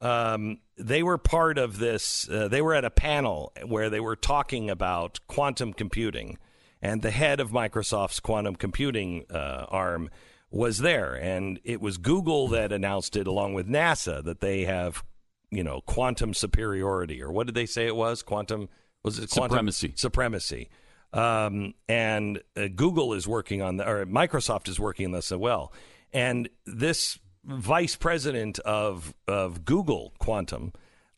Um, 0.02 0.58
they 0.76 1.04
were 1.04 1.20
part 1.20 1.60
of 1.60 1.78
this. 1.78 2.28
Uh, 2.28 2.48
they 2.48 2.64
were 2.64 2.74
at 2.74 2.86
a 2.86 2.90
panel 2.90 3.54
where 3.68 3.92
they 3.92 4.00
were 4.00 4.16
talking 4.16 4.68
about 4.72 5.20
quantum 5.28 5.74
computing, 5.74 6.40
and 6.82 7.04
the 7.04 7.12
head 7.12 7.40
of 7.40 7.52
Microsoft's 7.52 8.20
quantum 8.20 8.56
computing 8.56 9.26
uh, 9.30 9.68
arm 9.70 10.10
was 10.50 10.80
there, 10.80 11.14
and 11.14 11.60
it 11.66 11.82
was 11.82 12.00
Google 12.00 12.48
that 12.48 12.72
announced 12.72 13.16
it 13.16 13.28
along 13.28 13.54
with 13.54 13.68
NASA 13.68 14.24
that 14.24 14.40
they 14.40 14.66
have, 14.66 15.04
you 15.52 15.64
know, 15.64 15.82
quantum 15.82 16.34
superiority, 16.34 17.22
or 17.22 17.32
what 17.32 17.46
did 17.46 17.54
they 17.54 17.68
say 17.68 17.86
it 17.86 17.96
was? 17.96 18.24
Quantum 18.24 18.70
was 19.08 19.20
it 19.20 19.30
quantum 19.30 19.56
Supremacy. 19.56 19.94
Supremacy. 19.96 20.70
Um, 21.14 21.74
and 21.88 22.42
uh, 22.56 22.68
Google 22.76 23.14
is 23.14 23.28
working 23.28 23.62
on 23.62 23.78
the, 23.78 23.90
or 23.90 24.06
Microsoft 24.06 24.68
is 24.68 24.80
working 24.80 25.06
on 25.06 25.12
this 25.14 25.32
as 25.32 25.38
well. 25.38 25.72
And 26.14 26.50
this 26.66 27.18
vice 27.44 27.96
president 27.96 28.60
of 28.60 29.14
of 29.28 29.64
Google 29.64 30.14
Quantum 30.20 30.74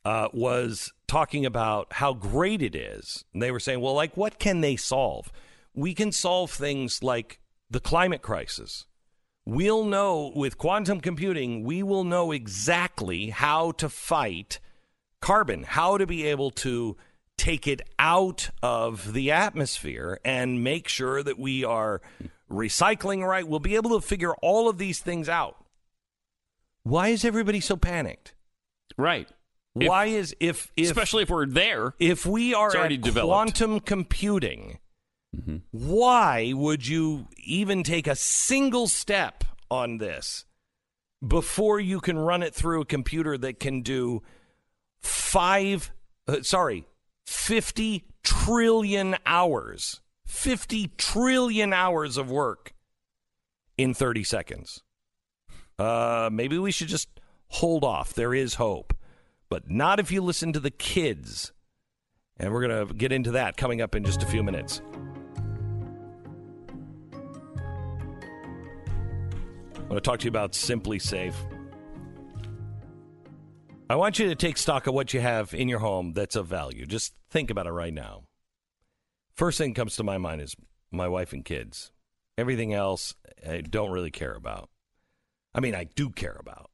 uh, 0.06 0.28
was 0.32 0.94
talking 1.07 1.45
about 1.45 1.94
how 1.94 2.14
great 2.14 2.61
it 2.61 2.76
is. 2.76 3.26
And 3.34 3.41
they 3.41 3.52
were 3.52 3.60
saying, 3.60 3.82
well, 3.82 3.95
like, 3.95 4.16
what 4.16 4.40
can 4.40 4.61
they 4.61 4.76
solve? 4.76 5.32
We 5.74 5.94
can 5.94 6.11
solve 6.11 6.52
things 6.52 7.03
like 7.03 7.40
the 7.70 7.80
climate 7.80 8.22
crisis. 8.22 8.86
We'll 9.45 9.86
know 9.86 10.32
with 10.36 10.60
quantum 10.60 11.02
computing, 11.02 11.64
we 11.64 11.82
will 11.82 12.03
know 12.03 12.32
exactly 12.32 13.32
how 13.32 13.72
to 13.74 13.90
fight 13.90 14.60
carbon, 15.22 15.64
how 15.64 15.98
to 15.98 16.06
be 16.06 16.28
able 16.28 16.52
to 16.52 16.95
take 17.40 17.68
it 17.68 17.82
out 17.98 18.49
of 18.61 19.14
the 19.14 19.32
atmosphere 19.32 20.20
and 20.24 20.64
make 20.64 20.88
sure 20.88 21.24
that 21.24 21.40
we 21.40 21.64
are 21.64 22.02
recycling 22.52 23.26
right. 23.26 23.48
We'll 23.48 23.60
be 23.60 23.76
able 23.76 23.99
to 23.99 24.06
figure 24.06 24.34
all 24.36 24.70
of 24.70 24.78
these 24.78 24.99
things 24.99 25.30
out. 25.30 25.56
Why 26.84 27.07
is 27.10 27.26
everybody 27.26 27.60
so 27.60 27.78
panicked? 27.78 28.34
Right. 28.98 29.30
Why 29.74 30.06
is 30.06 30.36
if, 30.40 30.72
if 30.76 30.88
Especially 30.88 31.24
if 31.24 31.30
we're 31.30 31.45
there. 31.45 31.94
if 31.99 32.26
we 32.26 32.53
are 32.53 32.76
already 32.76 32.98
developed. 32.98 33.30
quantum 33.30 33.80
computing, 33.80 34.80
why 35.72 36.53
would 36.53 36.88
you 36.88 37.28
even 37.38 37.84
take 37.84 38.07
a 38.07 38.16
single 38.16 38.88
step 38.88 39.44
on 39.70 39.99
this 39.99 40.45
before 41.26 41.80
you 41.80 41.99
can 41.99 42.18
run 42.18 42.44
it 42.44 42.53
through 42.53 42.82
a 42.82 42.86
computer 42.86 43.38
that 43.38 43.60
can 43.60 43.82
do 43.82 44.24
five, 45.02 45.91
uh, 46.28 46.41
sorry, 46.41 46.86
50 47.30 48.06
trillion 48.23 49.15
hours, 49.23 50.01
50 50.26 50.88
trillion 50.97 51.73
hours 51.73 52.18
of 52.18 52.31
work 52.31 52.73
in 53.77 53.93
30 53.93 54.23
seconds? 54.23 54.81
Uh, 55.77 56.30
maybe 56.31 56.57
we 56.57 56.72
should 56.72 56.88
just 56.88 57.07
hold 57.49 57.84
off. 57.84 58.14
There 58.14 58.34
is 58.34 58.56
hope, 58.56 58.95
but 59.47 59.69
not 59.69 59.99
if 59.99 60.11
you 60.11 60.23
listen 60.23 60.53
to 60.53 60.60
the 60.60 60.72
kids. 60.72 61.53
And 62.38 62.51
we're 62.51 62.68
going 62.68 62.88
to 62.88 62.93
get 62.95 63.11
into 63.11 63.31
that 63.31 63.57
coming 63.57 63.80
up 63.80 63.93
in 63.93 64.03
just 64.03 64.23
a 64.23 64.26
few 64.26 64.41
minutes. 64.41 64.81
I 69.76 69.80
want 69.81 69.95
to 69.95 70.01
talk 70.01 70.19
to 70.19 70.26
you 70.26 70.30
about 70.30 70.53
SimpliSafe. 70.53 71.35
I 73.91 73.95
want 73.95 74.20
you 74.20 74.28
to 74.30 74.36
take 74.36 74.57
stock 74.57 74.86
of 74.86 74.94
what 74.94 75.16
you 75.16 75.20
have 75.20 75.52
in 75.52 75.68
your 75.68 75.80
home 75.80 76.14
that's 76.14 76.36
of 76.36 76.45
value. 76.45 76.86
Just 76.86 77.16
think 77.32 77.49
about 77.49 77.66
it 77.66 77.72
right 77.72 77.94
now. 77.94 78.26
First 79.34 79.57
thing 79.57 79.74
comes 79.74 79.95
to 79.95 80.03
my 80.03 80.20
mind 80.20 80.41
is 80.41 80.56
my 80.91 81.07
wife 81.07 81.34
and 81.34 81.44
kids. 81.44 81.91
Everything 82.38 82.72
else, 82.72 83.16
I 83.48 83.61
don't 83.61 83.90
really 83.90 84.11
care 84.11 84.36
about. 84.36 84.70
I 85.56 85.60
mean, 85.60 85.74
I 85.74 85.86
do 85.86 86.11
care 86.11 86.38
about, 86.40 86.70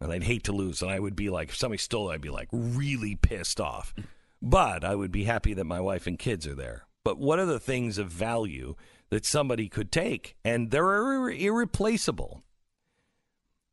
and 0.00 0.12
I'd 0.12 0.22
hate 0.22 0.44
to 0.44 0.52
lose. 0.52 0.82
And 0.82 0.90
I 0.90 1.00
would 1.00 1.16
be 1.16 1.30
like, 1.30 1.48
if 1.48 1.56
somebody 1.56 1.78
stole 1.78 2.10
it, 2.10 2.14
I'd 2.14 2.20
be 2.20 2.30
like 2.30 2.48
really 2.52 3.16
pissed 3.16 3.60
off. 3.60 3.92
But 4.40 4.84
I 4.84 4.94
would 4.94 5.10
be 5.10 5.24
happy 5.24 5.54
that 5.54 5.64
my 5.64 5.80
wife 5.80 6.06
and 6.06 6.16
kids 6.16 6.46
are 6.46 6.54
there. 6.54 6.86
But 7.02 7.18
what 7.18 7.40
are 7.40 7.46
the 7.46 7.58
things 7.58 7.98
of 7.98 8.06
value 8.06 8.76
that 9.10 9.26
somebody 9.26 9.68
could 9.68 9.90
take? 9.90 10.36
And 10.44 10.70
they're 10.70 10.84
irre- 10.84 11.40
irreplaceable. 11.40 12.44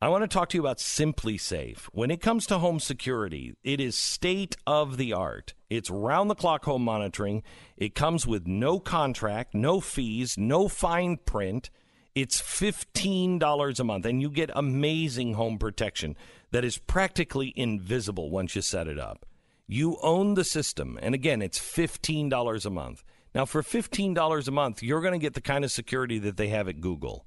I 0.02 0.08
want 0.08 0.24
to 0.24 0.30
talk 0.30 0.48
to 0.50 0.58
you 0.58 0.62
about 0.62 0.78
SimpliSafe. 0.78 1.90
When 1.92 2.10
it 2.10 2.22
comes 2.22 2.46
to 2.46 2.60
home 2.60 2.80
security, 2.80 3.58
it 3.66 3.82
is 3.82 3.98
state 3.98 4.56
of 4.66 4.96
the 4.96 5.12
art. 5.12 5.54
It's 5.70 5.90
round 5.90 6.30
the 6.30 6.36
clock 6.36 6.64
home 6.64 6.86
monitoring. 6.86 7.44
It 7.76 7.96
comes 7.96 8.26
with 8.26 8.48
no 8.48 8.80
contract, 8.80 9.54
no 9.54 9.82
fees, 9.82 10.38
no 10.38 10.70
fine 10.70 11.18
print. 11.18 11.70
It's 12.16 12.42
$15 12.42 13.80
a 13.80 13.84
month, 13.84 14.06
and 14.06 14.22
you 14.22 14.30
get 14.30 14.52
amazing 14.56 15.34
home 15.34 15.58
protection 15.58 16.16
that 16.52 16.64
is 16.64 16.78
practically 16.78 17.52
invisible 17.58 18.30
once 18.30 18.56
you 18.56 18.62
set 18.62 18.88
it 18.88 18.98
up. 18.98 19.26
You 19.68 19.98
own 20.02 20.36
the 20.36 20.46
system, 20.46 20.98
and 21.02 21.14
again, 21.14 21.42
it's 21.42 21.60
$15 21.60 22.66
a 22.66 22.70
month. 22.70 23.04
Now, 23.36 23.44
for 23.44 23.62
$15 23.62 24.48
a 24.48 24.52
month, 24.52 24.82
you're 24.82 25.02
going 25.02 25.12
to 25.12 25.20
get 25.20 25.34
the 25.34 25.42
kind 25.42 25.66
of 25.66 25.72
security 25.72 26.20
that 26.20 26.38
they 26.38 26.48
have 26.48 26.70
at 26.70 26.80
Google. 26.80 27.26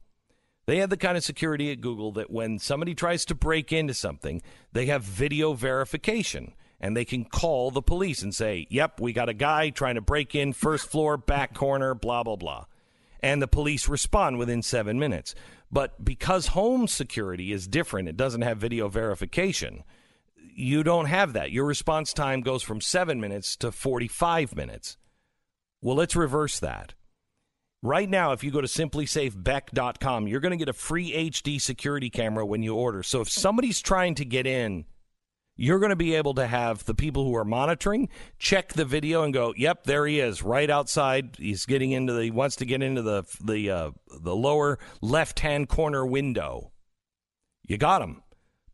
They 0.73 0.79
have 0.79 0.89
the 0.89 0.97
kind 0.97 1.19
of 1.19 1.23
security 1.23 1.71
at 1.71 1.83
Google 1.83 2.13
that 2.13 2.31
when 2.31 2.59
somebody 2.59 2.95
tries 2.95 3.27
to 3.27 3.35
break 3.35 3.75
into 3.75 3.93
something, 3.93 4.41
they 4.73 4.87
have 4.87 5.03
video 5.03 5.53
verification 5.53 6.55
and 6.81 6.97
they 6.97 7.05
can 7.05 7.27
call 7.27 7.71
the 7.71 7.83
police 7.83 8.23
and 8.23 8.35
say, 8.35 8.67
Yep, 8.71 8.99
we 8.99 9.13
got 9.13 9.29
a 9.29 9.35
guy 9.35 9.69
trying 9.69 9.97
to 9.97 10.01
break 10.01 10.35
in 10.35 10.55
first 10.55 10.89
floor, 10.89 11.19
back 11.19 11.53
corner, 11.53 11.95
blah, 11.95 12.23
blah, 12.23 12.37
blah. 12.37 12.65
And 13.21 13.43
the 13.43 13.49
police 13.49 13.87
respond 13.87 14.39
within 14.39 14.63
seven 14.63 14.99
minutes. 14.99 15.35
But 15.71 16.03
because 16.03 16.47
home 16.47 16.89
security 16.89 17.53
is 17.53 17.69
different, 17.69 18.09
it 18.09 18.17
doesn't 18.17 18.41
have 18.41 18.57
video 18.57 18.89
verification. 18.89 19.85
you 20.39 20.83
don't 20.83 21.05
have 21.05 21.35
that. 21.35 21.53
Your 21.53 21.67
response 21.67 22.15
time 22.15 22.41
goes 22.41 22.63
from 22.63 22.81
seven 22.81 23.21
minutes 23.21 23.57
to 23.57 23.73
45 23.73 24.57
minutes. 24.57 24.97
Well, 25.83 25.97
let's 25.97 26.17
reverse 26.17 26.59
that. 26.61 26.95
Right 27.85 28.09
now, 28.09 28.31
if 28.31 28.45
you 28.45 28.53
go 28.53 28.61
to 28.61 28.69
simplisafebeck.com, 28.69 30.29
you're 30.29 30.41
going 30.41 30.53
to 30.53 30.57
get 30.57 30.69
a 30.69 30.73
free 30.73 31.13
HD 31.13 31.61
security 31.61 32.11
camera 32.11 32.47
when 32.47 32.63
you 32.63 32.77
order. 32.77 33.03
So 33.03 33.21
if 33.21 33.29
somebody's 33.29 33.83
trying 33.83 34.15
to 34.17 34.25
get 34.25 34.47
in, 34.47 34.85
you're 35.57 35.81
going 35.81 35.91
to 35.91 35.97
be 35.97 36.15
able 36.15 36.35
to 36.35 36.47
have 36.47 36.85
the 36.85 36.95
people 36.95 37.25
who 37.25 37.35
are 37.35 37.45
monitoring 37.45 38.09
check 38.39 38.73
the 38.73 38.85
video 38.85 39.25
and 39.25 39.35
go, 39.35 39.53
"Yep, 39.57 39.85
there 39.85 40.07
he 40.07 40.21
is, 40.21 40.43
right 40.45 40.71
outside. 40.71 41.37
He's 41.39 41.67
getting 41.67 41.91
into 41.91 42.13
the 42.13 42.25
he 42.25 42.31
wants 42.31 42.57
to 42.57 42.65
get 42.65 42.83
into 42.83 43.03
the 43.03 43.25
the 43.45 43.71
uh, 43.71 43.91
the 44.21 44.35
lower 44.35 44.79
left-hand 45.01 45.69
corner 45.69 46.07
window." 46.07 46.71
You 47.67 47.79
got 47.79 48.03
him. 48.03 48.23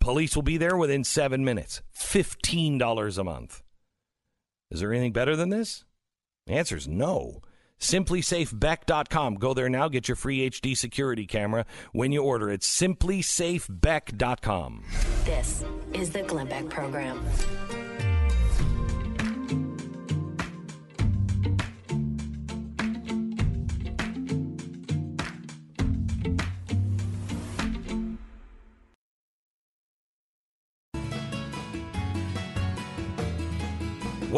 Police 0.01 0.37
will 0.37 0.43
be 0.43 0.57
there 0.57 0.77
within 0.77 1.05
7 1.05 1.45
minutes. 1.45 1.83
$15 1.95 3.19
a 3.19 3.25
month. 3.25 3.63
Is 4.71 4.81
there 4.81 4.93
anything 4.93 5.13
better 5.13 5.37
than 5.37 5.51
this? 5.51 5.85
The 6.47 6.55
answer 6.55 6.77
is 6.77 6.89
no. 6.89 7.43
SimpliSafeBeck.com. 7.81 9.35
Go 9.37 9.55
there 9.55 9.69
now. 9.69 9.87
Get 9.89 10.09
your 10.09 10.17
free 10.17 10.51
HD 10.51 10.77
security 10.77 11.27
camera 11.27 11.65
when 11.93 12.11
you 12.13 12.23
order 12.23 12.51
it. 12.51 12.61
SimpliSafeBeck.com. 12.63 14.85
This 15.25 15.65
is 15.93 16.11
the 16.11 16.23
Glenn 16.23 16.49
Beck 16.49 16.69
Program. 16.69 17.21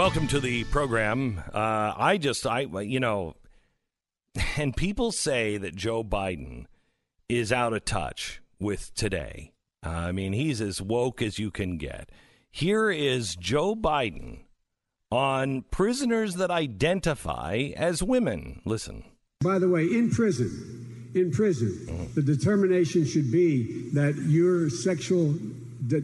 Welcome 0.00 0.28
to 0.28 0.40
the 0.40 0.64
program. 0.64 1.42
Uh, 1.52 1.92
I 1.94 2.16
just, 2.16 2.46
I, 2.46 2.60
you 2.60 3.00
know, 3.00 3.36
and 4.56 4.74
people 4.74 5.12
say 5.12 5.58
that 5.58 5.76
Joe 5.76 6.02
Biden 6.02 6.64
is 7.28 7.52
out 7.52 7.74
of 7.74 7.84
touch 7.84 8.40
with 8.58 8.94
today. 8.94 9.52
Uh, 9.84 9.90
I 9.90 10.12
mean, 10.12 10.32
he's 10.32 10.62
as 10.62 10.80
woke 10.80 11.20
as 11.20 11.38
you 11.38 11.50
can 11.50 11.76
get. 11.76 12.08
Here 12.50 12.90
is 12.90 13.36
Joe 13.36 13.76
Biden 13.76 14.44
on 15.12 15.66
prisoners 15.70 16.36
that 16.36 16.50
identify 16.50 17.72
as 17.76 18.02
women. 18.02 18.62
Listen. 18.64 19.04
By 19.42 19.58
the 19.58 19.68
way, 19.68 19.82
in 19.82 20.08
prison, 20.08 21.10
in 21.14 21.30
prison, 21.30 22.08
the 22.14 22.22
determination 22.22 23.04
should 23.04 23.30
be 23.30 23.90
that 23.90 24.14
your 24.16 24.70
sexual 24.70 25.34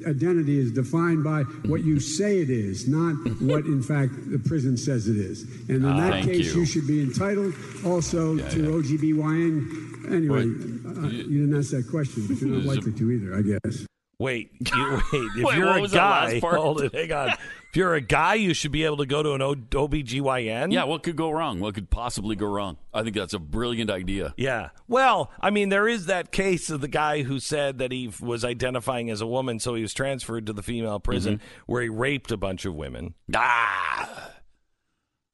identity 0.06 0.58
is 0.58 0.72
defined 0.72 1.22
by 1.24 1.42
what 1.66 1.82
you 1.84 2.00
say 2.00 2.38
it 2.40 2.50
is, 2.50 2.88
not 2.88 3.14
what, 3.40 3.64
in 3.66 3.82
fact, 3.82 4.12
the 4.30 4.38
prison 4.38 4.76
says 4.76 5.08
it 5.08 5.16
is. 5.16 5.42
And 5.68 5.78
in 5.78 5.84
Ah, 5.84 6.10
that 6.10 6.24
case, 6.24 6.54
you. 6.54 6.60
you. 6.60 6.66
should 6.66 6.86
be 6.86 7.02
entitled 7.02 7.54
also 7.84 8.34
Yeah, 8.34 8.48
to 8.50 8.60
yeah. 8.62 8.68
OBGYN. 8.70 10.12
Anyway, 10.12 10.46
Wait, 10.46 10.96
uh, 10.96 11.08
you 11.08 11.46
didn't 11.46 11.56
ask 11.58 11.70
that 11.72 11.88
question, 11.90 12.26
but 12.28 12.40
you're 12.40 12.50
not 12.50 12.64
likely 12.64 12.92
to 12.92 13.10
either, 13.10 13.34
I 13.36 13.42
guess. 13.42 13.86
Wait, 14.18 14.50
you, 14.74 15.00
wait. 15.12 15.28
If 15.36 15.44
Wait, 15.44 15.56
you're 15.58 15.76
a 15.76 15.88
guy, 15.88 16.40
hold 16.42 16.80
it, 16.82 16.94
hang 16.94 17.12
on. 17.12 17.28
If 17.30 17.76
you're 17.76 17.94
a 17.94 18.00
guy, 18.00 18.34
you 18.34 18.54
should 18.54 18.72
be 18.72 18.84
able 18.84 18.96
to 18.98 19.04
go 19.06 19.22
to 19.22 19.32
an 19.34 19.42
o- 19.42 19.54
OBGYN. 19.54 20.72
Yeah, 20.72 20.84
what 20.84 21.02
could 21.02 21.16
go 21.16 21.30
wrong? 21.30 21.60
What 21.60 21.74
could 21.74 21.90
possibly 21.90 22.34
go 22.34 22.46
wrong? 22.46 22.78
I 22.94 23.02
think 23.02 23.14
that's 23.14 23.34
a 23.34 23.38
brilliant 23.38 23.90
idea. 23.90 24.32
Yeah. 24.38 24.70
Well, 24.88 25.30
I 25.38 25.50
mean, 25.50 25.68
there 25.68 25.86
is 25.86 26.06
that 26.06 26.32
case 26.32 26.70
of 26.70 26.80
the 26.80 26.88
guy 26.88 27.22
who 27.24 27.38
said 27.38 27.76
that 27.78 27.92
he 27.92 28.10
was 28.20 28.42
identifying 28.46 29.10
as 29.10 29.20
a 29.20 29.26
woman, 29.26 29.58
so 29.60 29.74
he 29.74 29.82
was 29.82 29.92
transferred 29.92 30.46
to 30.46 30.54
the 30.54 30.62
female 30.62 30.98
prison 31.00 31.34
Mm-hmm. 31.36 31.46
where 31.66 31.82
he 31.82 31.90
raped 31.90 32.32
a 32.32 32.38
bunch 32.38 32.64
of 32.64 32.74
women. 32.74 33.12
Ah. 33.34 34.30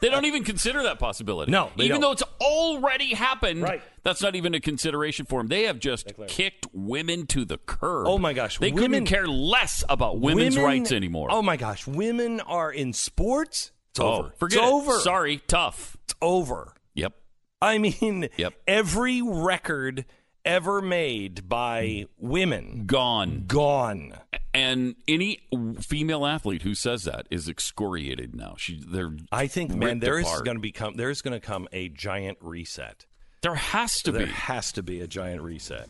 They 0.00 0.08
don't 0.08 0.24
even 0.24 0.44
consider 0.44 0.82
that 0.84 0.98
possibility. 0.98 1.52
No, 1.52 1.70
even 1.76 1.92
don't. 1.92 2.00
though 2.00 2.12
it's 2.12 2.22
already 2.40 3.14
happened. 3.14 3.62
Right. 3.62 3.82
That's 4.02 4.22
not 4.22 4.34
even 4.34 4.54
a 4.54 4.60
consideration 4.60 5.26
for 5.26 5.40
them. 5.40 5.48
They 5.48 5.64
have 5.64 5.78
just 5.78 6.10
kicked 6.26 6.66
women 6.72 7.26
to 7.28 7.44
the 7.44 7.58
curb. 7.58 8.06
Oh, 8.08 8.18
my 8.18 8.32
gosh. 8.32 8.58
They 8.58 8.72
Women- 8.72 8.90
couldn't 8.90 9.06
care 9.06 9.28
less 9.28 9.84
about 9.88 10.20
women's 10.20 10.56
Women- 10.56 10.64
rights 10.80 10.92
anymore. 10.92 11.28
Oh 11.30 11.42
my 11.42 11.56
gosh, 11.56 11.86
women 11.86 12.40
are 12.40 12.72
in 12.72 12.92
sports. 12.92 13.70
It's 13.90 14.00
Oh, 14.00 14.12
over. 14.14 14.30
Forget 14.38 14.58
it's 14.58 14.68
it. 14.68 14.72
over. 14.74 14.98
Sorry, 15.00 15.38
tough. 15.46 15.96
It's 16.04 16.14
over. 16.22 16.74
Yep. 16.94 17.14
I 17.60 17.78
mean, 17.78 18.28
Yep. 18.36 18.54
every 18.66 19.20
record 19.22 20.04
ever 20.48 20.80
made 20.82 21.48
by 21.48 22.06
women 22.18 22.84
Gone. 22.86 23.44
gone. 23.46 24.14
And 24.54 24.96
any 25.06 25.40
female 25.80 26.26
athlete 26.26 26.62
who 26.62 26.74
says 26.74 27.04
that 27.04 27.26
is 27.30 27.48
excoriated 27.48 28.34
now. 28.34 28.54
She, 28.58 28.82
they're. 28.84 29.12
I 29.30 29.46
think, 29.46 29.72
man, 29.74 30.00
there 30.00 30.18
is 30.18 30.26
apart. 30.26 30.44
going 30.46 30.56
to 30.56 30.60
become 30.60 30.96
there's 30.96 31.20
going 31.22 31.38
to 31.38 31.46
come 31.46 31.68
a 31.72 31.88
giant 31.90 32.38
reset. 32.40 33.04
There 33.42 33.54
has 33.54 34.02
to 34.02 34.10
There 34.12 34.26
be. 34.26 34.32
has 34.32 34.72
to 34.72 34.82
be 34.82 35.00
a 35.02 35.06
giant 35.06 35.42
reset. 35.42 35.88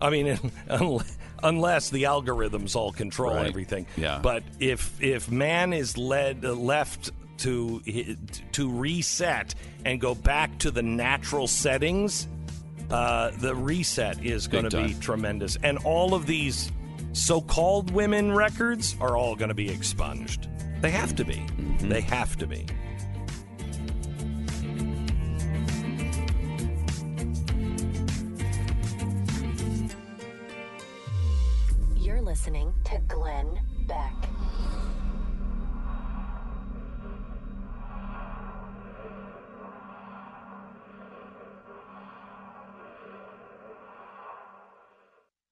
I 0.00 0.10
mean, 0.10 0.38
unless 1.42 1.90
the 1.90 2.04
algorithms 2.04 2.76
all 2.76 2.92
control 2.92 3.34
Right. 3.34 3.46
everything. 3.46 3.86
Yeah. 3.96 4.20
But 4.22 4.42
if 4.60 5.02
if 5.02 5.30
man 5.30 5.72
is 5.72 5.98
led 5.98 6.44
uh, 6.44 6.52
left 6.54 7.10
to 7.38 7.82
to 8.52 8.70
reset 8.70 9.54
and 9.84 10.00
go 10.00 10.14
back 10.14 10.56
to 10.60 10.70
the 10.70 10.82
natural 10.82 11.46
settings, 11.46 12.26
uh, 12.90 13.30
the 13.38 13.54
reset 13.54 14.24
is 14.24 14.46
going 14.46 14.68
to 14.68 14.84
be 14.84 14.94
tremendous. 14.94 15.56
And 15.62 15.78
all 15.78 16.14
of 16.14 16.26
these 16.26 16.70
so-called 17.12 17.90
women 17.90 18.34
records 18.34 18.96
are 19.00 19.16
all 19.16 19.36
going 19.36 19.48
to 19.48 19.54
be 19.54 19.70
expunged. 19.70 20.48
They 20.80 20.90
have 20.90 21.16
to 21.16 21.24
be. 21.24 21.34
Mm-hmm. 21.34 21.88
They 21.88 22.00
have 22.02 22.36
to 22.36 22.46
be. 22.46 22.66
You're 31.96 32.22
listening 32.22 32.72
to 32.84 32.98
Glenn 33.08 33.60
Beck. 33.86 34.14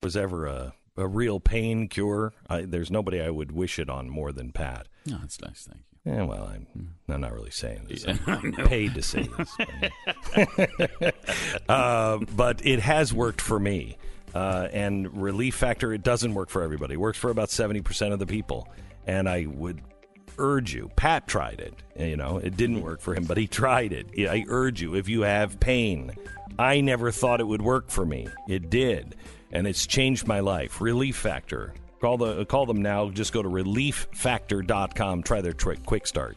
Was 0.06 0.16
ever 0.16 0.46
a, 0.46 0.72
a 0.96 1.08
real 1.08 1.40
pain 1.40 1.88
cure, 1.88 2.32
I, 2.48 2.60
there's 2.60 2.92
nobody 2.92 3.20
I 3.20 3.28
would 3.28 3.50
wish 3.50 3.80
it 3.80 3.90
on 3.90 4.08
more 4.08 4.30
than 4.30 4.52
Pat. 4.52 4.86
No, 5.04 5.18
that's 5.18 5.40
nice. 5.40 5.68
Thank 5.68 5.82
you. 6.04 6.12
Yeah, 6.12 6.22
well, 6.22 6.44
I'm, 6.44 6.94
I'm 7.08 7.20
not 7.20 7.32
really 7.32 7.50
saying 7.50 7.86
this. 7.88 8.04
Yeah, 8.04 8.16
I'm 8.28 8.52
paid 8.52 8.94
to 8.94 9.02
say 9.02 9.28
this. 9.36 11.12
uh, 11.68 12.18
but 12.36 12.64
it 12.64 12.78
has 12.78 13.12
worked 13.12 13.40
for 13.40 13.58
me. 13.58 13.98
Uh, 14.32 14.68
and 14.72 15.20
Relief 15.20 15.56
Factor, 15.56 15.92
it 15.92 16.04
doesn't 16.04 16.34
work 16.34 16.50
for 16.50 16.62
everybody. 16.62 16.94
It 16.94 17.00
works 17.00 17.18
for 17.18 17.30
about 17.30 17.48
70% 17.48 18.12
of 18.12 18.20
the 18.20 18.26
people. 18.26 18.68
And 19.08 19.28
I 19.28 19.46
would 19.46 19.80
urge 20.38 20.72
you, 20.72 20.88
Pat 20.94 21.26
tried 21.26 21.58
it. 21.58 21.74
You 21.98 22.16
know, 22.16 22.38
it 22.38 22.56
didn't 22.56 22.82
work 22.82 23.00
for 23.00 23.16
him, 23.16 23.24
but 23.24 23.38
he 23.38 23.48
tried 23.48 23.92
it. 23.92 24.06
I 24.16 24.44
urge 24.46 24.80
you, 24.80 24.94
if 24.94 25.08
you 25.08 25.22
have 25.22 25.58
pain, 25.58 26.12
I 26.60 26.80
never 26.80 27.10
thought 27.10 27.40
it 27.40 27.48
would 27.48 27.62
work 27.62 27.90
for 27.90 28.06
me. 28.06 28.28
It 28.48 28.70
did. 28.70 29.16
And 29.56 29.66
it's 29.66 29.86
changed 29.86 30.26
my 30.26 30.40
life. 30.40 30.82
Relief 30.82 31.16
Factor. 31.16 31.72
Call 31.98 32.18
the 32.18 32.44
call 32.44 32.66
them 32.66 32.82
now. 32.82 33.08
Just 33.08 33.32
go 33.32 33.42
to 33.42 33.48
relieffactor.com. 33.48 35.22
Try 35.22 35.40
their 35.40 35.54
tri- 35.54 35.76
quick 35.76 36.06
start. 36.06 36.36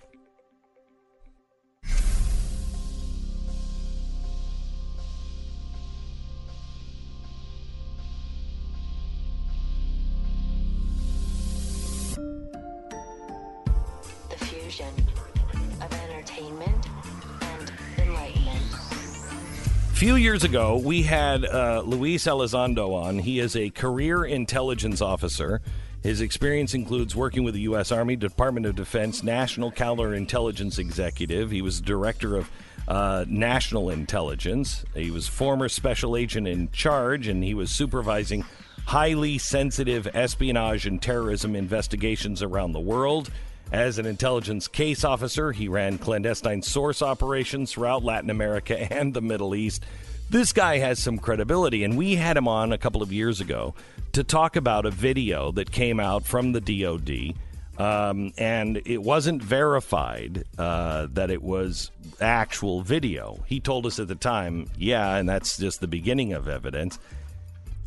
Few 20.00 20.16
years 20.16 20.46
ago, 20.46 20.78
we 20.78 21.02
had 21.04 21.44
uh, 21.44 21.84
Luis 21.86 22.24
Elizondo 22.24 22.94
on. 22.94 23.20
He 23.20 23.42
is 23.42 23.54
a 23.58 23.70
career 23.70 24.24
intelligence 24.24 25.02
officer. 25.02 25.60
His 26.02 26.22
experience 26.22 26.74
includes 26.74 27.18
working 27.18 27.44
with 27.44 27.54
the 27.54 27.60
U.S. 27.62 27.92
Army, 27.92 28.16
Department 28.16 28.66
of 28.66 28.78
Defense, 28.78 29.24
National 29.24 29.74
Counterintelligence 29.74 30.80
Executive. 30.80 31.52
He 31.52 31.62
was 31.62 31.82
director 31.82 32.38
of 32.38 32.50
uh, 32.88 33.26
National 33.28 33.90
Intelligence. 33.90 34.86
He 34.96 35.12
was 35.12 35.28
former 35.28 35.68
special 35.68 36.16
agent 36.16 36.48
in 36.48 36.72
charge, 36.72 37.28
and 37.28 37.44
he 37.44 37.54
was 37.54 37.70
supervising 37.70 38.46
highly 38.86 39.38
sensitive 39.38 40.08
espionage 40.14 40.88
and 40.88 41.02
terrorism 41.02 41.58
investigations 41.58 42.42
around 42.42 42.72
the 42.72 42.80
world. 42.80 43.30
As 43.72 44.00
an 44.00 44.08
intelligence 44.08 44.68
case 44.68 45.04
officer, 45.04 45.52
he 45.52 45.68
ran 45.68 46.00
clandestine 46.00 46.64
source 46.64 47.04
operations 47.04 47.72
throughout 47.72 48.04
Latin 48.04 48.32
America 48.32 48.78
and 48.94 49.14
the 49.14 49.22
Middle 49.22 49.54
East. 49.54 49.86
this 50.30 50.54
guy 50.54 50.80
has 50.80 51.00
some 51.00 51.18
credibility, 51.20 51.84
and 51.84 51.98
we 51.98 52.16
had 52.16 52.38
him 52.38 52.48
on 52.48 52.72
a 52.72 52.78
couple 52.78 53.04
of 53.04 53.12
years 53.12 53.42
ago 53.42 53.76
to 54.14 54.24
talk 54.24 54.56
about 54.56 54.86
a 54.86 54.92
video 54.92 55.52
that 55.52 55.72
came 55.72 56.00
out 56.00 56.24
from 56.24 56.52
the 56.52 56.62
DoD. 56.62 57.36
Um, 57.78 58.34
and 58.38 58.82
it 58.86 59.02
wasn't 59.02 59.42
verified 59.42 60.44
uh, 60.58 61.08
that 61.14 61.32
it 61.32 61.42
was 61.42 61.92
actual 62.20 62.82
video. 62.82 63.42
He 63.46 63.62
told 63.62 63.86
us 63.86 64.00
at 64.00 64.10
the 64.10 64.16
time, 64.16 64.68
yeah, 64.78 65.16
and 65.16 65.30
that's 65.30 65.58
just 65.58 65.80
the 65.80 65.88
beginning 65.88 66.34
of 66.34 66.50
evidence. 66.50 67.00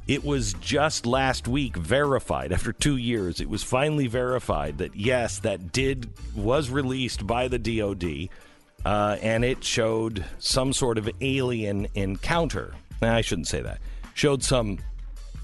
It 0.08 0.24
was 0.24 0.54
just 0.54 1.06
last 1.06 1.46
week 1.46 1.76
verified 1.76 2.52
after 2.52 2.72
two 2.72 2.96
years. 2.96 3.40
It 3.40 3.48
was 3.48 3.62
finally 3.62 4.06
verified 4.06 4.78
that 4.78 4.96
yes, 4.96 5.38
that 5.40 5.72
did 5.72 6.10
was 6.34 6.70
released 6.70 7.26
by 7.26 7.48
the 7.48 7.58
DoD, 7.58 8.28
uh, 8.84 9.16
and 9.22 9.44
it 9.44 9.62
showed 9.62 10.24
some 10.38 10.72
sort 10.72 10.98
of 10.98 11.08
alien 11.20 11.86
encounter. 11.94 12.74
Nah, 13.00 13.16
I 13.16 13.20
shouldn't 13.20 13.48
say 13.48 13.62
that. 13.62 13.80
Showed 14.14 14.42
some 14.42 14.78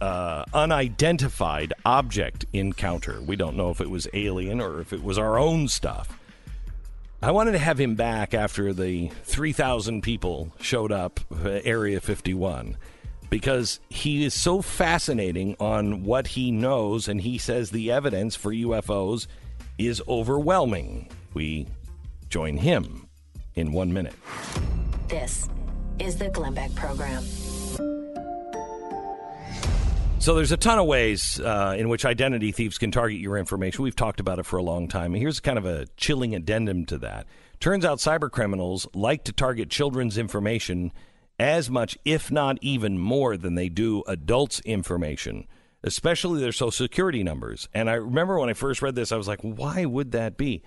uh, 0.01 0.44
unidentified 0.52 1.72
object 1.85 2.44
encounter. 2.52 3.20
We 3.20 3.36
don't 3.36 3.56
know 3.56 3.70
if 3.70 3.80
it 3.80 3.90
was 3.90 4.09
alien 4.12 4.60
or 4.60 4.80
if 4.80 4.93
it 4.93 5.02
was 5.02 5.18
our 5.18 5.39
own 5.39 5.68
stuff. 5.68 6.18
I 7.20 7.32
wanted 7.32 7.52
to 7.52 7.59
have 7.59 7.80
him 7.80 7.97
back 7.97 8.32
after 8.32 8.72
the 8.72 9.09
3,000 9.24 10.02
people 10.02 10.52
showed 10.60 10.93
up 10.93 11.18
uh, 11.32 11.48
Area 11.64 12.01
51 12.01 12.76
because 13.31 13.81
he 13.89 14.25
is 14.25 14.35
so 14.35 14.63
fascinating 14.63 15.57
on 15.61 16.05
what 16.05 16.29
he 16.29 16.51
knows, 16.51 17.09
and 17.09 17.21
he 17.21 17.39
says 17.39 17.71
the 17.71 17.91
evidence 17.91 18.35
for 18.37 18.53
UFOs 18.53 19.27
is 19.77 20.03
overwhelming. 20.09 21.09
We 21.35 21.67
join 22.29 22.57
him 22.57 23.09
in 23.55 23.73
one 23.73 23.93
minute. 23.93 24.15
This 25.09 25.49
is 25.99 26.17
the 26.17 26.29
Glenn 26.29 26.55
Beck 26.55 26.75
Program. 26.75 27.25
So 30.21 30.35
there's 30.35 30.53
a 30.53 30.57
ton 30.57 30.79
of 30.79 30.87
ways 30.87 31.41
uh, 31.41 31.77
in 31.79 31.89
which 31.89 32.05
identity 32.05 32.51
thieves 32.53 32.77
can 32.77 32.91
target 32.91 33.21
your 33.21 33.39
information. 33.39 33.85
We've 33.85 33.97
talked 33.97 34.21
about 34.21 34.39
it 34.39 34.47
for 34.47 34.57
a 34.57 34.63
long 34.63 34.89
time. 34.89 35.15
Here's 35.15 35.41
kind 35.41 35.57
of 35.57 35.65
a 35.65 35.87
chilling 35.97 36.35
addendum 36.35 36.85
to 36.87 36.99
that. 36.99 37.27
Turns 37.61 37.85
out 37.85 37.99
cyber 37.99 38.31
criminals 38.31 38.87
like 38.95 39.25
to 39.25 39.33
target 39.33 39.71
children's 39.71 40.19
information 40.19 40.93
as 41.39 41.70
much, 41.70 41.97
if 42.05 42.31
not 42.31 42.59
even 42.60 42.98
more, 42.98 43.36
than 43.36 43.55
they 43.55 43.69
do 43.69 44.02
adults' 44.06 44.60
information, 44.60 45.47
especially 45.82 46.40
their 46.40 46.52
social 46.52 46.70
security 46.70 47.23
numbers. 47.23 47.69
And 47.73 47.89
I 47.89 47.94
remember 47.94 48.39
when 48.39 48.51
I 48.51 48.55
first 48.55 48.82
read 48.82 48.94
this, 48.94 49.12
I 49.12 49.16
was 49.16 49.28
like, 49.28 49.40
why 49.40 49.85
would 49.85 50.12
that 50.12 50.36
be? 50.36 50.62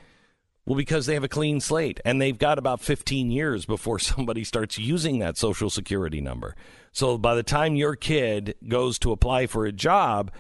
Well, 0.65 0.77
because 0.77 1.05
they 1.05 1.15
have 1.15 1.23
a 1.23 1.27
clean 1.27 1.59
slate 1.59 1.99
and 2.05 2.21
they've 2.21 2.37
got 2.37 2.59
about 2.59 2.81
15 2.81 3.31
years 3.31 3.65
before 3.65 3.99
somebody 3.99 4.43
starts 4.43 4.77
using 4.77 5.19
that 5.19 5.37
social 5.37 5.69
security 5.69 6.21
number. 6.21 6.55
So 6.91 7.17
by 7.17 7.35
the 7.35 7.43
time 7.43 7.75
your 7.75 7.95
kid 7.95 8.55
goes 8.67 8.99
to 8.99 9.11
apply 9.11 9.47
for 9.47 9.65
a 9.65 9.71
job, 9.71 10.31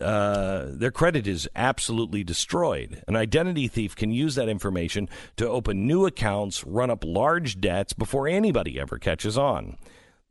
uh, 0.00 0.66
their 0.70 0.90
credit 0.90 1.26
is 1.26 1.48
absolutely 1.54 2.24
destroyed. 2.24 3.02
An 3.06 3.16
identity 3.16 3.68
thief 3.68 3.94
can 3.94 4.10
use 4.10 4.34
that 4.34 4.48
information 4.48 5.08
to 5.36 5.48
open 5.48 5.86
new 5.86 6.06
accounts, 6.06 6.64
run 6.64 6.90
up 6.90 7.04
large 7.04 7.60
debts 7.60 7.92
before 7.92 8.28
anybody 8.28 8.78
ever 8.80 8.98
catches 8.98 9.36
on. 9.36 9.76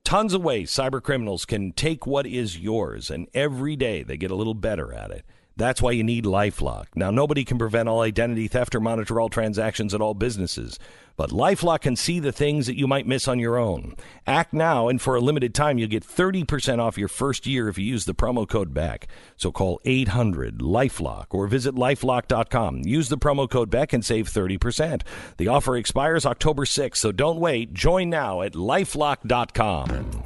Tons 0.03 0.33
of 0.33 0.43
ways 0.43 0.71
cyber 0.71 1.01
criminals 1.01 1.45
can 1.45 1.71
take 1.71 2.07
what 2.07 2.25
is 2.25 2.57
yours, 2.57 3.09
and 3.09 3.27
every 3.33 3.75
day 3.75 4.01
they 4.01 4.17
get 4.17 4.31
a 4.31 4.35
little 4.35 4.53
better 4.53 4.93
at 4.93 5.11
it. 5.11 5.25
That's 5.60 5.81
why 5.81 5.91
you 5.91 6.06
need 6.06 6.23
Lifelock. 6.23 6.86
Now, 6.95 7.11
nobody 7.11 7.44
can 7.44 7.57
prevent 7.57 7.90
all 7.90 7.99
identity 7.99 8.48
theft 8.48 8.73
or 8.73 8.80
monitor 8.80 9.19
all 9.19 9.27
transactions 9.27 9.94
at 9.94 9.99
all 9.99 10.14
businesses, 10.14 10.80
but 11.18 11.31
Lifelock 11.31 11.81
can 11.81 11.98
see 11.98 12.22
the 12.22 12.31
things 12.31 12.65
that 12.68 12.77
you 12.77 12.88
might 12.88 13.06
miss 13.06 13.27
on 13.27 13.40
your 13.40 13.57
own. 13.57 13.98
Act 14.26 14.53
now, 14.53 14.88
and 14.88 15.02
for 15.02 15.15
a 15.15 15.19
limited 15.19 15.53
time, 15.53 15.77
you'll 15.77 15.90
get 15.90 16.07
30% 16.07 16.80
off 16.80 16.98
your 16.98 17.10
first 17.10 17.45
year 17.45 17.68
if 17.68 17.77
you 17.77 17.84
use 17.84 18.06
the 18.06 18.15
promo 18.15 18.48
code 18.48 18.73
BECK. 18.73 19.10
So 19.36 19.52
call 19.52 19.81
800 19.84 20.60
Lifelock 20.60 21.26
or 21.31 21.45
visit 21.48 21.76
lifelock.com. 21.76 22.84
Use 22.86 23.10
the 23.10 23.18
promo 23.18 23.49
code 23.49 23.69
BECK 23.69 23.91
and 23.91 24.06
save 24.06 24.30
30%. 24.30 25.02
The 25.36 25.49
offer 25.49 25.76
expires 25.76 26.26
October 26.26 26.64
6th, 26.64 26.95
so 26.95 27.11
don't 27.11 27.41
wait. 27.41 27.73
Join 27.73 28.10
now 28.10 28.44
at 28.44 28.53
lifelock.com. 28.53 30.23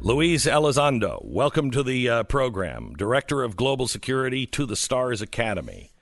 Luis 0.00 0.44
Elizondo, 0.44 1.24
welcome 1.24 1.70
to 1.70 1.82
the 1.82 2.08
uh, 2.10 2.22
program, 2.24 2.92
Director 2.94 3.42
of 3.42 3.56
Global 3.56 3.88
Security 3.88 4.44
to 4.48 4.66
the 4.66 4.76
Stars 4.76 5.22
Academy. 5.22 5.92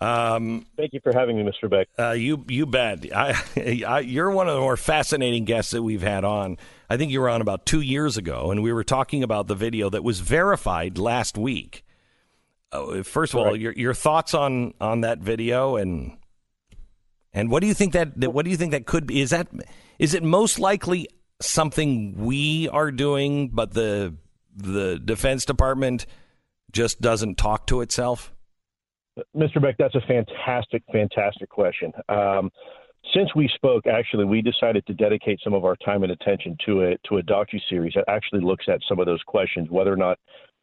Um, 0.00 0.66
Thank 0.76 0.92
you 0.92 1.00
for 1.00 1.12
having 1.12 1.36
me, 1.36 1.42
Mr. 1.42 1.68
Beck. 1.68 1.88
Uh, 1.98 2.12
you 2.12 2.44
you 2.48 2.64
bet. 2.64 3.04
I, 3.12 3.34
I, 3.86 4.00
you're 4.00 4.30
one 4.30 4.48
of 4.48 4.54
the 4.54 4.60
more 4.60 4.76
fascinating 4.76 5.44
guests 5.44 5.72
that 5.72 5.82
we've 5.82 6.00
had 6.00 6.24
on. 6.24 6.58
I 6.88 6.96
think 6.96 7.10
you 7.10 7.20
were 7.20 7.28
on 7.28 7.40
about 7.40 7.66
two 7.66 7.80
years 7.80 8.16
ago, 8.16 8.50
and 8.50 8.62
we 8.62 8.72
were 8.72 8.84
talking 8.84 9.22
about 9.22 9.48
the 9.48 9.56
video 9.56 9.90
that 9.90 10.04
was 10.04 10.20
verified 10.20 10.96
last 10.96 11.36
week. 11.36 11.84
Uh, 12.72 13.02
first 13.02 13.34
of 13.34 13.40
all, 13.40 13.56
your 13.56 13.72
your 13.72 13.94
thoughts 13.94 14.32
on 14.32 14.74
on 14.80 15.02
that 15.02 15.18
video, 15.18 15.76
and 15.76 16.16
and 17.34 17.50
what 17.50 17.60
do 17.60 17.66
you 17.66 17.74
think 17.74 17.92
that, 17.92 18.18
that 18.20 18.30
what 18.30 18.44
do 18.44 18.50
you 18.50 18.56
think 18.56 18.70
that 18.70 18.86
could 18.86 19.06
be? 19.06 19.20
Is 19.20 19.30
that 19.30 19.48
is 20.00 20.14
it 20.14 20.22
most 20.22 20.58
likely 20.58 21.06
something 21.42 22.14
we 22.16 22.68
are 22.70 22.90
doing, 22.90 23.50
but 23.50 23.74
the 23.74 24.14
the 24.56 24.98
Defense 24.98 25.44
Department 25.44 26.06
just 26.72 27.00
doesn't 27.00 27.36
talk 27.36 27.66
to 27.66 27.82
itself? 27.82 28.32
Mr. 29.36 29.60
Beck, 29.60 29.76
that's 29.78 29.94
a 29.94 30.00
fantastic, 30.08 30.82
fantastic 30.90 31.50
question. 31.50 31.92
Um, 32.08 32.50
since 33.14 33.34
we 33.34 33.48
spoke, 33.54 33.86
actually, 33.86 34.24
we 34.24 34.40
decided 34.40 34.86
to 34.86 34.94
dedicate 34.94 35.40
some 35.44 35.52
of 35.52 35.64
our 35.64 35.76
time 35.76 36.02
and 36.02 36.12
attention 36.12 36.56
to 36.64 36.84
a 36.84 36.96
to 37.08 37.18
a 37.18 37.22
docu 37.22 37.60
series 37.68 37.92
that 37.94 38.04
actually 38.08 38.40
looks 38.40 38.66
at 38.68 38.80
some 38.88 39.00
of 39.00 39.06
those 39.06 39.22
questions, 39.26 39.68
whether 39.70 39.92
or 39.92 39.96
not 39.96 40.18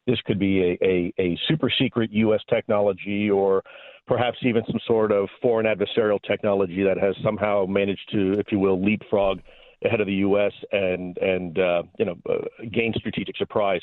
this 0.08 0.20
could 0.22 0.38
be 0.38 0.62
a, 0.62 0.78
a, 0.84 1.12
a 1.20 1.38
super 1.46 1.70
secret 1.78 2.10
U.S. 2.12 2.40
technology 2.50 3.30
or 3.30 3.62
perhaps 4.08 4.38
even 4.42 4.62
some 4.66 4.80
sort 4.86 5.12
of 5.12 5.28
foreign 5.40 5.66
adversarial 5.66 6.18
technology 6.26 6.82
that 6.82 6.98
has 6.98 7.14
somehow 7.22 7.66
managed 7.66 8.08
to, 8.12 8.32
if 8.32 8.46
you 8.50 8.58
will, 8.58 8.82
leapfrog 8.82 9.40
ahead 9.84 10.00
of 10.00 10.06
the 10.06 10.14
U.S. 10.14 10.52
and 10.72 11.16
and 11.18 11.58
uh, 11.58 11.82
you 11.98 12.06
know 12.06 12.16
uh, 12.28 12.64
gain 12.72 12.92
strategic 12.96 13.36
surprise. 13.36 13.82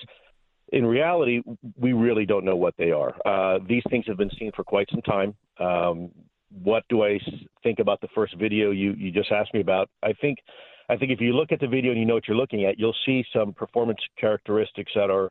In 0.74 0.86
reality, 0.86 1.42
we 1.78 1.94
really 1.94 2.26
don't 2.26 2.44
know 2.44 2.56
what 2.56 2.74
they 2.78 2.92
are. 2.92 3.16
Uh, 3.26 3.60
these 3.70 3.84
things 3.90 4.06
have 4.08 4.18
been 4.18 4.32
seen 4.38 4.52
for 4.56 4.64
quite 4.64 4.90
some 4.92 5.02
time. 5.04 5.36
Um, 5.60 6.12
what 6.50 6.84
do 6.90 7.04
I 7.04 7.20
think 7.64 7.80
about 7.80 8.02
the 8.02 8.08
first 8.16 8.36
video 8.38 8.72
you 8.72 8.94
you 8.94 9.12
just 9.12 9.32
asked 9.32 9.54
me 9.54 9.62
about? 9.62 9.90
I 10.04 10.14
think 10.14 10.40
I 10.90 10.98
think 10.98 11.12
if 11.12 11.22
you 11.22 11.34
look 11.34 11.52
at 11.52 11.60
the 11.60 11.68
video 11.68 11.92
and 11.92 12.00
you 12.00 12.06
know 12.06 12.16
what 12.16 12.28
you're 12.28 12.38
looking 12.38 12.66
at, 12.66 12.78
you'll 12.80 12.96
see 13.06 13.24
some 13.34 13.54
performance 13.54 14.00
characteristics 14.20 14.92
that 14.96 15.10
are 15.10 15.30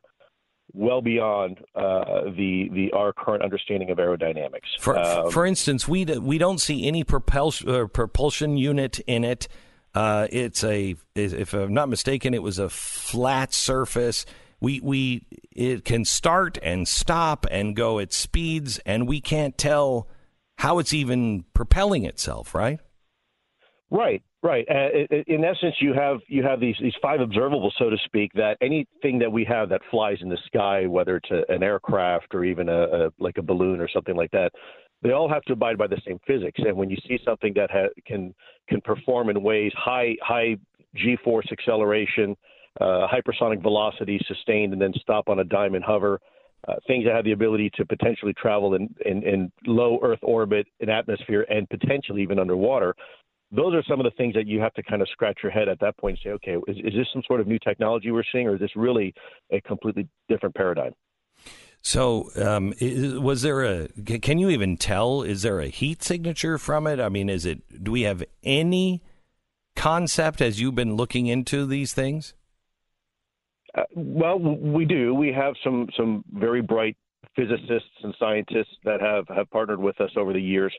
well 0.75 1.01
beyond 1.01 1.59
uh, 1.75 2.23
the 2.25 2.69
the 2.71 2.91
our 2.93 3.13
current 3.13 3.43
understanding 3.43 3.89
of 3.89 3.97
aerodynamics. 3.97 4.77
For 4.79 4.97
um, 4.97 5.31
for 5.31 5.45
instance, 5.45 5.87
we 5.87 6.05
we 6.05 6.37
don't 6.37 6.59
see 6.59 6.87
any 6.87 7.03
propulsion 7.03 7.69
uh, 7.69 7.87
propulsion 7.87 8.57
unit 8.57 8.99
in 9.07 9.23
it. 9.23 9.47
Uh, 9.93 10.27
it's 10.29 10.61
a, 10.65 10.95
if 11.15 11.53
I'm 11.53 11.73
not 11.73 11.87
mistaken, 11.87 12.33
it 12.33 12.43
was 12.43 12.59
a 12.59 12.69
flat 12.69 13.53
surface. 13.53 14.25
We 14.59 14.81
we 14.81 15.25
it 15.51 15.85
can 15.85 16.03
start 16.03 16.57
and 16.61 16.87
stop 16.87 17.45
and 17.49 17.75
go 17.75 17.99
at 17.99 18.11
speeds, 18.11 18.79
and 18.85 19.07
we 19.07 19.21
can't 19.21 19.57
tell 19.57 20.09
how 20.57 20.79
it's 20.79 20.93
even 20.93 21.45
propelling 21.53 22.03
itself. 22.03 22.53
Right. 22.53 22.79
Right. 23.89 24.23
Right. 24.45 24.63
Uh, 24.69 24.89
in 25.25 25.43
essence, 25.43 25.73
you 25.79 25.91
have 25.95 26.19
you 26.27 26.43
have 26.43 26.59
these 26.59 26.75
these 26.79 26.93
five 27.01 27.19
observables, 27.19 27.71
so 27.79 27.89
to 27.89 27.97
speak, 28.05 28.31
that 28.33 28.57
anything 28.61 29.17
that 29.17 29.31
we 29.31 29.43
have 29.45 29.69
that 29.69 29.81
flies 29.89 30.19
in 30.21 30.29
the 30.29 30.37
sky, 30.45 30.85
whether 30.85 31.15
it's 31.15 31.31
a, 31.31 31.51
an 31.51 31.63
aircraft 31.63 32.27
or 32.35 32.45
even 32.45 32.69
a, 32.69 32.83
a 32.83 33.09
like 33.17 33.39
a 33.39 33.41
balloon 33.41 33.79
or 33.79 33.89
something 33.91 34.15
like 34.15 34.29
that, 34.29 34.51
they 35.01 35.13
all 35.13 35.27
have 35.27 35.41
to 35.45 35.53
abide 35.53 35.79
by 35.79 35.87
the 35.87 35.99
same 36.05 36.19
physics. 36.27 36.59
And 36.63 36.77
when 36.77 36.91
you 36.91 36.97
see 37.07 37.17
something 37.25 37.53
that 37.55 37.71
ha- 37.71 37.89
can 38.05 38.35
can 38.69 38.81
perform 38.81 39.31
in 39.31 39.41
ways 39.41 39.71
high 39.75 40.15
high 40.21 40.57
g-force 40.95 41.47
acceleration, 41.51 42.37
uh, 42.79 43.07
hypersonic 43.07 43.63
velocity 43.63 44.19
sustained, 44.27 44.73
and 44.73 44.79
then 44.79 44.93
stop 45.01 45.27
on 45.27 45.39
a 45.39 45.43
dime 45.43 45.73
and 45.73 45.83
hover, 45.83 46.19
uh, 46.67 46.75
things 46.85 47.03
that 47.05 47.15
have 47.15 47.25
the 47.25 47.31
ability 47.31 47.71
to 47.77 47.83
potentially 47.83 48.33
travel 48.33 48.75
in, 48.75 48.93
in, 49.05 49.23
in 49.23 49.51
low 49.65 49.99
Earth 50.03 50.19
orbit, 50.21 50.67
in 50.81 50.89
atmosphere, 50.89 51.47
and 51.49 51.67
potentially 51.69 52.21
even 52.21 52.37
underwater. 52.37 52.95
Those 53.55 53.73
are 53.73 53.83
some 53.87 53.99
of 53.99 54.03
the 54.03 54.11
things 54.11 54.33
that 54.35 54.47
you 54.47 54.59
have 54.59 54.73
to 54.73 54.83
kind 54.83 55.01
of 55.01 55.09
scratch 55.09 55.39
your 55.41 55.51
head 55.51 55.69
at 55.69 55.79
that 55.79 55.97
point 55.97 56.17
and 56.17 56.23
say, 56.23 56.29
okay, 56.31 56.71
is, 56.71 56.77
is 56.77 56.93
this 56.93 57.07
some 57.13 57.23
sort 57.27 57.39
of 57.39 57.47
new 57.47 57.59
technology 57.59 58.11
we're 58.11 58.23
seeing, 58.31 58.47
or 58.47 58.55
is 58.55 58.59
this 58.59 58.75
really 58.75 59.13
a 59.51 59.61
completely 59.61 60.07
different 60.29 60.55
paradigm? 60.55 60.93
So, 61.81 62.31
um, 62.35 62.73
was 63.21 63.43
there 63.43 63.63
a? 63.63 63.87
Can 64.19 64.39
you 64.39 64.49
even 64.49 64.75
tell? 64.75 65.21
Is 65.21 65.43
there 65.43 65.59
a 65.59 65.67
heat 65.67 66.01
signature 66.01 66.57
from 66.57 66.87
it? 66.87 66.99
I 66.99 67.09
mean, 67.09 67.29
is 67.29 67.45
it? 67.45 67.83
Do 67.83 67.91
we 67.91 68.01
have 68.01 68.23
any 68.43 69.03
concept 69.75 70.41
as 70.41 70.59
you've 70.59 70.73
been 70.73 70.95
looking 70.95 71.27
into 71.27 71.67
these 71.67 71.93
things? 71.93 72.33
Uh, 73.77 73.83
well, 73.95 74.39
we 74.39 74.85
do. 74.85 75.13
We 75.13 75.31
have 75.33 75.53
some 75.63 75.87
some 75.95 76.23
very 76.33 76.61
bright 76.61 76.97
physicists 77.35 77.89
and 78.01 78.15
scientists 78.17 78.75
that 78.83 79.01
have, 79.01 79.27
have 79.27 79.49
partnered 79.49 79.79
with 79.79 79.99
us 79.99 80.11
over 80.15 80.33
the 80.33 80.41
years, 80.41 80.73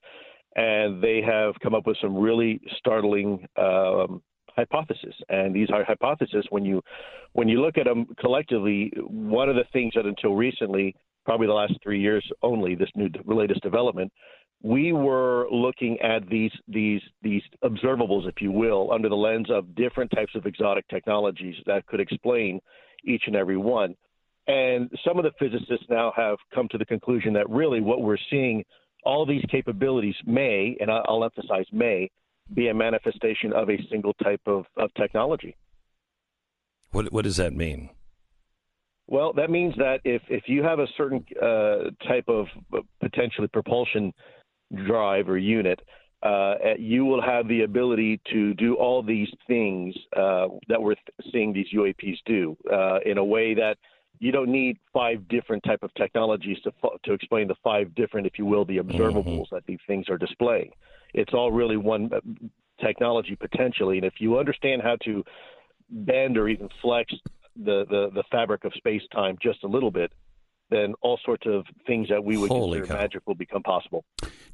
and 0.57 1.03
they 1.03 1.21
have 1.21 1.55
come 1.63 1.75
up 1.75 1.87
with 1.87 1.99
some 2.01 2.17
really 2.17 2.61
startling 2.79 3.47
um, 3.57 4.23
hypothesis. 4.57 5.15
And 5.29 5.55
these 5.55 5.69
are 5.73 5.85
hypotheses 5.85 6.47
when 6.51 6.65
you 6.65 6.83
when 7.35 7.49
you 7.49 7.61
look 7.61 7.77
at 7.77 7.85
them 7.85 8.07
collectively, 8.19 8.93
one 9.07 9.49
of 9.49 9.57
the 9.57 9.65
things 9.73 9.93
that 9.95 10.07
until 10.07 10.35
recently, 10.35 10.97
probably 11.27 11.47
the 11.47 11.53
last 11.53 11.75
three 11.83 12.01
years 12.01 12.27
only, 12.43 12.75
this 12.75 12.89
new 12.97 13.11
latest 13.27 13.63
development, 13.63 14.11
we 14.63 14.93
were 14.93 15.47
looking 15.53 16.01
at 16.01 16.27
these 16.29 16.53
these 16.67 17.03
these 17.23 17.43
observables, 17.63 18.27
if 18.27 18.41
you 18.41 18.51
will, 18.51 18.91
under 18.93 19.11
the 19.11 19.15
lens 19.15 19.51
of 19.51 19.75
different 19.75 20.11
types 20.11 20.35
of 20.35 20.47
exotic 20.47 20.89
technologies 20.89 21.57
that 21.67 21.87
could 21.87 22.01
explain 22.01 22.59
each 23.05 23.25
and 23.27 23.37
every 23.37 23.59
one. 23.59 23.95
And 24.49 24.91
some 25.05 25.19
of 25.19 25.25
the 25.25 25.33
physicists 25.39 25.87
now 25.91 26.13
have 26.17 26.39
come 26.55 26.69
to 26.71 26.79
the 26.79 26.85
conclusion 26.87 27.33
that 27.35 27.51
really 27.51 27.81
what 27.81 28.01
we're 28.01 28.17
seeing, 28.31 28.65
all 29.07 29.25
these 29.25 29.45
capabilities 29.49 30.17
may, 30.27 30.77
and 30.81 30.91
I'll 30.91 31.25
emphasize 31.25 31.67
may, 31.73 32.11
be 32.53 32.69
a 32.69 32.75
manifestation 32.75 33.53
of 33.53 33.71
a 33.71 33.79
single 33.91 34.13
type 34.15 34.43
of, 34.47 34.67
of 34.77 34.93
technology. 34.95 35.57
What 36.93 37.13
what 37.13 37.25
does 37.25 37.37
that 37.37 37.53
mean? 37.53 37.91
Well, 39.09 39.33
that 39.35 39.51
means 39.51 39.75
that 39.77 40.01
if, 40.05 40.23
if 40.29 40.45
you 40.49 40.65
have 40.65 40.81
a 40.81 40.87
certain 40.97 41.25
uh, 41.41 41.91
type 42.09 42.25
of 42.29 42.47
uh, 42.73 42.81
potentially 43.01 43.47
propulsion 43.47 44.13
drive 44.87 45.29
or 45.29 45.39
unit, 45.39 45.81
uh, 46.25 46.55
you 46.77 47.05
will 47.05 47.23
have 47.23 47.47
the 47.47 47.63
ability 47.63 48.21
to 48.33 48.55
do 48.55 48.75
all 48.75 49.03
these 49.03 49.29
things 49.47 49.95
uh, 50.17 50.49
that 50.69 50.83
we're 50.83 50.97
seeing 51.31 51.53
these 51.53 51.67
UAPs 51.73 52.19
do 52.25 52.57
uh, 52.73 52.99
in 53.07 53.19
a 53.19 53.25
way 53.25 53.55
that 53.55 53.77
you 54.19 54.33
don't 54.33 54.51
need 54.51 54.79
five 54.93 55.29
different 55.29 55.63
type 55.65 55.83
of 55.83 55.93
technologies 55.95 56.59
to 56.65 56.73
to 57.05 57.13
explain 57.13 57.49
the 57.49 57.55
five 57.63 57.95
different, 57.95 58.27
if 58.27 58.39
you 58.39 58.47
will, 58.47 58.65
the 58.65 58.79
observables 58.79 59.25
mm-hmm. 59.25 59.55
that 59.55 59.67
these 59.67 59.79
things 59.87 60.09
are 60.09 60.19
displaying. 60.19 60.71
It's 61.15 61.33
all 61.35 61.53
really 61.53 61.77
one 61.77 62.11
uh, 62.13 62.21
technology 62.85 63.37
potentially, 63.37 63.97
and 63.99 64.07
if 64.07 64.15
you 64.19 64.39
understand 64.39 64.83
how 64.83 64.97
to 65.05 65.25
bend 65.91 66.37
or 66.37 66.49
even 66.49 66.69
flex 66.83 67.13
the 67.57 67.85
the, 67.89 68.11
the 68.15 68.25
fabric 68.31 68.65
of 68.65 68.73
space 68.75 69.03
time 69.13 69.39
just 69.43 69.65
a 69.65 69.69
little 69.69 69.91
bit, 69.91 70.13
then 70.71 70.95
all 71.01 71.19
sorts 71.25 71.47
of 71.47 71.65
things 71.87 72.09
that 72.09 72.23
we 72.23 72.37
would 72.37 72.51
Holy 72.51 72.79
consider 72.79 72.95
cow. 72.95 73.03
magic 73.03 73.23
will 73.27 73.35
become 73.35 73.63
possible. 73.63 74.05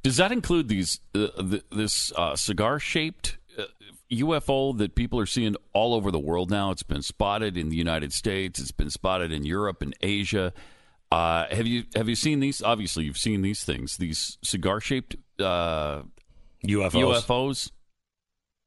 Does 0.02 0.16
that 0.16 0.32
include 0.32 0.68
these 0.68 1.01
uh, 1.14 1.28
the, 1.36 1.62
this 1.70 2.12
uh, 2.16 2.36
cigar 2.36 2.78
shaped 2.78 3.39
uh, 3.59 3.65
UFO 4.11 4.77
that 4.79 4.95
people 4.95 5.19
are 5.19 5.27
seeing 5.27 5.57
all 5.73 5.95
over 5.95 6.11
the 6.11 6.19
world 6.19 6.51
now? 6.51 6.70
It's 6.70 6.83
been 6.83 7.03
spotted 7.03 7.57
in 7.57 7.69
the 7.69 7.77
United 7.77 8.12
States. 8.12 8.61
It's 8.61 8.73
been 8.73 8.91
spotted 8.91 9.33
in 9.33 9.45
Europe 9.45 9.83
and 9.83 9.95
Asia. 10.01 10.53
Uh, 11.11 11.47
have 11.51 11.66
you 11.66 11.85
have 11.95 12.09
you 12.09 12.16
seen 12.16 12.41
these? 12.41 12.62
Obviously, 12.62 13.05
you've 13.05 13.19
seen 13.19 13.43
these 13.43 13.65
things. 13.65 13.99
These 13.99 14.39
cigar 14.43 14.81
shaped 14.81 15.16
UFOs. 15.39 16.03
Uh, 16.03 16.03
UFOs. 16.66 17.70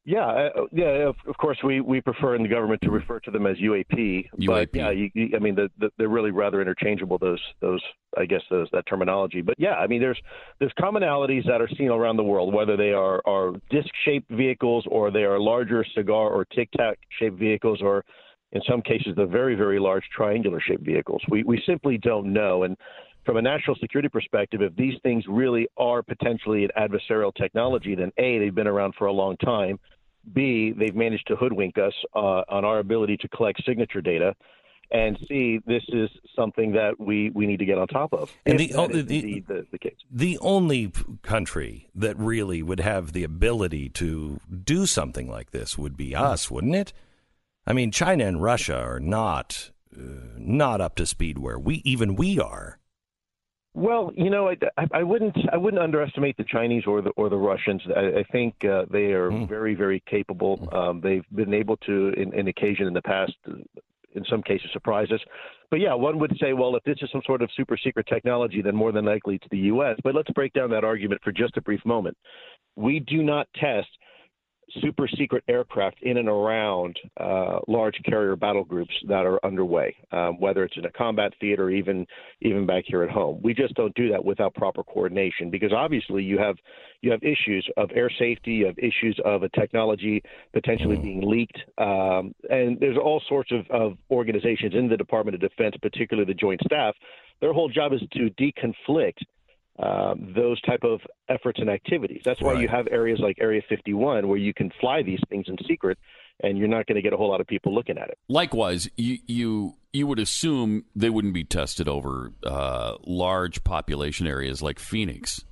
Yeah, 0.06 0.28
uh, 0.28 0.50
yeah. 0.72 1.08
Of, 1.08 1.16
of, 1.28 1.36
course, 1.38 1.58
we, 1.64 1.82
we 1.82 2.00
prefer 2.00 2.36
in 2.36 2.44
the 2.44 2.48
government 2.48 2.80
to 2.84 2.92
refer 2.92 3.20
to 3.22 3.32
them 3.32 3.48
as 3.48 3.58
UAP. 3.58 4.30
UAP. 4.40 4.46
But 4.46 4.70
yeah, 4.72 4.92
you, 4.92 5.10
you, 5.16 5.32
I 5.36 5.40
mean, 5.40 5.56
the, 5.56 5.72
the, 5.80 5.90
they're 5.98 6.10
really 6.10 6.30
rather 6.30 6.62
interchangeable. 6.62 7.18
Those 7.18 7.42
those 7.60 7.82
I 8.16 8.26
guess 8.26 8.42
those 8.52 8.68
that 8.72 8.86
terminology. 8.86 9.42
But 9.42 9.56
yeah, 9.58 9.74
I 9.74 9.88
mean, 9.88 10.00
there's 10.00 10.20
there's 10.60 10.74
commonalities 10.80 11.48
that 11.48 11.60
are 11.60 11.70
seen 11.76 11.90
around 11.90 12.18
the 12.18 12.24
world, 12.24 12.54
whether 12.54 12.78
they 12.78 12.92
are 12.92 13.20
are 13.26 13.54
disc 13.72 13.90
shaped 14.06 14.30
vehicles 14.30 14.86
or 14.92 15.10
they 15.10 15.24
are 15.24 15.40
larger 15.40 15.84
cigar 15.96 16.30
or 16.30 16.46
tic 16.46 16.70
tac 16.78 17.00
shaped 17.18 17.40
vehicles, 17.40 17.82
or 17.82 18.06
in 18.52 18.62
some 18.70 18.84
cases 18.84 19.16
the 19.18 19.26
very 19.26 19.56
very 19.56 19.80
large 19.80 20.04
triangular 20.16 20.62
shaped 20.62 20.86
vehicles. 20.86 21.24
We 21.30 21.42
we 21.44 21.62
simply 21.66 21.98
don't 21.98 22.32
know 22.32 22.64
and. 22.64 22.78
From 23.26 23.38
a 23.38 23.42
national 23.42 23.76
security 23.78 24.08
perspective, 24.08 24.62
if 24.62 24.76
these 24.76 24.94
things 25.02 25.24
really 25.28 25.68
are 25.78 26.04
potentially 26.04 26.64
an 26.64 26.70
adversarial 26.78 27.34
technology, 27.34 27.96
then 27.96 28.12
A, 28.20 28.38
they've 28.38 28.54
been 28.54 28.68
around 28.68 28.94
for 29.00 29.08
a 29.08 29.12
long 29.12 29.36
time. 29.38 29.80
B, 30.34 30.72
they've 30.72 30.96
managed 30.96 31.28
to 31.28 31.36
hoodwink 31.36 31.78
us 31.78 31.94
uh, 32.16 32.44
on 32.50 32.66
our 32.66 32.80
ability 32.80 33.18
to 33.18 33.28
collect 33.28 33.64
signature 33.66 34.02
data. 34.02 34.36
And 34.92 35.18
C, 35.28 35.60
this 35.66 35.84
is 35.90 36.10
something 36.36 36.74
that 36.74 37.00
we, 37.00 37.32
we 37.32 37.48
need 37.48 37.58
to 37.58 37.66
get 37.66 37.78
on 37.78 37.88
top 37.88 38.14
of. 38.14 38.32
And 38.46 38.60
the, 38.60 38.68
the, 38.68 39.02
the, 39.48 39.66
the, 39.72 39.78
case. 39.80 39.96
the 40.12 40.38
only 40.40 40.92
country 41.24 41.90
that 41.96 42.18
really 42.20 42.62
would 42.62 42.80
have 42.80 43.14
the 43.14 43.24
ability 43.24 43.90
to 43.90 44.40
do 44.64 44.86
something 44.86 45.30
like 45.30 45.52
this 45.52 45.78
would 45.78 45.98
be 45.98 46.16
us, 46.16 46.52
wouldn't 46.52 46.76
it? 46.76 46.94
I 47.66 47.74
mean, 47.74 47.92
China 47.92 48.26
and 48.26 48.42
Russia 48.42 48.78
are 48.78 49.00
not 49.00 49.72
uh, 49.98 50.02
not 50.38 50.82
up 50.82 50.96
to 50.96 51.06
speed 51.06 51.40
where 51.40 51.58
we 51.58 51.82
even 51.84 52.16
we 52.16 52.40
are. 52.40 52.78
Well, 53.76 54.14
you 54.16 54.30
know, 54.30 54.48
I, 54.50 54.88
I, 54.94 55.04
wouldn't 55.04 55.36
I 55.52 55.58
wouldn't 55.58 55.84
underestimate 55.84 56.38
the 56.38 56.46
Chinese 56.46 56.84
or 56.88 57.02
the 57.02 57.10
or 57.12 57.30
the 57.30 57.36
Russians. 57.36 57.82
I, 57.94 58.20
I 58.20 58.24
think 58.32 58.56
uh, 58.64 58.86
they 58.90 59.12
are 59.12 59.30
mm. 59.30 59.50
very 59.50 59.76
very 59.76 60.02
capable. 60.10 60.56
Hmm. 60.56 60.76
Um, 60.76 61.02
they've 61.02 61.26
been 61.36 61.54
able 61.54 61.76
to, 61.78 62.14
in, 62.16 62.34
in 62.34 62.48
occasion 62.48 62.88
in 62.88 62.94
the 62.94 63.02
past, 63.02 63.34
in 63.46 64.24
some 64.30 64.42
cases, 64.42 64.70
surprise 64.72 65.12
us. 65.12 65.20
But 65.70 65.82
yeah, 65.82 65.94
one 65.94 66.20
would 66.20 66.38
say, 66.40 66.54
well, 66.54 66.78
if 66.78 66.84
this 66.86 66.96
is 67.02 67.10
some 67.12 67.22
sort 67.26 67.42
of 67.42 67.50
super 67.58 67.76
secret 67.76 68.08
technology, 68.08 68.62
then 68.62 68.78
more 68.78 68.94
than 68.94 69.04
likely 69.04 69.36
it's 69.36 69.48
the 69.52 69.58
U.S. 69.58 69.98
But 70.06 70.16
let's 70.16 70.32
break 70.32 70.54
down 70.54 70.70
that 70.70 70.86
argument 70.86 71.20
for 71.22 71.34
just 71.34 71.58
a 71.58 71.62
brief 71.62 71.86
moment. 71.86 72.16
We 72.78 73.02
do 73.02 73.24
not 73.24 73.50
test 73.56 73.90
super 74.82 75.08
secret 75.08 75.44
aircraft 75.48 76.02
in 76.02 76.18
and 76.18 76.30
around 76.30 76.98
uh, 77.20 77.60
large 77.68 77.96
carrier 78.06 78.36
battle 78.36 78.64
groups 78.64 78.94
that 79.08 79.26
are 79.26 79.44
underway, 79.46 79.96
um, 80.12 80.40
whether 80.40 80.64
it's 80.64 80.78
in 80.78 80.86
a 80.86 80.92
combat 80.92 81.34
theater, 81.40 81.70
even 81.70 82.06
even 82.42 82.66
back 82.66 82.84
here 82.88 83.04
at 83.04 83.10
home. 83.10 83.40
We 83.44 83.54
just 83.54 83.74
don't 83.76 83.94
do 83.96 84.10
that 84.10 84.24
without 84.24 84.54
proper 84.54 84.84
coordination 84.84 85.50
because 85.50 85.72
obviously 85.74 86.24
you 86.24 86.38
have 86.38 86.56
you 87.02 87.12
have 87.12 87.22
issues 87.24 87.68
of 87.78 87.90
air 87.94 88.10
safety, 88.18 88.54
you 88.54 88.66
have 88.66 88.78
issues 88.78 89.20
of 89.24 89.44
a 89.44 89.50
technology 89.50 90.24
potentially 90.54 90.98
mm. 90.98 91.04
being 91.04 91.22
leaked, 91.30 91.60
um, 91.78 92.34
and 92.50 92.80
there's 92.80 92.98
all 92.98 93.22
sorts 93.28 93.52
of, 93.52 93.70
of 93.70 93.98
organizations 94.12 94.74
in 94.74 94.88
the 94.88 94.98
Department 94.98 95.36
of 95.36 95.42
Defense, 95.42 95.76
particularly 95.82 96.26
the 96.26 96.38
Joint 96.38 96.62
Staff. 96.66 96.96
Their 97.42 97.54
whole 97.54 97.70
job 97.70 97.94
is 97.94 98.02
to 98.14 98.30
deconflict 98.40 99.18
um, 99.78 100.34
those 100.36 100.60
type 100.62 100.84
of 100.84 101.02
efforts 101.28 101.60
and 101.60 101.70
activities. 101.70 102.22
That's 102.24 102.42
why 102.42 102.54
right. 102.54 102.62
you 102.62 102.68
have 102.68 102.88
areas 102.90 103.20
like 103.22 103.38
Area 103.40 103.62
51 103.68 104.28
where 104.28 104.38
you 104.38 104.54
can 104.54 104.72
fly 104.80 105.04
these 105.04 105.20
things 105.30 105.46
in 105.48 105.58
secret, 105.68 105.98
and 106.42 106.58
you're 106.58 106.68
not 106.68 106.86
going 106.86 106.96
to 106.96 107.02
get 107.02 107.14
a 107.14 107.18
whole 107.18 107.30
lot 107.30 107.42
of 107.42 107.48
people 107.48 107.74
looking 107.74 107.98
at 107.98 108.10
it. 108.10 108.18
Likewise, 108.30 108.90
you 108.96 109.18
you, 109.28 109.76
you 109.92 110.08
would 110.08 110.20
assume 110.20 110.86
they 110.96 111.10
wouldn't 111.10 111.34
be 111.34 111.44
tested 111.44 111.90
over 111.90 112.32
uh, 112.44 112.96
large 113.06 113.64
population 113.64 114.28
areas 114.28 114.62
like 114.62 114.80
Phoenix. 114.80 115.44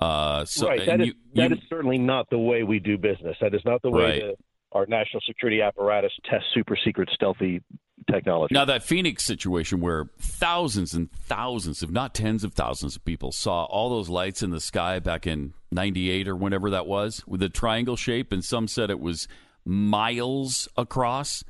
Uh, 0.00 0.44
so, 0.44 0.68
right. 0.68 0.84
That, 0.84 1.00
is, 1.00 1.06
you, 1.08 1.14
that 1.34 1.50
you, 1.50 1.56
is 1.56 1.62
certainly 1.68 1.98
not 1.98 2.28
the 2.30 2.38
way 2.38 2.64
we 2.64 2.78
do 2.78 2.98
business. 2.98 3.36
That 3.40 3.54
is 3.54 3.62
not 3.64 3.82
the 3.82 3.90
way 3.90 4.22
right. 4.22 4.34
our 4.72 4.86
national 4.86 5.20
security 5.26 5.60
apparatus 5.60 6.12
tests 6.28 6.46
super 6.54 6.76
secret, 6.84 7.08
stealthy 7.14 7.62
technology. 8.10 8.54
Now, 8.54 8.64
that 8.64 8.82
Phoenix 8.82 9.24
situation 9.24 9.80
where 9.80 10.10
thousands 10.18 10.94
and 10.94 11.10
thousands, 11.12 11.82
if 11.82 11.90
not 11.90 12.14
tens 12.14 12.44
of 12.44 12.54
thousands 12.54 12.96
of 12.96 13.04
people 13.04 13.32
saw 13.32 13.64
all 13.64 13.90
those 13.90 14.08
lights 14.08 14.42
in 14.42 14.50
the 14.50 14.60
sky 14.60 14.98
back 14.98 15.26
in 15.26 15.54
98 15.70 16.28
or 16.28 16.36
whenever 16.36 16.70
that 16.70 16.86
was 16.86 17.22
with 17.26 17.42
a 17.42 17.48
triangle 17.48 17.96
shape, 17.96 18.32
and 18.32 18.44
some 18.44 18.68
said 18.68 18.90
it 18.90 19.00
was 19.00 19.28
miles 19.64 20.68
across. 20.76 21.44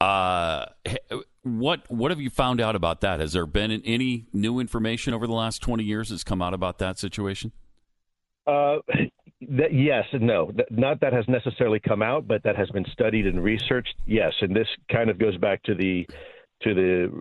Uh, 0.00 0.66
what 1.42 1.90
what 1.90 2.10
have 2.10 2.20
you 2.20 2.28
found 2.28 2.60
out 2.60 2.76
about 2.76 3.00
that? 3.00 3.20
Has 3.20 3.32
there 3.32 3.46
been 3.46 3.70
any 3.70 4.26
new 4.32 4.58
information 4.58 5.14
over 5.14 5.26
the 5.26 5.32
last 5.32 5.62
20 5.62 5.84
years 5.84 6.10
that's 6.10 6.24
come 6.24 6.42
out 6.42 6.54
about 6.54 6.78
that 6.78 6.98
situation? 6.98 7.52
Uh, 8.46 8.76
that, 9.40 9.72
yes 9.72 10.04
and 10.12 10.22
no. 10.22 10.52
Not 10.70 11.00
that 11.00 11.12
has 11.12 11.26
necessarily 11.28 11.80
come 11.80 12.02
out, 12.02 12.26
but 12.26 12.42
that 12.44 12.56
has 12.56 12.70
been 12.70 12.86
studied 12.92 13.26
and 13.26 13.42
researched. 13.42 13.94
Yes, 14.06 14.32
and 14.40 14.54
this 14.54 14.68
kind 14.90 15.10
of 15.10 15.18
goes 15.18 15.36
back 15.36 15.62
to 15.64 15.74
the 15.74 16.06
to 16.62 16.74
the 16.74 17.12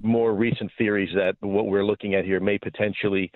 more 0.00 0.32
recent 0.34 0.70
theories 0.78 1.10
that 1.14 1.34
what 1.40 1.66
we're 1.66 1.84
looking 1.84 2.14
at 2.14 2.24
here 2.24 2.40
may 2.40 2.58
potentially 2.58 3.30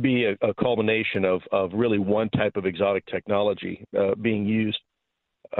be 0.00 0.24
a, 0.24 0.48
a 0.48 0.54
culmination 0.54 1.24
of 1.24 1.42
of 1.52 1.70
really 1.74 1.98
one 1.98 2.30
type 2.30 2.56
of 2.56 2.64
exotic 2.64 3.04
technology 3.06 3.84
uh, 3.98 4.14
being 4.22 4.46
used. 4.46 4.78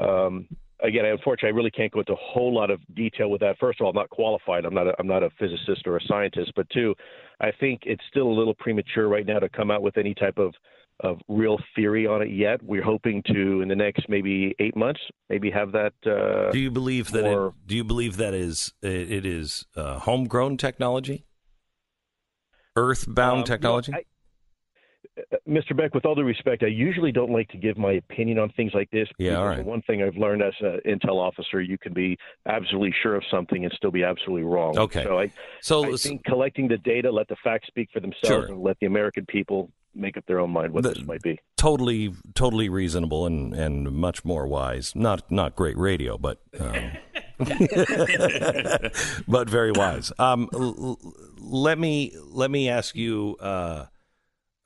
Um, 0.00 0.46
again, 0.82 1.04
unfortunately, 1.04 1.52
I 1.52 1.56
really 1.56 1.70
can't 1.70 1.92
go 1.92 2.00
into 2.00 2.12
a 2.12 2.16
whole 2.16 2.54
lot 2.54 2.70
of 2.70 2.80
detail 2.94 3.30
with 3.30 3.40
that. 3.40 3.58
First 3.58 3.80
of 3.80 3.84
all, 3.84 3.90
I'm 3.90 3.96
not 3.96 4.10
qualified. 4.10 4.64
I'm 4.64 4.74
not 4.74 4.86
a, 4.86 4.94
I'm 4.98 5.06
not 5.06 5.22
a 5.22 5.30
physicist 5.38 5.86
or 5.86 5.96
a 5.96 6.00
scientist. 6.06 6.52
But 6.56 6.70
two, 6.70 6.94
I 7.40 7.50
think 7.60 7.82
it's 7.84 8.02
still 8.08 8.28
a 8.28 8.32
little 8.32 8.54
premature 8.54 9.08
right 9.08 9.26
now 9.26 9.38
to 9.40 9.48
come 9.48 9.70
out 9.70 9.82
with 9.82 9.98
any 9.98 10.14
type 10.14 10.38
of 10.38 10.54
of 11.00 11.18
real 11.28 11.58
theory 11.74 12.06
on 12.06 12.22
it 12.22 12.30
yet. 12.30 12.62
We're 12.62 12.82
hoping 12.82 13.22
to 13.24 13.60
in 13.62 13.68
the 13.68 13.76
next 13.76 14.08
maybe 14.08 14.54
eight 14.58 14.76
months, 14.76 15.00
maybe 15.28 15.50
have 15.50 15.72
that. 15.72 15.92
Uh, 16.06 16.50
do 16.52 16.58
you 16.58 16.70
believe 16.70 17.10
that? 17.12 17.24
It, 17.24 17.52
do 17.66 17.76
you 17.76 17.84
believe 17.84 18.16
that 18.18 18.34
is 18.34 18.72
it 18.82 19.24
is 19.26 19.66
uh, 19.76 19.98
homegrown 20.00 20.56
technology, 20.56 21.24
earthbound 22.76 23.40
um, 23.40 23.44
technology? 23.44 23.92
I, 23.94 24.04
uh, 25.18 25.36
Mr. 25.48 25.76
Beck, 25.76 25.94
with 25.94 26.04
all 26.04 26.14
due 26.14 26.22
respect, 26.22 26.62
I 26.62 26.68
usually 26.68 27.12
don't 27.12 27.32
like 27.32 27.48
to 27.48 27.58
give 27.58 27.76
my 27.76 27.92
opinion 27.92 28.38
on 28.38 28.50
things 28.50 28.72
like 28.74 28.90
this. 28.90 29.08
Yeah, 29.18 29.36
all 29.36 29.46
right. 29.46 29.64
One 29.64 29.82
thing 29.82 30.02
I've 30.02 30.16
learned 30.16 30.42
as 30.42 30.54
an 30.60 30.80
intel 30.86 31.16
officer, 31.16 31.60
you 31.60 31.78
can 31.78 31.92
be 31.92 32.16
absolutely 32.46 32.94
sure 33.02 33.16
of 33.16 33.24
something 33.30 33.64
and 33.64 33.72
still 33.76 33.90
be 33.90 34.04
absolutely 34.04 34.44
wrong. 34.44 34.78
Okay. 34.78 35.02
So 35.04 35.18
I, 35.18 35.32
So- 35.62 35.92
I 35.92 35.96
think 35.96 36.24
collecting 36.24 36.68
the 36.68 36.78
data, 36.78 37.10
let 37.10 37.28
the 37.28 37.36
facts 37.42 37.66
speak 37.66 37.88
for 37.92 38.00
themselves, 38.00 38.28
Sure. 38.28 38.46
and 38.46 38.62
let 38.62 38.78
the 38.80 38.86
American 38.86 39.26
people 39.26 39.70
make 39.94 40.16
up 40.16 40.24
their 40.26 40.40
own 40.40 40.50
mind 40.50 40.72
what 40.72 40.84
this 40.84 41.02
might 41.04 41.22
be. 41.22 41.38
totally 41.56 42.12
totally 42.34 42.68
reasonable 42.68 43.26
and 43.26 43.54
and 43.54 43.90
much 43.92 44.24
more 44.24 44.46
wise. 44.46 44.94
Not 44.94 45.30
not 45.30 45.56
great 45.56 45.76
radio 45.76 46.16
but 46.18 46.38
um, 46.58 46.92
but 49.28 49.48
very 49.48 49.72
wise. 49.72 50.12
Um, 50.18 50.48
l- 50.52 50.74
l- 50.78 51.14
let 51.38 51.78
me 51.78 52.12
let 52.28 52.50
me 52.50 52.68
ask 52.68 52.94
you 52.94 53.36
uh, 53.40 53.86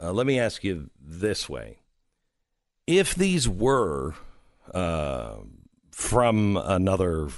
uh, 0.02 0.12
let 0.12 0.26
me 0.26 0.38
ask 0.38 0.64
you 0.64 0.90
this 1.00 1.48
way. 1.48 1.78
If 2.86 3.14
these 3.14 3.48
were 3.48 4.14
uh, 4.72 5.36
from 5.90 6.56
another 6.56 7.28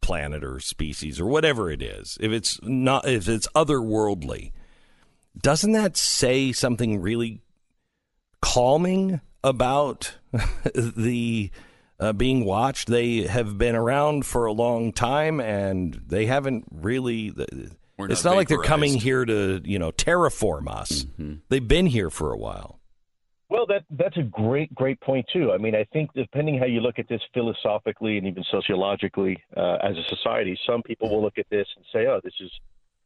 planet 0.00 0.42
or 0.42 0.58
species 0.60 1.20
or 1.20 1.26
whatever 1.26 1.70
it 1.70 1.82
is 1.82 2.16
if 2.22 2.32
it's 2.32 2.58
not 2.62 3.06
if 3.06 3.28
it's 3.28 3.46
otherworldly 3.54 4.52
doesn't 5.40 5.72
that 5.72 5.96
say 5.96 6.52
something 6.52 7.00
really 7.00 7.42
calming 8.40 9.20
about 9.42 10.16
the 10.74 11.50
uh, 12.00 12.12
being 12.12 12.44
watched? 12.44 12.88
They 12.88 13.22
have 13.22 13.58
been 13.58 13.74
around 13.74 14.26
for 14.26 14.46
a 14.46 14.52
long 14.52 14.92
time, 14.92 15.40
and 15.40 16.00
they 16.06 16.26
haven't 16.26 16.64
really. 16.70 17.34
We're 17.96 18.10
it's 18.10 18.22
not 18.24 18.30
not 18.30 18.36
like 18.36 18.48
they're 18.48 18.58
coming 18.58 18.94
here 18.94 19.24
to 19.24 19.60
you 19.64 19.78
know 19.78 19.92
terraform 19.92 20.68
us. 20.68 21.06
They've 21.48 21.66
been 21.66 21.86
here 21.86 22.10
for 22.10 22.32
a 22.32 22.36
while. 22.36 22.78
Well, 23.50 23.64
that 23.66 23.84
that's 23.90 24.16
a 24.18 24.22
great, 24.22 24.74
great 24.74 25.00
point 25.00 25.26
too. 25.32 25.52
I 25.52 25.58
mean, 25.58 25.74
I 25.74 25.84
think 25.84 26.10
depending 26.14 26.58
how 26.58 26.66
you 26.66 26.80
look 26.80 26.98
at 26.98 27.08
this 27.08 27.22
philosophically 27.32 28.18
and 28.18 28.26
even 28.26 28.44
sociologically 28.50 29.42
uh, 29.56 29.78
as 29.82 29.96
a 29.96 30.02
society, 30.14 30.58
some 30.66 30.82
people 30.82 31.08
will 31.08 31.22
look 31.22 31.38
at 31.38 31.46
this 31.50 31.66
and 31.76 31.84
say, 31.92 32.06
"Oh, 32.06 32.20
this 32.22 32.34
is 32.40 32.50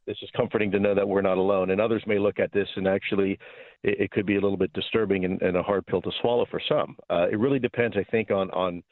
this 0.05 0.17
is 0.21 0.29
comforting 0.35 0.71
to 0.71 0.79
know 0.79 0.93
that 0.95 1.07
we're 1.07 1.21
not 1.21 1.37
alone," 1.37 1.71
and 1.71 1.81
others 1.81 2.03
may 2.05 2.19
look 2.19 2.39
at 2.39 2.51
this 2.51 2.67
and 2.75 2.87
actually 2.87 3.39
it, 3.83 4.01
it 4.01 4.11
could 4.11 4.25
be 4.25 4.35
a 4.35 4.41
little 4.41 4.57
bit 4.57 4.73
disturbing 4.73 5.25
and, 5.25 5.41
and 5.41 5.57
a 5.57 5.63
hard 5.63 5.85
pill 5.85 6.01
to 6.01 6.11
swallow 6.21 6.45
for 6.49 6.61
some. 6.67 6.97
Uh, 7.09 7.27
it 7.31 7.39
really 7.39 7.59
depends, 7.59 7.95
I 7.97 8.03
think, 8.03 8.31
on 8.31 8.49
on 8.51 8.83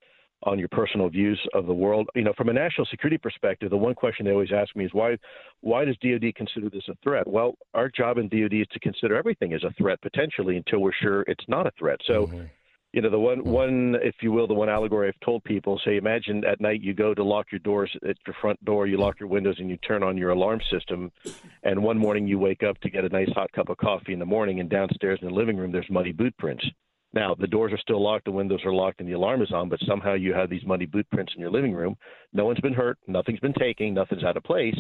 on 0.43 0.57
your 0.57 0.69
personal 0.69 1.07
views 1.07 1.39
of 1.53 1.67
the 1.67 1.73
world. 1.73 2.09
You 2.15 2.23
know, 2.23 2.33
from 2.35 2.49
a 2.49 2.53
national 2.53 2.87
security 2.87 3.17
perspective, 3.17 3.69
the 3.69 3.77
one 3.77 3.93
question 3.93 4.25
they 4.25 4.31
always 4.31 4.51
ask 4.51 4.75
me 4.75 4.85
is 4.85 4.93
why 4.93 5.17
why 5.61 5.85
does 5.85 5.97
DoD 5.97 6.33
consider 6.35 6.69
this 6.69 6.87
a 6.89 6.95
threat? 7.03 7.27
Well, 7.27 7.55
our 7.73 7.89
job 7.89 8.17
in 8.17 8.27
DoD 8.27 8.53
is 8.53 8.67
to 8.71 8.79
consider 8.79 9.15
everything 9.15 9.53
as 9.53 9.63
a 9.63 9.71
threat 9.73 10.01
potentially 10.01 10.57
until 10.57 10.79
we're 10.79 10.93
sure 11.01 11.21
it's 11.23 11.45
not 11.47 11.67
a 11.67 11.71
threat. 11.77 11.99
So. 12.05 12.31
You 12.93 13.01
know 13.01 13.09
the 13.09 13.19
one, 13.19 13.39
hmm. 13.39 13.49
one, 13.49 13.95
if 14.01 14.15
you 14.21 14.31
will, 14.31 14.47
the 14.47 14.53
one 14.53 14.69
allegory 14.69 15.07
I've 15.07 15.19
told 15.25 15.43
people. 15.43 15.79
Say, 15.85 15.97
imagine 15.97 16.43
at 16.45 16.59
night 16.59 16.81
you 16.81 16.93
go 16.93 17.13
to 17.13 17.23
lock 17.23 17.47
your 17.51 17.59
doors 17.59 17.91
at 18.07 18.17
your 18.25 18.35
front 18.41 18.63
door, 18.65 18.85
you 18.85 18.97
lock 18.97 19.19
your 19.19 19.29
windows, 19.29 19.55
and 19.59 19.69
you 19.69 19.77
turn 19.77 20.03
on 20.03 20.17
your 20.17 20.31
alarm 20.31 20.59
system. 20.71 21.11
And 21.63 21.81
one 21.81 21.97
morning 21.97 22.27
you 22.27 22.37
wake 22.37 22.63
up 22.63 22.79
to 22.81 22.89
get 22.89 23.05
a 23.05 23.09
nice 23.09 23.31
hot 23.33 23.51
cup 23.53 23.69
of 23.69 23.77
coffee 23.77 24.13
in 24.13 24.19
the 24.19 24.25
morning, 24.25 24.59
and 24.59 24.69
downstairs 24.69 25.19
in 25.21 25.29
the 25.29 25.33
living 25.33 25.57
room 25.57 25.71
there's 25.71 25.89
muddy 25.89 26.11
boot 26.11 26.35
prints. 26.37 26.65
Now 27.13 27.33
the 27.33 27.47
doors 27.47 27.71
are 27.71 27.77
still 27.77 28.03
locked, 28.03 28.25
the 28.25 28.31
windows 28.31 28.61
are 28.65 28.73
locked, 28.73 28.99
and 28.99 29.07
the 29.07 29.13
alarm 29.13 29.41
is 29.41 29.51
on, 29.53 29.69
but 29.69 29.79
somehow 29.87 30.13
you 30.13 30.33
have 30.33 30.49
these 30.49 30.65
muddy 30.65 30.85
boot 30.85 31.07
prints 31.11 31.33
in 31.33 31.41
your 31.41 31.51
living 31.51 31.73
room. 31.73 31.95
No 32.33 32.45
one's 32.45 32.59
been 32.59 32.73
hurt, 32.73 32.97
nothing's 33.07 33.39
been 33.39 33.53
taken, 33.53 33.93
nothing's 33.93 34.23
out 34.23 34.37
of 34.37 34.43
place, 34.43 34.77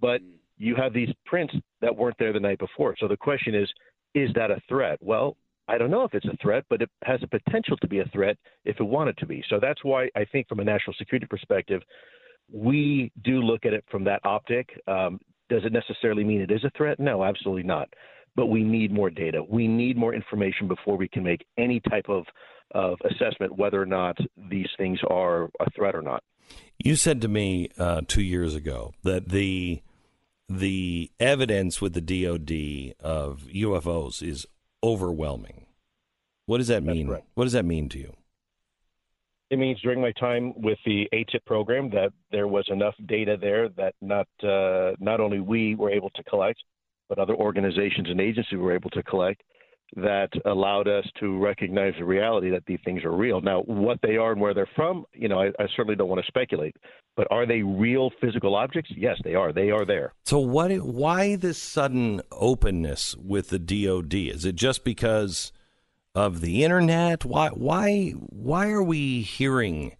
but 0.00 0.20
hmm. 0.20 0.32
you 0.58 0.76
have 0.76 0.92
these 0.92 1.10
prints 1.24 1.54
that 1.80 1.96
weren't 1.96 2.16
there 2.18 2.34
the 2.34 2.40
night 2.40 2.58
before. 2.58 2.94
So 2.98 3.08
the 3.08 3.16
question 3.16 3.54
is, 3.54 3.68
is 4.14 4.30
that 4.34 4.50
a 4.50 4.60
threat? 4.68 4.98
Well, 5.00 5.36
I 5.68 5.78
don't 5.78 5.90
know 5.90 6.04
if 6.04 6.14
it's 6.14 6.26
a 6.26 6.36
threat, 6.40 6.64
but 6.70 6.82
it 6.82 6.90
has 7.04 7.20
a 7.22 7.26
potential 7.26 7.76
to 7.78 7.88
be 7.88 8.00
a 8.00 8.06
threat 8.06 8.36
if 8.64 8.80
it 8.80 8.84
wanted 8.84 9.18
to 9.18 9.26
be. 9.26 9.42
So 9.48 9.58
that's 9.60 9.84
why 9.84 10.08
I 10.16 10.24
think, 10.24 10.48
from 10.48 10.60
a 10.60 10.64
national 10.64 10.94
security 10.98 11.26
perspective, 11.26 11.82
we 12.50 13.12
do 13.22 13.42
look 13.42 13.66
at 13.66 13.74
it 13.74 13.84
from 13.90 14.04
that 14.04 14.20
optic. 14.24 14.80
Um, 14.86 15.20
does 15.50 15.62
it 15.64 15.72
necessarily 15.72 16.24
mean 16.24 16.40
it 16.40 16.50
is 16.50 16.64
a 16.64 16.70
threat? 16.76 16.98
No, 16.98 17.24
absolutely 17.24 17.62
not. 17.62 17.88
But 18.34 18.46
we 18.46 18.62
need 18.62 18.92
more 18.92 19.10
data. 19.10 19.42
We 19.42 19.66
need 19.66 19.96
more 19.96 20.14
information 20.14 20.68
before 20.68 20.96
we 20.96 21.08
can 21.08 21.22
make 21.22 21.44
any 21.58 21.80
type 21.80 22.08
of, 22.08 22.24
of 22.74 22.98
assessment 23.10 23.56
whether 23.56 23.80
or 23.80 23.86
not 23.86 24.16
these 24.50 24.68
things 24.76 24.98
are 25.08 25.44
a 25.60 25.70
threat 25.74 25.94
or 25.94 26.02
not. 26.02 26.22
You 26.78 26.96
said 26.96 27.20
to 27.22 27.28
me 27.28 27.70
uh, 27.78 28.02
two 28.06 28.22
years 28.22 28.54
ago 28.54 28.94
that 29.02 29.28
the 29.28 29.82
the 30.48 31.10
evidence 31.20 31.82
with 31.82 31.92
the 31.92 32.00
DoD 32.00 32.94
of 33.00 33.42
UFOs 33.54 34.22
is 34.22 34.46
overwhelming. 34.82 35.66
What 36.46 36.58
does 36.58 36.68
that 36.68 36.82
mean? 36.82 37.08
What 37.34 37.44
does 37.44 37.52
that 37.52 37.64
mean 37.64 37.88
to 37.90 37.98
you? 37.98 38.14
It 39.50 39.58
means 39.58 39.80
during 39.80 40.00
my 40.00 40.12
time 40.12 40.52
with 40.60 40.78
the 40.84 41.08
ATIP 41.12 41.44
program 41.46 41.88
that 41.90 42.12
there 42.30 42.48
was 42.48 42.66
enough 42.68 42.94
data 43.06 43.36
there 43.40 43.68
that 43.70 43.94
not 44.00 44.28
uh, 44.42 44.92
not 44.98 45.20
only 45.20 45.40
we 45.40 45.74
were 45.74 45.90
able 45.90 46.10
to 46.10 46.22
collect, 46.24 46.62
but 47.08 47.18
other 47.18 47.34
organizations 47.34 48.08
and 48.10 48.20
agencies 48.20 48.58
were 48.58 48.74
able 48.74 48.90
to 48.90 49.02
collect 49.02 49.42
that 49.96 50.28
allowed 50.44 50.86
us 50.86 51.04
to 51.20 51.38
recognize 51.38 51.94
the 51.98 52.04
reality 52.04 52.50
that 52.50 52.64
these 52.66 52.78
things 52.84 53.04
are 53.04 53.12
real. 53.12 53.40
Now, 53.40 53.62
what 53.62 53.98
they 54.02 54.16
are 54.16 54.32
and 54.32 54.40
where 54.40 54.54
they're 54.54 54.68
from, 54.76 55.06
you 55.12 55.28
know, 55.28 55.40
I, 55.40 55.46
I 55.58 55.66
certainly 55.74 55.96
don't 55.96 56.08
want 56.08 56.20
to 56.20 56.26
speculate. 56.26 56.76
But 57.16 57.26
are 57.30 57.46
they 57.46 57.62
real 57.62 58.10
physical 58.20 58.54
objects? 58.54 58.92
Yes, 58.96 59.16
they 59.24 59.34
are. 59.34 59.52
They 59.52 59.70
are 59.70 59.84
there. 59.84 60.14
So 60.24 60.38
what? 60.38 60.70
Why 60.78 61.36
this 61.36 61.58
sudden 61.58 62.20
openness 62.30 63.16
with 63.16 63.48
the 63.48 63.58
DoD? 63.58 64.14
Is 64.14 64.44
it 64.44 64.54
just 64.54 64.84
because 64.84 65.52
of 66.14 66.40
the 66.40 66.64
internet? 66.64 67.24
Why? 67.24 67.48
Why? 67.48 68.10
Why 68.10 68.70
are 68.70 68.82
we 68.82 69.22
hearing 69.22 69.96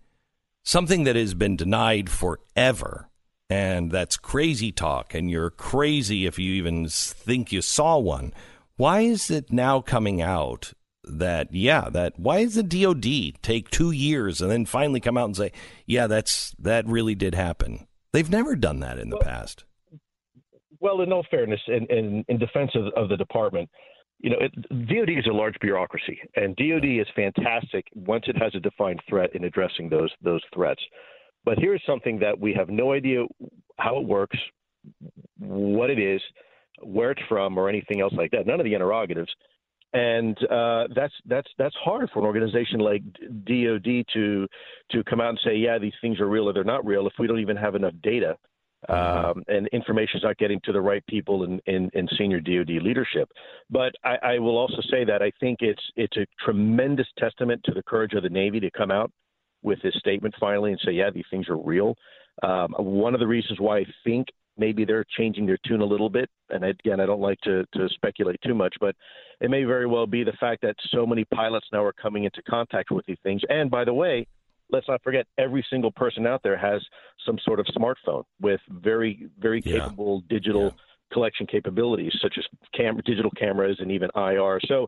something 0.63 1.05
that 1.05 1.17
has 1.17 1.35
been 1.35 1.57
denied 1.57 2.11
forever? 2.11 3.09
And 3.51 3.91
that's 3.91 4.19
crazy 4.19 4.71
talk. 4.71 5.15
And 5.15 5.31
you're 5.31 5.51
crazy 5.51 6.27
if 6.27 6.39
you 6.39 6.53
even 6.53 6.87
think 6.89 7.51
you 7.51 7.63
saw 7.63 7.99
one. 7.99 8.35
Why 8.79 9.01
is 9.01 9.29
it 9.29 9.53
now 9.53 9.81
coming 9.81 10.23
out 10.23 10.73
that 11.05 11.53
yeah 11.53 11.89
that 11.91 12.19
why 12.19 12.45
does 12.45 12.55
the 12.55 12.63
DoD 12.63 13.43
take 13.43 13.71
two 13.71 13.91
years 13.91 14.41
and 14.41 14.51
then 14.51 14.67
finally 14.67 15.01
come 15.01 15.17
out 15.17 15.25
and 15.25 15.37
say 15.37 15.53
yeah 15.87 16.07
that's 16.07 16.55
that 16.61 16.87
really 16.87 17.17
did 17.17 17.35
happen? 17.35 17.89
They've 18.13 18.31
never 18.31 18.55
done 18.55 18.79
that 18.81 19.01
in 19.01 19.11
the 19.11 19.19
past. 19.19 19.65
Well, 20.81 21.01
in 21.01 21.13
all 21.13 21.27
fairness, 21.29 21.61
in, 21.67 21.87
in, 21.87 22.25
in 22.29 22.39
defense 22.39 22.71
of, 22.77 22.87
of 22.97 23.09
the 23.09 23.17
department, 23.17 23.69
you 24.21 24.31
know, 24.31 24.37
it, 24.41 24.55
DoD 24.87 25.11
is 25.11 25.27
a 25.29 25.35
large 25.35 25.57
bureaucracy, 25.61 26.21
and 26.37 26.55
DoD 26.55 26.85
is 26.85 27.07
fantastic 27.17 27.85
once 27.97 28.27
it 28.29 28.37
has 28.41 28.55
a 28.55 28.61
defined 28.61 29.01
threat 29.09 29.35
in 29.35 29.45
addressing 29.45 29.89
those 29.89 30.13
those 30.23 30.43
threats. 30.55 30.81
But 31.45 31.59
here's 31.59 31.83
something 31.85 32.21
that 32.21 32.39
we 32.39 32.55
have 32.55 32.69
no 32.69 32.93
idea 32.93 33.25
how 33.79 33.99
it 33.99 34.07
works, 34.07 34.39
what 35.39 35.91
it 35.91 35.99
is, 35.99 36.21
where 36.83 37.11
it's 37.11 37.23
from, 37.29 37.59
or 37.59 37.69
anything 37.69 38.01
else 38.01 38.13
like 38.17 38.31
that. 38.33 38.47
None 38.47 38.61
of 38.61 38.65
the 38.65 38.75
interrogatives, 38.75 39.31
and 39.93 40.37
uh, 40.51 40.89
that's 40.95 41.15
that's 41.27 41.49
that's 41.59 41.75
hard 41.83 42.09
for 42.13 42.21
an 42.21 42.27
organization 42.27 42.81
like 42.81 43.03
DoD 43.45 44.05
to 44.15 44.47
to 44.93 45.05
come 45.05 45.21
out 45.21 45.31
and 45.31 45.41
say, 45.45 45.57
yeah, 45.57 45.79
these 45.79 45.95
things 46.01 46.21
are 46.21 46.29
real 46.29 46.49
or 46.49 46.53
they're 46.53 46.65
not 46.65 46.87
real 46.87 47.07
if 47.07 47.13
we 47.19 47.27
don't 47.27 47.41
even 47.41 47.57
have 47.57 47.75
enough 47.75 47.95
data 48.03 48.37
um, 48.89 49.43
and 49.49 49.67
information 49.69 50.19
is 50.19 50.23
not 50.23 50.39
getting 50.39 50.61
to 50.65 50.73
the 50.73 50.81
right 50.81 51.05
people 51.09 51.45
in, 51.45 51.61
in, 51.67 51.91
in 51.95 52.09
senior 52.17 52.41
DoD 52.41 52.83
leadership. 52.83 53.29
But 53.71 53.93
I, 54.05 54.17
I 54.23 54.39
will 54.39 54.57
also 54.57 54.81
say 54.91 55.05
that 55.05 55.21
I 55.21 55.33
think 55.41 55.59
it's 55.61 55.83
it's 55.97 56.17
a 56.17 56.27
tremendous 56.45 57.07
testament 57.19 57.61
to 57.65 57.75
the 57.75 57.83
courage 57.83 58.13
of 58.13 58.23
the 58.23 58.29
Navy 58.29 58.61
to 58.61 58.71
come 58.71 58.91
out 58.91 59.11
with 59.63 59.83
this 59.83 59.95
statement 59.99 60.35
finally 60.39 60.71
and 60.71 60.81
say, 60.85 60.93
yeah, 60.93 61.11
these 61.11 61.25
things 61.31 61.49
are 61.49 61.57
real. 61.57 61.97
Um, 62.43 62.73
one 62.79 63.15
of 63.15 63.21
the 63.21 63.27
reasons 63.27 63.59
why 63.59 63.79
I 63.79 63.87
think 64.05 64.29
maybe 64.59 64.85
they're 64.85 65.05
changing 65.17 65.47
their 65.47 65.59
tune 65.67 65.81
a 65.81 65.85
little 65.85 66.11
bit, 66.11 66.29
and 66.51 66.65
again, 66.65 67.01
I 67.01 67.07
don't 67.07 67.21
like 67.21 67.41
to, 67.43 67.65
to 67.75 67.89
speculate 67.91 68.41
too 68.45 68.55
much, 68.55 68.75
but 68.81 68.95
it 69.41 69.51
may 69.51 69.65
very 69.65 69.87
well 69.87 70.07
be 70.07 70.25
the 70.25 70.33
fact 70.33 70.63
that 70.63 70.75
so 70.91 71.07
many 71.07 71.25
pilots 71.25 71.67
now 71.73 71.85
are 71.85 71.93
coming 71.93 72.25
into 72.25 72.43
contact 72.43 72.91
with 72.91 73.07
these 73.07 73.19
things. 73.23 73.43
And 73.49 73.71
by 73.71 73.85
the 73.85 73.95
way, 73.95 74.27
let's 74.71 74.89
not 74.89 75.03
forget 75.03 75.27
every 75.39 75.65
single 75.71 75.91
person 75.91 76.27
out 76.27 76.43
there 76.43 76.57
has 76.57 76.85
some 77.25 77.39
sort 77.45 77.61
of 77.61 77.67
smartphone 77.67 78.25
with 78.41 78.61
very 78.69 79.29
very 79.39 79.63
capable 79.63 80.23
digital 80.29 80.75
collection 81.13 81.47
capabilities 81.47 82.13
such 82.21 82.35
as 82.37 82.45
cam- 82.75 83.01
digital 83.05 83.31
cameras 83.31 83.79
and 83.81 83.91
even 83.91 84.11
IR 84.15 84.61
so 84.67 84.87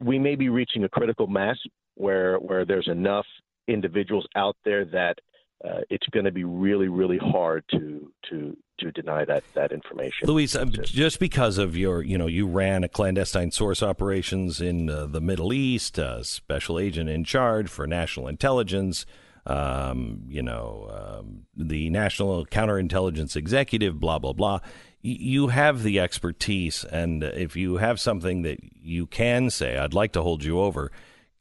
we 0.00 0.18
may 0.18 0.34
be 0.34 0.48
reaching 0.48 0.84
a 0.84 0.88
critical 0.88 1.26
mass 1.26 1.56
where 1.94 2.36
where 2.36 2.64
there's 2.64 2.88
enough 2.88 3.26
individuals 3.68 4.26
out 4.36 4.56
there 4.64 4.84
that 4.84 5.18
uh, 5.64 5.80
it's 5.90 6.06
going 6.08 6.24
to 6.24 6.32
be 6.32 6.44
really 6.44 6.88
really 6.88 7.18
hard 7.18 7.64
to 7.70 8.10
to 8.30 8.56
to 8.78 8.90
deny 8.92 9.24
that 9.24 9.42
that 9.54 9.72
information 9.72 10.26
Luis, 10.26 10.56
um, 10.56 10.72
just 10.72 11.20
because 11.20 11.58
of 11.58 11.76
your, 11.76 12.02
you 12.02 12.18
know, 12.18 12.26
you 12.26 12.46
ran 12.46 12.82
a 12.84 12.88
clandestine 12.88 13.50
source 13.50 13.82
operations 13.82 14.60
in 14.60 14.90
uh, 14.90 15.06
the 15.06 15.20
Middle 15.20 15.52
East, 15.52 15.98
uh, 15.98 16.22
special 16.22 16.78
agent 16.78 17.08
in 17.08 17.24
charge 17.24 17.68
for 17.68 17.86
national 17.86 18.26
intelligence, 18.26 19.06
um, 19.46 20.22
you 20.28 20.42
know, 20.42 20.88
um, 20.90 21.42
the 21.56 21.90
national 21.90 22.46
counterintelligence 22.46 23.36
executive, 23.36 24.00
blah 24.00 24.18
blah 24.18 24.32
blah. 24.32 24.60
you 25.02 25.48
have 25.48 25.82
the 25.82 26.00
expertise, 26.00 26.84
and 26.84 27.22
if 27.22 27.56
you 27.56 27.76
have 27.76 28.00
something 28.00 28.42
that 28.42 28.58
you 28.82 29.06
can 29.06 29.50
say, 29.50 29.76
I'd 29.76 29.94
like 29.94 30.12
to 30.12 30.22
hold 30.22 30.44
you 30.44 30.60
over. 30.60 30.90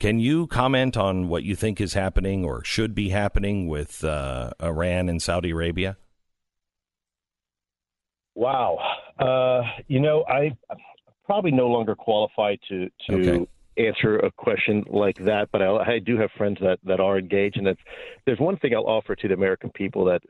Can 0.03 0.19
you 0.19 0.47
comment 0.47 0.97
on 0.97 1.29
what 1.29 1.43
you 1.43 1.55
think 1.55 1.79
is 1.79 1.93
happening 1.93 2.43
or 2.43 2.61
should 2.65 2.93
be 2.93 3.07
happening 3.07 3.69
with 3.69 4.03
uh, 4.03 4.51
Iran 4.61 5.07
and 5.07 5.21
Saudi 5.21 5.51
Arabia? 5.51 5.95
Wow. 8.35 8.79
Uh, 9.17 9.61
you 9.87 10.01
know, 10.01 10.25
I 10.27 10.57
probably 11.23 11.51
no 11.51 11.67
longer 11.69 11.95
qualified 11.95 12.59
to 12.67 12.89
to 13.07 13.13
okay. 13.13 13.47
answer 13.77 14.17
a 14.17 14.29
question 14.31 14.83
like 14.89 15.19
that, 15.19 15.47
but 15.53 15.61
I, 15.61 15.93
I, 15.93 15.99
do 15.99 16.17
have 16.17 16.31
friends 16.37 16.57
that 16.59 16.79
that 16.83 16.99
are 16.99 17.17
engaged, 17.17 17.55
and 17.55 17.77
there's 18.25 18.39
one 18.39 18.57
thing 18.57 18.75
I'll 18.75 18.83
offer 18.83 19.15
to 19.15 19.27
the 19.29 19.33
American 19.33 19.69
people 19.69 20.03
that 20.03 20.21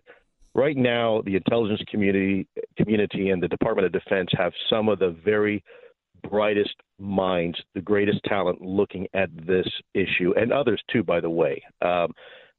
right 0.53 0.77
now 0.77 1.23
the 1.25 1.35
intelligence 1.35 1.81
community 1.89 2.45
community 2.77 3.31
and 3.31 3.41
the 3.41 3.47
Department 3.47 3.87
of 3.87 3.91
Defense 3.91 4.29
have 4.37 4.53
some 4.69 4.87
of 4.87 4.99
the 4.99 5.09
very 5.25 5.63
brightest 6.29 6.75
minds, 6.99 7.59
the 7.73 7.81
greatest 7.81 8.19
talent 8.25 8.61
looking 8.61 9.07
at 9.13 9.29
this 9.45 9.67
issue, 9.93 10.33
and 10.35 10.51
others 10.51 10.81
too, 10.91 11.03
by 11.03 11.19
the 11.19 11.29
way. 11.29 11.61
Um, 11.81 12.13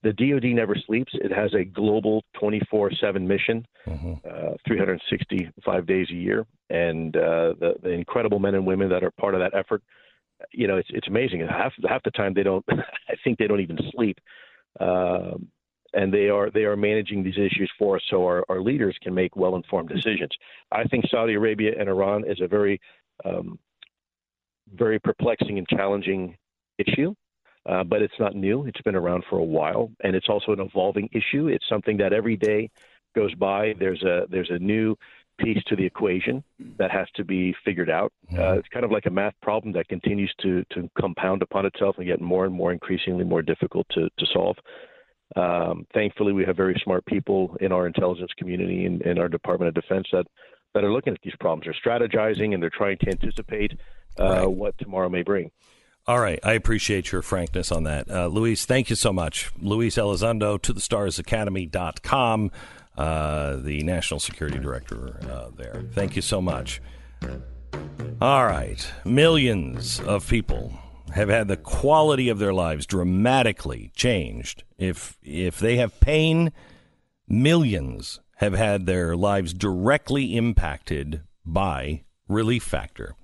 the 0.05 0.13
DoD 0.13 0.55
never 0.55 0.77
sleeps. 0.87 1.13
It 1.15 1.33
has 1.33 1.53
a 1.55 1.65
global 1.65 2.25
24/7 2.41 3.27
mission, 3.27 3.67
mm-hmm. 3.87 4.15
uh, 4.29 4.55
365 4.69 5.87
days 5.87 6.07
a 6.11 6.15
year, 6.15 6.47
and 6.69 7.17
uh, 7.17 7.55
the, 7.59 7.75
the 7.83 7.91
incredible 7.91 8.39
men 8.39 8.55
and 8.55 8.67
women 8.67 8.91
that 8.91 9.03
are 9.03 9.11
part 9.13 9.35
of 9.35 9.41
that 9.41 9.55
effort. 9.55 9.83
You 10.53 10.69
know, 10.69 10.77
it's 10.77 10.91
it's 10.93 11.09
amazing. 11.09 11.41
Half 11.49 11.73
half 11.89 12.03
the 12.03 12.11
time 12.11 12.35
they 12.35 12.43
don't. 12.43 12.65
I 12.71 13.15
think 13.25 13.39
they 13.39 13.47
don't 13.47 13.61
even 13.61 13.79
sleep, 13.93 14.19
uh, 14.79 15.39
and 15.95 16.13
they 16.13 16.29
are 16.29 16.51
they 16.51 16.65
are 16.65 16.77
managing 16.77 17.25
these 17.25 17.39
issues 17.39 17.73
for 17.79 17.97
us, 17.97 18.03
so 18.11 18.25
our, 18.25 18.45
our 18.51 18.61
leaders 18.61 18.97
can 19.03 19.15
make 19.15 19.37
well 19.37 19.57
informed 19.57 19.89
decisions. 19.89 20.33
I 20.71 20.85
think 20.85 21.07
Saudi 21.09 21.33
Arabia 21.33 21.73
and 21.79 21.89
Iran 21.89 22.25
is 22.29 22.43
a 22.43 22.47
very 22.47 22.79
um, 23.25 23.59
very 24.75 24.99
perplexing 24.99 25.59
and 25.59 25.69
challenging 25.69 26.37
issue 26.79 27.15
uh, 27.67 27.83
but 27.83 28.03
it's 28.03 28.15
not 28.19 28.35
new. 28.35 28.67
It's 28.67 28.81
been 28.83 28.95
around 28.95 29.25
for 29.29 29.39
a 29.39 29.45
while, 29.45 29.91
and 30.03 30.15
it's 30.15 30.29
also 30.29 30.53
an 30.53 30.61
evolving 30.61 31.09
issue. 31.13 31.49
It's 31.49 31.65
something 31.69 31.97
that 31.99 32.13
every 32.13 32.37
day 32.37 32.71
goes 33.15 33.35
by. 33.35 33.75
There's 33.79 34.03
a 34.03 34.27
there's 34.31 34.51
a 34.51 34.59
new 34.59 34.97
piece 35.39 35.63
to 35.67 35.75
the 35.75 35.85
equation 35.85 36.45
that 36.79 36.91
has 36.91 37.09
to 37.17 37.25
be 37.25 37.55
figured 37.65 37.91
out. 37.91 38.13
Mm-hmm. 38.31 38.41
Uh, 38.41 38.53
it's 38.55 38.69
kind 38.69 38.85
of 38.85 38.93
like 38.93 39.07
a 39.07 39.11
math 39.11 39.35
problem 39.41 39.73
that 39.75 39.89
continues 39.89 40.33
to 40.43 40.63
to 40.73 40.91
compound 40.99 41.43
upon 41.43 41.65
itself 41.65 41.97
and 41.97 42.07
get 42.07 42.21
more 42.21 42.45
and 42.45 42.55
more 42.55 42.73
increasingly 42.73 43.25
more 43.25 43.43
difficult 43.43 43.87
to 43.93 44.11
to 44.19 44.27
solve. 44.33 44.57
Um, 45.37 45.87
thankfully, 45.95 46.35
we 46.35 46.45
have 46.45 46.57
very 46.57 46.79
smart 46.85 47.05
people 47.07 47.57
in 47.61 47.73
our 47.73 47.87
intelligence 47.87 48.31
community 48.37 48.85
and 48.85 49.01
in 49.03 49.19
our 49.19 49.29
Department 49.29 49.69
of 49.69 49.83
Defense 49.83 50.07
that 50.13 50.27
that 50.75 50.85
are 50.85 50.93
looking 50.93 51.15
at 51.15 51.21
these 51.23 51.37
problems. 51.41 51.65
They're 51.65 51.99
strategizing 51.99 52.53
and 52.53 52.63
they're 52.63 52.71
trying 52.71 52.99
to 52.99 53.09
anticipate 53.09 53.79
uh, 54.19 54.25
right. 54.25 54.47
what 54.47 54.77
tomorrow 54.79 55.09
may 55.09 55.23
bring. 55.23 55.51
All 56.07 56.21
right. 56.21 56.39
I 56.43 56.53
appreciate 56.53 57.13
your 57.13 57.23
frankness 57.23 57.73
on 57.73 57.85
that. 57.85 58.11
Uh, 58.11 58.27
Luis, 58.27 58.67
thank 58.67 58.91
you 58.91 58.97
so 58.97 59.13
much. 59.13 59.51
Luis 59.59 59.97
Elizondo, 59.97 60.61
to 60.61 60.73
the 60.73 60.81
starsacademy.com, 60.81 62.51
uh, 62.99 63.57
the 63.57 63.83
National 63.83 64.21
Security 64.21 64.59
Director 64.59 65.19
uh, 65.31 65.51
there. 65.57 65.85
Thank 65.93 66.17
you 66.17 66.23
so 66.23 66.43
much. 66.43 66.83
All 68.21 68.47
right. 68.47 68.87
Millions 69.05 69.99
of 70.01 70.29
people 70.29 70.75
have 71.15 71.29
had 71.29 71.49
the 71.49 71.57
quality 71.57 72.29
of 72.29 72.39
their 72.39 72.53
lives 72.53 72.87
dramatically 72.87 73.91
changed. 73.95 74.65
If, 74.77 75.17
if 75.23 75.59
they 75.59 75.77
have 75.77 75.99
pain, 76.01 76.53
millions 77.27 78.21
have 78.37 78.55
had 78.55 78.87
their 78.87 79.17
lives 79.17 79.55
directly 79.55 80.37
impacted 80.37 81.23
by 81.45 82.05
Relief 82.29 82.63
Factor 82.63 83.15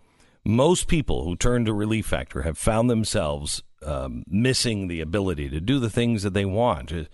most 0.44 0.88
people 0.88 1.24
who 1.24 1.36
turn 1.36 1.64
to 1.64 1.72
Relief 1.72 2.06
Factor 2.06 2.42
have 2.42 2.58
found 2.58 2.88
themselves 2.88 3.62
um, 3.82 4.24
missing 4.26 4.88
the 4.88 5.00
ability 5.00 5.48
to 5.50 5.60
do 5.60 5.78
the 5.78 5.90
things 5.90 6.22
that 6.22 6.34
they 6.34 6.44
want. 6.44 6.92
Uh, 6.92 7.04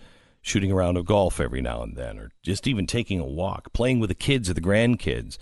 shooting 0.41 0.71
a 0.71 0.75
round 0.75 0.95
of 0.95 1.05
golf 1.05 1.41
every 1.41 1.61
now 1.61 1.83
and 1.83 1.97
then, 1.97 2.17
or 2.17 2.31
just 2.41 2.67
even 2.67 2.87
taking 2.87 3.19
a 3.19 3.25
walk, 3.25 3.73
playing 3.73 3.99
with 3.99 4.07
the 4.07 4.15
kids 4.15 4.49
or 4.49 4.53
the 4.53 4.61
grandkids. 4.61 5.37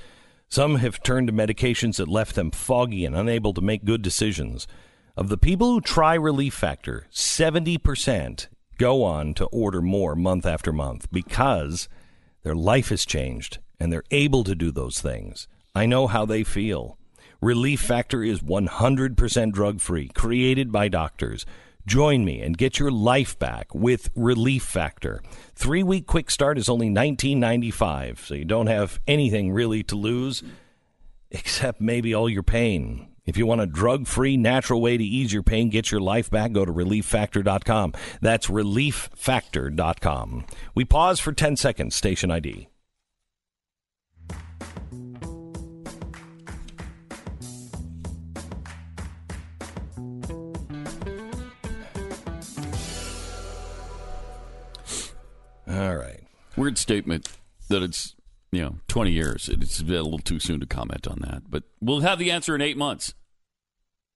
Some 0.47 0.77
have 0.77 1.03
turned 1.03 1.27
to 1.27 1.33
medications 1.33 1.97
that 1.97 2.07
left 2.07 2.33
them 2.33 2.49
foggy 2.49 3.05
and 3.05 3.15
unable 3.15 3.53
to 3.53 3.61
make 3.61 3.85
good 3.85 4.01
decisions. 4.01 4.65
Of 5.15 5.29
the 5.29 5.37
people 5.37 5.73
who 5.73 5.81
try 5.81 6.15
Relief 6.15 6.55
Factor, 6.55 7.05
70% 7.13 8.47
go 8.79 9.03
on 9.03 9.35
to 9.35 9.45
order 9.45 9.81
more 9.81 10.15
month 10.15 10.45
after 10.45 10.73
month 10.73 11.07
because 11.11 11.87
their 12.45 12.55
life 12.55 12.89
has 12.89 13.07
changed 13.07 13.57
and 13.79 13.91
they're 13.91 14.03
able 14.11 14.43
to 14.43 14.53
do 14.53 14.71
those 14.71 15.01
things. 15.01 15.47
I 15.73 15.87
know 15.87 16.05
how 16.05 16.25
they 16.25 16.43
feel. 16.43 16.95
Relief 17.41 17.81
Factor 17.81 18.23
is 18.23 18.41
100% 18.41 19.51
drug 19.51 19.81
free, 19.81 20.09
created 20.09 20.71
by 20.71 20.87
doctors. 20.87 21.47
Join 21.87 22.23
me 22.23 22.41
and 22.41 22.55
get 22.55 22.77
your 22.77 22.91
life 22.91 23.37
back 23.39 23.73
with 23.73 24.11
Relief 24.15 24.61
Factor. 24.61 25.23
Three 25.55 25.81
week 25.81 26.05
quick 26.05 26.29
start 26.29 26.59
is 26.59 26.69
only 26.69 26.87
$19.95, 26.87 28.19
so 28.19 28.35
you 28.35 28.45
don't 28.45 28.67
have 28.67 28.99
anything 29.07 29.51
really 29.51 29.81
to 29.81 29.95
lose 29.95 30.43
except 31.31 31.81
maybe 31.81 32.13
all 32.13 32.29
your 32.29 32.43
pain. 32.43 33.07
If 33.25 33.37
you 33.37 33.45
want 33.47 33.61
a 33.61 33.65
drug 33.65 34.05
free, 34.07 34.37
natural 34.37 34.81
way 34.81 34.97
to 34.97 35.03
ease 35.03 35.33
your 35.33 35.43
pain, 35.43 35.69
get 35.69 35.91
your 35.91 36.01
life 36.01 36.29
back, 36.29 36.51
go 36.51 36.63
to 36.63 36.71
relieffactor.com. 36.71 37.93
That's 38.21 38.47
relieffactor.com. 38.47 40.45
We 40.75 40.85
pause 40.85 41.19
for 41.19 41.33
10 41.33 41.55
seconds, 41.55 41.95
station 41.95 42.31
ID. 42.31 42.69
All 55.67 55.95
right. 55.95 56.23
Weird 56.55 56.77
statement 56.77 57.27
that 57.69 57.81
it's 57.81 58.15
you 58.55 58.61
know 58.61 58.75
20 58.87 59.11
years. 59.11 59.49
It's 59.49 59.79
a 59.79 59.83
little 59.83 60.19
too 60.19 60.39
soon 60.39 60.59
to 60.59 60.65
comment 60.65 61.07
on 61.07 61.19
that, 61.21 61.43
but 61.49 61.63
we'll 61.81 62.01
have 62.01 62.19
the 62.19 62.31
answer 62.31 62.55
in 62.55 62.61
eight 62.61 62.77
months. 62.77 63.13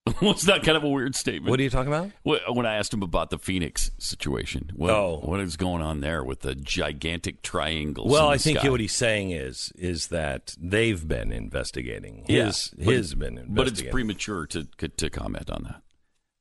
What's 0.19 0.43
that 0.43 0.63
kind 0.63 0.77
of 0.77 0.83
a 0.83 0.89
weird 0.89 1.15
statement? 1.15 1.49
What 1.49 1.59
are 1.59 1.63
you 1.63 1.69
talking 1.69 1.93
about? 1.93 2.11
When 2.23 2.65
I 2.65 2.75
asked 2.75 2.93
him 2.93 3.03
about 3.03 3.29
the 3.29 3.37
Phoenix 3.37 3.91
situation, 3.99 4.71
what, 4.75 4.91
oh. 4.91 5.19
what 5.23 5.39
is 5.39 5.55
going 5.55 5.81
on 5.81 6.01
there 6.01 6.23
with 6.23 6.39
the 6.39 6.55
gigantic 6.55 7.41
triangles? 7.41 8.11
Well, 8.11 8.29
I 8.29 8.37
think 8.37 8.59
sky? 8.59 8.69
what 8.69 8.79
he's 8.79 8.95
saying 8.95 9.31
is 9.31 9.71
is 9.75 10.07
that 10.07 10.55
they've 10.59 11.07
been 11.07 11.31
investigating. 11.31 12.25
His 12.27 12.73
yeah, 12.75 12.85
his 12.85 13.13
been 13.13 13.37
investigating, 13.37 13.55
but 13.55 13.67
it's 13.67 13.81
premature 13.83 14.45
to 14.47 14.65
to 14.65 15.09
comment 15.09 15.49
on 15.49 15.63
that. 15.63 15.81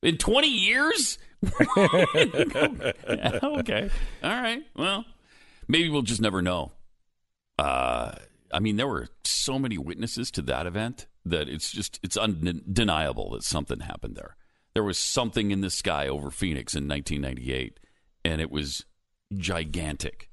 In 0.02 0.16
twenty 0.16 0.48
years, 0.48 1.18
okay. 1.76 3.90
All 4.22 4.30
right. 4.30 4.62
Well, 4.76 5.04
maybe 5.66 5.88
we'll 5.88 6.02
just 6.02 6.20
never 6.20 6.42
know. 6.42 6.72
Uh, 7.58 8.12
I 8.52 8.60
mean, 8.60 8.76
there 8.76 8.86
were 8.86 9.08
so 9.24 9.58
many 9.58 9.78
witnesses 9.78 10.30
to 10.32 10.42
that 10.42 10.66
event 10.66 11.06
that 11.24 11.48
it's 11.48 11.70
just 11.70 11.98
it's 12.02 12.16
undeniable 12.16 13.30
that 13.32 13.42
something 13.42 13.80
happened 13.80 14.16
there. 14.16 14.36
There 14.74 14.84
was 14.84 14.98
something 14.98 15.50
in 15.50 15.60
the 15.60 15.70
sky 15.70 16.06
over 16.06 16.30
Phoenix 16.30 16.74
in 16.74 16.88
1998, 16.88 17.80
and 18.24 18.40
it 18.40 18.50
was 18.50 18.84
gigantic. 19.36 20.30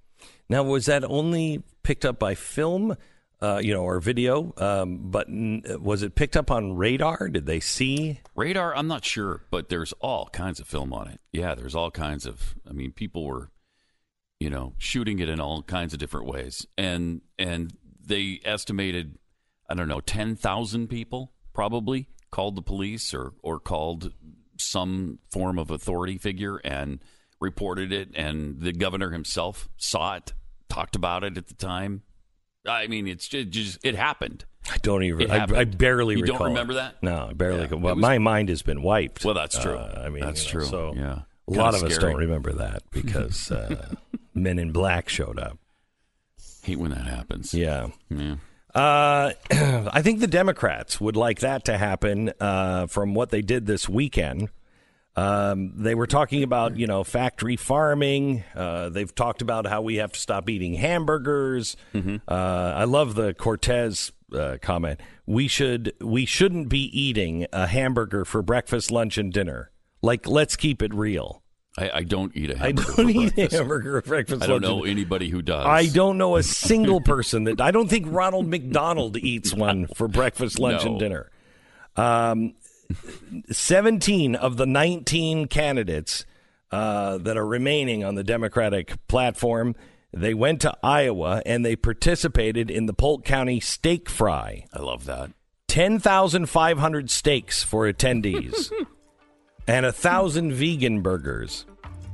Now, 0.50 0.64
was 0.64 0.86
that 0.86 1.04
only 1.04 1.64
picked 1.84 2.06
up 2.06 2.20
by 2.20 2.36
film? 2.36 2.96
uh, 3.42 3.60
you 3.62 3.74
know, 3.74 3.84
or 3.84 4.00
video. 4.00 4.54
Um, 4.58 5.12
but 5.12 5.28
n- 5.28 5.64
was 5.80 6.04
it 6.04 6.16
picked 6.16 6.38
up 6.38 6.50
on 6.52 6.76
radar? 6.76 7.28
Did 7.30 7.46
they 7.46 7.60
see 7.60 8.22
radar? 8.36 8.76
I'm 8.76 8.88
not 8.88 9.06
sure, 9.06 9.44
but 9.52 9.70
there's 9.70 9.94
all 10.00 10.28
kinds 10.28 10.60
of 10.60 10.68
film 10.68 10.94
on 10.94 11.08
it. 11.08 11.20
Yeah, 11.32 11.56
there's 11.56 11.76
all 11.76 11.92
kinds 11.92 12.26
of. 12.26 12.56
I 12.68 12.74
mean, 12.74 12.92
people 12.92 13.26
were, 13.26 13.52
you 14.46 14.52
know, 14.52 14.74
shooting 14.78 15.18
it 15.18 15.28
in 15.28 15.40
all 15.40 15.64
kinds 15.64 15.92
of 15.92 15.98
different 15.98 16.28
ways, 16.28 16.68
and 16.78 17.22
and 17.40 17.74
they 18.06 18.40
estimated, 18.46 19.18
I 19.68 19.74
don't 19.74 19.88
know, 19.88 20.02
ten 20.02 20.36
thousand 20.36 20.88
people 20.88 21.34
probably 21.52 22.10
called 22.30 22.56
the 22.56 22.62
police 22.62 23.12
or 23.12 23.34
or 23.42 23.60
called 23.60 24.14
some 24.60 25.18
form 25.32 25.58
of 25.58 25.72
authority 25.72 26.20
figure 26.20 26.58
and 26.58 27.00
reported 27.42 27.92
it, 27.92 28.10
and 28.14 28.62
the 28.62 28.72
governor 28.72 29.10
himself 29.10 29.68
saw 29.78 30.18
it, 30.18 30.34
talked 30.70 30.96
about 30.96 31.24
it 31.24 31.38
at 31.38 31.48
the 31.48 31.56
time 31.56 32.04
I 32.68 32.88
mean, 32.88 33.08
it's 33.08 33.28
just, 33.28 33.50
just 33.50 33.80
it 33.86 33.96
happened. 33.96 34.46
I 34.72 34.78
don't 34.78 35.04
even. 35.04 35.30
I, 35.30 35.44
I, 35.44 35.66
barely. 35.66 36.16
You 36.16 36.24
recall 36.24 36.40
don't 36.40 36.48
remember 36.50 36.74
it. 36.74 36.78
that? 36.78 37.04
No, 37.04 37.28
I 37.30 37.34
barely. 37.34 37.68
Yeah, 37.68 37.76
well, 37.76 37.96
was, 37.96 38.02
my 38.02 38.18
mind 38.18 38.50
has 38.50 38.62
been 38.62 38.82
wiped. 38.82 39.24
Well, 39.24 39.36
that's 39.36 39.58
true. 39.60 39.78
Uh, 39.78 40.04
I 40.06 40.10
mean, 40.10 40.24
that's 40.24 40.46
you 40.52 40.60
know, 40.60 40.66
true. 40.66 40.70
So 40.70 40.94
yeah, 40.96 41.20
a 41.48 41.52
lot 41.52 41.74
of 41.74 41.80
scary. 41.80 41.94
us 41.94 41.98
don't 42.00 42.16
remember 42.16 42.54
that 42.54 42.84
because 42.92 43.52
uh, 43.52 43.94
Men 44.34 44.60
in 44.60 44.72
Black 44.72 45.10
showed 45.10 45.40
up. 45.40 45.58
Hate 46.64 46.80
when 46.80 46.92
that 46.92 47.06
happens. 47.06 47.54
Yeah. 47.54 47.90
Yeah. 48.10 48.36
Uh, 48.74 49.32
I 49.52 50.02
think 50.02 50.20
the 50.20 50.28
Democrats 50.28 51.00
would 51.00 51.16
like 51.16 51.40
that 51.40 51.66
to 51.66 51.78
happen 51.78 52.34
uh, 52.40 52.88
from 52.88 53.14
what 53.14 53.30
they 53.30 53.42
did 53.42 53.66
this 53.66 53.88
weekend. 53.88 54.50
Um, 55.16 55.72
they 55.78 55.96
were 55.96 56.08
talking 56.08 56.44
about 56.44 56.76
you 56.76 56.88
know 56.88 57.04
factory 57.06 57.56
farming. 57.56 58.44
Uh, 58.54 58.90
they've 58.90 59.14
talked 59.14 59.42
about 59.42 59.66
how 59.66 59.82
we 59.82 59.96
have 59.96 60.12
to 60.12 60.20
stop 60.20 60.50
eating 60.50 60.74
hamburgers. 60.74 61.78
Uh, 61.94 62.20
I 62.28 62.84
love 62.84 63.16
the 63.16 63.34
Cortez 63.34 64.12
uh, 64.34 64.58
comment. 64.62 65.00
We 65.26 65.48
should 65.48 65.94
we 66.02 66.26
shouldn't 66.26 66.68
be 66.68 66.84
eating 67.00 67.48
a 67.54 67.68
hamburger 67.68 68.26
for 68.26 68.42
breakfast, 68.42 68.92
lunch, 68.92 69.18
and 69.18 69.32
dinner. 69.32 69.72
Like, 70.06 70.28
let's 70.28 70.56
keep 70.56 70.82
it 70.82 70.94
real. 70.94 71.42
I, 71.78 71.90
I 71.96 72.04
don't 72.04 72.32
eat 72.38 72.52
a 72.52 72.56
I 72.56 72.68
hamburger. 72.68 72.86
don't 72.88 72.96
for 72.96 73.10
eat 73.10 73.36
breakfast. 73.36 73.54
a 73.54 73.58
hamburger 73.58 74.02
for 74.02 74.08
breakfast. 74.08 74.44
I 74.44 74.48
don't 74.48 74.62
know 74.62 74.84
and- 74.84 74.92
anybody 74.92 75.30
who 75.30 75.42
does. 75.42 75.66
I 75.66 75.88
don't 75.88 76.18
know 76.18 76.36
a 76.38 76.44
single 76.68 77.02
person 77.02 77.44
that 77.46 77.60
I 77.60 77.72
don't 77.72 77.90
think 77.90 78.06
Ronald 78.10 78.48
McDonald 78.48 79.18
eats 79.18 79.54
one 79.54 79.88
for 79.88 80.08
breakfast, 80.08 80.58
lunch, 80.60 80.86
No. 80.86 80.92
and 80.92 81.00
dinner. 81.00 81.32
Um, 81.98 82.54
17 83.52 84.36
of 84.36 84.58
the 84.58 84.66
19 84.66 85.48
candidates 85.48 86.26
uh, 86.72 87.18
that 87.20 87.38
are 87.38 87.46
remaining 87.46 88.04
on 88.04 88.16
the 88.16 88.24
Democratic 88.24 88.96
platform, 89.08 89.76
they 90.14 90.34
went 90.34 90.62
to 90.62 90.76
Iowa 90.84 91.42
and 91.46 91.66
they 91.66 91.76
participated 91.76 92.70
in 92.72 92.86
the 92.86 92.94
Polk 92.94 93.26
County 93.26 93.60
Steak 93.60 94.10
Fry. 94.10 94.66
I 94.74 94.82
love 94.82 95.06
that. 95.06 95.32
10,500 95.68 97.10
steaks 97.10 97.64
for 97.64 97.92
attendees 97.92 98.72
and 99.68 99.86
a 99.86 99.92
thousand 99.92 100.54
vegan 100.54 101.02
burgers. 101.02 101.66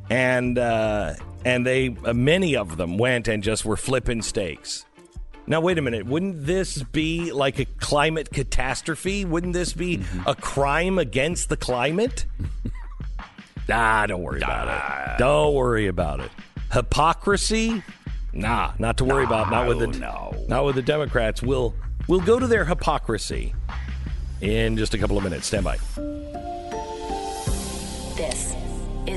And 0.09 0.57
uh, 0.57 1.13
and 1.45 1.65
they 1.65 1.95
uh, 2.03 2.13
many 2.13 2.55
of 2.55 2.77
them 2.77 2.97
went 2.97 3.27
and 3.27 3.41
just 3.41 3.65
were 3.65 3.77
flipping 3.77 4.21
steaks. 4.21 4.85
Now 5.47 5.61
wait 5.61 5.77
a 5.77 5.81
minute, 5.81 6.05
wouldn't 6.05 6.45
this 6.45 6.83
be 6.83 7.31
like 7.31 7.59
a 7.59 7.65
climate 7.65 8.31
catastrophe? 8.31 9.25
Wouldn't 9.25 9.53
this 9.53 9.73
be 9.73 10.03
a 10.25 10.35
crime 10.35 10.99
against 10.99 11.49
the 11.49 11.57
climate? 11.57 12.25
nah, 13.69 14.05
don't 14.05 14.21
worry 14.21 14.41
about 14.41 14.67
it. 14.67 15.19
Don't 15.19 15.53
worry 15.55 15.87
about 15.87 16.19
it. 16.19 16.31
Hypocrisy? 16.71 17.83
Nah, 18.33 18.73
not 18.79 18.97
to 18.97 19.05
worry 19.05 19.25
about. 19.25 19.49
Not 19.49 19.67
with 19.67 19.79
the 19.79 19.87
no. 19.87 20.45
not 20.47 20.65
with 20.65 20.75
the 20.75 20.81
Democrats. 20.81 21.41
We'll 21.41 21.73
we'll 22.07 22.21
go 22.21 22.39
to 22.39 22.47
their 22.47 22.65
hypocrisy 22.65 23.53
in 24.41 24.77
just 24.77 24.93
a 24.93 24.97
couple 24.97 25.17
of 25.17 25.23
minutes. 25.23 25.47
Stand 25.47 25.65
by. 25.65 25.77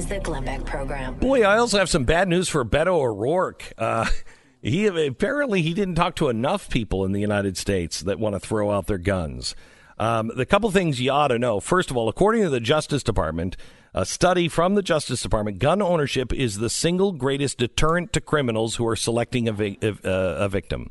Is 0.05 0.11
the 0.11 0.21
Glenn 0.21 0.45
Beck 0.45 0.65
Program. 0.65 1.15
Boy, 1.15 1.43
I 1.43 1.59
also 1.59 1.79
have 1.79 1.89
some 1.89 2.05
bad 2.05 2.29
news 2.29 2.49
for 2.49 2.65
Beto 2.65 2.95
O'Rourke. 2.99 3.73
Uh, 3.79 4.09
he 4.63 4.87
apparently 4.87 5.63
he 5.63 5.75
didn't 5.75 5.95
talk 5.95 6.17
to 6.17 6.29
enough 6.29 6.69
people 6.69 7.05
in 7.05 7.13
the 7.13 7.21
United 7.21 7.57
States 7.57 8.01
that 8.01 8.19
want 8.19 8.35
to 8.35 8.41
throw 8.41 8.71
out 8.71 8.87
their 8.87 8.99
guns. 8.99 9.55
Um, 9.99 10.33
the 10.35 10.47
couple 10.47 10.71
things 10.71 11.01
you 11.01 11.11
ought 11.11 11.29
to 11.29 11.39
know. 11.39 11.61
First 11.61 11.91
of 11.91 11.97
all, 11.97 12.09
according 12.09 12.43
to 12.43 12.51
the 12.51 12.61
Justice 12.61 13.03
Department, 13.03 13.57
a 13.95 14.05
study 14.05 14.49
from 14.49 14.75
the 14.75 14.83
Justice 14.83 15.23
Department, 15.23 15.61
gun 15.61 15.81
ownership 15.81 16.33
is 16.33 16.59
the 16.59 16.71
single 16.71 17.13
greatest 17.13 17.59
deterrent 17.59 18.13
to 18.13 18.21
criminals 18.21 18.77
who 18.77 18.87
are 18.89 18.97
selecting 18.97 19.49
a, 19.49 19.53
vi- 19.53 19.79
uh, 19.83 19.89
a 20.05 20.49
victim. 20.49 20.91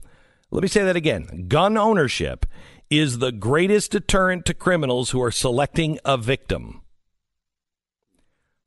Let 0.51 0.61
me 0.61 0.69
say 0.69 0.83
that 0.83 0.95
again. 0.95 1.47
Gun 1.49 1.77
ownership 1.77 2.45
is 2.89 3.17
the 3.17 3.31
greatest 3.33 3.91
deterrent 3.91 4.45
to 4.45 4.53
criminals 4.53 5.09
who 5.09 5.21
are 5.21 5.31
selecting 5.31 5.99
a 6.05 6.17
victim. 6.17 6.82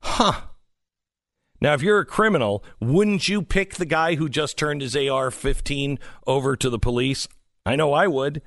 Huh. 0.01 0.41
Now, 1.59 1.73
if 1.73 1.81
you're 1.81 1.99
a 1.99 2.05
criminal, 2.05 2.63
wouldn't 2.79 3.27
you 3.27 3.41
pick 3.41 3.75
the 3.75 3.85
guy 3.85 4.15
who 4.15 4.29
just 4.29 4.57
turned 4.57 4.81
his 4.81 4.95
AR 4.95 5.31
15 5.31 5.97
over 6.27 6.55
to 6.55 6.69
the 6.69 6.79
police? 6.79 7.27
I 7.65 7.75
know 7.75 7.93
I 7.93 8.07
would. 8.07 8.41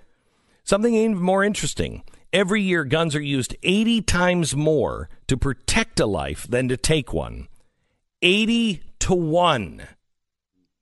Something 0.63 0.95
even 0.95 1.21
more 1.21 1.43
interesting. 1.43 2.05
Every 2.33 2.63
year, 2.63 2.85
guns 2.85 3.17
are 3.17 3.21
used 3.21 3.57
80 3.65 4.03
times 4.03 4.55
more 4.55 5.09
to 5.27 5.37
protect 5.37 5.99
a 5.99 6.07
life 6.07 6.47
than 6.49 6.69
to 6.69 6.77
take 6.77 7.13
one. 7.13 7.49
80 8.23 8.83
to 9.01 9.15
1. 9.15 9.83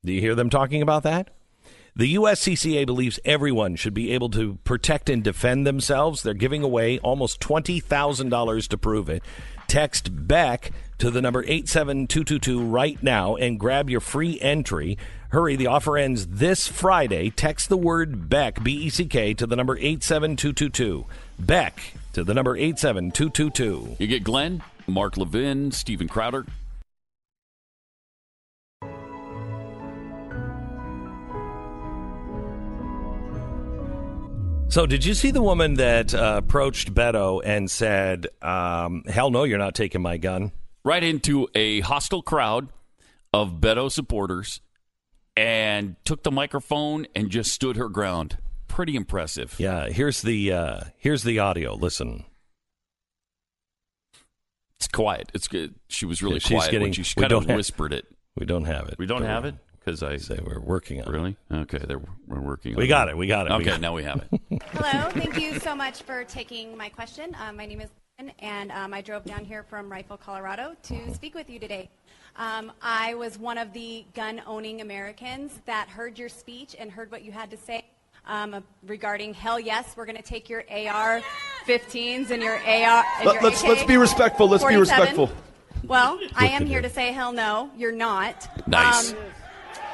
Do 0.04 0.12
you 0.12 0.20
hear 0.20 0.34
them 0.34 0.50
talking 0.50 0.82
about 0.82 1.04
that? 1.04 1.30
The 1.96 2.14
USCCA 2.14 2.86
believes 2.86 3.18
everyone 3.24 3.76
should 3.76 3.94
be 3.94 4.12
able 4.12 4.28
to 4.30 4.58
protect 4.62 5.08
and 5.08 5.24
defend 5.24 5.66
themselves. 5.66 6.22
They're 6.22 6.34
giving 6.34 6.62
away 6.62 6.98
almost 6.98 7.40
$20,000 7.40 8.68
to 8.68 8.78
prove 8.78 9.08
it. 9.08 9.22
Text 9.68 10.26
BECK 10.26 10.72
to 10.96 11.10
the 11.10 11.20
number 11.20 11.44
87222 11.44 12.64
right 12.64 13.00
now 13.02 13.36
and 13.36 13.60
grab 13.60 13.90
your 13.90 14.00
free 14.00 14.40
entry. 14.40 14.96
Hurry, 15.28 15.56
the 15.56 15.66
offer 15.66 15.98
ends 15.98 16.26
this 16.26 16.66
Friday. 16.66 17.28
Text 17.28 17.68
the 17.68 17.76
word 17.76 18.30
BECK, 18.30 18.64
B 18.64 18.72
E 18.72 18.88
C 18.88 19.04
K, 19.04 19.34
to 19.34 19.46
the 19.46 19.56
number 19.56 19.76
87222. 19.76 21.04
BECK 21.38 21.92
to 22.14 22.24
the 22.24 22.32
number 22.32 22.56
87222. 22.56 23.96
You 23.98 24.06
get 24.06 24.24
Glenn, 24.24 24.62
Mark 24.86 25.18
Levin, 25.18 25.70
Steven 25.70 26.08
Crowder. 26.08 26.46
So, 34.70 34.84
did 34.86 35.02
you 35.04 35.14
see 35.14 35.30
the 35.30 35.40
woman 35.42 35.74
that 35.74 36.14
uh, 36.14 36.34
approached 36.36 36.92
Beto 36.94 37.40
and 37.42 37.70
said, 37.70 38.26
um, 38.42 39.02
"Hell 39.06 39.30
no, 39.30 39.44
you're 39.44 39.58
not 39.58 39.74
taking 39.74 40.02
my 40.02 40.18
gun"? 40.18 40.52
Right 40.84 41.02
into 41.02 41.48
a 41.54 41.80
hostile 41.80 42.22
crowd 42.22 42.68
of 43.32 43.52
Beto 43.60 43.90
supporters 43.90 44.60
and 45.36 45.96
took 46.04 46.22
the 46.22 46.30
microphone 46.30 47.06
and 47.14 47.30
just 47.30 47.52
stood 47.52 47.76
her 47.76 47.88
ground. 47.88 48.36
Pretty 48.68 48.94
impressive. 48.94 49.54
Yeah. 49.58 49.88
Here's 49.88 50.20
the 50.20 50.52
uh, 50.52 50.80
here's 50.98 51.22
the 51.22 51.38
audio. 51.38 51.74
Listen. 51.74 52.24
It's 54.76 54.86
quiet. 54.88 55.30
It's 55.34 55.48
good. 55.48 55.74
She 55.88 56.04
was 56.06 56.22
really 56.22 56.40
She's 56.40 56.50
quiet 56.56 56.70
getting- 56.70 56.82
when 56.86 56.92
she 56.92 57.02
we 57.16 57.22
kind 57.22 57.32
of 57.32 57.40
don't 57.40 57.48
have- 57.48 57.56
whispered 57.56 57.92
it. 57.94 58.06
We 58.36 58.44
don't 58.46 58.64
have 58.66 58.88
it. 58.88 58.96
We 58.98 59.06
don't 59.06 59.24
have 59.24 59.44
it 59.46 59.54
because 59.88 60.02
I 60.02 60.18
say 60.18 60.38
we're 60.44 60.60
working 60.60 61.02
on 61.02 61.10
really. 61.10 61.36
Okay, 61.50 61.78
they're, 61.78 62.00
we're 62.26 62.40
working. 62.40 62.76
We 62.76 62.84
on 62.84 62.88
got 62.88 63.08
it. 63.08 63.16
We 63.16 63.26
got 63.26 63.46
it. 63.46 63.52
Okay, 63.52 63.64
got 63.64 63.76
it. 63.76 63.80
now 63.80 63.94
we 63.94 64.04
have 64.04 64.22
it. 64.30 64.62
Hello, 64.72 65.10
thank 65.10 65.40
you 65.40 65.58
so 65.60 65.74
much 65.74 66.02
for 66.02 66.24
taking 66.24 66.76
my 66.76 66.90
question. 66.90 67.34
Um, 67.40 67.56
my 67.56 67.64
name 67.64 67.80
is 67.80 67.88
Lynn, 68.18 68.32
and 68.40 68.70
um, 68.72 68.92
I 68.92 69.00
drove 69.00 69.24
down 69.24 69.46
here 69.46 69.62
from 69.62 69.90
Rifle, 69.90 70.18
Colorado 70.18 70.76
to 70.84 71.14
speak 71.14 71.34
with 71.34 71.48
you 71.48 71.58
today. 71.58 71.88
Um, 72.36 72.70
I 72.82 73.14
was 73.14 73.38
one 73.38 73.56
of 73.56 73.72
the 73.72 74.04
gun 74.14 74.42
owning 74.46 74.82
Americans 74.82 75.60
that 75.64 75.88
heard 75.88 76.18
your 76.18 76.28
speech 76.28 76.76
and 76.78 76.90
heard 76.90 77.10
what 77.10 77.22
you 77.24 77.32
had 77.32 77.50
to 77.50 77.56
say 77.56 77.84
um, 78.26 78.62
regarding 78.86 79.32
hell 79.32 79.58
yes, 79.58 79.94
we're 79.96 80.04
going 80.04 80.16
to 80.16 80.22
take 80.22 80.50
your 80.50 80.64
AR 80.70 81.22
15s 81.66 82.30
and 82.30 82.42
your 82.42 82.56
AR. 82.56 83.04
And 83.20 83.26
Let- 83.26 83.34
your 83.34 83.42
let's- 83.42 83.62
AK 83.62 83.68
let's 83.68 83.84
be 83.84 83.96
respectful. 83.96 84.48
Let's 84.48 84.64
be 84.64 84.76
respectful. 84.76 85.30
Well, 85.84 86.20
I 86.34 86.48
am 86.48 86.66
here 86.66 86.82
to 86.82 86.90
say 86.90 87.12
hell 87.12 87.32
no, 87.32 87.70
you're 87.76 87.92
not. 87.92 88.46
Nice. 88.66 89.12
Um, 89.12 89.18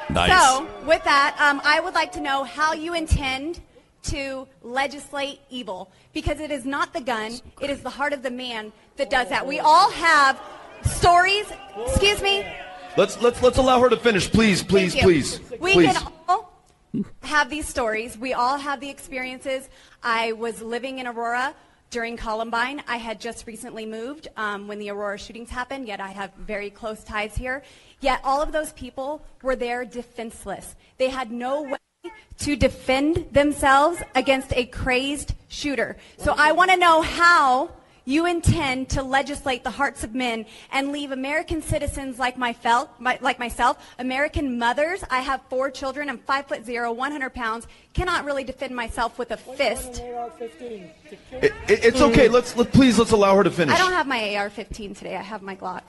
Nice. 0.09 0.31
so, 0.31 0.67
with 0.85 1.03
that, 1.03 1.35
um, 1.39 1.61
I 1.63 1.79
would 1.79 1.93
like 1.93 2.11
to 2.13 2.21
know 2.21 2.43
how 2.43 2.73
you 2.73 2.93
intend 2.93 3.61
to 4.03 4.47
legislate 4.61 5.39
evil 5.49 5.91
because 6.13 6.39
it 6.39 6.51
is 6.51 6.65
not 6.65 6.93
the 6.93 7.01
gun, 7.01 7.39
it 7.61 7.69
is 7.69 7.81
the 7.81 7.89
heart 7.89 8.13
of 8.13 8.21
the 8.21 8.31
man 8.31 8.71
that 8.97 9.09
does 9.09 9.29
that. 9.29 9.45
We 9.45 9.59
all 9.59 9.89
have 9.91 10.39
stories. 10.83 11.47
Excuse 11.87 12.21
me. 12.21 12.45
Let's 12.97 13.21
let's 13.21 13.41
let's 13.41 13.57
allow 13.57 13.79
her 13.81 13.89
to 13.89 13.97
finish, 13.97 14.31
please, 14.31 14.63
please, 14.63 14.95
please, 14.95 15.41
We 15.59 15.73
please. 15.73 15.97
can 15.97 16.13
all 16.29 16.53
have 17.23 17.49
these 17.49 17.67
stories. 17.67 18.17
We 18.17 18.33
all 18.33 18.57
have 18.57 18.79
the 18.79 18.89
experiences. 18.89 19.69
I 20.01 20.31
was 20.33 20.61
living 20.61 20.99
in 20.99 21.07
Aurora 21.07 21.53
during 21.95 22.17
Columbine. 22.17 22.83
I 22.89 22.97
had 22.97 23.21
just 23.21 23.47
recently 23.47 23.85
moved 23.85 24.27
um, 24.35 24.67
when 24.67 24.79
the 24.79 24.89
Aurora 24.89 25.17
shootings 25.17 25.49
happened, 25.49 25.87
yet 25.87 26.01
I 26.01 26.09
have 26.09 26.33
very 26.33 26.69
close 26.69 27.05
ties 27.05 27.37
here. 27.37 27.63
Yet 28.01 28.19
all 28.21 28.41
of 28.41 28.51
those 28.51 28.73
people 28.73 29.23
were 29.41 29.55
there 29.55 29.85
defenseless. 29.85 30.75
They 30.97 31.07
had 31.07 31.31
no 31.31 31.61
way 31.61 32.11
to 32.39 32.57
defend 32.57 33.29
themselves 33.31 34.03
against 34.13 34.51
a 34.57 34.65
crazed 34.65 35.35
shooter. 35.47 35.95
So 36.17 36.35
I 36.37 36.51
want 36.51 36.69
to 36.71 36.75
know 36.75 37.01
how 37.01 37.71
you 38.05 38.25
intend 38.27 38.89
to 38.89 39.01
legislate 39.03 39.63
the 39.63 39.71
hearts 39.71 40.03
of 40.03 40.13
men 40.13 40.45
and 40.71 40.91
leave 40.91 41.11
American 41.11 41.61
citizens 41.61 42.19
like, 42.19 42.37
my 42.37 42.53
fel- 42.53 42.89
my, 42.99 43.17
like 43.21 43.39
myself, 43.39 43.77
American 43.99 44.57
mothers. 44.59 45.03
I 45.09 45.21
have 45.21 45.41
four 45.49 45.71
children. 45.71 46.07
I'm 46.09 46.19
five 46.19 46.45
foot 46.45 46.63
zero, 46.65 46.91
100 46.93 47.33
pounds. 47.33 47.67
Cannot 47.93 48.23
really 48.25 48.43
defend 48.43 48.75
myself 48.75 49.17
with 49.17 49.31
a 49.31 49.37
fist. 49.37 50.01
It- 51.31 51.53
it- 51.67 51.85
it's 51.85 52.01
okay. 52.01 52.27
Let's 52.29 52.55
let 52.55 52.71
please 52.71 52.99
let's 52.99 53.11
allow 53.11 53.35
her 53.35 53.43
to 53.43 53.51
finish. 53.51 53.73
I 53.75 53.77
don't 53.77 53.93
have 53.93 54.07
my 54.07 54.35
AR-15 54.35 54.95
today. 54.97 55.15
I 55.15 55.21
have 55.21 55.41
my 55.41 55.55
Glock. 55.55 55.81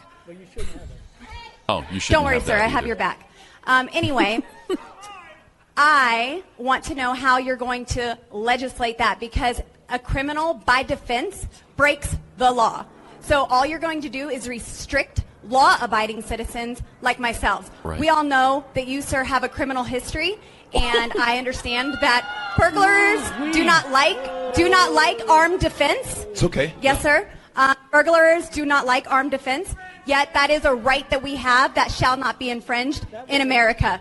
Oh, 1.69 1.85
you 1.91 2.01
should. 2.01 2.13
Don't 2.13 2.25
worry, 2.25 2.41
sir. 2.41 2.57
I 2.57 2.67
have 2.69 2.87
your 2.87 2.97
back. 2.97 3.29
Um, 3.65 3.89
anyway, 3.93 4.43
I 5.77 6.43
want 6.57 6.85
to 6.85 6.95
know 6.95 7.13
how 7.13 7.39
you're 7.39 7.57
going 7.57 7.85
to 7.87 8.17
legislate 8.31 8.99
that 8.99 9.21
because 9.21 9.61
a 9.89 9.99
criminal, 9.99 10.55
by 10.55 10.83
defense, 10.83 11.47
breaks 11.77 12.17
the 12.39 12.51
law. 12.51 12.85
So 13.21 13.45
all 13.45 13.67
you're 13.67 13.79
going 13.79 14.01
to 14.03 14.09
do 14.09 14.29
is 14.29 14.49
restrict 14.49 15.25
law-abiding 15.49 16.23
citizens 16.23 16.83
like 17.03 17.19
myself. 17.19 17.71
Right. 17.85 17.99
We 17.99 18.09
all 18.09 18.25
know 18.25 18.65
that 18.75 18.87
you, 18.87 19.03
sir, 19.03 19.23
have 19.25 19.45
a 19.45 19.49
criminal 19.49 19.85
history, 19.85 20.37
and 20.75 21.13
I 21.19 21.39
understand 21.39 21.95
that 22.01 22.55
burglars 22.59 23.55
do 23.55 23.65
not 23.65 23.91
like 23.91 24.55
do 24.55 24.69
not 24.69 24.93
like 24.93 25.29
armed 25.29 25.61
defense. 25.61 26.27
It's 26.31 26.43
okay. 26.43 26.75
Yes, 26.81 27.03
sir. 27.03 27.29
Uh, 27.55 27.75
burglars 27.91 28.49
do 28.49 28.67
not 28.67 28.87
like 28.87 29.11
armed 29.11 29.31
defense, 29.31 29.75
yet 30.05 30.33
that 30.35 30.51
is 30.51 30.65
a 30.65 30.75
right 30.75 31.09
that 31.11 31.23
we 31.23 31.37
have 31.37 31.75
that 31.75 31.91
shall 31.91 32.17
not 32.17 32.39
be 32.39 32.51
infringed 32.51 33.07
in 33.29 33.41
America. 33.41 34.01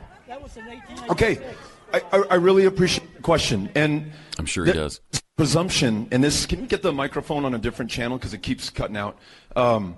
Okay, 1.10 1.40
I, 1.94 2.02
I, 2.12 2.24
I 2.32 2.36
really 2.36 2.66
appreciate 2.66 3.16
the 3.16 3.22
question, 3.22 3.70
and 3.76 4.12
I'm 4.38 4.46
sure 4.46 4.66
he 4.66 4.72
the 4.72 4.78
does. 4.78 5.02
Presumption, 5.38 6.08
and 6.12 6.24
this. 6.24 6.46
Can 6.46 6.62
you 6.62 6.66
get 6.66 6.82
the 6.82 6.94
microphone 6.94 7.44
on 7.44 7.54
a 7.54 7.58
different 7.58 7.92
channel 7.92 8.18
because 8.18 8.34
it 8.34 8.42
keeps 8.42 8.70
cutting 8.70 8.96
out? 8.96 9.18
Um, 9.56 9.98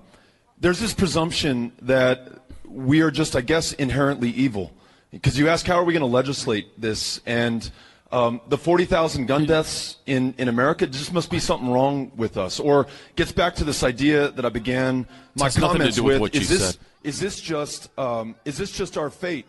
there's 0.59 0.79
this 0.79 0.93
presumption 0.95 1.71
that 1.83 2.41
we 2.67 3.01
are 3.01 3.11
just, 3.11 3.35
I 3.35 3.41
guess, 3.41 3.73
inherently 3.73 4.31
evil. 4.31 4.71
Because 5.11 5.37
you 5.37 5.47
ask, 5.47 5.65
how 5.65 5.75
are 5.75 5.83
we 5.83 5.93
going 5.93 6.01
to 6.01 6.07
legislate 6.07 6.81
this? 6.81 7.21
And 7.25 7.69
um, 8.11 8.41
the 8.47 8.57
40,000 8.57 9.25
gun 9.25 9.45
deaths 9.45 9.97
in, 10.05 10.33
in 10.37 10.47
America 10.47 10.87
just 10.87 11.13
must 11.13 11.29
be 11.29 11.39
something 11.39 11.69
wrong 11.69 12.11
with 12.15 12.37
us. 12.37 12.59
Or 12.59 12.87
gets 13.15 13.31
back 13.31 13.55
to 13.55 13.63
this 13.63 13.83
idea 13.83 14.31
that 14.31 14.45
I 14.45 14.49
began 14.49 15.05
my 15.35 15.49
comments 15.49 15.99
with 15.99 16.21
with. 16.21 16.35
is 16.35 16.49
this 16.49 16.65
said. 16.71 16.77
is 17.03 17.19
this 17.19 17.39
just 17.39 17.89
um, 17.99 18.35
is 18.45 18.57
this 18.57 18.71
just 18.71 18.97
our 18.97 19.09
fate? 19.09 19.45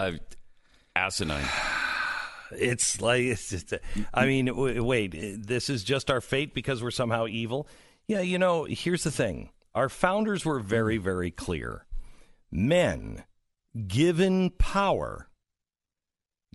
Uh, 0.00 0.12
asinine. 0.96 1.44
It's 2.52 3.02
like, 3.02 3.20
it's 3.20 3.50
just, 3.50 3.74
I 4.14 4.24
mean, 4.24 4.50
wait, 4.84 5.14
this 5.46 5.68
is 5.68 5.84
just 5.84 6.10
our 6.10 6.22
fate 6.22 6.54
because 6.54 6.82
we're 6.82 6.90
somehow 6.90 7.26
evil? 7.26 7.68
Yeah, 8.08 8.20
you 8.20 8.38
know, 8.38 8.64
here's 8.64 9.04
the 9.04 9.10
thing 9.10 9.50
our 9.74 9.90
founders 9.90 10.44
were 10.46 10.58
very, 10.58 10.96
very 10.96 11.30
clear. 11.30 11.84
Men, 12.50 13.24
given 13.86 14.50
power, 14.50 15.28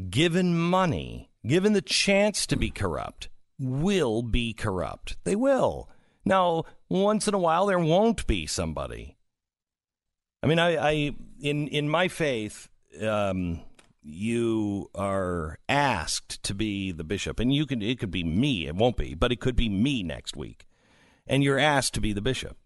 given 0.09 0.57
money, 0.57 1.29
given 1.45 1.73
the 1.73 1.83
chance 1.83 2.47
to 2.47 2.57
be 2.57 2.71
corrupt, 2.71 3.29
will 3.59 4.23
be 4.23 4.53
corrupt. 4.53 5.17
They 5.23 5.35
will. 5.35 5.87
Now, 6.25 6.63
once 6.89 7.27
in 7.27 7.35
a 7.35 7.39
while, 7.39 7.67
there 7.67 7.77
won't 7.77 8.25
be 8.25 8.47
somebody. 8.47 9.17
I 10.41 10.47
mean, 10.47 10.57
I, 10.57 10.75
I 10.77 10.91
in 11.39 11.67
in 11.67 11.87
my 11.87 12.07
faith, 12.07 12.69
um, 13.03 13.61
you 14.03 14.89
are 14.93 15.57
asked 15.67 16.43
to 16.43 16.53
be 16.53 16.91
the 16.91 17.03
bishop, 17.03 17.39
and 17.39 17.53
you 17.53 17.65
can. 17.65 17.81
It 17.81 17.99
could 17.99 18.11
be 18.11 18.23
me. 18.23 18.67
It 18.67 18.75
won't 18.75 18.97
be, 18.97 19.13
but 19.13 19.31
it 19.31 19.39
could 19.39 19.55
be 19.55 19.69
me 19.69 20.03
next 20.03 20.35
week, 20.35 20.67
and 21.25 21.43
you're 21.43 21.59
asked 21.59 21.93
to 21.95 22.01
be 22.01 22.13
the 22.13 22.21
bishop. 22.21 22.57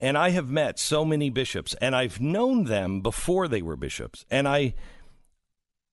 And 0.00 0.18
I 0.18 0.30
have 0.30 0.50
met 0.50 0.78
so 0.78 1.04
many 1.04 1.30
bishops, 1.30 1.74
and 1.80 1.94
I've 1.94 2.20
known 2.20 2.64
them 2.64 3.02
before 3.02 3.46
they 3.48 3.62
were 3.62 3.76
bishops, 3.76 4.24
and 4.30 4.48
I. 4.48 4.74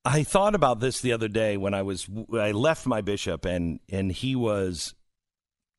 I 0.05 0.23
thought 0.23 0.55
about 0.55 0.79
this 0.79 1.01
the 1.01 1.11
other 1.11 1.27
day 1.27 1.57
when 1.57 1.73
I 1.73 1.81
was 1.81 2.07
I 2.33 2.51
left 2.51 2.87
my 2.87 3.01
bishop 3.01 3.43
and 3.43 3.81
and 3.89 4.13
he 4.13 4.33
was 4.33 4.95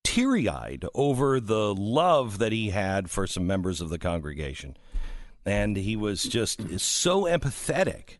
teary 0.04 0.46
eyed 0.46 0.84
over 0.94 1.40
the 1.40 1.74
love 1.74 2.38
that 2.38 2.52
he 2.52 2.68
had 2.68 3.10
for 3.10 3.26
some 3.26 3.46
members 3.46 3.80
of 3.80 3.88
the 3.88 3.98
congregation. 3.98 4.76
And 5.44 5.76
he 5.76 5.96
was 5.96 6.22
just 6.22 6.80
so 6.80 7.24
empathetic. 7.24 8.18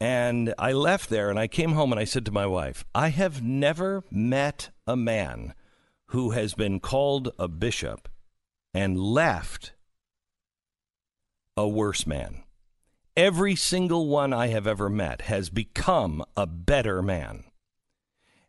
And 0.00 0.52
I 0.58 0.72
left 0.72 1.10
there 1.10 1.30
and 1.30 1.38
I 1.38 1.46
came 1.46 1.72
home 1.72 1.92
and 1.92 2.00
I 2.00 2.04
said 2.04 2.26
to 2.26 2.32
my 2.32 2.46
wife, 2.46 2.84
I 2.94 3.08
have 3.08 3.42
never 3.42 4.02
met 4.10 4.70
a 4.86 4.96
man 4.96 5.54
who 6.06 6.30
has 6.30 6.54
been 6.54 6.80
called 6.80 7.32
a 7.38 7.46
bishop 7.48 8.08
and 8.74 8.98
left 8.98 9.74
a 11.56 11.68
worse 11.68 12.06
man. 12.06 12.42
Every 13.16 13.54
single 13.54 14.08
one 14.08 14.32
I 14.32 14.48
have 14.48 14.66
ever 14.66 14.88
met 14.88 15.22
has 15.22 15.50
become 15.50 16.24
a 16.36 16.46
better 16.46 17.02
man. 17.02 17.44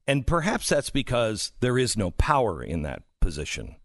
And 0.08 0.26
perhaps 0.26 0.70
that's 0.70 0.90
because 0.90 1.52
there 1.60 1.78
is 1.78 1.98
no 1.98 2.12
power 2.12 2.64
in 2.64 2.82
that 2.84 3.04
position. 3.20 3.76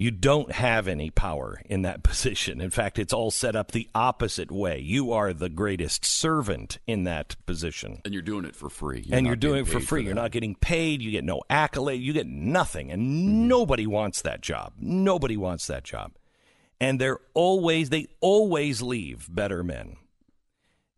You 0.00 0.12
don't 0.12 0.52
have 0.52 0.86
any 0.86 1.10
power 1.10 1.60
in 1.64 1.82
that 1.82 2.02
position. 2.04 2.60
In 2.60 2.70
fact, 2.70 3.00
it's 3.00 3.12
all 3.12 3.32
set 3.32 3.56
up 3.56 3.72
the 3.72 3.88
opposite 3.96 4.52
way. 4.52 4.78
You 4.78 5.12
are 5.12 5.32
the 5.32 5.48
greatest 5.48 6.04
servant 6.04 6.78
in 6.86 7.02
that 7.04 7.34
position. 7.46 8.00
And 8.04 8.14
you're 8.14 8.22
doing 8.22 8.44
it 8.44 8.54
for 8.54 8.70
free. 8.70 9.04
and 9.10 9.26
you're 9.26 9.34
doing 9.34 9.60
it 9.62 9.66
for 9.66 9.80
free. 9.80 10.02
that. 10.02 10.06
you're 10.06 10.14
not 10.14 10.30
getting 10.30 10.54
paid. 10.54 11.02
You 11.02 11.10
get 11.10 11.24
no 11.24 11.42
accolade. 11.50 12.00
You 12.00 12.12
get 12.12 12.28
nothing. 12.28 12.92
And 12.92 13.02
Mm-hmm. 13.02 13.48
nobody 13.48 13.86
wants 13.88 14.22
that 14.22 14.40
job. 14.40 14.74
Nobody 14.78 15.36
wants 15.36 15.66
that 15.66 15.82
job. 15.82 16.12
And 16.80 17.00
they're 17.00 17.18
always, 17.34 17.90
they 17.90 18.06
always 18.20 18.80
leave 18.80 19.26
better 19.28 19.64
men. 19.64 19.96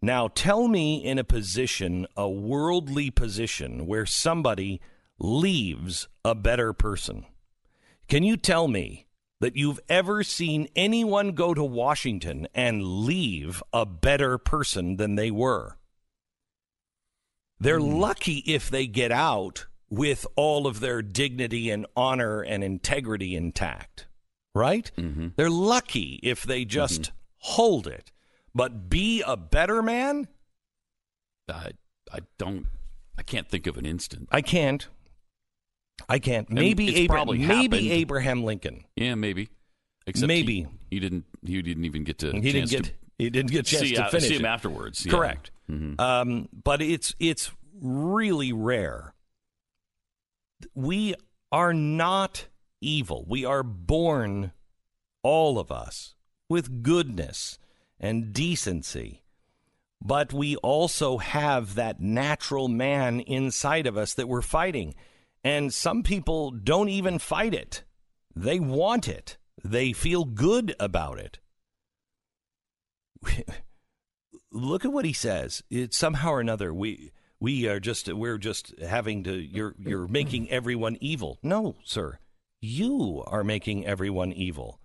Now, 0.03 0.29
tell 0.29 0.69
me 0.69 1.03
in 1.03 1.19
a 1.19 1.25
position, 1.25 2.07
a 2.19 2.29
worldly 2.29 3.11
position, 3.11 3.87
where 3.87 4.05
somebody 4.05 4.81
leaves 5.19 6.07
a 6.23 6.35
better 6.35 6.73
person. 6.75 7.25
Can 8.11 8.25
you 8.25 8.37
tell 8.37 8.67
me 8.67 9.07
that 9.39 9.55
you've 9.55 9.79
ever 9.89 10.25
seen 10.25 10.67
anyone 10.75 11.31
go 11.31 11.55
to 11.55 11.63
Washington 11.63 12.49
and 12.53 12.83
leave 12.83 13.63
a 13.73 13.87
better 13.87 14.37
person 14.37 14.97
than 14.97 15.15
they 15.15 15.31
were? 15.31 15.77
They're 17.61 17.79
hmm. 17.79 18.01
lucky 18.01 18.39
if 18.39 18.69
they 18.69 18.89
get 18.89 19.13
out 19.13 19.67
with 19.89 20.27
all 20.35 20.67
of 20.67 20.81
their 20.81 21.03
dignity 21.03 21.71
and 21.71 21.87
honor 21.95 22.41
and 22.41 22.65
integrity 22.65 23.37
intact, 23.37 24.09
right? 24.57 24.91
Mm-hmm. 24.97 25.29
They're 25.37 25.49
lucky 25.49 26.19
if 26.25 26.43
they 26.43 26.63
mm-hmm. 26.63 26.69
just 26.69 27.13
hold 27.39 27.87
it. 27.87 28.11
But 28.53 28.91
be 28.91 29.23
a 29.25 29.37
better 29.37 29.83
man? 29.83 30.27
I, 31.49 31.73
I 32.13 32.21
don't. 32.39 32.67
I 33.17 33.23
can't 33.23 33.49
think 33.49 33.69
of 33.69 33.77
an 33.77 33.87
instant. 33.87 34.29
I 34.33 34.43
can't. 34.43 34.89
I 36.09 36.19
can't. 36.19 36.51
Maybe 36.51 36.89
it's 36.89 36.99
Abra- 37.01 37.15
probably 37.17 37.39
maybe 37.39 37.55
happened. 37.77 37.93
Abraham 37.93 38.45
Lincoln. 38.45 38.85
Yeah, 38.97 39.15
maybe. 39.15 39.49
Except 40.07 40.27
Maybe. 40.29 40.63
he, 40.91 40.97
he 40.97 41.01
didn't. 41.01 41.25
He 41.45 41.61
didn't 41.63 41.85
even 41.85 42.05
get 42.05 42.19
to. 42.19 42.33
He 42.33 42.53
didn't 42.53 42.71
get 42.71 42.85
to 42.85 42.91
he 43.19 43.29
didn't 43.29 43.51
get 43.51 43.61
a 43.61 43.71
chance 43.71 43.89
see, 43.89 43.95
to 43.97 44.09
finish 44.09 44.29
see 44.29 44.37
him 44.37 44.47
it. 44.47 44.49
afterwards. 44.49 45.05
yeah. 45.05 45.13
Correct. 45.13 45.51
Mhm. 45.71 46.01
Um, 46.01 46.49
but 46.65 46.81
it's 46.81 47.15
it's 47.21 47.53
really 47.81 48.53
rare. 48.53 49.15
We 50.75 51.15
are 51.53 51.73
not 51.75 52.47
evil. 52.81 53.25
We 53.29 53.45
are 53.45 53.63
born, 53.63 54.53
all 55.23 55.59
of 55.59 55.71
us, 55.71 56.15
with 56.49 56.83
goodness 56.83 57.59
and 57.99 58.33
decency. 58.33 59.23
But 60.03 60.33
we 60.33 60.57
also 60.57 61.19
have 61.19 61.75
that 61.75 62.01
natural 62.01 62.69
man 62.69 63.21
inside 63.21 63.87
of 63.87 63.99
us 63.99 64.15
that 64.15 64.29
we're 64.29 64.41
fighting. 64.43 64.95
And 65.43 65.73
some 65.73 66.03
people 66.03 66.51
don't 66.51 66.89
even 66.89 67.19
fight 67.19 67.55
it. 67.55 67.85
They 68.35 68.61
want 68.61 69.09
it. 69.09 69.39
They 69.65 69.93
feel 69.93 70.25
good 70.25 70.75
about 70.79 71.19
it. 71.19 71.39
Look 74.53 74.85
at 74.85 74.93
what 74.93 75.05
he 75.05 75.13
says. 75.13 75.63
It, 75.71 75.95
somehow 75.95 76.33
or 76.33 76.41
another, 76.41 76.75
we 76.75 77.13
we 77.39 77.69
are 77.69 77.81
just 77.81 78.13
we're 78.13 78.39
just 78.39 78.75
having 78.81 79.25
to. 79.25 79.33
You're 79.33 79.75
you're 79.79 80.09
making 80.09 80.51
everyone 80.51 80.99
evil. 81.01 81.39
No, 81.43 81.77
sir, 81.85 82.19
you 82.61 83.23
are 83.27 83.45
making 83.45 83.87
everyone 83.87 84.33
evil. 84.33 84.81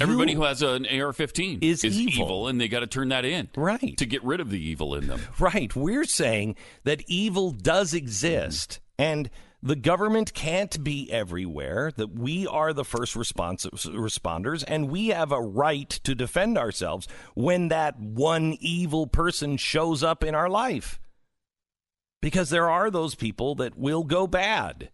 Everybody 0.00 0.34
who 0.34 0.42
has 0.42 0.60
an 0.60 0.86
AR-15 0.86 1.62
is 1.62 1.84
evil. 1.84 2.24
evil. 2.24 2.48
and 2.48 2.60
they 2.60 2.66
got 2.66 2.80
to 2.80 2.86
turn 2.88 3.10
that 3.10 3.24
in, 3.24 3.48
right, 3.54 3.96
to 3.96 4.06
get 4.06 4.24
rid 4.24 4.40
of 4.40 4.50
the 4.50 4.60
evil 4.60 4.94
in 4.96 5.06
them. 5.06 5.20
Right. 5.38 5.74
We're 5.76 6.04
saying 6.04 6.56
that 6.84 7.02
evil 7.06 7.52
does 7.52 7.94
exist 7.94 8.80
and 8.98 9.30
the 9.64 9.76
government 9.76 10.34
can't 10.34 10.84
be 10.84 11.10
everywhere, 11.10 11.90
that 11.96 12.14
we 12.14 12.46
are 12.46 12.74
the 12.74 12.84
first 12.84 13.16
response- 13.16 13.64
responders, 13.64 14.62
and 14.68 14.90
we 14.90 15.08
have 15.08 15.32
a 15.32 15.40
right 15.40 15.88
to 15.88 16.14
defend 16.14 16.58
ourselves 16.58 17.08
when 17.34 17.68
that 17.68 17.98
one 17.98 18.58
evil 18.60 19.06
person 19.06 19.56
shows 19.56 20.02
up 20.02 20.22
in 20.22 20.34
our 20.34 20.50
life. 20.50 21.00
Because 22.20 22.50
there 22.50 22.68
are 22.68 22.90
those 22.90 23.14
people 23.14 23.54
that 23.54 23.78
will 23.78 24.04
go 24.04 24.26
bad. 24.26 24.90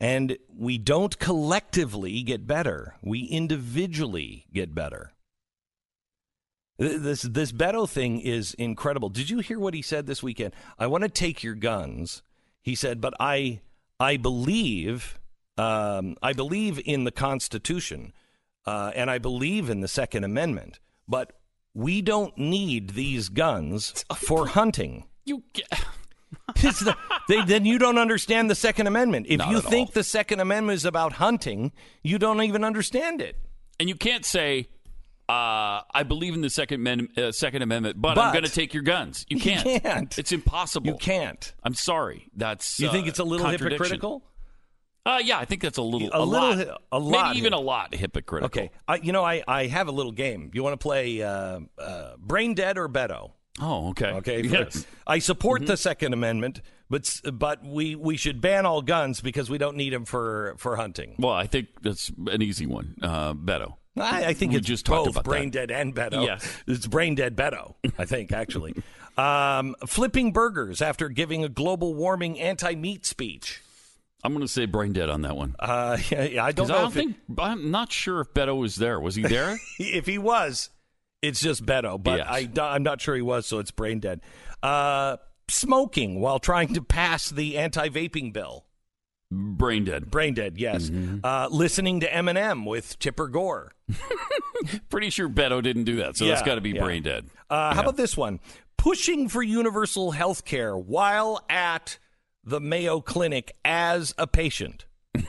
And 0.00 0.36
we 0.52 0.76
don't 0.76 1.20
collectively 1.20 2.22
get 2.24 2.48
better, 2.48 2.96
we 3.00 3.20
individually 3.26 4.46
get 4.52 4.74
better. 4.74 5.12
This 6.78 7.22
this 7.22 7.52
Beto 7.52 7.88
thing 7.88 8.20
is 8.20 8.54
incredible. 8.54 9.10
Did 9.10 9.30
you 9.30 9.38
hear 9.38 9.60
what 9.60 9.74
he 9.74 9.82
said 9.82 10.06
this 10.06 10.22
weekend? 10.22 10.54
I 10.78 10.88
want 10.88 11.02
to 11.04 11.10
take 11.10 11.44
your 11.44 11.54
guns. 11.54 12.22
He 12.62 12.74
said, 12.74 13.00
but 13.00 13.14
I 13.20 13.60
I 13.98 14.16
believe 14.16 15.18
um, 15.58 16.16
I 16.22 16.32
believe 16.32 16.80
in 16.84 17.04
the 17.04 17.10
Constitution 17.10 18.12
uh, 18.66 18.92
and 18.94 19.10
I 19.10 19.18
believe 19.18 19.68
in 19.70 19.80
the 19.80 19.88
Second 19.88 20.24
Amendment, 20.24 20.78
but 21.08 21.32
we 21.74 22.02
don't 22.02 22.36
need 22.36 22.90
these 22.90 23.28
guns 23.28 24.04
for 24.16 24.46
hunting. 24.48 25.04
You 25.24 25.42
get. 25.52 25.68
The- 26.54 26.96
they, 27.28 27.42
then 27.44 27.64
you 27.64 27.78
don't 27.78 27.98
understand 27.98 28.48
the 28.50 28.54
Second 28.54 28.86
Amendment. 28.86 29.26
If 29.28 29.38
Not 29.38 29.50
you 29.50 29.58
at 29.58 29.64
all. 29.64 29.70
think 29.70 29.92
the 29.92 30.04
Second 30.04 30.38
Amendment 30.40 30.76
is 30.76 30.84
about 30.84 31.14
hunting, 31.14 31.72
you 32.02 32.18
don't 32.18 32.42
even 32.42 32.62
understand 32.64 33.20
it. 33.20 33.36
And 33.80 33.88
you 33.88 33.94
can't 33.96 34.24
say, 34.24 34.68
Uh, 35.30 35.82
I 35.94 36.02
believe 36.02 36.34
in 36.34 36.40
the 36.40 36.50
Second, 36.50 36.82
Men- 36.82 37.08
uh, 37.16 37.30
Second 37.32 37.62
Amendment, 37.62 38.00
but, 38.00 38.18
I'm 38.18 38.32
going 38.32 38.44
to 38.44 38.50
take 38.50 38.74
your 38.74 38.82
guns. 38.82 39.24
You 39.28 39.36
You 39.36 39.42
can't. 39.42 39.82
can't. 39.82 40.18
It's 40.18 40.32
impossible. 40.32 40.88
You 40.88 40.96
can't. 40.96 41.54
I'm 41.62 41.74
sorry. 41.74 42.28
That's 42.34 42.80
You 42.80 42.88
uh, 42.88 42.92
think 42.92 43.06
it's 43.06 43.18
a 43.20 43.24
little 43.24 43.46
hypocritical? 43.46 44.22
Uh, 45.06 45.18
yeah, 45.22 45.38
I 45.38 45.44
think 45.46 45.62
that's 45.62 45.78
a 45.78 45.82
little, 45.82 46.10
A 46.12 46.18
a, 46.20 46.24
little 46.24 46.56
lot, 46.56 46.80
a 46.92 46.98
lot 46.98 47.26
maybe 47.28 47.38
even 47.38 47.52
a 47.54 47.60
lot 47.60 47.94
hypocritical. 47.94 48.46
Okay. 48.46 48.70
I, 48.86 48.96
you 48.96 49.12
know, 49.12 49.24
I, 49.24 49.42
I 49.48 49.66
have 49.66 49.88
a 49.88 49.92
little 49.92 50.12
game. 50.12 50.50
You 50.52 50.62
want 50.62 50.74
to 50.78 50.82
play 50.82 51.22
uh, 51.22 51.60
uh, 51.78 52.16
Brain 52.18 52.54
Dead 52.54 52.76
or 52.76 52.88
Beto? 52.88 53.32
Oh, 53.60 53.90
okay. 53.90 54.10
Okay. 54.12 54.42
Yes. 54.46 54.86
I 55.06 55.18
support 55.20 55.62
Mhm. 55.62 55.66
the 55.68 55.76
Second 55.76 56.12
Amendment, 56.12 56.60
but 56.90 57.20
but 57.32 57.64
we, 57.64 57.94
we 57.94 58.16
should 58.18 58.40
ban 58.40 58.66
all 58.66 58.82
guns 58.82 59.20
because 59.22 59.48
we 59.48 59.58
don't 59.58 59.76
need 59.76 59.92
them 59.92 60.04
for, 60.04 60.54
for 60.58 60.76
hunting. 60.76 61.14
Well, 61.18 61.32
I 61.34 61.46
think 61.46 61.68
that's 61.82 62.10
an 62.26 62.42
easy 62.42 62.66
one. 62.66 62.96
Uh, 63.02 63.32
Beto. 63.34 63.74
I, 63.96 64.26
I 64.26 64.32
think 64.34 64.52
We 64.52 64.58
it's 64.58 64.66
just 64.66 64.86
both 64.86 65.08
about 65.10 65.24
brain 65.24 65.50
that. 65.50 65.68
dead 65.68 65.70
and 65.70 65.94
Beto. 65.94 66.24
Yes. 66.24 66.46
It's 66.66 66.86
brain 66.86 67.14
dead 67.16 67.36
Beto, 67.36 67.74
I 67.98 68.04
think, 68.04 68.32
actually. 68.32 68.74
um, 69.18 69.74
flipping 69.86 70.32
burgers 70.32 70.80
after 70.80 71.08
giving 71.08 71.44
a 71.44 71.48
global 71.48 71.94
warming 71.94 72.38
anti 72.40 72.74
meat 72.74 73.04
speech. 73.04 73.60
I'm 74.22 74.32
going 74.32 74.46
to 74.46 74.52
say 74.52 74.66
brain 74.66 74.92
dead 74.92 75.08
on 75.10 75.22
that 75.22 75.36
one. 75.36 75.56
Uh, 75.58 75.96
yeah, 76.10 76.24
yeah, 76.32 76.44
I 76.44 76.52
don't 76.52 76.68
know 76.68 76.74
I 76.76 76.78
don't 76.82 76.90
if, 76.90 76.96
it- 76.96 77.00
think 77.00 77.16
I'm 77.38 77.70
not 77.70 77.90
sure 77.90 78.20
if 78.20 78.32
Beto 78.34 78.58
was 78.58 78.76
there. 78.76 79.00
Was 79.00 79.14
he 79.14 79.22
there? 79.22 79.56
if 79.78 80.06
he 80.06 80.18
was, 80.18 80.70
it's 81.22 81.40
just 81.40 81.64
Beto, 81.66 82.00
but 82.02 82.18
Yes. 82.18 82.26
I, 82.58 82.74
I'm 82.74 82.82
not 82.82 83.00
sure 83.00 83.16
he 83.16 83.22
was, 83.22 83.46
so 83.46 83.58
it's 83.58 83.70
brain 83.70 83.98
dead. 83.98 84.20
Uh, 84.62 85.16
smoking 85.48 86.20
while 86.20 86.38
trying 86.38 86.74
to 86.74 86.82
pass 86.82 87.28
the 87.30 87.58
anti 87.58 87.88
vaping 87.88 88.32
bill. 88.32 88.66
Brain 89.30 89.84
dead. 89.84 90.10
Brain 90.10 90.34
dead, 90.34 90.58
yes. 90.58 90.90
Mm-hmm. 90.90 91.24
Uh, 91.24 91.48
listening 91.50 92.00
to 92.00 92.08
Eminem 92.08 92.66
with 92.66 92.98
Tipper 92.98 93.28
Gore. 93.28 93.72
Pretty 94.90 95.10
sure 95.10 95.28
Beto 95.28 95.62
didn't 95.62 95.84
do 95.84 95.96
that, 95.96 96.16
so 96.16 96.26
that's 96.26 96.42
got 96.42 96.56
to 96.56 96.60
be 96.60 96.70
yeah. 96.70 96.82
brain 96.82 97.02
dead. 97.02 97.26
Uh, 97.48 97.74
How 97.74 97.82
about 97.82 97.96
this 97.96 98.16
one? 98.16 98.40
Pushing 98.76 99.28
for 99.28 99.42
universal 99.42 100.12
health 100.12 100.44
care 100.44 100.76
while 100.76 101.44
at 101.48 101.98
the 102.44 102.60
Mayo 102.60 103.00
Clinic 103.00 103.54
as 103.64 104.14
a 104.18 104.26
patient. 104.26 104.86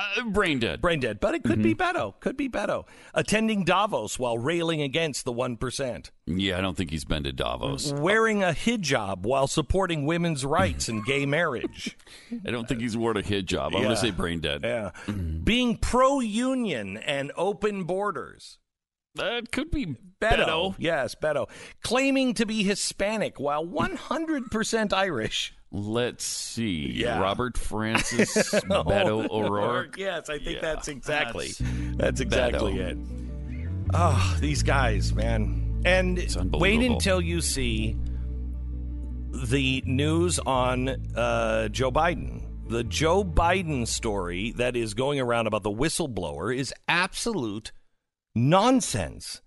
Uh, 0.00 0.22
brain 0.24 0.58
dead. 0.58 0.80
Brain 0.80 0.98
dead. 1.00 1.20
But 1.20 1.34
it 1.34 1.44
could 1.44 1.62
be 1.62 1.74
Beto. 1.74 2.18
Could 2.20 2.36
be 2.36 2.48
Beto. 2.48 2.86
Attending 3.12 3.64
Davos 3.64 4.18
while 4.18 4.38
railing 4.38 4.80
against 4.80 5.24
the 5.24 5.32
1%. 5.32 6.10
Yeah, 6.26 6.56
I 6.56 6.60
don't 6.60 6.76
think 6.76 6.90
he's 6.90 7.04
been 7.04 7.24
to 7.24 7.32
Davos. 7.32 7.92
Wearing 7.92 8.42
a 8.42 8.48
hijab 8.52 9.22
while 9.22 9.46
supporting 9.46 10.06
women's 10.06 10.44
rights 10.44 10.88
and 10.88 11.04
gay 11.04 11.26
marriage. 11.26 11.98
I 12.46 12.50
don't 12.50 12.66
think 12.66 12.80
he's 12.80 12.96
worn 12.96 13.16
a 13.18 13.22
hijab. 13.22 13.66
I'm 13.66 13.72
going 13.72 13.88
to 13.88 13.96
say 13.96 14.10
brain 14.10 14.40
dead. 14.40 14.62
Yeah. 14.62 14.92
Being 15.44 15.76
pro 15.76 16.20
union 16.20 16.96
and 16.96 17.32
open 17.36 17.84
borders. 17.84 18.58
That 19.16 19.50
could 19.50 19.70
be 19.70 19.86
Beto. 19.86 20.46
Beto. 20.46 20.74
Yes, 20.78 21.14
Beto. 21.20 21.48
Claiming 21.82 22.34
to 22.34 22.46
be 22.46 22.62
Hispanic 22.62 23.38
while 23.40 23.66
100% 23.66 24.92
Irish. 24.92 25.52
Let's 25.72 26.24
see. 26.24 26.90
Yeah. 26.94 27.20
Robert 27.20 27.56
Francis 27.56 28.34
Beto 28.52 29.30
O'Rourke. 29.30 29.96
Yes, 29.96 30.28
I 30.28 30.38
think 30.38 30.56
Yeah, 30.56 30.60
that's 30.60 30.88
exactly 30.88 31.48
that's 31.48 31.96
that's, 31.96 32.20
exactly 32.20 32.74
Beto. 32.74 32.90
it. 32.90 32.98
Oh, 33.94 34.36
these 34.40 34.62
guys, 34.62 35.14
man. 35.14 35.82
And 35.84 36.18
wait 36.52 36.82
until 36.82 37.20
you 37.20 37.40
see 37.40 37.96
the 39.32 39.82
news 39.86 40.38
on 40.40 40.88
uh, 41.14 41.68
Joe 41.68 41.90
Biden. 41.92 42.46
The 42.68 42.84
Joe 42.84 43.24
Biden 43.24 43.86
story 43.86 44.52
that 44.56 44.76
is 44.76 44.94
going 44.94 45.18
around 45.20 45.46
about 45.46 45.62
the 45.62 45.70
whistleblower 45.70 46.54
is 46.54 46.72
absolute 46.88 47.72
nonsense. 48.34 49.40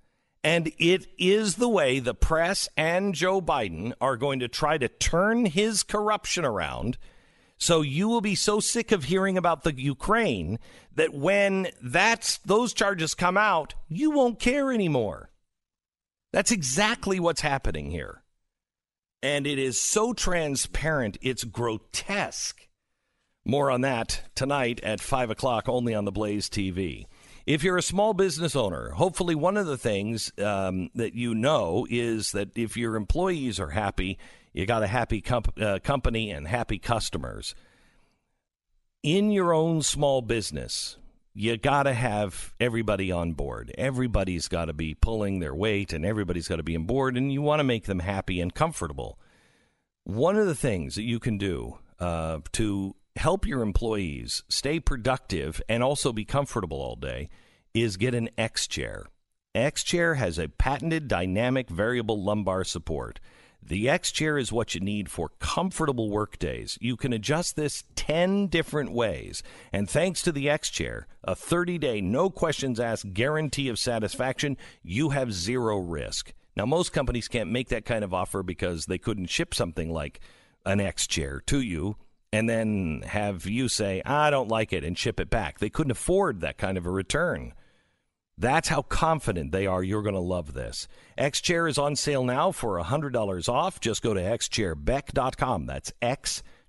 And 0.44 0.72
it 0.78 1.08
is 1.18 1.56
the 1.56 1.70
way 1.70 2.00
the 2.00 2.14
press 2.14 2.68
and 2.76 3.16
Joe 3.16 3.42
Biden 3.42 3.94
are 4.02 4.18
going 4.18 4.40
to 4.40 4.50
try 4.50 4.78
to 4.78 4.90
turn 4.90 5.46
his 5.46 5.84
corruption 5.84 6.44
around. 6.44 6.98
So 7.58 7.82
you 7.82 8.10
will 8.10 8.20
be 8.20 8.36
so 8.36 8.60
sick 8.60 8.92
of 8.92 9.06
hearing 9.06 9.38
about 9.38 9.64
the 9.64 9.74
Ukraine 9.74 10.60
that 10.96 11.14
when 11.14 11.70
that's 11.82 12.40
those 12.40 12.74
charges 12.74 13.14
come 13.14 13.38
out, 13.38 13.74
you 13.88 14.12
won't 14.12 14.40
care 14.40 14.72
anymore. 14.72 15.30
That's 16.34 16.52
exactly 16.52 17.22
what's 17.22 17.42
happening 17.42 17.92
here. 17.92 18.24
And 19.22 19.48
it 19.48 19.58
is 19.58 19.80
so 19.80 20.12
transparent, 20.14 21.18
it's 21.22 21.46
grotesque. 21.46 22.68
More 23.46 23.72
on 23.72 23.82
that 23.82 24.24
tonight 24.36 24.82
at 24.84 25.00
5 25.00 25.30
o'clock, 25.30 25.70
only 25.70 25.96
on 25.96 26.04
the 26.04 26.12
Blaze 26.12 26.50
TV. 26.50 27.06
If 27.46 27.62
you're 27.62 27.78
a 27.78 27.82
small 27.82 28.14
business 28.14 28.56
owner, 28.56 28.92
hopefully 28.92 29.36
one 29.36 29.58
of 29.58 29.66
the 29.66 29.78
things 29.78 30.32
um, 30.38 30.90
that 30.96 31.14
you 31.14 31.36
know 31.36 31.86
is 31.90 32.32
that 32.32 32.58
if 32.58 32.78
your 32.78 32.96
employees 32.96 33.60
are 33.60 33.72
happy, 33.72 34.18
you 34.54 34.66
got 34.66 34.84
a 34.84 34.88
happy 34.88 35.20
comp- 35.20 35.60
uh, 35.60 35.80
company 35.84 36.32
and 36.32 36.48
happy 36.48 36.78
customers. 36.78 37.54
In 39.02 39.30
your 39.30 39.54
own 39.54 39.82
small 39.82 40.22
business, 40.22 40.98
you 41.34 41.58
got 41.58 41.84
to 41.84 41.94
have 41.94 42.54
everybody 42.62 43.12
on 43.12 43.34
board. 43.34 43.74
Everybody's 43.78 44.48
got 44.48 44.66
to 44.66 44.74
be 44.74 44.94
pulling 44.94 45.40
their 45.40 45.54
weight 45.54 45.92
and 45.92 46.06
everybody's 46.06 46.48
got 46.48 46.58
to 46.58 46.64
be 46.64 46.78
on 46.78 46.86
board, 46.86 47.18
and 47.18 47.34
you 47.34 47.42
want 47.42 47.60
to 47.60 47.66
make 47.66 47.86
them 47.86 48.00
happy 48.00 48.40
and 48.40 48.56
comfortable. 48.56 49.20
One 50.06 50.38
of 50.38 50.48
the 50.48 50.56
things 50.56 50.96
that 50.96 51.04
you 51.04 51.20
can 51.20 51.38
do 51.38 51.80
uh, 52.00 52.40
to 52.54 52.96
help 53.16 53.46
your 53.46 53.62
employees 53.62 54.44
stay 54.48 54.80
productive 54.80 55.62
and 55.70 55.84
also 55.84 56.12
be 56.12 56.26
comfortable 56.26 56.82
all 56.82 56.96
day 56.96 57.30
is 57.74 57.98
get 57.98 58.14
an 58.14 58.30
X 58.38 58.68
chair. 58.68 59.06
X 59.56 59.84
chair 59.84 60.16
has 60.16 60.40
a 60.40 60.50
patented 60.50 61.08
dynamic 61.08 61.70
variable 61.70 62.24
lumbar 62.24 62.64
support. 62.64 63.20
The 63.62 63.88
X 63.88 64.12
chair 64.12 64.38
is 64.38 64.52
what 64.52 64.76
you 64.76 64.82
need 64.82 65.10
for 65.10 65.30
comfortable 65.40 66.10
work 66.10 66.38
days. 66.38 66.78
You 66.82 66.98
can 66.98 67.14
adjust 67.14 67.56
this 67.56 67.84
10 67.96 68.48
different 68.48 68.92
ways. 68.92 69.42
And 69.72 69.90
thanks 69.90 70.22
to 70.24 70.32
the 70.32 70.50
X 70.50 70.70
chair, 70.70 71.08
a 71.24 71.36
30 71.36 71.78
day, 71.78 72.02
no 72.02 72.30
questions 72.30 72.80
asked 72.80 73.14
guarantee 73.14 73.70
of 73.70 73.80
satisfaction, 73.80 74.58
you 74.82 75.12
have 75.12 75.32
zero 75.32 75.78
risk. 75.78 76.34
Now, 76.58 76.66
most 76.66 76.92
companies 76.94 77.28
can't 77.28 77.52
make 77.52 77.70
that 77.70 77.86
kind 77.86 78.04
of 78.04 78.14
offer 78.14 78.44
because 78.44 78.86
they 78.86 78.98
couldn't 78.98 79.28
ship 79.28 79.54
something 79.54 79.92
like 79.92 80.20
an 80.66 80.82
X 80.82 81.08
chair 81.08 81.42
to 81.48 81.62
you 81.62 81.96
and 82.34 82.50
then 82.50 83.04
have 83.06 83.46
you 83.46 83.70
say, 83.70 84.02
I 84.04 84.32
don't 84.32 84.50
like 84.50 84.74
it, 84.74 84.84
and 84.84 84.98
ship 84.98 85.20
it 85.20 85.30
back. 85.30 85.60
They 85.60 85.70
couldn't 85.70 85.92
afford 85.92 86.42
that 86.42 86.58
kind 86.58 86.80
of 86.80 86.86
a 86.88 86.90
return. 86.90 87.54
That's 88.40 88.70
how 88.70 88.82
confident 88.82 89.52
they 89.52 89.68
are 89.68 89.84
you're 89.84 90.02
going 90.02 90.16
to 90.16 90.20
love 90.20 90.56
this. 90.56 90.88
X 91.16 91.40
Chair 91.40 91.68
is 91.68 91.78
on 91.78 91.96
sale 91.96 92.24
now 92.24 92.52
for 92.52 92.82
$100 92.82 93.50
off. 93.50 93.80
Just 93.80 94.02
go 94.02 94.16
to 94.16 94.20
xchairbeck.com. 94.20 95.68
That's 95.68 95.94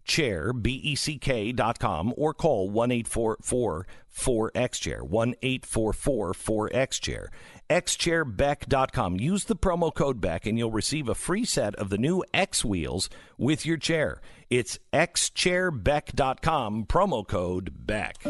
xchair, 0.07 0.61
B-E-C-K 0.61 1.53
dot 1.53 1.79
com, 1.79 2.13
or 2.17 2.35
call 2.35 2.71
1-844-4XChair, 2.71 5.09
1-844-4XChair. 5.09 7.29
xchairbeck.com. 7.71 9.19
Use 9.19 9.45
the 9.45 9.57
promo 9.57 9.95
code 9.95 10.21
BECK 10.21 10.47
and 10.47 10.59
you'll 10.59 10.71
receive 10.71 11.09
a 11.09 11.15
free 11.15 11.45
set 11.45 11.75
of 11.77 11.89
the 11.89 11.99
new 11.99 12.23
X 12.35 12.65
wheels 12.65 13.09
with 13.39 13.65
your 13.65 13.79
chair. 13.79 14.21
It's 14.51 14.79
xchairbeck.com, 14.93 16.87
promo 16.87 17.27
code 17.27 17.73
BECK. 17.87 18.25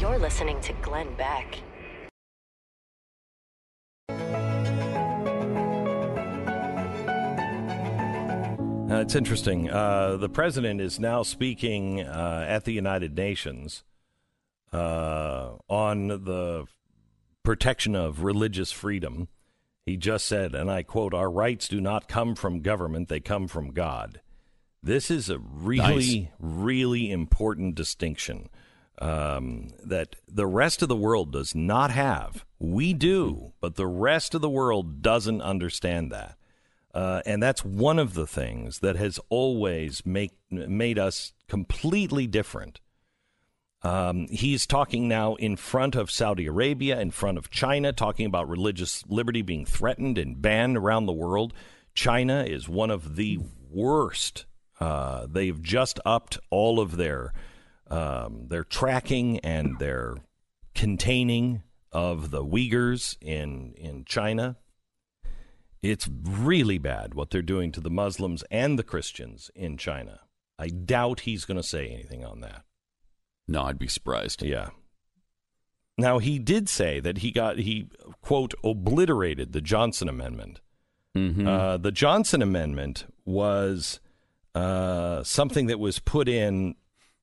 You're 0.00 0.18
listening 0.18 0.60
to 0.62 0.72
Glenn 0.82 1.14
Beck. 1.16 1.58
Uh, 8.90 9.00
it's 9.00 9.14
interesting. 9.14 9.70
Uh, 9.70 10.16
the 10.18 10.28
president 10.28 10.78
is 10.80 11.00
now 11.00 11.22
speaking 11.22 12.02
uh, 12.02 12.44
at 12.46 12.64
the 12.64 12.72
United 12.72 13.16
Nations 13.16 13.82
uh, 14.74 15.52
on 15.68 16.08
the 16.08 16.66
protection 17.42 17.96
of 17.96 18.22
religious 18.22 18.70
freedom. 18.72 19.28
He 19.86 19.96
just 19.96 20.26
said, 20.26 20.54
and 20.54 20.70
I 20.70 20.82
quote, 20.82 21.14
Our 21.14 21.30
rights 21.30 21.66
do 21.66 21.80
not 21.80 22.08
come 22.08 22.34
from 22.34 22.60
government, 22.60 23.08
they 23.08 23.20
come 23.20 23.48
from 23.48 23.72
God. 23.72 24.20
This 24.82 25.10
is 25.10 25.30
a 25.30 25.38
really, 25.38 26.20
Nice. 26.20 26.28
really 26.38 27.10
important 27.10 27.74
distinction 27.76 28.50
um, 28.98 29.70
that 29.82 30.16
the 30.28 30.46
rest 30.46 30.82
of 30.82 30.88
the 30.90 30.96
world 30.96 31.32
does 31.32 31.54
not 31.54 31.90
have. 31.90 32.44
We 32.58 32.92
do, 32.92 33.54
but 33.60 33.76
the 33.76 33.86
rest 33.86 34.34
of 34.34 34.42
the 34.42 34.50
world 34.50 35.00
doesn't 35.00 35.40
understand 35.40 36.12
that. 36.12 36.36
Uh, 36.94 37.20
and 37.26 37.42
that's 37.42 37.64
one 37.64 37.98
of 37.98 38.14
the 38.14 38.26
things 38.26 38.78
that 38.78 38.94
has 38.94 39.18
always 39.28 40.06
make, 40.06 40.32
made 40.48 40.98
us 40.98 41.32
completely 41.48 42.28
different. 42.28 42.80
Um, 43.82 44.28
he's 44.30 44.64
talking 44.64 45.08
now 45.08 45.34
in 45.34 45.56
front 45.56 45.96
of 45.96 46.10
Saudi 46.10 46.46
Arabia, 46.46 46.98
in 47.00 47.10
front 47.10 47.36
of 47.36 47.50
China, 47.50 47.92
talking 47.92 48.26
about 48.26 48.48
religious 48.48 49.04
liberty 49.08 49.42
being 49.42 49.66
threatened 49.66 50.16
and 50.16 50.40
banned 50.40 50.78
around 50.78 51.06
the 51.06 51.12
world. 51.12 51.52
China 51.94 52.44
is 52.44 52.68
one 52.68 52.90
of 52.90 53.16
the 53.16 53.40
worst. 53.70 54.46
Uh, 54.80 55.26
they've 55.28 55.60
just 55.60 56.00
upped 56.04 56.38
all 56.48 56.80
of 56.80 56.96
their 56.96 57.32
um, 57.88 58.46
their 58.48 58.64
tracking 58.64 59.38
and 59.40 59.78
their 59.78 60.16
containing 60.74 61.62
of 61.92 62.30
the 62.30 62.42
Uyghurs 62.44 63.16
in 63.20 63.74
in 63.76 64.04
China. 64.04 64.56
It's 65.84 66.08
really 66.08 66.78
bad 66.78 67.12
what 67.12 67.28
they're 67.28 67.42
doing 67.42 67.70
to 67.72 67.80
the 67.80 67.90
Muslims 67.90 68.42
and 68.50 68.78
the 68.78 68.82
Christians 68.82 69.50
in 69.54 69.76
China. 69.76 70.20
I 70.58 70.68
doubt 70.68 71.20
he's 71.20 71.44
going 71.44 71.58
to 71.58 71.62
say 71.62 71.88
anything 71.88 72.24
on 72.24 72.40
that. 72.40 72.64
No, 73.46 73.64
I'd 73.64 73.78
be 73.78 73.86
surprised. 73.86 74.42
Yeah. 74.42 74.70
Now 75.98 76.20
he 76.20 76.38
did 76.38 76.70
say 76.70 77.00
that 77.00 77.18
he 77.18 77.30
got 77.30 77.58
he 77.58 77.88
quote 78.22 78.54
obliterated 78.64 79.52
the 79.52 79.60
Johnson 79.60 80.08
Amendment. 80.08 80.62
Mm-hmm. 81.14 81.46
Uh, 81.46 81.76
the 81.76 81.92
Johnson 81.92 82.40
Amendment 82.40 83.04
was 83.26 84.00
uh, 84.54 85.22
something 85.22 85.66
that 85.66 85.78
was 85.78 85.98
put 85.98 86.30
in 86.30 86.76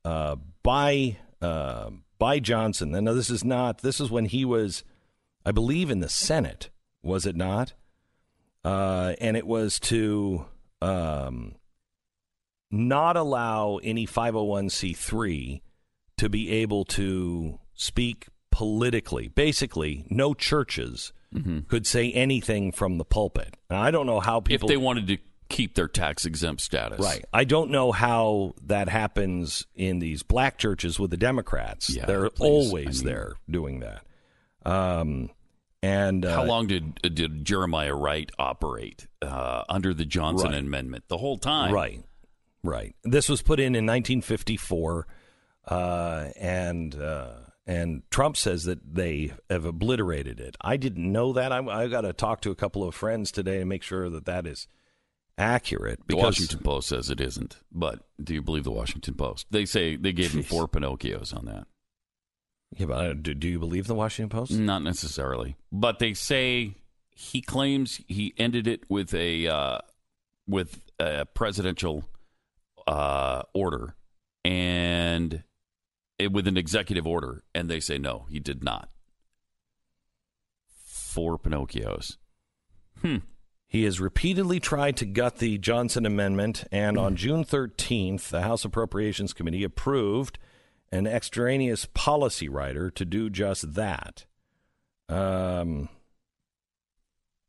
uh, 0.05 0.35
by 0.61 1.17
uh, 1.41 1.89
by 2.19 2.39
Johnson. 2.39 2.93
And 2.93 3.05
now 3.05 3.13
this 3.13 3.31
is 3.31 3.43
not. 3.43 3.79
This 3.79 3.99
is 3.99 4.11
when 4.11 4.25
he 4.25 4.45
was, 4.45 4.83
I 5.43 5.51
believe, 5.51 5.89
in 5.89 5.99
the 5.99 6.09
Senate. 6.09 6.69
Was 7.01 7.25
it 7.25 7.35
not? 7.35 7.73
Uh, 8.63 9.13
and 9.19 9.35
it 9.35 9.45
was 9.47 9.79
to 9.79 10.45
um, 10.81 11.55
not 12.69 13.17
allow 13.17 13.77
any 13.83 14.05
501c3 14.07 15.61
to 16.17 16.29
be 16.29 16.49
able 16.51 16.85
to 16.85 17.59
speak 17.73 18.27
politically. 18.51 19.27
Basically, 19.29 20.05
no 20.09 20.33
churches 20.33 21.13
could 21.69 21.87
say 21.87 22.11
anything 22.11 22.73
from 22.73 22.97
the 22.97 23.05
pulpit. 23.05 23.55
And 23.69 23.79
I 23.79 23.89
don't 23.89 24.05
know 24.05 24.19
how 24.19 24.41
people 24.41 24.67
if 24.67 24.73
they 24.73 24.75
wanted 24.77 25.07
to 25.07 25.17
keep 25.47 25.75
their 25.75 25.87
tax 25.87 26.25
exempt 26.25 26.61
status. 26.61 26.99
Right. 26.99 27.23
I 27.31 27.45
don't 27.45 27.71
know 27.71 27.93
how 27.93 28.53
that 28.63 28.89
happens 28.89 29.65
in 29.73 29.99
these 29.99 30.23
black 30.23 30.57
churches 30.57 30.99
with 30.99 31.09
the 31.09 31.15
Democrats. 31.17 31.89
Yeah, 31.89 32.05
They're 32.05 32.29
please. 32.29 32.45
always 32.47 33.01
I 33.01 33.05
mean- 33.05 33.13
there 33.13 33.33
doing 33.49 33.79
that. 33.79 34.03
Um, 34.65 35.29
and 35.81 36.25
uh, 36.25 36.35
How 36.35 36.43
long 36.43 36.67
did 36.67 36.95
did 37.01 37.43
Jeremiah 37.45 37.95
Wright 37.95 38.29
operate 38.37 39.07
uh, 39.21 39.63
under 39.69 39.93
the 39.93 40.05
Johnson 40.05 40.51
Right. 40.51 40.59
Amendment? 40.59 41.05
The 41.07 41.17
whole 41.17 41.37
time. 41.37 41.73
Right. 41.73 42.03
Right. 42.63 42.95
This 43.03 43.27
was 43.27 43.41
put 43.41 43.59
in 43.59 43.75
in 43.75 43.85
1954, 43.87 45.07
uh, 45.67 46.25
and 46.39 46.93
uh, 46.95 47.33
and 47.65 48.03
Trump 48.11 48.37
says 48.37 48.65
that 48.65 48.93
they 48.93 49.33
have 49.49 49.65
obliterated 49.65 50.39
it. 50.39 50.55
I 50.61 50.77
didn't 50.77 51.11
know 51.11 51.33
that. 51.33 51.51
I, 51.51 51.59
I 51.65 51.87
got 51.87 52.01
to 52.01 52.13
talk 52.13 52.41
to 52.41 52.51
a 52.51 52.55
couple 52.55 52.83
of 52.87 52.93
friends 52.93 53.31
today 53.31 53.57
to 53.59 53.65
make 53.65 53.81
sure 53.81 54.09
that 54.09 54.25
that 54.25 54.45
is 54.45 54.67
accurate. 55.37 55.99
The 56.07 56.17
Washington 56.17 56.59
Post 56.59 56.89
says 56.89 57.09
it 57.09 57.19
isn't, 57.19 57.57
but 57.71 57.99
do 58.23 58.33
you 58.35 58.41
believe 58.43 58.63
the 58.63 58.71
Washington 58.71 59.15
Post? 59.15 59.47
They 59.49 59.65
say 59.65 59.95
they 59.95 60.11
gave 60.13 60.33
him 60.33 60.43
four 60.43 60.67
Pinocchios 60.67 61.35
on 61.35 61.45
that. 61.45 61.65
Yeah, 62.77 62.85
but 62.85 62.93
uh, 62.93 63.13
do, 63.13 63.33
do 63.33 63.47
you 63.47 63.59
believe 63.59 63.87
the 63.87 63.95
Washington 63.95 64.29
Post? 64.29 64.53
Not 64.53 64.81
necessarily, 64.81 65.57
but 65.71 65.99
they 65.99 66.13
say 66.13 66.75
he 67.11 67.41
claims 67.41 68.01
he 68.07 68.33
ended 68.37 68.67
it 68.67 68.89
with 68.89 69.13
a 69.13 69.47
uh, 69.47 69.79
with 70.47 70.81
a 70.99 71.25
presidential 71.25 72.05
uh, 72.87 73.43
order 73.53 73.95
and 74.43 75.43
it, 76.17 76.31
with 76.31 76.47
an 76.47 76.57
executive 76.57 77.05
order, 77.05 77.43
and 77.53 77.69
they 77.69 77.79
say 77.79 77.97
no, 77.97 78.25
he 78.29 78.39
did 78.39 78.63
not. 78.63 78.89
Four 80.75 81.37
Pinocchios. 81.37 82.17
Hmm. 83.01 83.17
He 83.67 83.83
has 83.83 84.01
repeatedly 84.01 84.59
tried 84.59 84.97
to 84.97 85.05
gut 85.05 85.37
the 85.37 85.57
Johnson 85.57 86.05
Amendment, 86.05 86.65
and 86.71 86.97
on 86.97 87.15
June 87.15 87.45
13th, 87.45 88.29
the 88.29 88.41
House 88.41 88.65
Appropriations 88.65 89.31
Committee 89.31 89.63
approved 89.63 90.37
an 90.91 91.07
extraneous 91.07 91.85
policy 91.93 92.49
rider 92.49 92.89
to 92.91 93.05
do 93.05 93.29
just 93.29 93.73
that. 93.75 94.25
Um, 95.07 95.89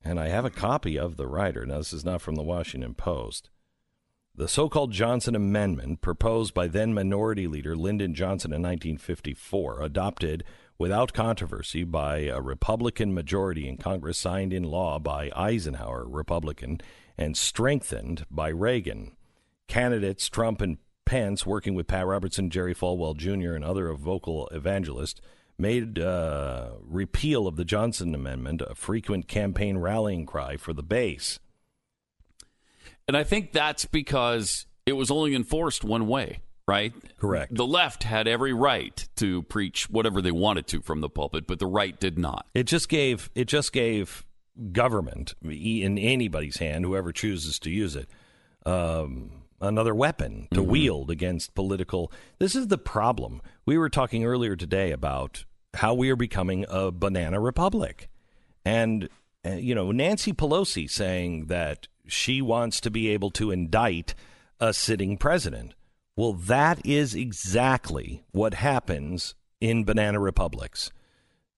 and 0.04 0.18
I 0.18 0.28
have 0.28 0.44
a 0.44 0.50
copy 0.50 0.98
of 0.98 1.16
the 1.16 1.26
rider. 1.26 1.64
Now, 1.66 1.78
this 1.78 1.92
is 1.92 2.04
not 2.04 2.20
from 2.20 2.34
the 2.34 2.42
Washington 2.42 2.94
Post. 2.94 3.50
The 4.34 4.48
so 4.48 4.68
called 4.68 4.92
Johnson 4.92 5.34
Amendment, 5.34 6.00
proposed 6.00 6.54
by 6.54 6.66
then 6.66 6.94
Minority 6.94 7.46
Leader 7.46 7.76
Lyndon 7.76 8.14
Johnson 8.14 8.50
in 8.52 8.62
1954, 8.62 9.82
adopted 9.82 10.42
without 10.78 11.12
controversy 11.12 11.84
by 11.84 12.20
a 12.20 12.40
Republican 12.40 13.12
majority 13.12 13.68
in 13.68 13.76
Congress, 13.76 14.18
signed 14.18 14.52
in 14.52 14.64
law 14.64 14.98
by 14.98 15.30
Eisenhower, 15.36 16.06
Republican, 16.08 16.80
and 17.18 17.36
strengthened 17.36 18.24
by 18.30 18.48
Reagan. 18.48 19.14
Candidates 19.68 20.28
Trump 20.28 20.62
and 20.62 20.78
Pence, 21.04 21.44
working 21.44 21.74
with 21.74 21.86
Pat 21.86 22.06
Robertson, 22.06 22.50
Jerry 22.50 22.74
Falwell 22.74 23.16
Jr., 23.16 23.54
and 23.54 23.64
other 23.64 23.92
vocal 23.94 24.48
evangelists, 24.48 25.20
made 25.58 25.98
uh, 25.98 26.70
repeal 26.80 27.46
of 27.46 27.56
the 27.56 27.64
Johnson 27.64 28.14
Amendment 28.14 28.62
a 28.62 28.74
frequent 28.74 29.28
campaign 29.28 29.78
rallying 29.78 30.26
cry 30.26 30.56
for 30.56 30.72
the 30.72 30.82
base. 30.82 31.38
And 33.06 33.16
I 33.16 33.24
think 33.24 33.52
that's 33.52 33.84
because 33.84 34.66
it 34.86 34.92
was 34.94 35.10
only 35.10 35.34
enforced 35.34 35.84
one 35.84 36.06
way, 36.06 36.40
right? 36.66 36.92
Correct. 37.18 37.54
The 37.54 37.66
left 37.66 38.04
had 38.04 38.26
every 38.26 38.52
right 38.52 39.06
to 39.16 39.42
preach 39.44 39.90
whatever 39.90 40.22
they 40.22 40.30
wanted 40.30 40.66
to 40.68 40.80
from 40.80 41.00
the 41.00 41.08
pulpit, 41.08 41.46
but 41.46 41.58
the 41.58 41.66
right 41.66 41.98
did 41.98 42.18
not. 42.18 42.46
It 42.54 42.64
just 42.64 42.88
gave 42.88 43.30
it 43.34 43.46
just 43.46 43.72
gave 43.72 44.24
government 44.72 45.34
in 45.42 45.98
anybody's 45.98 46.58
hand, 46.58 46.84
whoever 46.84 47.12
chooses 47.12 47.58
to 47.60 47.70
use 47.70 47.96
it, 47.96 48.08
um, 48.66 49.41
another 49.62 49.94
weapon 49.94 50.48
to 50.52 50.62
wield 50.62 51.10
against 51.10 51.54
political. 51.54 52.12
This 52.38 52.54
is 52.54 52.68
the 52.68 52.78
problem. 52.78 53.40
We 53.64 53.78
were 53.78 53.88
talking 53.88 54.24
earlier 54.24 54.56
today 54.56 54.90
about 54.90 55.44
how 55.74 55.94
we 55.94 56.10
are 56.10 56.16
becoming 56.16 56.66
a 56.68 56.90
banana 56.90 57.40
republic, 57.40 58.10
and 58.64 59.08
uh, 59.46 59.52
you 59.52 59.74
know 59.74 59.92
Nancy 59.92 60.32
Pelosi 60.32 60.90
saying 60.90 61.46
that 61.46 61.88
she 62.06 62.42
wants 62.42 62.80
to 62.80 62.90
be 62.90 63.08
able 63.08 63.30
to 63.30 63.50
indict 63.50 64.14
a 64.60 64.74
sitting 64.74 65.16
president. 65.16 65.74
Well, 66.16 66.34
that 66.34 66.84
is 66.84 67.14
exactly 67.14 68.22
what 68.32 68.54
happens 68.54 69.34
in 69.60 69.84
banana 69.84 70.20
republics. 70.20 70.90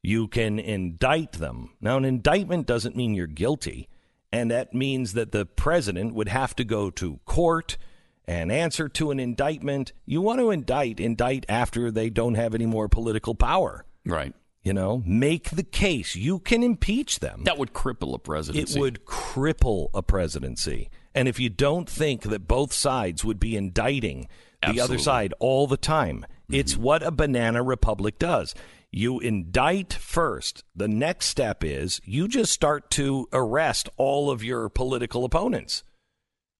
You 0.02 0.28
can 0.28 0.58
indict 0.58 1.32
them. 1.32 1.70
Now, 1.80 1.96
an 1.96 2.04
indictment 2.04 2.66
doesn't 2.66 2.94
mean 2.94 3.14
you're 3.14 3.26
guilty, 3.26 3.88
and 4.30 4.50
that 4.50 4.74
means 4.74 5.14
that 5.14 5.32
the 5.32 5.46
president 5.46 6.14
would 6.14 6.28
have 6.28 6.54
to 6.56 6.64
go 6.64 6.90
to 6.90 7.20
court 7.24 7.78
and 8.26 8.50
answer 8.50 8.88
to 8.88 9.10
an 9.10 9.20
indictment. 9.20 9.92
You 10.06 10.20
want 10.20 10.40
to 10.40 10.50
indict, 10.50 11.00
indict 11.00 11.44
after 11.48 11.90
they 11.90 12.10
don't 12.10 12.34
have 12.34 12.54
any 12.54 12.66
more 12.66 12.88
political 12.88 13.34
power. 13.34 13.84
Right. 14.04 14.34
You 14.62 14.72
know, 14.72 15.02
make 15.04 15.50
the 15.50 15.62
case. 15.62 16.16
You 16.16 16.38
can 16.38 16.62
impeach 16.62 17.20
them. 17.20 17.42
That 17.44 17.58
would 17.58 17.74
cripple 17.74 18.14
a 18.14 18.18
presidency. 18.18 18.78
It 18.78 18.80
would 18.80 19.04
cripple 19.04 19.88
a 19.92 20.02
presidency. 20.02 20.88
And 21.14 21.28
if 21.28 21.38
you 21.38 21.50
don't 21.50 21.88
think 21.88 22.22
that 22.22 22.48
both 22.48 22.72
sides 22.72 23.24
would 23.24 23.38
be 23.38 23.56
indicting 23.56 24.26
the 24.66 24.80
other 24.80 24.96
side 24.96 25.34
all 25.38 25.66
the 25.66 25.76
time, 25.76 26.24
mm-hmm. 26.24 26.54
it's 26.54 26.78
what 26.78 27.02
a 27.02 27.10
banana 27.10 27.62
republic 27.62 28.18
does. 28.18 28.54
You 28.90 29.20
indict 29.20 29.92
first. 29.92 30.64
The 30.74 30.88
next 30.88 31.26
step 31.26 31.62
is 31.62 32.00
you 32.04 32.26
just 32.26 32.52
start 32.52 32.90
to 32.92 33.28
arrest 33.32 33.90
all 33.96 34.30
of 34.30 34.42
your 34.42 34.68
political 34.70 35.24
opponents. 35.24 35.82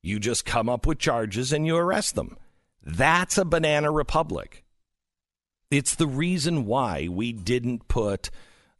You 0.04 0.20
just 0.20 0.44
come 0.44 0.68
up 0.68 0.86
with 0.86 0.98
charges 0.98 1.50
and 1.50 1.66
you 1.66 1.78
arrest 1.78 2.14
them. 2.14 2.36
That's 2.82 3.38
a 3.38 3.44
banana 3.46 3.90
republic. 3.90 4.62
It's 5.70 5.94
the 5.94 6.06
reason 6.06 6.66
why 6.66 7.08
we 7.10 7.32
didn't 7.32 7.88
put 7.88 8.28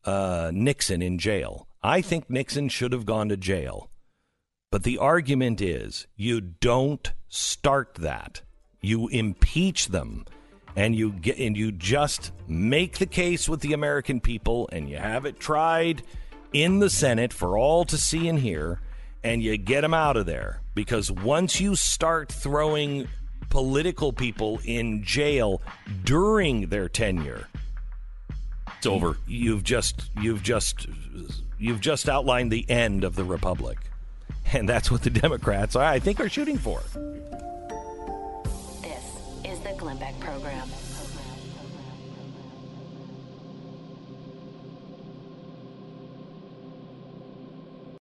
uh, 0.05 0.51
Nixon 0.53 1.01
in 1.01 1.19
jail. 1.19 1.67
I 1.83 2.03
think 2.03 2.29
Nixon 2.29 2.69
should 2.69 2.93
have 2.93 3.07
gone 3.07 3.31
to 3.31 3.39
jail. 3.39 3.89
But 4.71 4.83
the 4.83 4.99
argument 4.99 5.63
is 5.63 6.07
you 6.15 6.43
don't 6.43 7.11
start 7.29 7.95
that. 7.95 8.43
You 8.83 9.09
impeach 9.09 9.89
them 9.89 10.27
and 10.77 10.95
you 10.95 11.11
get 11.11 11.39
and 11.39 11.57
you 11.57 11.73
just 11.73 12.33
make 12.47 12.99
the 12.99 13.07
case 13.07 13.49
with 13.49 13.61
the 13.61 13.73
American 13.73 14.21
people 14.21 14.69
and 14.73 14.91
you 14.91 14.99
have 14.99 15.25
it 15.25 15.41
tried 15.41 16.03
in 16.53 16.81
the 16.81 16.91
Senate 16.91 17.33
for 17.33 17.57
all 17.57 17.87
to 17.87 17.97
see 17.97 18.29
and 18.29 18.41
hear 18.41 18.83
and 19.25 19.43
you 19.43 19.57
get 19.57 19.81
them 19.81 19.95
out 19.95 20.17
of 20.17 20.27
there. 20.27 20.61
Because 20.75 21.11
once 21.11 21.61
you 21.61 21.75
start 21.75 22.31
throwing 22.31 23.09
political 23.49 24.13
people 24.13 24.61
in 24.65 25.03
jail 25.03 25.63
during 26.05 26.67
their 26.69 26.89
tenure 26.89 27.47
it's 28.77 28.87
over. 28.87 29.17
you've 29.27 29.63
just 29.63 30.11
you've 30.21 30.43
just 30.43 30.87
you've 31.59 31.81
just 31.81 32.09
outlined 32.09 32.51
the 32.51 32.69
end 32.69 33.05
of 33.05 33.15
the 33.15 33.25
republic. 33.25 33.79
And 34.53 34.69
that's 34.69 34.91
what 34.91 35.03
the 35.03 35.11
democrats 35.11 35.77
i 35.77 35.99
think 35.99 36.21
are 36.21 36.29
shooting 36.29 36.59
for. 36.59 36.81
This 38.83 39.05
is 39.45 39.61
the 39.61 39.75
Glenn 39.79 39.99
Beck 39.99 40.19
Program. 40.21 40.69